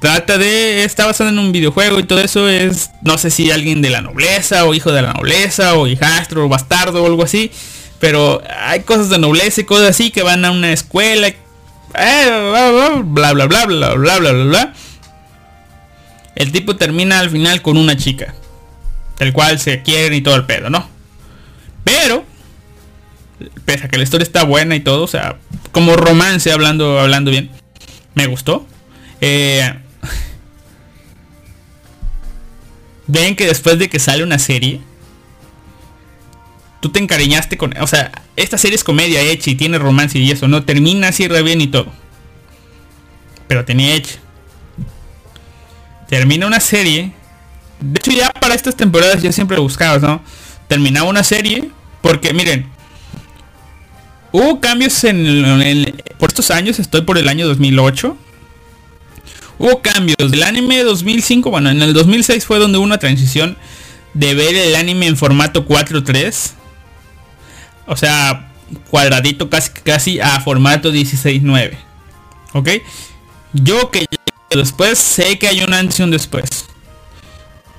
Trata 0.00 0.38
de... 0.38 0.82
Está 0.84 1.04
basada 1.04 1.28
en 1.28 1.38
un 1.38 1.52
videojuego 1.52 2.00
y 2.00 2.04
todo 2.04 2.22
eso 2.22 2.48
es... 2.48 2.88
No 3.02 3.18
sé 3.18 3.30
si 3.30 3.50
alguien 3.50 3.82
de 3.82 3.90
la 3.90 4.00
nobleza 4.00 4.64
o 4.64 4.72
hijo 4.72 4.92
de 4.92 5.02
la 5.02 5.12
nobleza 5.12 5.74
o 5.74 5.86
hijastro 5.86 6.46
o 6.46 6.48
bastardo 6.48 7.02
o 7.02 7.06
algo 7.06 7.22
así. 7.22 7.50
Pero 8.00 8.42
hay 8.60 8.80
cosas 8.80 9.10
de 9.10 9.18
nobleza 9.18 9.60
y 9.60 9.64
cosas 9.64 9.90
así 9.90 10.10
que 10.10 10.22
van 10.22 10.42
a 10.46 10.52
una 10.52 10.72
escuela. 10.72 11.34
bla 11.92 13.04
bla 13.04 13.44
bla 13.44 13.44
bla 13.44 13.66
bla 13.66 13.94
bla 13.94 14.18
bla 14.18 14.32
bla. 14.32 14.74
El 16.36 16.52
tipo 16.52 16.76
termina 16.76 17.18
al 17.18 17.30
final 17.30 17.62
con 17.62 17.78
una 17.78 17.96
chica. 17.96 18.34
Del 19.18 19.32
cual 19.32 19.58
se 19.58 19.82
quieren 19.82 20.18
y 20.18 20.20
todo 20.20 20.36
el 20.36 20.44
pedo, 20.44 20.68
¿no? 20.68 20.86
Pero, 21.82 22.24
pese 23.64 23.86
a 23.86 23.88
que 23.88 23.96
la 23.96 24.02
historia 24.02 24.24
está 24.24 24.44
buena 24.44 24.76
y 24.76 24.80
todo, 24.80 25.04
o 25.04 25.08
sea, 25.08 25.38
como 25.72 25.96
romance 25.96 26.52
hablando, 26.52 27.00
hablando 27.00 27.30
bien, 27.30 27.50
me 28.14 28.26
gustó. 28.26 28.66
Eh, 29.22 29.72
ven 33.06 33.34
que 33.34 33.46
después 33.46 33.78
de 33.78 33.88
que 33.88 33.98
sale 33.98 34.22
una 34.22 34.38
serie, 34.38 34.82
tú 36.80 36.90
te 36.90 36.98
encariñaste 36.98 37.56
con... 37.56 37.74
O 37.80 37.86
sea, 37.86 38.12
esta 38.36 38.58
serie 38.58 38.76
es 38.76 38.84
comedia 38.84 39.22
hecha 39.22 39.50
y 39.50 39.54
tiene 39.54 39.78
romance 39.78 40.18
y 40.18 40.30
eso, 40.30 40.48
¿no? 40.48 40.64
Termina 40.64 41.08
así 41.08 41.26
bien 41.28 41.62
y 41.62 41.68
todo. 41.68 41.90
Pero 43.48 43.64
tenía 43.64 43.94
hecha 43.94 44.18
termina 46.08 46.46
una 46.46 46.60
serie. 46.60 47.12
De 47.80 47.98
hecho 47.98 48.10
ya 48.10 48.32
para 48.32 48.54
estas 48.54 48.76
temporadas 48.76 49.22
yo 49.22 49.32
siempre 49.32 49.58
buscaba, 49.58 49.98
¿no? 49.98 50.22
Terminaba 50.68 51.08
una 51.08 51.22
serie 51.22 51.70
porque 52.00 52.32
miren, 52.32 52.66
hubo 54.32 54.60
cambios 54.60 55.02
en, 55.04 56.02
por 56.18 56.30
estos 56.30 56.50
años, 56.50 56.78
estoy 56.78 57.02
por 57.02 57.18
el 57.18 57.28
año 57.28 57.46
2008. 57.46 58.16
Hubo 59.58 59.80
cambios 59.80 60.30
del 60.30 60.42
anime 60.42 60.84
2005, 60.84 61.50
bueno, 61.50 61.70
en 61.70 61.80
el 61.80 61.94
2006 61.94 62.44
fue 62.44 62.58
donde 62.58 62.76
hubo 62.78 62.84
una 62.84 62.98
transición 62.98 63.56
de 64.12 64.34
ver 64.34 64.54
el 64.54 64.76
anime 64.76 65.06
en 65.06 65.16
formato 65.16 65.66
4.3. 65.66 66.52
O 67.86 67.96
sea, 67.96 68.52
cuadradito 68.90 69.48
casi 69.48 69.70
casi 69.70 70.20
a 70.20 70.40
formato 70.40 70.92
16.9. 70.92 71.76
¿Ok? 72.52 72.68
Yo 73.52 73.90
que 73.90 74.06
después 74.56 74.98
sé 74.98 75.38
que 75.38 75.48
hay 75.48 75.62
una 75.62 75.78
antes 75.78 75.98
después. 76.10 76.66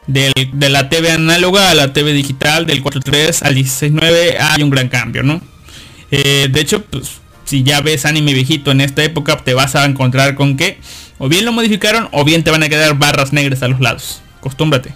de 0.08 0.70
la 0.70 0.90
TV 0.90 1.12
análoga 1.12 1.70
a 1.70 1.76
la 1.76 1.94
TV 1.94 2.14
digital, 2.14 2.66
del 2.66 2.84
4.3 2.84 3.44
al 3.44 3.56
16.9 3.56 4.38
hay 4.40 4.64
un 4.64 4.70
gran 4.70 4.90
cambio, 4.90 5.24
¿no? 5.24 5.42
Eh, 6.12 6.48
de 6.50 6.62
hecho, 6.62 6.84
pues, 6.84 7.20
si 7.46 7.64
ya 7.64 7.82
ves 7.82 8.06
anime 8.06 8.34
viejito 8.34 8.72
en 8.72 8.82
esta 8.82 9.04
época, 9.04 9.38
te 9.44 9.54
vas 9.54 9.76
a 9.76 9.86
encontrar 9.86 10.36
con 10.36 10.58
que 10.58 10.80
o 11.18 11.30
bien 11.30 11.46
lo 11.46 11.52
modificaron 11.52 12.10
o 12.12 12.24
bien 12.24 12.44
te 12.44 12.52
van 12.52 12.64
a 12.64 12.70
quedar 12.70 12.98
barras 12.98 13.34
negras 13.34 13.64
a 13.64 13.68
los 13.68 13.80
lados. 13.80 14.22
Acostúmbrate. 14.40 14.94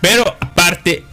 Pero 0.00 0.24
aparte, 0.40 1.04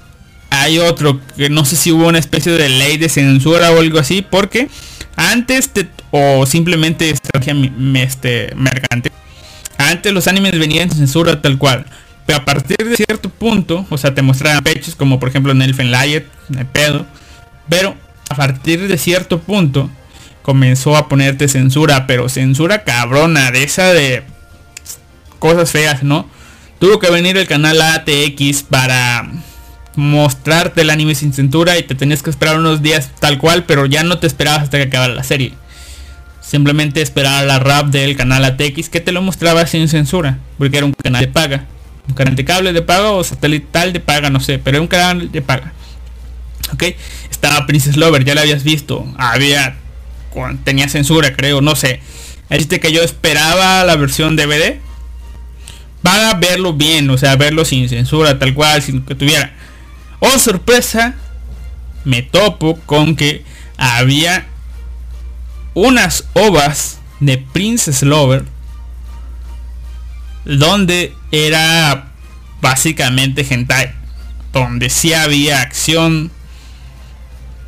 hay 0.50 0.80
otro 0.80 1.20
que 1.38 1.50
no 1.50 1.66
sé 1.66 1.76
si 1.76 1.92
hubo 1.92 2.08
una 2.08 2.20
especie 2.20 2.52
de 2.52 2.70
ley 2.70 2.98
de 2.98 3.10
censura 3.10 3.72
o 3.72 3.80
algo 3.80 4.00
así, 4.00 4.22
porque 4.22 4.70
antes 5.16 5.70
te, 5.70 5.88
o 6.12 6.46
simplemente 6.46 7.10
estrategia 7.10 7.56
este, 7.96 8.54
mercante. 8.56 9.12
Antes 9.78 10.14
los 10.14 10.28
animes 10.28 10.58
venían 10.58 10.90
sin 10.90 11.00
censura 11.00 11.42
tal 11.42 11.58
cual. 11.58 11.86
Pero 12.26 12.40
a 12.40 12.46
partir 12.46 12.78
de 12.78 12.96
cierto 12.96 13.30
punto, 13.30 13.86
o 13.90 13.98
sea, 13.98 14.14
te 14.14 14.22
mostraban 14.22 14.64
pechos 14.64 14.96
como 14.96 15.20
por 15.20 15.30
ejemplo 15.30 15.52
en 15.52 15.62
Elfen 15.62 15.92
Light, 15.92 16.26
pedo. 16.74 17.06
Pero 17.68 17.96
a 18.30 18.36
partir 18.36 18.88
de 18.88 18.98
cierto 18.98 19.40
punto 19.40 19.90
comenzó 20.42 20.96
a 20.96 21.08
ponerte 21.08 21.48
censura, 21.48 22.08
pero 22.08 22.30
censura 22.30 22.84
cabrona, 22.84 23.52
de 23.52 23.64
esa 23.64 23.94
de 23.94 24.24
cosas 25.40 25.72
feas, 25.72 26.04
¿no? 26.04 26.30
Tuvo 26.80 27.00
que 27.00 27.10
venir 27.10 27.38
el 27.38 27.48
canal 27.48 27.82
ATX 27.82 28.64
para 28.64 29.30
mostrarte 29.96 30.82
el 30.82 30.90
anime 30.90 31.16
sin 31.16 31.34
censura 31.34 31.78
y 31.78 31.84
te 31.84 31.96
tenías 31.96 32.24
que 32.24 32.30
esperar 32.30 32.58
unos 32.58 32.82
días 32.82 33.10
tal 33.20 33.38
cual, 33.38 33.66
pero 33.66 33.86
ya 33.86 34.04
no 34.04 34.20
te 34.20 34.28
esperabas 34.28 34.64
hasta 34.64 34.78
que 34.78 34.84
acabara 34.84 35.14
la 35.14 35.24
serie. 35.24 35.54
Simplemente 36.50 37.04
esperar 37.04 37.46
la 37.46 37.60
rap 37.60 37.90
del 37.90 38.16
canal 38.16 38.44
ATX 38.44 38.90
que 38.90 39.00
te 39.00 39.12
lo 39.12 39.22
mostraba 39.22 39.68
sin 39.68 39.88
censura, 39.88 40.40
porque 40.58 40.78
era 40.78 40.86
un 40.88 40.94
canal 40.94 41.22
de 41.22 41.28
paga. 41.28 41.66
Un 42.08 42.16
canal 42.16 42.36
de 42.36 42.44
cable 42.44 42.74
de 42.74 42.82
paga 42.82 43.12
o 43.12 43.24
satelital 43.24 43.94
de 43.94 44.00
paga, 44.00 44.32
no 44.32 44.40
sé, 44.40 44.58
pero 44.58 44.78
era 44.78 44.82
un 44.82 44.88
canal 44.88 45.32
de 45.32 45.44
paga. 45.44 45.74
Ok, 46.74 46.86
estaba 47.30 47.68
Princess 47.68 47.98
Lover, 47.98 48.26
ya 48.26 48.34
la 48.34 48.42
habías 48.42 48.64
visto. 48.64 49.06
Había, 49.20 49.76
tenía 50.64 50.90
censura, 50.90 51.36
creo, 51.36 51.62
no 51.62 51.76
sé. 51.76 52.00
Este 52.50 52.80
que 52.80 52.92
yo 52.92 53.04
esperaba 53.04 53.84
la 53.84 53.96
versión 53.96 54.36
DVD 54.36 54.80
para 56.02 56.34
verlo 56.34 56.74
bien, 56.74 57.08
o 57.12 57.18
sea, 57.20 57.36
verlo 57.36 57.64
sin 57.64 57.88
censura, 57.90 58.40
tal 58.40 58.56
cual, 58.56 58.82
sin 58.82 59.04
que 59.04 59.14
tuviera. 59.14 59.54
Oh, 60.18 60.40
sorpresa, 60.40 61.14
me 62.06 62.24
topo 62.24 62.80
con 62.88 63.16
que 63.16 63.44
había 63.78 64.48
unas 65.74 66.26
ovas 66.34 67.00
de 67.20 67.38
Princess 67.38 68.04
Lover 68.04 68.46
donde 70.46 71.14
era 71.32 72.12
básicamente 72.62 73.46
hentai 73.50 73.94
donde 74.52 74.90
sí 74.90 75.14
había 75.14 75.62
acción 75.62 76.32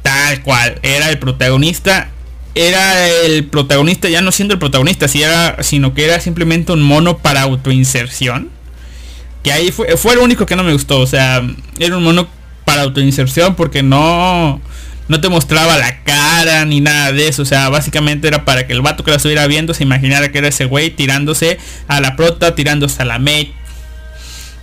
tal 0.01 0.41
cual. 0.41 0.79
Era 0.81 1.09
el 1.09 1.19
protagonista 1.19 2.09
era 2.53 3.07
el 3.07 3.45
protagonista 3.45 4.09
ya 4.09 4.21
no 4.21 4.31
siendo 4.31 4.53
el 4.53 4.59
protagonista 4.59 5.07
sino 5.07 5.93
que 5.93 6.05
era 6.05 6.19
simplemente 6.19 6.73
un 6.73 6.81
mono 6.81 7.19
para 7.19 7.43
autoinserción 7.43 8.49
que 9.41 9.53
ahí 9.53 9.71
fue 9.71 9.95
fue 9.95 10.15
lo 10.15 10.23
único 10.23 10.45
que 10.45 10.55
no 10.55 10.63
me 10.63 10.73
gustó. 10.73 10.99
O 10.99 11.07
sea 11.07 11.43
era 11.79 11.97
un 11.97 12.03
mono 12.03 12.27
para 12.65 12.81
autoinserción 12.81 13.55
porque 13.55 13.83
no 13.83 14.61
no 15.11 15.19
te 15.19 15.27
mostraba 15.27 15.77
la 15.77 16.05
cara 16.05 16.63
ni 16.63 16.79
nada 16.79 17.11
de 17.11 17.27
eso. 17.27 17.41
O 17.41 17.45
sea, 17.45 17.67
básicamente 17.67 18.29
era 18.29 18.45
para 18.45 18.65
que 18.65 18.71
el 18.71 18.81
vato 18.81 19.03
que 19.03 19.11
la 19.11 19.17
estuviera 19.17 19.45
viendo 19.45 19.73
se 19.73 19.83
imaginara 19.83 20.31
que 20.31 20.37
era 20.37 20.47
ese 20.47 20.63
güey 20.63 20.89
tirándose 20.89 21.57
a 21.89 21.99
la 21.99 22.15
prota, 22.15 22.55
tirándose 22.55 23.01
a 23.01 23.05
la 23.05 23.19
mate. 23.19 23.51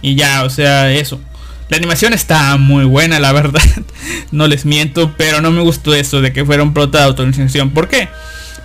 Y 0.00 0.14
ya, 0.14 0.44
o 0.44 0.48
sea, 0.48 0.90
eso. 0.90 1.20
La 1.68 1.76
animación 1.76 2.14
está 2.14 2.56
muy 2.56 2.86
buena, 2.86 3.20
la 3.20 3.32
verdad. 3.32 3.60
no 4.32 4.46
les 4.46 4.64
miento, 4.64 5.12
pero 5.18 5.42
no 5.42 5.50
me 5.50 5.60
gustó 5.60 5.94
eso 5.94 6.22
de 6.22 6.32
que 6.32 6.46
fuera 6.46 6.62
un 6.62 6.72
prota 6.72 7.00
de 7.00 7.04
autorización. 7.04 7.68
¿Por 7.68 7.88
qué? 7.88 8.08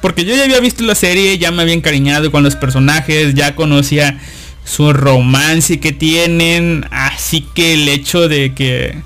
Porque 0.02 0.24
yo 0.24 0.34
ya 0.38 0.46
había 0.46 0.62
visto 0.62 0.86
la 0.86 0.96
serie, 0.96 1.38
ya 1.38 1.52
me 1.52 1.64
había 1.64 1.74
encariñado 1.74 2.32
con 2.32 2.44
los 2.44 2.56
personajes, 2.56 3.34
ya 3.34 3.56
conocía 3.56 4.22
su 4.64 4.94
romance 4.94 5.82
que 5.82 5.92
tienen. 5.92 6.86
Así 6.92 7.46
que 7.54 7.74
el 7.74 7.90
hecho 7.90 8.30
de 8.30 8.54
que 8.54 9.02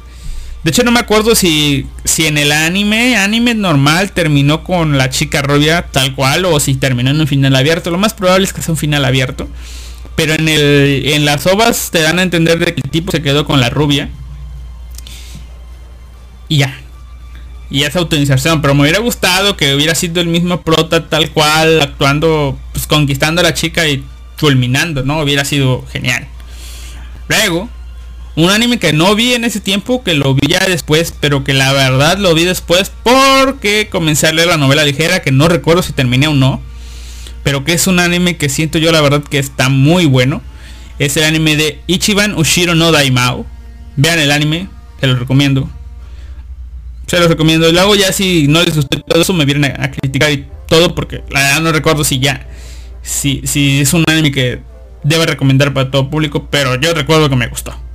de 0.68 0.72
hecho 0.72 0.84
no 0.84 0.92
me 0.92 1.00
acuerdo 1.00 1.34
si, 1.34 1.88
si 2.04 2.26
en 2.26 2.38
el 2.38 2.52
anime, 2.52 3.16
anime 3.16 3.56
normal 3.56 4.12
terminó 4.12 4.66
con 4.66 4.98
la 4.98 5.10
chica 5.10 5.42
rubia 5.42 5.84
tal 5.94 6.14
cual 6.14 6.44
o 6.44 6.60
si 6.60 6.76
terminó 6.76 7.10
en 7.10 7.22
un 7.22 7.26
final 7.26 7.56
abierto. 7.56 7.90
Lo 7.90 7.98
más 7.98 8.14
probable 8.14 8.44
es 8.44 8.52
que 8.52 8.62
sea 8.62 8.74
un 8.74 8.78
final 8.78 9.06
abierto. 9.06 9.48
Pero 10.18 10.34
en, 10.34 10.50
el, 10.50 11.04
en 11.06 11.24
las 11.24 11.48
ovas 11.48 11.90
te 11.90 12.02
dan 12.02 12.20
a 12.20 12.22
entender 12.22 12.60
de 12.60 12.76
que 12.76 12.82
el 12.84 12.90
tipo 12.90 13.14
se 13.14 13.22
quedó 13.22 13.46
con 13.46 13.62
la 13.62 13.70
rubia. 13.70 14.10
Y 16.50 16.58
ya. 16.58 16.78
Y 17.70 17.84
esa 17.84 18.00
autorización. 18.00 18.62
Pero 18.62 18.76
me 18.76 18.82
hubiera 18.82 19.00
gustado 19.00 19.56
que 19.56 19.74
hubiera 19.74 19.96
sido 19.96 20.20
el 20.20 20.28
mismo 20.28 20.64
prota 20.64 21.08
tal 21.08 21.30
cual, 21.30 21.82
actuando, 21.82 22.60
pues 22.74 22.88
conquistando 22.88 23.40
a 23.40 23.46
la 23.46 23.54
chica 23.54 23.88
y 23.88 24.04
culminando, 24.38 25.02
¿no? 25.04 25.22
Hubiera 25.22 25.46
sido 25.46 25.86
genial. 25.94 26.28
Luego, 27.30 27.70
un 28.38 28.52
anime 28.52 28.78
que 28.78 28.94
no 28.94 29.16
vi 29.16 29.34
en 29.34 29.44
ese 29.46 29.60
tiempo, 29.60 30.04
que 30.04 30.14
lo 30.14 30.36
vi 30.36 30.48
ya 30.48 30.64
después, 30.68 31.12
pero 31.20 31.44
que 31.44 31.56
la 31.56 31.74
verdad 31.74 32.20
lo 32.20 32.36
vi 32.36 32.46
después 32.46 32.92
porque 33.02 33.90
comencé 33.92 34.28
a 34.28 34.32
leer 34.32 34.48
la 34.48 34.58
novela 34.58 34.86
ligera, 34.86 35.24
que 35.24 35.32
no 35.32 35.48
recuerdo 35.48 35.82
si 35.82 35.92
terminé 35.92 36.28
o 36.28 36.36
no. 36.36 36.62
Pero 37.42 37.66
que 37.66 37.74
es 37.74 37.88
un 37.88 38.00
anime 38.00 38.38
que 38.38 38.48
siento 38.48 38.78
yo 38.78 38.92
la 38.92 39.02
verdad 39.02 39.24
que 39.24 39.40
está 39.40 39.70
muy 39.70 40.06
bueno. 40.06 40.44
Es 41.00 41.18
el 41.18 41.24
anime 41.24 41.56
de 41.56 41.82
Ichiban 41.88 42.38
Ushiro 42.38 42.76
no 42.76 42.92
Daimao. 42.92 43.48
Vean 43.96 44.20
el 44.20 44.32
anime, 44.32 44.68
se 45.00 45.08
lo 45.08 45.16
recomiendo. 45.16 45.68
Se 47.08 47.20
los 47.20 47.30
recomiendo. 47.30 47.68
Y 47.68 47.72
luego 47.72 47.96
ya 47.96 48.14
si 48.14 48.48
no 48.48 48.62
les 48.62 48.76
gustó 48.76 49.02
todo 49.02 49.20
eso 49.20 49.34
me 49.34 49.46
vienen 49.46 49.82
a, 49.82 49.90
criticar 49.90 50.32
y 50.32 50.46
todo 50.68 50.94
porque 50.94 51.24
la 51.32 51.42
verdad 51.42 51.62
no 51.62 51.72
recuerdo 51.72 52.04
si 52.04 52.20
ya 52.20 52.48
si, 53.02 53.42
si 53.46 53.80
es 53.80 53.94
un 53.94 54.04
anime 54.08 54.32
que 54.32 54.62
debe 55.04 55.26
recomendar 55.26 55.74
para 55.74 55.90
todo 55.90 56.12
público, 56.12 56.48
pero 56.52 56.76
yo 56.76 56.94
recuerdo 56.94 57.30
que 57.30 57.36
me 57.36 57.48
gustó. 57.48 57.87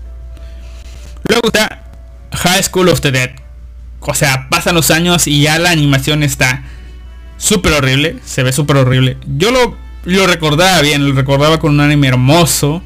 Luego 1.32 1.46
está 1.46 1.80
High 2.30 2.62
School 2.62 2.90
of 2.90 3.00
the 3.00 3.10
Dead. 3.10 3.30
O 4.00 4.12
sea, 4.12 4.48
pasan 4.50 4.74
los 4.74 4.90
años 4.90 5.26
y 5.26 5.40
ya 5.40 5.59
la 5.59 5.70
animación 5.70 6.22
está 6.22 6.62
súper 7.38 7.72
horrible. 7.72 8.18
Se 8.22 8.42
ve 8.42 8.52
súper 8.52 8.76
horrible. 8.76 9.16
Yo 9.38 9.50
lo, 9.50 9.74
lo 10.04 10.26
recordaba 10.26 10.82
bien, 10.82 11.09
lo 11.09 11.14
recordaba 11.14 11.59
con 11.59 11.72
un 11.72 11.80
anime 11.80 12.09
hermoso. 12.09 12.82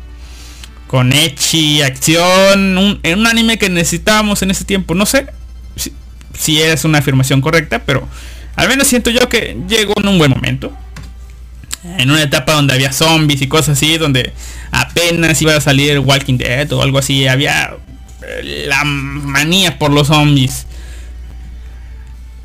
Con 0.87 1.13
Echi, 1.13 1.83
acción. 1.83 2.79
Un, 2.79 3.01
en 3.03 3.19
un 3.19 3.27
anime 3.27 3.59
que 3.59 3.69
necesitábamos 3.69 4.43
en 4.43 4.53
ese 4.53 4.65
tiempo. 4.65 4.95
No 4.95 5.07
sé 5.07 5.27
si, 5.75 5.93
si 6.33 6.63
es 6.63 6.85
una 6.85 6.99
afirmación 6.99 7.41
correcta, 7.41 7.83
pero 7.85 8.07
al 8.55 8.69
menos 8.69 8.87
siento 8.87 9.11
yo 9.11 9.29
que 9.29 9.57
llegó 9.69 9.95
en 9.97 10.07
un 10.07 10.19
buen 10.19 10.31
momento 10.31 10.73
en 11.99 12.11
una 12.11 12.23
etapa 12.23 12.53
donde 12.53 12.75
había 12.75 12.93
zombies 12.93 13.43
y 13.43 13.49
cosas 13.49 13.77
así, 13.77 13.97
donde 13.97 14.33
apenas 14.71 15.41
iba 15.43 15.55
a 15.55 15.61
salir 15.61 15.99
Walking 16.01 16.37
Dead 16.37 16.73
o 16.73 16.83
algo 16.83 16.99
así, 16.99 17.29
había 17.29 17.77
la 18.43 18.85
manía 18.85 19.79
por 19.79 19.91
los 19.91 20.09
zombies. 20.09 20.67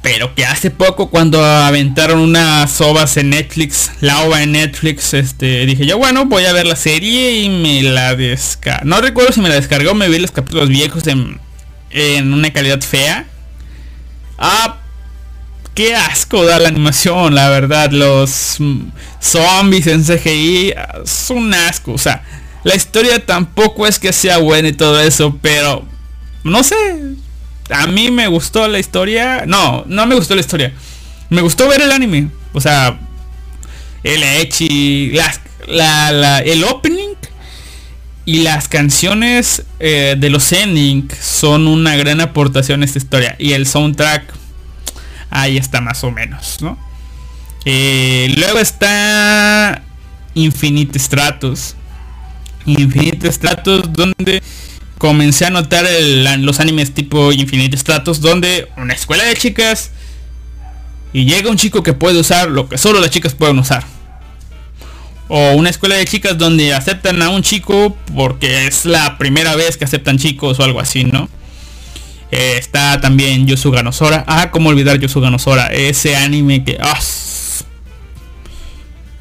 Pero 0.01 0.33
que 0.33 0.45
hace 0.45 0.71
poco 0.71 1.11
cuando 1.11 1.45
aventaron 1.45 2.19
unas 2.19 2.81
ovas 2.81 3.17
en 3.17 3.29
Netflix, 3.29 3.91
la 4.01 4.21
ova 4.21 4.41
en 4.41 4.53
Netflix, 4.53 5.13
este, 5.13 5.65
dije 5.67 5.85
yo, 5.85 5.99
bueno, 5.99 6.25
voy 6.25 6.45
a 6.45 6.53
ver 6.53 6.65
la 6.65 6.75
serie 6.75 7.41
y 7.41 7.49
me 7.49 7.83
la 7.83 8.15
descargo. 8.15 8.85
No 8.85 8.99
recuerdo 8.99 9.31
si 9.31 9.41
me 9.41 9.49
la 9.49 9.55
descargó, 9.55 9.93
me 9.93 10.09
vi 10.09 10.17
los 10.17 10.31
capítulos 10.31 10.69
viejos 10.69 11.05
en, 11.05 11.39
en 11.91 12.33
una 12.33 12.51
calidad 12.51 12.81
fea. 12.81 13.27
Ah, 14.39 14.77
qué 15.75 15.95
asco 15.95 16.45
da 16.45 16.59
la 16.59 16.69
animación, 16.69 17.35
la 17.35 17.49
verdad. 17.49 17.91
Los 17.91 18.57
zombies 19.19 19.85
en 19.85 20.03
CGI 20.03 20.73
es 21.03 21.29
un 21.29 21.53
asco. 21.53 21.93
O 21.93 21.99
sea, 21.99 22.23
la 22.63 22.75
historia 22.75 23.25
tampoco 23.25 23.88
es 23.88 23.99
que 23.99 24.13
sea 24.13 24.38
buena 24.38 24.69
y 24.69 24.73
todo 24.73 24.99
eso, 24.99 25.38
pero 25.41 25.85
no 26.43 26.63
sé. 26.63 26.75
A 27.69 27.88
mí 27.88 28.11
me 28.11 28.27
gustó 28.27 28.67
la 28.67 28.79
historia. 28.79 29.45
No, 29.47 29.83
no 29.88 30.05
me 30.05 30.15
gustó 30.15 30.35
la 30.35 30.41
historia. 30.41 30.73
Me 31.29 31.41
gustó 31.41 31.67
ver 31.67 31.81
el 31.81 31.91
anime. 31.91 32.27
O 32.53 32.61
sea, 32.61 32.99
el 34.03 34.23
Echi, 34.23 35.13
la, 35.67 36.39
el 36.39 36.63
opening 36.65 37.15
y 38.25 38.41
las 38.41 38.67
canciones 38.67 39.63
eh, 39.79 40.15
de 40.17 40.29
los 40.29 40.51
ending 40.51 41.09
son 41.19 41.67
una 41.67 41.95
gran 41.95 42.21
aportación 42.21 42.81
a 42.81 42.85
esta 42.85 42.99
historia. 42.99 43.35
Y 43.39 43.53
el 43.53 43.65
soundtrack 43.65 44.33
ahí 45.29 45.57
está 45.57 45.81
más 45.81 46.03
o 46.03 46.11
menos, 46.11 46.57
¿no? 46.61 46.77
Eh, 47.65 48.33
luego 48.38 48.59
está 48.59 49.83
Infinite 50.33 50.99
Stratos. 50.99 51.75
Infinite 52.65 53.31
Stratos 53.31 53.91
donde 53.93 54.41
comencé 54.97 55.45
a 55.45 55.49
notar 55.49 55.85
los 56.39 56.59
animes 56.59 56.93
tipo 56.93 57.31
Infinite 57.31 57.75
Stratos 57.77 58.21
donde 58.21 58.67
una 58.77 58.93
escuela 58.93 59.23
de 59.23 59.35
chicas 59.35 59.91
y 61.13 61.25
llega 61.25 61.49
un 61.49 61.57
chico 61.57 61.83
que 61.83 61.93
puede 61.93 62.19
usar 62.19 62.49
lo 62.49 62.69
que 62.69 62.77
solo 62.77 62.99
las 62.99 63.09
chicas 63.09 63.33
pueden 63.33 63.59
usar. 63.59 63.83
O 65.27 65.53
una 65.53 65.69
escuela 65.69 65.95
de 65.95 66.05
chicas 66.05 66.38
donde 66.38 66.73
aceptan 66.73 67.21
a 67.21 67.29
un 67.29 67.41
chico 67.41 67.95
porque 68.15 68.67
es 68.67 68.85
la 68.85 69.17
primera 69.17 69.55
vez 69.55 69.77
que 69.77 69.85
aceptan 69.85 70.17
chicos 70.17 70.59
o 70.59 70.63
algo 70.63 70.79
así, 70.79 71.05
¿no? 71.05 71.29
Eh, 72.31 72.55
está 72.57 72.99
también 73.01 73.45
Yosuga 73.45 73.83
no 73.83 73.91
Sora. 73.91 74.23
Ah, 74.27 74.51
cómo 74.51 74.69
olvidar 74.69 74.99
Yosuga 74.99 75.29
no 75.29 75.39
Sora. 75.39 75.67
Ese 75.67 76.15
anime 76.15 76.63
que... 76.63 76.77
Ah, 76.81 76.99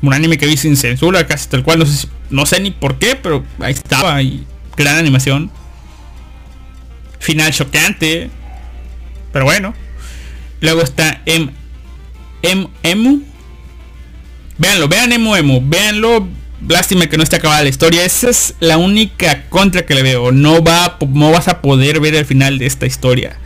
un 0.03 0.15
anime 0.15 0.39
que 0.39 0.47
vi 0.47 0.57
sin 0.57 0.77
censura, 0.77 1.27
casi 1.27 1.49
tal 1.49 1.63
cual. 1.63 1.87
No 2.31 2.47
sé, 2.47 2.61
ni 2.61 2.71
por 2.71 2.99
qué, 2.99 3.17
pero 3.17 3.45
ahí 3.59 3.73
estaba. 3.73 4.23
Y 4.23 4.47
gran 4.77 4.97
animación. 4.97 5.51
Final 7.19 7.53
chocante. 7.53 8.31
Pero 9.33 9.45
bueno. 9.45 9.75
Luego 10.61 10.83
está 10.83 11.23
M... 11.27 11.51
M... 12.43 12.69
Emu. 12.83 13.23
Véanlo, 14.59 14.89
vean 14.89 15.13
Emu 15.13 15.37
Emu. 15.37 15.61
Véanlo 15.65 16.29
lástima 16.69 17.07
que 17.07 17.17
no 17.17 17.23
esté 17.23 17.37
acabada 17.37 17.63
la 17.63 17.69
historia. 17.69 18.05
Esa 18.05 18.31
es 18.31 18.55
la 18.61 18.79
única 18.79 19.45
contra 19.49 19.87
que 19.87 19.95
le 19.95 20.03
veo. 20.03 20.33
No, 20.33 20.63
va, 20.63 20.99
no 21.09 21.31
vas 21.31 21.49
a 21.49 21.61
poder 21.61 22.01
ver 22.01 22.15
el 22.15 22.27
final 22.27 22.59
de 22.59 22.67
esta 22.67 22.87
historia. 22.87 23.39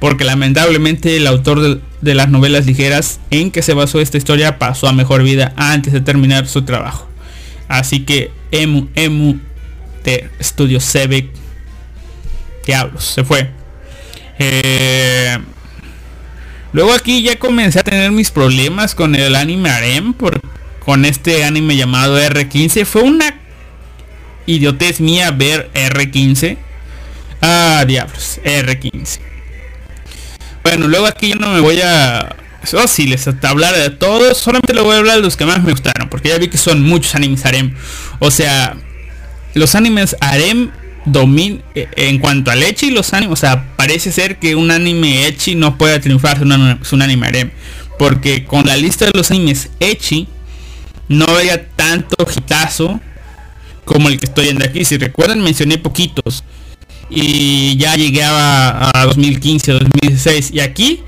Porque 0.00 0.24
lamentablemente 0.24 1.16
el 1.16 1.26
autor 1.26 1.80
de, 2.00 2.14
las 2.14 2.28
novelas 2.28 2.66
ligeras 2.66 3.20
en 3.30 3.50
que 3.50 3.62
se 3.62 3.74
basó 3.74 4.00
esta 4.00 4.16
historia 4.16 4.58
pasó 4.58 4.88
a 4.88 4.92
mejor 4.92 5.22
vida 5.22 5.52
antes 5.56 5.92
de 5.92 6.00
terminar 6.00 6.46
su 6.46 6.62
trabajo. 6.62 7.08
Así 7.66 8.04
que 8.04 8.30
Emu 8.50 8.88
Emu 8.94 9.38
de 10.04 10.30
Studio 10.40 10.80
Sebek. 10.80 11.28
Diablos, 12.66 13.04
se 13.04 13.24
fue. 13.24 13.50
Eh, 14.38 15.38
luego 16.72 16.92
aquí 16.92 17.22
ya 17.22 17.38
comencé 17.38 17.80
a 17.80 17.82
tener 17.82 18.12
mis 18.12 18.30
problemas 18.30 18.94
con 18.94 19.14
el 19.14 19.34
anime 19.34 19.70
Arem 19.70 20.12
porque 20.12 20.40
con 20.88 21.04
este 21.04 21.44
anime 21.44 21.76
llamado 21.76 22.18
R15. 22.18 22.86
Fue 22.86 23.02
una 23.02 23.38
idiotez 24.46 25.00
mía 25.00 25.30
ver 25.30 25.70
R15. 25.74 26.56
Ah, 27.42 27.84
diablos, 27.86 28.40
R15. 28.42 29.27
Bueno, 30.68 30.86
luego 30.86 31.06
aquí 31.06 31.30
yo 31.30 31.36
no 31.36 31.48
me 31.48 31.60
voy 31.60 31.80
a... 31.80 32.36
Oh, 32.74 32.84
les 32.98 33.26
hablar 33.42 33.74
de 33.74 33.88
todos. 33.88 34.36
Solamente 34.36 34.74
le 34.74 34.82
voy 34.82 34.96
a 34.96 34.98
hablar 34.98 35.16
de 35.16 35.22
los 35.22 35.34
que 35.34 35.46
más 35.46 35.62
me 35.62 35.70
gustaron. 35.70 36.10
Porque 36.10 36.28
ya 36.28 36.36
vi 36.36 36.48
que 36.48 36.58
son 36.58 36.82
muchos 36.82 37.14
animes 37.14 37.46
harem. 37.46 37.74
O 38.18 38.30
sea, 38.30 38.76
los 39.54 39.74
animes 39.74 40.14
harem 40.20 40.70
domin 41.06 41.62
eh, 41.74 41.88
en 41.96 42.18
cuanto 42.18 42.50
al 42.50 42.62
Echi 42.62 42.90
los 42.90 43.14
animes. 43.14 43.32
O 43.32 43.36
sea, 43.36 43.74
parece 43.76 44.12
ser 44.12 44.38
que 44.38 44.56
un 44.56 44.70
anime 44.70 45.26
Echi 45.26 45.54
no 45.54 45.78
puede 45.78 46.00
triunfar 46.00 46.42
un, 46.42 46.52
un 46.52 47.02
anime 47.02 47.26
harem. 47.28 47.50
Porque 47.98 48.44
con 48.44 48.66
la 48.66 48.76
lista 48.76 49.06
de 49.06 49.12
los 49.14 49.30
animes 49.30 49.70
Echi 49.80 50.28
no 51.08 51.24
había 51.24 51.66
tanto 51.66 52.14
hitazo 52.36 53.00
como 53.86 54.10
el 54.10 54.20
que 54.20 54.26
estoy 54.26 54.44
viendo 54.44 54.66
aquí. 54.66 54.84
Si 54.84 54.98
recuerdan, 54.98 55.40
mencioné 55.40 55.78
poquitos. 55.78 56.44
Y 57.10 57.76
ya 57.76 57.94
llegué 57.94 58.22
a, 58.24 59.04
2015, 59.06 59.72
2016. 59.72 60.50
Y 60.52 60.60
aquí 60.60 61.02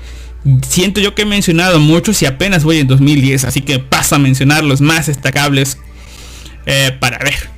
siento 0.67 0.99
yo 0.99 1.13
que 1.13 1.23
he 1.23 1.25
mencionado 1.25 1.79
muchos 1.79 2.21
y 2.21 2.25
apenas 2.25 2.63
voy 2.63 2.79
en 2.79 2.87
2010. 2.87 3.45
Así 3.45 3.61
que 3.61 3.79
paso 3.79 4.15
a 4.15 4.19
mencionar 4.19 4.63
los 4.63 4.81
más 4.81 5.07
destacables 5.07 5.77
eh, 6.65 6.95
para 6.99 7.19
ver. 7.19 7.49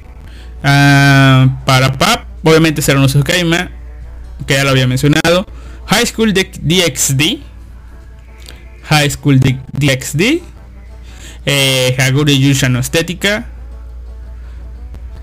Ah, 0.63 1.61
para 1.65 1.93
PAP, 1.93 2.25
obviamente 2.43 2.81
será 2.81 2.99
un 2.99 3.07
Kaima, 3.23 3.71
que 4.47 4.55
ya 4.55 4.63
lo 4.63 4.71
había 4.71 4.87
mencionado. 4.87 5.45
High 5.87 6.05
School 6.07 6.33
DxD. 6.33 7.39
High 8.83 9.09
School 9.09 9.39
DxD 9.39 10.41
eh, 11.45 11.95
Haguri 11.97 12.39
Yusha 12.39 12.69
no 12.69 12.79
Estética, 12.79 13.47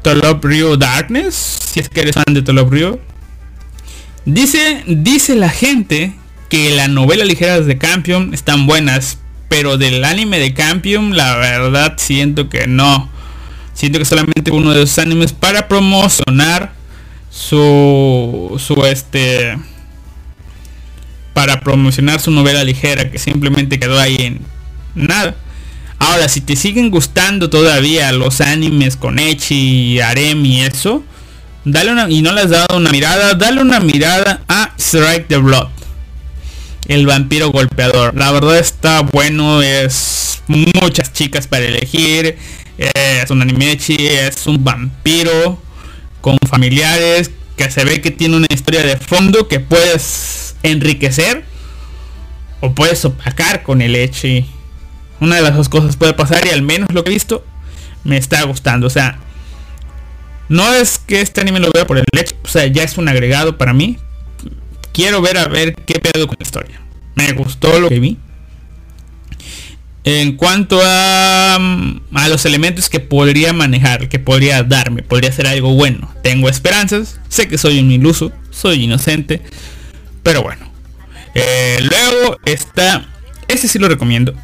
Tolop 0.02 0.44
Ryo 0.44 0.76
Darkness, 0.76 1.34
si 1.34 1.80
es 1.80 1.88
que 1.88 2.01
eres 2.02 2.14
fan 2.14 2.34
de 2.34 2.42
Tolop 2.42 2.70
Ryo. 2.70 3.01
Dice, 4.24 4.84
dice 4.86 5.34
la 5.34 5.48
gente 5.48 6.14
que 6.48 6.70
las 6.70 6.88
novelas 6.88 7.26
ligeras 7.26 7.66
de 7.66 7.78
Campion 7.78 8.34
están 8.34 8.66
buenas, 8.66 9.18
pero 9.48 9.78
del 9.78 10.05
anime 10.05 10.38
de 10.38 10.52
Campion 10.52 11.16
la 11.16 11.36
verdad 11.36 11.94
siento 11.97 12.48
que 12.48 12.66
no. 12.66 13.09
Siento 13.72 13.98
que 13.98 14.05
solamente 14.05 14.51
uno 14.51 14.72
de 14.72 14.82
esos 14.82 14.98
animes 14.98 15.32
para 15.32 15.68
promocionar 15.68 16.72
su 17.30 18.60
su 18.64 18.84
este 18.84 19.56
para 21.32 21.60
promocionar 21.60 22.20
su 22.20 22.30
novela 22.30 22.64
ligera 22.64 23.10
que 23.10 23.18
simplemente 23.18 23.78
quedó 23.78 23.98
ahí 23.98 24.16
en 24.16 24.40
nada. 24.94 25.36
Ahora, 25.98 26.28
si 26.28 26.40
te 26.40 26.56
siguen 26.56 26.90
gustando 26.90 27.51
todavía 27.51 28.10
los 28.12 28.40
animes 28.40 28.97
con 28.97 29.18
Echi, 29.18 30.01
Arem 30.01 30.44
y 30.44 30.62
eso, 30.62 31.05
dale 31.65 31.93
una 31.93 32.11
y 32.11 32.23
no 32.23 32.32
le 32.32 32.43
has 32.43 32.51
dado 32.51 32.77
una 32.77 32.91
mirada, 32.91 33.35
dale 33.35 33.61
una 33.61 33.81
mirada 33.81 34.43
a 34.49 34.74
Strike 34.78 35.28
the 35.28 35.37
Blood. 35.37 35.69
El 36.89 37.07
vampiro 37.07 37.51
golpeador. 37.51 38.16
La 38.16 38.32
verdad 38.32 38.59
está 38.59 39.01
bueno, 39.01 39.62
es 39.62 40.43
muchas 40.47 41.12
chicas 41.12 41.47
para 41.47 41.66
elegir. 41.66 42.37
Es 42.77 43.31
un 43.31 43.43
anime 43.43 43.73
Echi, 43.73 43.97
es 43.99 44.47
un 44.47 44.65
vampiro 44.65 45.61
con 46.20 46.39
familiares 46.49 47.31
que 47.57 47.70
se 47.70 47.85
ve 47.85 48.01
que 48.01 48.11
tiene 48.11 48.37
una 48.37 48.47
historia 48.49 48.82
de 48.82 48.97
fondo 48.97 49.49
que 49.49 49.61
puedes 49.61 50.57
enriquecer 50.62 51.45
o 52.61 52.74
puedes 52.74 53.05
opacar 53.05 53.62
con 53.62 53.82
el 53.82 53.95
Echi 53.95 54.47
una 55.20 55.37
de 55.37 55.43
las 55.43 55.55
dos 55.55 55.69
cosas 55.69 55.97
puede 55.97 56.15
pasar 56.15 56.47
y 56.47 56.51
al 56.51 56.62
menos 56.62 56.93
lo 56.93 57.05
que 57.05 57.11
he 57.11 57.15
visto 57.15 57.45
me 58.05 58.16
está 58.16 58.43
gustando. 58.45 58.87
O 58.87 58.91
sea, 58.91 59.19
No 60.51 60.74
es 60.74 60.98
que 60.98 61.20
este 61.20 61.40
anime 61.40 61.60
lo 61.60 61.70
vea 61.70 61.86
por 61.86 61.97
el 61.97 62.05
hecho, 62.18 62.35
o 62.43 62.48
sea, 62.48 62.66
ya 62.66 62.82
es 62.82 62.98
un 62.98 63.09
agregado 63.09 63.56
para 63.56 63.72
mí. 63.72 63.98
Quiero 64.93 65.22
ver 65.22 65.39
a 65.39 65.47
ver 65.47 65.77
qué 65.77 66.01
pedo 66.01 66.27
con 66.27 66.36
la 66.40 66.43
historia. 66.43 66.81
Me 67.14 67.31
gustó 67.35 67.78
lo 67.78 67.89
que 67.89 68.01
vi. 68.01 68.18
En 70.02 70.36
cuanto 70.36 70.81
a, 70.82 71.55
a 71.55 72.28
los 72.28 72.44
elementos 72.47 72.89
que 72.89 72.98
podría 72.98 73.52
manejar, 73.52 74.09
que 74.09 74.18
podría 74.18 74.64
darme, 74.64 75.05
podría 75.05 75.31
ser 75.31 75.47
algo 75.47 75.74
bueno. 75.74 76.12
Tengo 76.24 76.48
esperanzas, 76.48 77.20
sé 77.28 77.47
que 77.47 77.56
soy 77.56 77.78
un 77.78 77.93
iluso, 77.93 78.32
soy 78.51 78.82
inocente, 78.82 79.43
pero 80.24 80.43
bueno. 80.43 80.68
Eh, 81.36 81.78
luego 81.81 82.39
está, 82.44 83.06
este 83.47 83.68
sí 83.68 83.78
lo 83.78 83.89
recomiendo. 83.89 84.35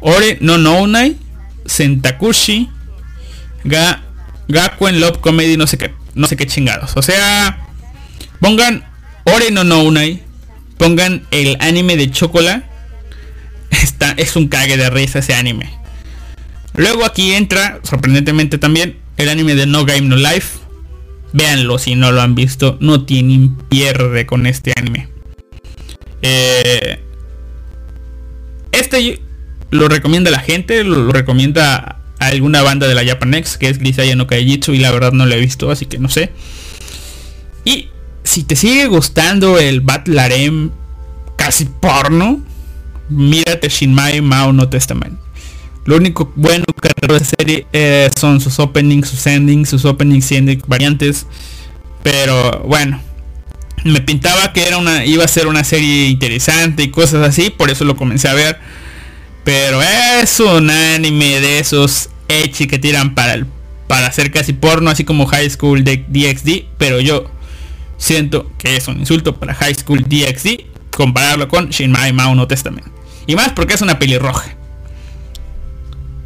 Ore 0.00 0.36
no 0.40 0.58
Nounai, 0.58 1.16
Sentakushi, 1.64 2.70
Ga, 3.62 4.02
Gakuen 4.48 5.00
Love 5.00 5.20
Comedy, 5.20 5.56
no 5.56 5.66
sé 5.66 5.78
qué, 5.78 5.94
no 6.14 6.26
sé 6.26 6.36
qué 6.36 6.46
chingados. 6.46 6.96
O 6.96 7.02
sea, 7.02 7.66
pongan 8.40 8.84
Ore 9.24 9.50
no 9.50 9.64
Nounai, 9.64 10.22
pongan 10.78 11.26
el 11.30 11.56
anime 11.60 11.96
de 11.96 12.10
Chocola 12.10 12.70
Está, 13.82 14.12
es 14.12 14.36
un 14.36 14.48
cague 14.48 14.76
de 14.76 14.90
risa 14.90 15.18
ese 15.18 15.34
anime. 15.34 15.70
Luego 16.74 17.04
aquí 17.04 17.32
entra, 17.32 17.80
sorprendentemente 17.82 18.58
también, 18.58 18.98
el 19.16 19.28
anime 19.28 19.54
de 19.54 19.66
No 19.66 19.84
Game 19.84 20.02
No 20.02 20.16
Life. 20.16 20.58
Véanlo 21.32 21.78
si 21.78 21.94
no 21.96 22.12
lo 22.12 22.20
han 22.20 22.34
visto. 22.34 22.78
No 22.80 23.04
tienen 23.04 23.56
pierde 23.56 24.26
con 24.26 24.46
este 24.46 24.72
anime. 24.76 25.08
Eh, 26.22 27.00
este 28.72 29.20
lo 29.70 29.88
recomienda 29.88 30.30
la 30.30 30.38
gente, 30.38 30.84
lo, 30.84 31.10
recomienda 31.10 32.00
alguna 32.26 32.62
banda 32.62 32.86
de 32.86 32.94
la 32.94 33.04
Japanex, 33.04 33.56
que 33.58 33.68
es 33.68 33.78
Glisaya 33.78 34.16
no 34.16 34.26
Kaijitsu, 34.26 34.72
y 34.72 34.78
la 34.78 34.90
verdad 34.90 35.12
no 35.12 35.26
lo 35.26 35.34
he 35.34 35.40
visto, 35.40 35.70
así 35.70 35.86
que 35.86 35.98
no 35.98 36.08
sé. 36.08 36.32
Y 37.64 37.88
si 38.22 38.42
te 38.42 38.56
sigue 38.56 38.86
gustando 38.86 39.58
el 39.58 39.80
Battle 39.80 40.20
Arem 40.20 40.70
casi 41.36 41.66
porno, 41.66 42.42
mírate 43.08 43.68
Shinmai 43.68 44.20
Mao 44.20 44.52
no 44.52 44.68
Testament. 44.68 45.18
Lo 45.84 45.96
único 45.96 46.32
bueno 46.34 46.64
que 46.80 46.88
de 47.06 47.24
serie 47.24 47.66
eh, 47.72 48.10
son 48.18 48.40
sus 48.40 48.58
openings, 48.58 49.08
sus 49.08 49.26
endings, 49.26 49.68
sus 49.68 49.84
openings 49.84 50.30
y 50.32 50.36
endings 50.36 50.66
variantes. 50.66 51.26
Pero 52.02 52.62
bueno, 52.66 53.00
me 53.84 54.00
pintaba 54.00 54.52
que 54.52 54.66
era 54.66 54.78
una, 54.78 55.04
iba 55.04 55.24
a 55.24 55.28
ser 55.28 55.46
una 55.46 55.62
serie 55.64 56.08
interesante 56.08 56.82
y 56.82 56.90
cosas 56.90 57.26
así, 57.26 57.50
por 57.50 57.70
eso 57.70 57.84
lo 57.84 57.96
comencé 57.96 58.28
a 58.28 58.34
ver. 58.34 58.58
Pero 59.44 59.82
es 59.82 60.40
un 60.40 60.70
anime 60.70 61.40
de 61.40 61.58
esos 61.58 62.08
echi 62.28 62.66
que 62.66 62.78
tiran 62.78 63.14
para 63.14 63.34
el, 63.34 63.46
para 63.86 64.06
hacer 64.06 64.30
casi 64.30 64.52
porno, 64.52 64.90
así 64.90 65.04
como 65.04 65.26
High 65.26 65.50
School 65.50 65.84
de 65.84 66.04
DxD, 66.08 66.66
pero 66.78 67.00
yo 67.00 67.30
siento 67.96 68.50
que 68.58 68.76
es 68.76 68.88
un 68.88 68.98
insulto 68.98 69.36
para 69.36 69.54
High 69.54 69.74
School 69.74 70.02
DxD 70.02 70.74
compararlo 70.90 71.48
con 71.48 71.70
Shinmai 71.70 72.12
Mao 72.12 72.34
no 72.34 72.46
Testament. 72.46 72.86
Y 73.26 73.34
más 73.36 73.52
porque 73.52 73.74
es 73.74 73.82
una 73.82 73.98
pelirroja. 73.98 74.54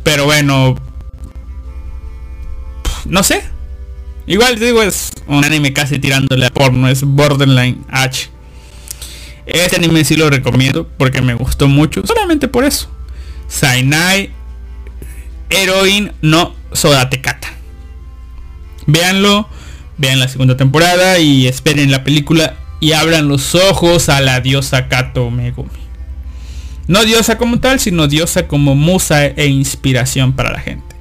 Pero 0.04 0.24
bueno. 0.24 0.76
No 3.04 3.22
sé. 3.22 3.42
Igual 4.26 4.58
digo, 4.58 4.82
es 4.82 5.10
un 5.26 5.44
anime 5.44 5.72
casi 5.72 5.98
tirándole 5.98 6.46
a 6.46 6.50
porno. 6.50 6.88
Es 6.88 7.02
Borderline 7.02 7.84
H. 7.88 8.30
Este 9.46 9.76
anime 9.76 10.04
sí 10.04 10.16
lo 10.16 10.28
recomiendo 10.28 10.86
porque 10.98 11.22
me 11.22 11.34
gustó 11.34 11.68
mucho. 11.68 12.06
Solamente 12.06 12.48
por 12.48 12.64
eso. 12.64 12.90
Sainai 13.46 14.30
Heroin 15.50 16.12
no 16.22 16.54
Sodatekata. 16.72 17.48
Véanlo. 18.86 19.48
Vean 19.98 20.20
la 20.20 20.28
segunda 20.28 20.56
temporada 20.56 21.18
y 21.18 21.48
esperen 21.48 21.90
la 21.90 22.04
película 22.04 22.54
y 22.80 22.92
abran 22.92 23.26
los 23.26 23.56
ojos 23.56 24.08
a 24.08 24.20
la 24.20 24.40
diosa 24.40 24.86
Kato 24.88 25.28
Megumi. 25.30 25.70
No 26.86 27.04
diosa 27.04 27.36
como 27.36 27.58
tal, 27.58 27.80
sino 27.80 28.06
diosa 28.06 28.46
como 28.46 28.76
musa 28.76 29.26
e 29.26 29.46
inspiración 29.48 30.34
para 30.34 30.52
la 30.52 30.60
gente. 30.60 30.96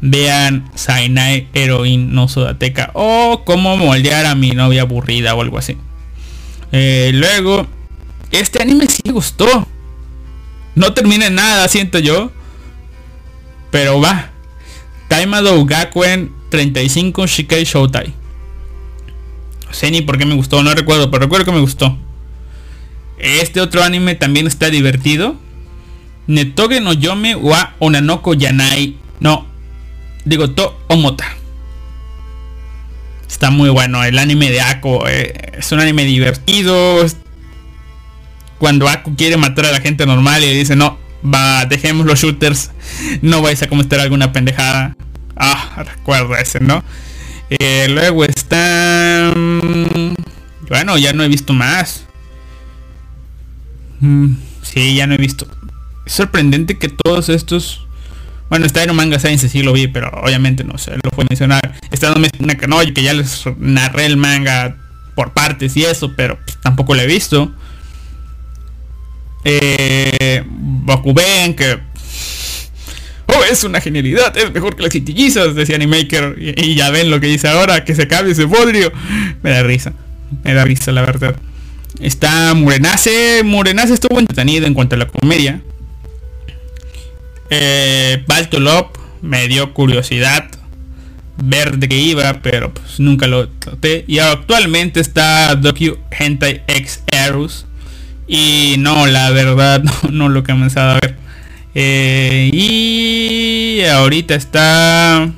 Vean 0.00 0.68
Sainai 0.74 1.48
Heroin 1.54 2.12
no 2.12 2.28
Sodateca 2.28 2.90
o 2.94 3.42
cómo 3.46 3.76
moldear 3.76 4.26
a 4.26 4.34
mi 4.34 4.50
novia 4.50 4.82
aburrida 4.82 5.34
o 5.34 5.40
algo 5.40 5.56
así. 5.56 5.78
Eh, 6.72 7.12
luego, 7.14 7.66
este 8.30 8.60
anime 8.60 8.86
sí 8.88 9.10
gustó. 9.10 9.66
No 10.74 10.92
termina 10.92 11.28
en 11.28 11.36
nada, 11.36 11.68
siento 11.68 12.00
yo. 12.00 12.32
Pero 13.74 14.00
va. 14.00 14.30
Taimado 15.08 15.64
Gakuen 15.66 16.32
35 16.50 17.26
Shikai 17.26 17.64
Shoutai. 17.64 18.14
No 19.66 19.74
sé 19.74 19.90
ni 19.90 20.00
por 20.00 20.16
qué 20.16 20.24
me 20.24 20.36
gustó, 20.36 20.62
no 20.62 20.72
recuerdo, 20.72 21.10
pero 21.10 21.24
recuerdo 21.24 21.46
que 21.46 21.50
me 21.50 21.60
gustó. 21.60 21.98
Este 23.18 23.60
otro 23.60 23.82
anime 23.82 24.14
también 24.14 24.46
está 24.46 24.70
divertido. 24.70 25.34
Netoge 26.28 26.80
no 26.80 26.92
Yome 26.92 27.34
wa 27.34 27.74
Onanoko 27.80 28.34
Yanai. 28.34 28.94
No. 29.18 29.44
Digo 30.24 30.50
To 30.50 30.80
Omota. 30.86 31.26
Está 33.28 33.50
muy 33.50 33.70
bueno. 33.70 34.04
El 34.04 34.20
anime 34.20 34.52
de 34.52 34.60
Ako. 34.60 35.08
Eh, 35.08 35.54
es 35.58 35.72
un 35.72 35.80
anime 35.80 36.04
divertido. 36.04 37.04
Cuando 38.58 38.88
Ako 38.88 39.16
quiere 39.16 39.36
matar 39.36 39.66
a 39.66 39.72
la 39.72 39.80
gente 39.80 40.06
normal 40.06 40.44
y 40.44 40.54
dice 40.54 40.76
no. 40.76 41.02
Va, 41.24 41.64
dejemos 41.66 42.06
los 42.06 42.20
shooters. 42.20 42.70
No 43.22 43.42
vais 43.42 43.62
a 43.62 43.68
cometer 43.68 44.00
alguna 44.00 44.32
pendejada. 44.32 44.96
Ah, 45.36 45.84
recuerdo 45.84 46.36
ese, 46.36 46.60
¿no? 46.60 46.84
Eh, 47.50 47.86
luego 47.88 48.24
está... 48.24 49.32
Mm, 49.34 50.14
bueno, 50.68 50.98
ya 50.98 51.12
no 51.12 51.22
he 51.24 51.28
visto 51.28 51.52
más. 51.52 52.04
Mm, 54.00 54.34
sí, 54.62 54.94
ya 54.94 55.06
no 55.06 55.14
he 55.14 55.18
visto. 55.18 55.46
Es 56.06 56.12
sorprendente 56.12 56.78
que 56.78 56.88
todos 56.88 57.28
estos. 57.28 57.86
Bueno, 58.50 58.66
está 58.66 58.82
en 58.82 58.94
Manga 58.94 59.18
Science 59.18 59.48
sí 59.48 59.62
lo 59.62 59.72
vi, 59.72 59.88
pero 59.88 60.10
obviamente 60.22 60.64
no 60.64 60.76
sé, 60.78 60.92
lo 61.02 61.10
fue 61.14 61.24
mencionar. 61.28 61.74
Está 61.90 62.14
no 62.14 62.56
que 62.58 62.66
no, 62.66 62.78
que 62.94 63.02
ya 63.02 63.14
les 63.14 63.44
narré 63.58 64.06
el 64.06 64.16
manga 64.16 64.76
por 65.14 65.32
partes 65.32 65.76
y 65.76 65.84
eso, 65.84 66.12
pero 66.14 66.38
pues, 66.44 66.58
tampoco 66.58 66.94
lo 66.94 67.00
he 67.00 67.06
visto. 67.06 67.52
Eh, 69.44 70.42
Bakuben, 70.46 71.54
que 71.54 71.78
oh, 73.26 73.44
es 73.50 73.64
una 73.64 73.80
genialidad, 73.80 74.36
es 74.36 74.52
mejor 74.52 74.76
que 74.76 74.82
las 74.82 74.92
quitillizas, 74.92 75.54
decía 75.54 75.76
Animaker. 75.76 76.36
Y, 76.38 76.70
y, 76.70 76.74
ya 76.74 76.90
ven 76.90 77.10
lo 77.10 77.20
que 77.20 77.26
dice 77.26 77.48
ahora, 77.48 77.84
que 77.84 77.94
se 77.94 78.08
cabe 78.08 78.30
ese 78.30 78.44
bodrio. 78.44 78.92
Me 79.42 79.50
da 79.50 79.62
risa, 79.62 79.92
me 80.42 80.54
da 80.54 80.64
risa 80.64 80.92
la 80.92 81.02
verdad. 81.02 81.36
Está 82.00 82.54
Murenace. 82.54 83.42
Murenace 83.44 83.94
estuvo 83.94 84.18
entretenido 84.18 84.66
en 84.66 84.74
cuanto 84.74 84.96
a 84.96 84.98
la 84.98 85.06
comedia. 85.06 85.60
Eh, 87.50 88.24
Baltolop 88.26 88.96
me 89.22 89.46
dio 89.48 89.72
curiosidad 89.74 90.48
ver 91.36 91.78
de 91.78 91.88
qué 91.88 91.96
iba, 91.96 92.40
pero 92.42 92.72
pues 92.72 93.00
nunca 93.00 93.26
lo 93.26 93.48
traté. 93.48 94.04
Y 94.06 94.18
actualmente 94.18 95.00
está 95.00 95.54
Docu 95.54 95.98
Hentai 96.10 96.62
X 96.66 97.02
Eros. 97.06 97.66
Y 98.26 98.76
no, 98.78 99.06
la 99.06 99.30
verdad, 99.30 99.82
no, 100.10 100.28
lo 100.28 100.40
he 100.40 100.44
comenzado 100.44 100.92
a 100.92 100.94
ver. 101.00 101.16
Eh, 101.74 102.50
y 102.52 103.84
ahorita 103.84 104.34
está... 104.34 105.30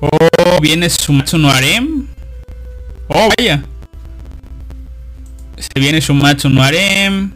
Oh, 0.00 0.60
viene 0.60 0.90
Sumatsu 0.90 1.38
no 1.38 1.50
Arem 1.50 2.06
Oh, 3.08 3.28
vaya. 3.36 3.62
Se 5.58 5.80
viene 5.80 6.00
Shumatsu 6.00 6.48
no 6.48 6.62
Arem. 6.62 7.32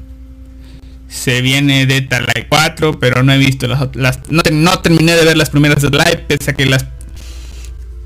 Se 1.08 1.40
viene 1.40 1.86
Data 1.86 2.20
Live 2.20 2.46
4, 2.48 2.98
pero 3.00 3.22
no 3.22 3.32
he 3.32 3.38
visto 3.38 3.66
las, 3.66 4.20
no, 4.30 4.78
terminé 4.80 5.16
de 5.16 5.24
ver 5.24 5.36
las 5.36 5.50
primeras 5.50 5.82
de 5.82 5.90
Live, 5.90 6.24
pese 6.28 6.52
a 6.52 6.54
que 6.54 6.66
las 6.66 6.86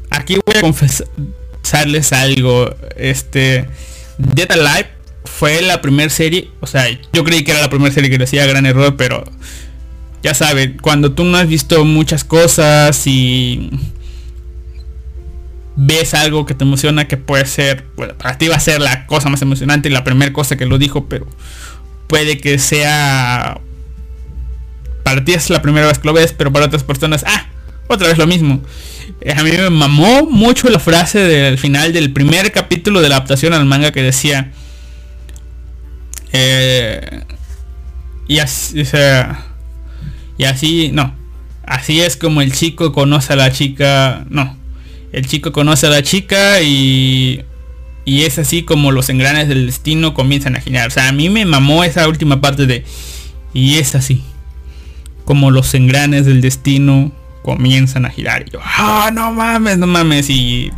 aquí 0.09 0.37
voy 0.47 0.57
a 0.57 0.61
confesarles 0.63 2.13
algo. 2.15 2.75
Este 2.97 3.69
Data 4.17 4.57
Live 4.57 4.89
fue 5.37 5.63
la 5.63 5.81
primera 5.81 6.11
serie, 6.11 6.49
o 6.61 6.67
sea, 6.67 6.87
yo 7.13 7.25
creí 7.25 7.43
que 7.43 7.51
era 7.51 7.61
la 7.61 7.69
primera 7.69 7.93
serie 7.93 8.09
que 8.09 8.19
decía 8.19 8.47
gran 8.47 8.67
error, 8.67 8.95
pero 8.97 9.25
ya 10.23 10.33
saben, 10.33 10.79
cuando 10.81 11.13
tú 11.13 11.25
no 11.25 11.37
has 11.37 11.49
visto 11.49 11.85
muchas 11.85 12.23
cosas 12.23 13.05
y 13.07 13.69
ves 15.75 16.15
algo 16.15 16.47
que 16.47 16.55
te 16.55 16.63
emociona 16.63 17.09
que 17.09 17.17
puede 17.17 17.47
ser, 17.47 17.85
bueno, 17.97 18.15
para 18.15 18.39
ti 18.39 18.47
va 18.47 18.55
a 18.55 18.61
ser 18.61 18.81
la 18.81 19.07
cosa 19.07 19.29
más 19.29 19.43
emocionante 19.43 19.89
y 19.89 19.93
la 19.93 20.05
primera 20.05 20.33
cosa 20.33 20.57
que 20.57 20.67
lo 20.67 20.79
dijo, 20.79 21.09
pero 21.09 21.27
puede 22.07 22.39
que 22.39 22.61
sea 22.61 23.61
para 25.03 25.25
ti 25.25 25.33
es 25.33 25.51
la 25.51 25.63
primera 25.63 25.89
vez 25.89 25.99
que 25.99 26.07
lo 26.07 26.15
ves, 26.15 26.33
pero 26.33 26.53
para 26.53 26.67
otras 26.67 26.85
personas, 26.85 27.25
ah, 27.27 27.49
otra 27.89 28.07
vez 28.07 28.19
lo 28.19 28.29
mismo. 28.29 28.63
Eh, 29.21 29.35
a 29.37 29.43
mí 29.43 29.51
me 29.51 29.69
mamó 29.69 30.27
mucho 30.31 30.69
la 30.71 30.79
frase 30.79 31.19
del 31.19 31.59
final 31.59 31.93
del 31.93 32.13
primer 32.13 32.53
capítulo 32.53 33.01
de 33.01 33.09
la 33.09 33.17
adaptación 33.17 33.53
al 33.53 33.65
manga 33.65 33.91
que 33.91 34.03
decía 34.03 34.53
eh, 36.35 37.25
y 38.29 38.39
así, 38.39 38.81
o 38.81 38.85
sea, 38.85 39.47
y 40.37 40.45
así, 40.45 40.91
no, 40.93 41.15
Así 41.67 42.01
es 42.01 42.17
como 42.17 42.43
el 42.43 42.53
chico 42.53 42.93
conoce 42.93 43.33
a 43.33 43.37
la 43.37 43.51
chica. 43.51 44.27
No. 44.29 44.57
El 45.13 45.27
chico 45.27 45.53
conoce 45.53 45.87
a 45.87 45.91
la 45.91 46.03
chica 46.03 46.61
y. 46.61 47.43
Y 48.07 48.25
es 48.25 48.39
así 48.39 48.65
como 48.65 48.93
los 48.93 49.09
engranes 49.09 49.49
del 49.49 49.65
destino 49.65 50.13
comienzan 50.13 50.57
a 50.57 50.61
girar. 50.61 50.89
O 50.89 50.91
sea, 50.91 51.09
a 51.09 51.13
mí 51.13 51.31
me 51.31 51.47
mamó 51.47 51.85
esa 51.85 52.07
última 52.07 52.41
parte 52.41 52.67
de. 52.67 52.85
Y 53.55 53.79
es 53.79 53.95
así. 53.95 54.23
Como 55.25 55.51
los 55.51 55.73
engranes 55.73 56.27
del 56.27 56.43
destino 56.43 57.13
comienzan 57.43 58.05
a 58.05 58.11
girar. 58.11 58.45
Y 58.47 58.51
yo, 58.51 58.61
ah, 58.63 59.11
no 59.13 59.33
mames, 59.33 59.79
no 59.79 59.87
mames. 59.87 60.29
Y 60.29 60.71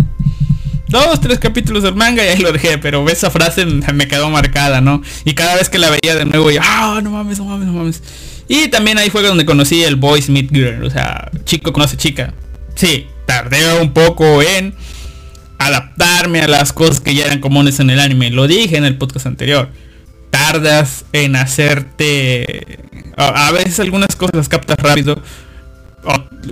dos, 0.89 1.21
tres 1.21 1.39
capítulos 1.39 1.83
del 1.83 1.95
manga 1.95 2.25
y 2.25 2.29
ahí 2.29 2.39
lo 2.39 2.53
dejé, 2.53 2.79
pero 2.79 3.09
esa 3.09 3.31
frase 3.31 3.67
me 3.67 4.09
quedó 4.09 4.31
marcada, 4.31 4.81
¿no? 4.81 5.03
Y 5.25 5.35
cada 5.35 5.55
vez 5.57 5.69
que 5.69 5.79
la 5.79 5.91
veía 5.91 6.15
de 6.15 6.25
nuevo, 6.25 6.51
yo, 6.51 6.61
ah, 6.63 7.01
no 7.03 7.11
mames, 7.11 7.39
no 7.39 7.45
mames, 7.45 7.67
no 7.67 7.73
mames. 7.73 8.03
Y 8.49 8.69
también 8.69 8.99
ahí 8.99 9.11
fue 9.11 9.23
donde 9.23 9.45
conocí 9.45 9.83
el 9.83 9.97
Boys 9.97 10.29
Meet 10.29 10.51
Girl, 10.53 10.85
o 10.85 10.91
sea, 10.91 11.31
chico 11.45 11.73
conoce 11.73 11.97
chica. 11.97 12.33
Sí, 12.75 13.07
tardé 13.27 13.81
un 13.81 13.93
poco 13.93 14.43
en 14.43 14.75
adaptarme 15.59 16.41
a 16.41 16.49
las 16.49 16.73
cosas 16.73 17.01
que 17.01 17.15
ya 17.15 17.27
eran 17.27 17.41
comunes 17.41 17.81
en 17.81 17.91
el 17.91 18.01
anime. 18.01 18.31
Lo 18.31 18.47
dije 18.47 18.77
en 18.77 18.85
el 18.85 18.97
podcast 18.97 19.27
anterior. 19.27 19.71
Tardas 20.31 21.05
en 21.13 21.37
hacerte... 21.37 22.79
A, 23.17 23.51
veces 23.53 23.81
algunas 23.81 24.15
cosas 24.15 24.37
las 24.37 24.49
captas 24.49 24.77
rápido. 24.79 25.21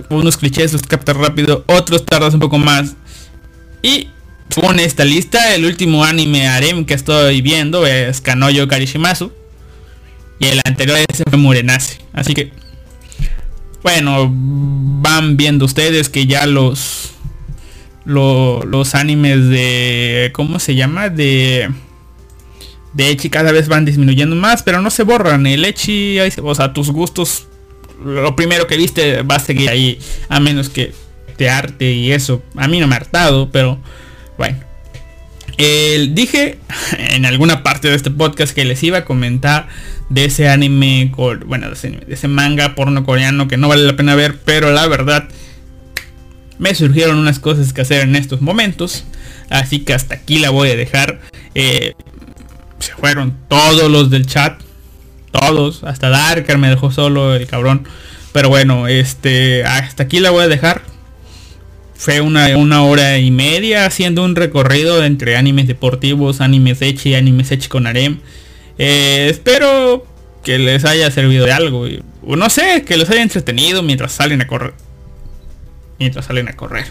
unos 0.09 0.37
clichés 0.37 0.73
los 0.73 0.81
captas 0.81 1.15
rápido. 1.15 1.63
Otros 1.67 2.05
tardas 2.05 2.33
un 2.33 2.39
poco 2.39 2.57
más. 2.57 2.95
Y 3.83 4.09
en 4.49 4.79
esta 4.79 5.05
lista, 5.05 5.55
el 5.55 5.65
último 5.65 6.03
anime 6.03 6.47
harem 6.47 6.85
que 6.85 6.93
estoy 6.93 7.41
viendo 7.41 7.85
es 7.85 8.21
Kanoyo 8.21 8.67
Karishimasu. 8.67 9.31
Y 10.39 10.45
el 10.47 10.61
anterior 10.65 10.97
ese 11.09 11.23
fue 11.29 11.37
Murenase. 11.37 11.99
Así 12.13 12.33
que, 12.33 12.51
bueno, 13.83 14.29
van 14.31 15.37
viendo 15.37 15.65
ustedes 15.65 16.09
que 16.09 16.25
ya 16.25 16.45
los, 16.45 17.11
los 18.05 18.95
animes 18.95 19.47
de, 19.47 20.31
¿cómo 20.33 20.59
se 20.59 20.75
llama? 20.75 21.09
De, 21.09 21.69
de 22.93 23.09
Echi 23.09 23.29
cada 23.29 23.51
vez 23.51 23.67
van 23.67 23.85
disminuyendo 23.85 24.35
más, 24.35 24.63
pero 24.63 24.81
no 24.81 24.89
se 24.89 25.03
borran. 25.03 25.47
El 25.47 25.63
Echi, 25.63 26.17
o 26.41 26.55
sea, 26.55 26.73
tus 26.73 26.91
gustos, 26.91 27.47
lo 28.03 28.35
primero 28.35 28.67
que 28.67 28.77
viste 28.77 29.21
va 29.21 29.35
a 29.35 29.39
seguir 29.39 29.69
ahí, 29.69 29.99
a 30.27 30.39
menos 30.39 30.69
que 30.69 30.93
te 31.37 31.49
arte 31.49 31.91
y 31.91 32.11
eso. 32.11 32.41
A 32.55 32.67
mí 32.67 32.79
no 32.79 32.87
me 32.87 32.95
ha 32.95 32.97
hartado, 32.97 33.49
pero 33.51 33.79
bueno. 34.37 34.57
dije 35.57 36.59
en 36.97 37.25
alguna 37.25 37.63
parte 37.63 37.89
de 37.89 37.95
este 37.95 38.11
podcast 38.11 38.53
que 38.53 38.65
les 38.65 38.81
iba 38.83 38.99
a 38.99 39.05
comentar 39.05 39.67
de 40.09 40.25
ese 40.25 40.49
anime, 40.49 41.11
bueno, 41.45 41.69
de 41.69 42.05
ese, 42.07 42.27
manga 42.27 42.75
porno 42.75 43.03
coreano 43.03 43.47
que 43.47 43.57
no 43.57 43.67
vale 43.67 43.83
la 43.83 43.95
pena 43.95 44.15
ver, 44.15 44.37
pero 44.43 44.71
la 44.71 44.87
verdad 44.87 45.27
me 46.57 46.73
surgieron 46.75 47.17
unas 47.17 47.39
cosas 47.39 47.73
que 47.73 47.81
hacer 47.81 48.01
en 48.01 48.15
estos 48.15 48.41
momentos, 48.41 49.05
así 49.49 49.79
que 49.79 49.93
hasta 49.93 50.15
aquí 50.15 50.39
la 50.39 50.51
voy 50.51 50.69
a 50.69 50.75
dejar. 50.75 51.19
Eh, 51.53 51.93
se 52.79 52.93
fueron 52.93 53.35
todos 53.47 53.89
los 53.89 54.09
del 54.09 54.25
chat, 54.25 54.61
todos, 55.31 55.83
hasta 55.83 56.09
Darker 56.09 56.57
me 56.57 56.69
dejó 56.69 56.91
solo 56.91 57.35
el 57.35 57.47
cabrón, 57.47 57.87
pero 58.31 58.49
bueno, 58.49 58.87
este, 58.87 59.63
hasta 59.63 60.03
aquí 60.03 60.19
la 60.19 60.31
voy 60.31 60.43
a 60.43 60.47
dejar. 60.47 60.81
Fue 61.95 62.19
una, 62.19 62.57
una 62.57 62.83
hora 62.83 63.17
y 63.17 63.31
media 63.31 63.85
haciendo 63.85 64.23
un 64.23 64.35
recorrido 64.35 65.03
entre 65.03 65.37
animes 65.37 65.67
deportivos, 65.67 66.41
animes 66.41 66.81
Echi, 66.81 67.15
animes 67.15 67.51
Echi 67.51 67.69
con 67.69 67.87
Arem. 67.87 68.19
Eh, 68.77 69.27
espero 69.29 70.05
que 70.43 70.59
les 70.59 70.83
haya 70.83 71.09
servido 71.09 71.45
de 71.45 71.53
algo. 71.53 71.87
O 72.27 72.35
no 72.35 72.49
sé, 72.49 72.83
que 72.85 72.97
les 72.97 73.09
haya 73.09 73.21
entretenido 73.21 73.81
mientras 73.81 74.11
salen 74.11 74.41
a 74.41 74.47
correr. 74.47 74.73
Mientras 75.97 76.25
salen 76.25 76.49
a 76.49 76.53
correr. 76.53 76.87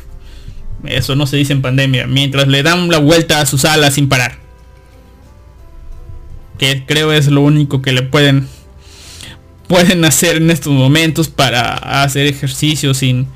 Eso 0.84 1.16
no 1.16 1.26
se 1.26 1.36
dice 1.36 1.52
en 1.52 1.60
pandemia. 1.60 2.06
Mientras 2.06 2.48
le 2.48 2.62
dan 2.62 2.88
la 2.88 2.98
vuelta 2.98 3.40
a 3.40 3.46
sus 3.46 3.66
alas 3.66 3.94
sin 3.94 4.08
parar. 4.08 4.38
Que 6.58 6.84
creo 6.86 7.12
es 7.12 7.28
lo 7.28 7.42
único 7.42 7.82
que 7.82 7.92
le 7.92 8.02
pueden 8.02 8.48
pueden 9.68 10.04
hacer 10.04 10.36
en 10.36 10.50
estos 10.50 10.72
momentos 10.72 11.28
para 11.28 12.02
hacer 12.02 12.26
ejercicio 12.26 12.92
sin, 12.92 13.28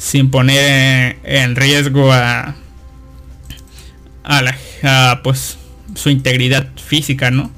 sin 0.00 0.30
poner 0.30 1.18
en 1.24 1.54
riesgo 1.56 2.10
a, 2.10 2.56
a, 4.24 4.42
la, 4.42 5.20
pues 5.22 5.58
su 5.94 6.08
integridad 6.08 6.70
física, 6.76 7.30
¿no? 7.30 7.52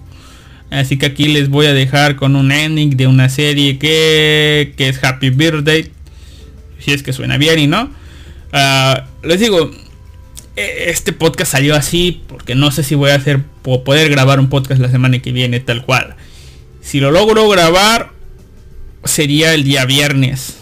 Así 0.68 0.98
que 0.98 1.06
aquí 1.06 1.28
les 1.28 1.48
voy 1.48 1.66
a 1.66 1.72
dejar 1.72 2.16
con 2.16 2.34
un 2.34 2.50
ending 2.50 2.96
de 2.96 3.06
una 3.06 3.28
serie 3.28 3.78
que, 3.78 4.74
que 4.76 4.88
es 4.88 5.02
Happy 5.04 5.30
Birthday. 5.30 5.92
Si 6.80 6.90
es 6.90 7.04
que 7.04 7.12
suena 7.12 7.38
bien 7.38 7.60
y 7.60 7.68
no. 7.68 7.90
Ah, 8.52 9.06
les 9.22 9.38
digo, 9.38 9.70
e, 10.56 10.90
este 10.90 11.12
podcast 11.12 11.52
salió 11.52 11.76
así 11.76 12.22
porque 12.26 12.56
no 12.56 12.72
sé 12.72 12.82
si 12.82 12.96
voy 12.96 13.10
a 13.10 13.14
hacer 13.14 13.40
o 13.62 13.84
poder 13.84 14.10
grabar 14.10 14.40
un 14.40 14.48
podcast 14.48 14.80
la 14.80 14.90
semana 14.90 15.20
que 15.20 15.30
viene 15.30 15.60
tal 15.60 15.84
cual. 15.84 16.16
Si 16.80 16.98
lo 16.98 17.12
logro 17.12 17.48
grabar 17.48 18.10
sería 19.04 19.54
el 19.54 19.62
día 19.62 19.84
viernes. 19.84 20.61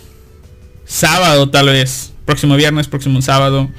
Sábado 0.90 1.48
tal 1.48 1.66
vez. 1.66 2.12
Próximo 2.24 2.56
viernes, 2.56 2.88
próximo 2.88 3.22
sábado. 3.22 3.70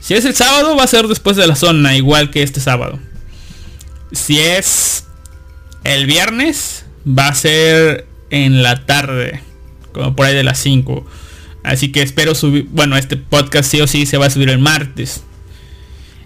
Si 0.00 0.14
es 0.14 0.24
el 0.24 0.34
sábado 0.34 0.76
va 0.76 0.82
a 0.82 0.88
ser 0.88 1.06
después 1.06 1.36
de 1.36 1.46
la 1.46 1.54
zona, 1.54 1.96
igual 1.96 2.30
que 2.30 2.42
este 2.42 2.60
sábado. 2.60 2.98
Si 4.10 4.40
es 4.40 5.04
el 5.84 6.06
viernes, 6.06 6.84
va 7.06 7.28
a 7.28 7.34
ser 7.34 8.08
en 8.30 8.64
la 8.64 8.86
tarde, 8.86 9.40
como 9.92 10.16
por 10.16 10.26
ahí 10.26 10.34
de 10.34 10.42
las 10.42 10.58
5. 10.58 11.06
Así 11.62 11.92
que 11.92 12.02
espero 12.02 12.34
subir, 12.34 12.66
bueno, 12.70 12.96
este 12.96 13.16
podcast 13.16 13.70
sí 13.70 13.80
o 13.80 13.86
sí 13.86 14.04
se 14.04 14.18
va 14.18 14.26
a 14.26 14.30
subir 14.30 14.50
el 14.50 14.58
martes. 14.58 15.22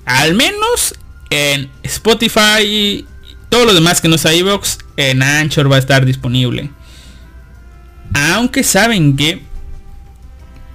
Al 0.07 0.33
menos 0.33 0.95
en 1.29 1.71
Spotify 1.83 2.63
y 2.65 3.07
todo 3.51 3.67
lo 3.67 3.75
demás 3.75 4.01
que 4.01 4.09
no 4.09 4.17
sea 4.17 4.33
iVoox, 4.33 4.79
en 4.97 5.23
Anchor 5.23 5.71
va 5.71 5.77
a 5.77 5.81
estar 5.81 6.07
disponible. 6.07 6.71
Aunque 8.15 8.63
saben 8.63 9.17
que 9.17 9.43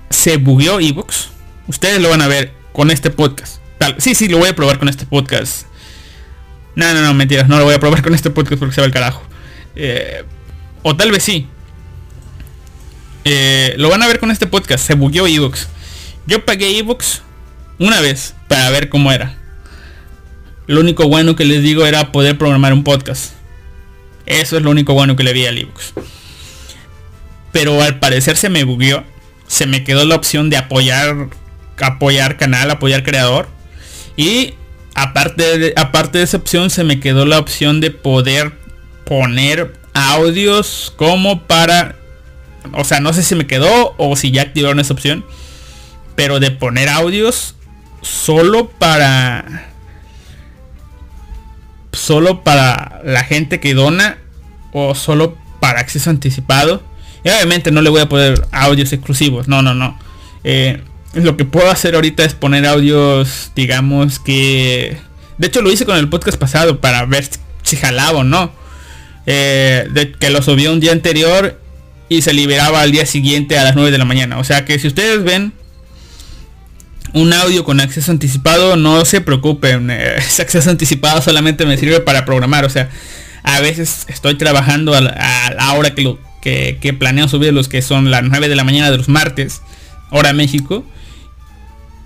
se 0.10 0.38
bugueó 0.38 0.80
iVoox, 0.80 1.28
ustedes 1.68 2.02
lo 2.02 2.10
van 2.10 2.22
a 2.22 2.28
ver 2.28 2.54
con 2.74 2.92
este 2.92 3.10
podcast. 3.10 3.62
sí, 3.98 4.16
sí, 4.16 4.28
lo 4.28 4.38
voy 4.38 4.50
a 4.50 4.56
probar 4.56 4.80
con 4.80 4.90
este 4.90 5.06
podcast 5.06 5.66
no, 6.76 6.94
no, 6.94 7.02
no, 7.02 7.14
mentiras. 7.14 7.48
No 7.48 7.58
lo 7.58 7.66
voy 7.66 7.74
a 7.74 7.80
probar 7.80 8.02
con 8.02 8.14
este 8.14 8.30
podcast 8.30 8.60
porque 8.60 8.76
se 8.76 8.82
va 8.82 8.88
el 8.88 8.94
carajo. 8.94 9.22
Eh, 9.76 10.24
o 10.84 10.96
tal 10.96 11.12
vez 11.12 11.24
sí. 11.24 11.48
Eh, 13.24 13.76
lo 13.78 13.90
van 13.90 14.02
a 14.02 14.08
ver 14.08 14.20
con 14.20 14.32
este 14.32 14.48
podcast. 14.48 14.86
Se 14.86 14.96
bugueó 14.96 15.28
Evox. 15.28 15.68
Yo 16.28 16.46
pagué 16.46 16.78
Evox 16.78 17.22
una 17.80 18.00
vez 18.00 18.36
para 18.48 18.70
ver 18.70 18.90
cómo 18.90 19.12
era. 19.12 19.38
Lo 20.68 20.80
único 20.80 21.08
bueno 21.08 21.36
que 21.36 21.46
les 21.46 21.62
digo 21.62 21.86
era 21.86 22.12
poder 22.12 22.38
programar 22.38 22.74
un 22.74 22.84
podcast. 22.84 23.34
Eso 24.26 24.56
es 24.56 24.64
lo 24.64 24.70
único 24.70 24.94
bueno 24.94 25.16
que 25.16 25.24
le 25.24 25.34
vi 25.34 25.46
al 25.46 25.58
Evox. 25.58 25.94
Pero 27.52 27.82
al 27.82 28.00
parecer 28.00 28.38
se 28.38 28.50
me 28.50 28.64
bugueó. 28.64 29.04
Se 29.48 29.66
me 29.66 29.84
quedó 29.84 30.06
la 30.06 30.16
opción 30.16 30.50
de 30.50 30.58
apoyar, 30.58 31.28
apoyar 31.82 32.38
canal, 32.38 32.72
apoyar 32.72 33.04
creador. 33.04 33.50
Y 34.16 34.54
aparte 34.96 35.58
de, 35.58 35.74
aparte 35.76 36.18
de 36.20 36.24
esa 36.24 36.38
opción 36.38 36.70
se 36.70 36.84
me 36.84 37.00
quedó 37.00 37.26
la 37.26 37.40
opción 37.40 37.82
de 37.82 37.92
poder 37.92 38.54
poner 39.06 39.74
audios 39.94 40.94
como 40.96 41.44
para 41.44 41.96
o 42.74 42.84
sea 42.84 43.00
no 43.00 43.14
sé 43.14 43.24
si 43.24 43.36
me 43.36 43.48
quedó 43.48 43.96
o 43.98 44.16
si 44.16 44.32
ya 44.32 44.44
activaron 44.44 44.80
esa 44.80 44.94
opción 44.94 45.26
pero 46.16 46.40
de 46.40 46.52
poner 46.52 46.90
audios 46.90 47.56
solo 48.02 48.70
para 48.70 49.72
solo 51.92 52.44
para 52.44 53.02
la 53.04 53.24
gente 53.24 53.60
que 53.60 53.74
dona 53.74 54.18
o 54.72 54.96
solo 54.96 55.38
para 55.60 55.80
acceso 55.80 56.10
anticipado 56.10 56.84
y 57.24 57.30
obviamente 57.30 57.72
no 57.72 57.82
le 57.82 57.90
voy 57.90 58.02
a 58.02 58.10
poner 58.10 58.46
audios 58.52 58.94
exclusivos 58.94 59.48
no 59.48 59.62
no 59.62 59.74
no 59.74 59.98
eh, 60.44 60.82
lo 61.14 61.38
que 61.38 61.46
puedo 61.46 61.70
hacer 61.70 61.96
ahorita 61.96 62.24
es 62.24 62.34
poner 62.34 62.66
audios, 62.66 63.52
digamos 63.56 64.20
que... 64.20 64.98
De 65.38 65.48
hecho 65.48 65.62
lo 65.62 65.72
hice 65.72 65.86
con 65.86 65.98
el 65.98 66.10
podcast 66.10 66.38
pasado 66.38 66.80
para 66.80 67.06
ver 67.06 67.28
si 67.64 67.76
jalaba 67.76 68.20
o 68.20 68.24
no. 68.24 68.52
Eh, 69.26 69.88
de 69.92 70.14
que 70.14 70.30
lo 70.30 70.42
subió 70.42 70.72
un 70.72 70.80
día 70.80 70.92
anterior 70.92 71.60
y 72.10 72.22
se 72.22 72.34
liberaba 72.34 72.82
al 72.82 72.92
día 72.92 73.06
siguiente 73.06 73.58
a 73.58 73.64
las 73.64 73.76
9 73.76 73.92
de 73.92 73.98
la 73.98 74.06
mañana. 74.06 74.38
O 74.38 74.44
sea 74.44 74.66
que 74.66 74.80
si 74.80 74.88
ustedes 74.88 75.24
ven 75.24 75.54
un 77.14 77.34
audio 77.34 77.64
con 77.64 77.80
acceso 77.82 78.12
anticipado, 78.12 78.78
no 78.78 79.04
se 79.04 79.20
preocupen. 79.20 79.90
Eh, 79.92 80.16
ese 80.18 80.44
acceso 80.44 80.70
anticipado 80.70 81.22
solamente 81.22 81.66
me 81.66 81.78
sirve 81.78 82.00
para 82.00 82.24
programar. 82.24 82.64
O 82.64 82.70
sea, 82.70 82.90
a 83.44 83.60
veces 83.60 84.06
estoy 84.08 84.36
trabajando 84.36 84.94
a 84.94 85.02
la, 85.02 85.74
hora 85.74 85.94
que, 85.94 86.04
lo, 86.04 86.20
que, 86.42 86.78
que 86.82 86.94
planeo 86.94 87.28
subir 87.28 87.54
los 87.54 87.70
que 87.70 87.82
son 87.82 88.12
las 88.12 88.24
9 88.24 88.50
de 88.50 88.56
la 88.56 88.64
mañana 88.64 88.92
de 88.92 88.98
los 88.98 89.10
martes, 89.10 89.62
hora 90.10 90.34
México. 90.34 90.84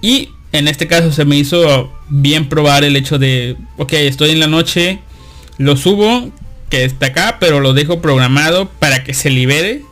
Y 0.01 0.29
en 0.51 0.67
este 0.67 0.87
caso 0.87 1.11
se 1.11 1.25
me 1.25 1.37
hizo 1.37 1.91
bien 2.09 2.47
probar 2.47 2.83
el 2.83 2.95
hecho 2.95 3.17
de, 3.17 3.57
ok, 3.77 3.93
estoy 3.93 4.31
en 4.31 4.39
la 4.39 4.47
noche, 4.47 4.99
lo 5.57 5.75
subo, 5.77 6.31
que 6.69 6.83
está 6.83 7.07
acá, 7.07 7.37
pero 7.39 7.59
lo 7.59 7.73
dejo 7.73 8.01
programado 8.01 8.69
para 8.79 9.03
que 9.03 9.13
se 9.13 9.29
libere 9.29 9.83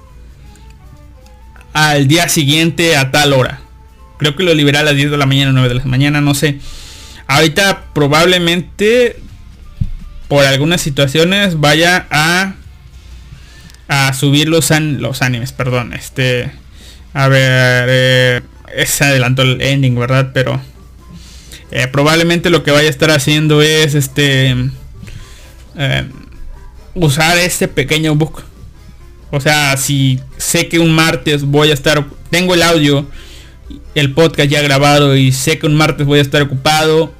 al 1.74 2.08
día 2.08 2.30
siguiente 2.30 2.96
a 2.96 3.12
tal 3.12 3.34
hora. 3.34 3.62
Creo 4.18 4.36
que 4.36 4.44
lo 4.44 4.54
libera 4.54 4.82
a 4.82 4.84
las 4.84 4.96
10 4.96 5.12
de 5.12 5.18
la 5.18 5.26
mañana, 5.26 5.52
9 5.52 5.70
de 5.70 5.76
la 5.76 5.86
mañana, 5.86 6.22
no 6.22 6.34
sé. 6.34 6.60
Ahorita 7.28 7.86
probablemente 7.94 9.18
por 10.28 10.46
algunas 10.46 10.82
situaciones 10.82 11.60
vaya 11.60 12.08
a 12.10 12.56
a 13.88 14.14
subir 14.14 14.50
los, 14.50 14.72
los 14.72 15.22
animes, 15.22 15.52
perdón. 15.52 15.94
Este, 15.94 16.52
a 17.14 17.28
ver, 17.28 17.86
eh, 17.90 18.42
se 18.86 19.04
adelantó 19.04 19.44
el 19.44 19.62
ending, 19.62 19.96
¿verdad? 19.96 20.32
Pero 20.34 20.60
eh, 21.72 21.88
probablemente 21.88 22.50
lo 22.50 22.64
que 22.64 22.72
vaya 22.72 22.88
a 22.88 22.92
estar 22.92 23.12
haciendo 23.12 23.62
es 23.62 23.96
este 23.96 24.56
eh, 25.76 26.10
usar 26.94 27.38
este 27.38 27.68
pequeño 27.68 28.16
book. 28.16 28.44
O 29.32 29.40
sea, 29.40 29.76
si 29.78 30.20
sé 30.38 30.68
que 30.70 30.78
un 30.78 30.94
martes 30.94 31.44
voy 31.44 31.72
a 31.72 31.74
estar, 31.74 32.06
tengo 32.30 32.54
el 32.54 32.62
audio, 32.62 33.08
el 33.96 34.14
podcast 34.14 34.50
ya 34.50 34.62
grabado 34.62 35.16
y 35.16 35.32
sé 35.32 35.58
que 35.58 35.66
un 35.66 35.76
martes 35.76 36.06
voy 36.06 36.20
a 36.20 36.22
estar 36.22 36.42
ocupado, 36.44 37.14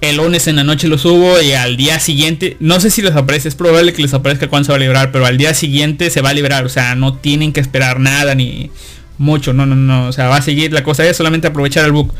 el 0.00 0.16
lunes 0.16 0.46
en 0.46 0.56
la 0.56 0.64
noche 0.64 0.86
lo 0.86 0.96
subo 0.96 1.40
y 1.40 1.52
al 1.52 1.76
día 1.76 1.98
siguiente, 1.98 2.56
no 2.60 2.78
sé 2.78 2.90
si 2.90 3.02
les 3.02 3.14
aparece, 3.14 3.48
es 3.48 3.54
probable 3.54 3.92
que 3.92 4.02
les 4.02 4.14
aparezca 4.14 4.48
cuando 4.48 4.66
se 4.66 4.72
va 4.72 4.76
a 4.76 4.80
liberar, 4.80 5.10
pero 5.10 5.26
al 5.26 5.36
día 5.36 5.54
siguiente 5.54 6.10
se 6.10 6.20
va 6.20 6.30
a 6.30 6.34
liberar, 6.34 6.64
o 6.64 6.68
sea, 6.68 6.94
no 6.94 7.14
tienen 7.14 7.52
que 7.52 7.60
esperar 7.60 7.98
nada 7.98 8.34
ni 8.34 8.70
mucho, 9.18 9.52
no, 9.52 9.66
no, 9.66 9.74
no, 9.74 10.06
o 10.06 10.12
sea, 10.12 10.28
va 10.28 10.36
a 10.36 10.42
seguir 10.42 10.72
la 10.72 10.84
cosa, 10.84 11.04
es 11.04 11.16
solamente 11.16 11.48
aprovechar 11.48 11.84
el 11.84 11.92
book. 11.92 12.14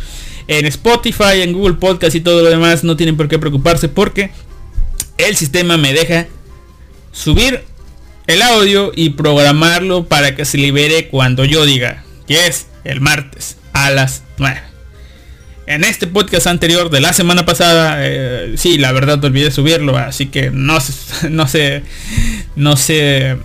En 0.49 0.67
Spotify, 0.67 1.43
en 1.43 1.53
Google 1.53 1.75
Podcast 1.75 2.17
y 2.17 2.21
todo 2.21 2.43
lo 2.43 2.51
demás 2.51 2.83
no 2.83 2.97
tienen 2.97 3.17
por 3.17 3.29
qué 3.29 3.39
preocuparse 3.39 3.89
porque 3.89 4.31
el 5.19 5.37
sistema 5.37 5.77
me 5.77 5.93
deja 5.93 6.27
subir 7.13 7.65
el 8.27 8.43
audio 8.43 8.93
y 8.95 9.11
programarlo 9.11 10.07
para 10.07 10.35
que 10.35 10.45
se 10.45 10.59
libere 10.59 11.09
cuando 11.09 11.45
yo 11.45 11.65
diga, 11.65 12.05
que 12.27 12.47
es 12.47 12.67
el 12.85 13.01
martes 13.01 13.57
a 13.73 13.91
las 13.91 14.23
9 14.39 14.68
en 15.69 15.85
este 15.85 16.07
podcast 16.07 16.47
anterior 16.47 16.89
de 16.89 17.03
la 17.03 17.13
semana 17.13 17.45
pasada, 17.45 17.99
eh, 17.99 18.55
sí, 18.57 18.79
la 18.79 18.91
verdad 18.93 19.23
olvidé 19.23 19.51
subirlo, 19.51 19.99
así 19.99 20.27
que 20.27 20.51
no, 20.51 20.79
no 21.31 21.47
sé, 21.47 21.83
no 22.57 22.77
sé, 22.77 23.37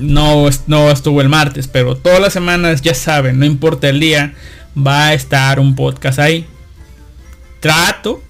no, 0.00 0.48
no 0.66 0.90
estuvo 0.90 1.20
el 1.20 1.28
martes, 1.28 1.68
pero 1.68 1.96
todas 1.96 2.20
las 2.20 2.32
semanas, 2.32 2.82
ya 2.82 2.92
saben, 2.92 3.38
no 3.38 3.46
importa 3.46 3.88
el 3.88 4.00
día, 4.00 4.34
va 4.76 5.08
a 5.08 5.14
estar 5.14 5.60
un 5.60 5.76
podcast 5.76 6.18
ahí. 6.18 6.44
Trato, 7.60 8.20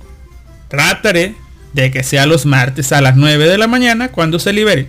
trataré 0.68 1.34
de 1.72 1.90
que 1.90 2.02
sea 2.02 2.26
los 2.26 2.44
martes 2.44 2.92
a 2.92 3.00
las 3.00 3.16
9 3.16 3.48
de 3.48 3.56
la 3.56 3.66
mañana 3.66 4.08
cuando 4.08 4.38
se 4.38 4.52
libere. 4.52 4.88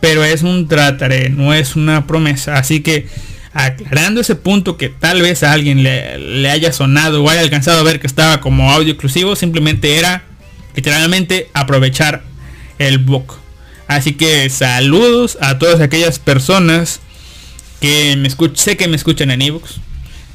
Pero 0.00 0.24
es 0.24 0.42
un 0.42 0.66
trataré, 0.66 1.28
no 1.28 1.52
es 1.52 1.76
una 1.76 2.06
promesa, 2.06 2.56
así 2.56 2.80
que 2.80 3.06
aclarando 3.56 4.20
ese 4.20 4.34
punto 4.34 4.76
que 4.76 4.90
tal 4.90 5.22
vez 5.22 5.42
a 5.42 5.52
alguien 5.52 5.82
le, 5.82 6.50
haya 6.50 6.72
sonado 6.72 7.24
o 7.24 7.30
haya 7.30 7.40
alcanzado 7.40 7.80
a 7.80 7.82
ver 7.82 8.00
que 8.00 8.06
estaba 8.06 8.40
como 8.40 8.70
audio 8.70 8.92
exclusivo, 8.92 9.34
simplemente 9.34 9.96
era 9.98 10.24
literalmente 10.74 11.48
aprovechar 11.54 12.22
el 12.78 12.98
book. 12.98 13.34
Así 13.88 14.12
que 14.12 14.50
saludos 14.50 15.38
a 15.40 15.58
todas 15.58 15.80
aquellas 15.80 16.18
personas 16.18 17.00
que 17.80 18.16
me 18.18 18.28
escuchan, 18.28 18.56
sé 18.56 18.76
que 18.76 18.88
me 18.88 18.96
escuchan 18.96 19.30
en 19.30 19.42
ebooks. 19.42 19.80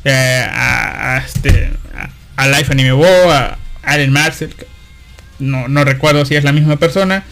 Eh, 0.03 0.47
a, 0.51 1.21
este, 1.23 1.71
a, 2.37 2.47
Life 2.47 2.71
Anime 2.71 2.93
Bo, 2.93 3.05
a 3.05 3.59
Allen 3.83 4.11
Marcel, 4.11 4.55
no, 5.37 5.67
no 5.67 5.83
recuerdo 5.83 6.25
si 6.25 6.35
es 6.35 6.43
la 6.43 6.51
misma 6.51 6.77
persona. 6.77 7.23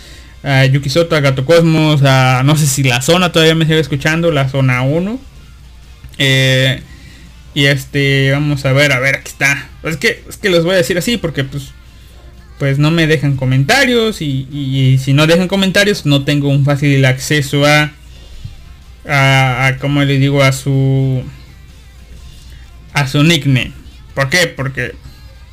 A 0.43 0.65
Yuki 0.65 0.89
Soto, 0.89 1.15
a 1.15 1.19
Gato 1.19 1.45
Cosmos, 1.45 2.01
a 2.03 2.43
no 2.43 2.55
sé 2.55 2.67
si 2.67 2.83
la 2.83 3.01
zona 3.01 3.31
todavía 3.31 3.55
me 3.55 3.65
sigue 3.65 3.79
escuchando, 3.79 4.31
la 4.31 4.49
zona 4.49 4.83
1. 4.83 5.28
Eh, 6.19 6.81
y 7.53 7.65
este, 7.65 8.31
vamos 8.31 8.63
a 8.65 8.73
ver, 8.73 8.91
a 8.91 8.99
ver, 8.99 9.15
aquí 9.15 9.29
está. 9.31 9.67
Es 9.83 9.97
que, 9.97 10.23
es 10.29 10.37
que 10.37 10.49
les 10.49 10.63
voy 10.63 10.75
a 10.75 10.77
decir 10.77 10.97
así 10.97 11.17
porque 11.17 11.43
pues, 11.43 11.69
pues 12.59 12.77
no 12.77 12.91
me 12.91 13.07
dejan 13.07 13.37
comentarios 13.37 14.21
y, 14.21 14.99
si 15.03 15.13
no 15.13 15.25
dejan 15.25 15.47
comentarios 15.47 16.05
no 16.05 16.23
tengo 16.25 16.49
un 16.49 16.65
fácil 16.65 17.03
acceso 17.05 17.65
a, 17.65 17.91
a, 19.07 19.77
como 19.79 20.03
le 20.03 20.19
digo, 20.19 20.43
a 20.43 20.51
su, 20.51 21.23
a 22.93 23.07
su 23.07 23.23
nickname. 23.23 23.71
¿Por 24.13 24.29
qué? 24.29 24.47
Porque, 24.47 24.93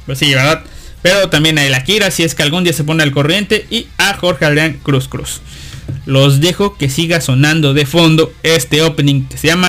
pues 0.05 0.19
sí, 0.19 0.35
¿verdad? 0.35 0.65
Pero 1.03 1.31
también 1.31 1.59
a 1.59 1.65
el 1.65 1.75
Akira 1.75 2.11
si 2.11 2.25
es 2.25 2.35
que 2.35 2.43
algún 2.43 2.65
día 2.65 2.73
se 2.73 2.85
pone 2.85 3.05
al 3.05 3.13
corriente 3.13 3.67
y 3.71 3.87
a 3.97 4.15
Jorge 4.15 4.45
Adrián 4.45 4.81
Cruz 4.83 5.09
Cruz. 5.09 5.41
Los 6.05 6.41
dejo 6.41 6.77
que 6.77 6.89
siga 6.89 7.21
sonando 7.21 7.75
de 7.75 7.87
fondo 7.87 8.33
este 8.43 8.83
opening 8.83 9.29
que 9.29 9.37
se 9.37 9.47
llama 9.47 9.69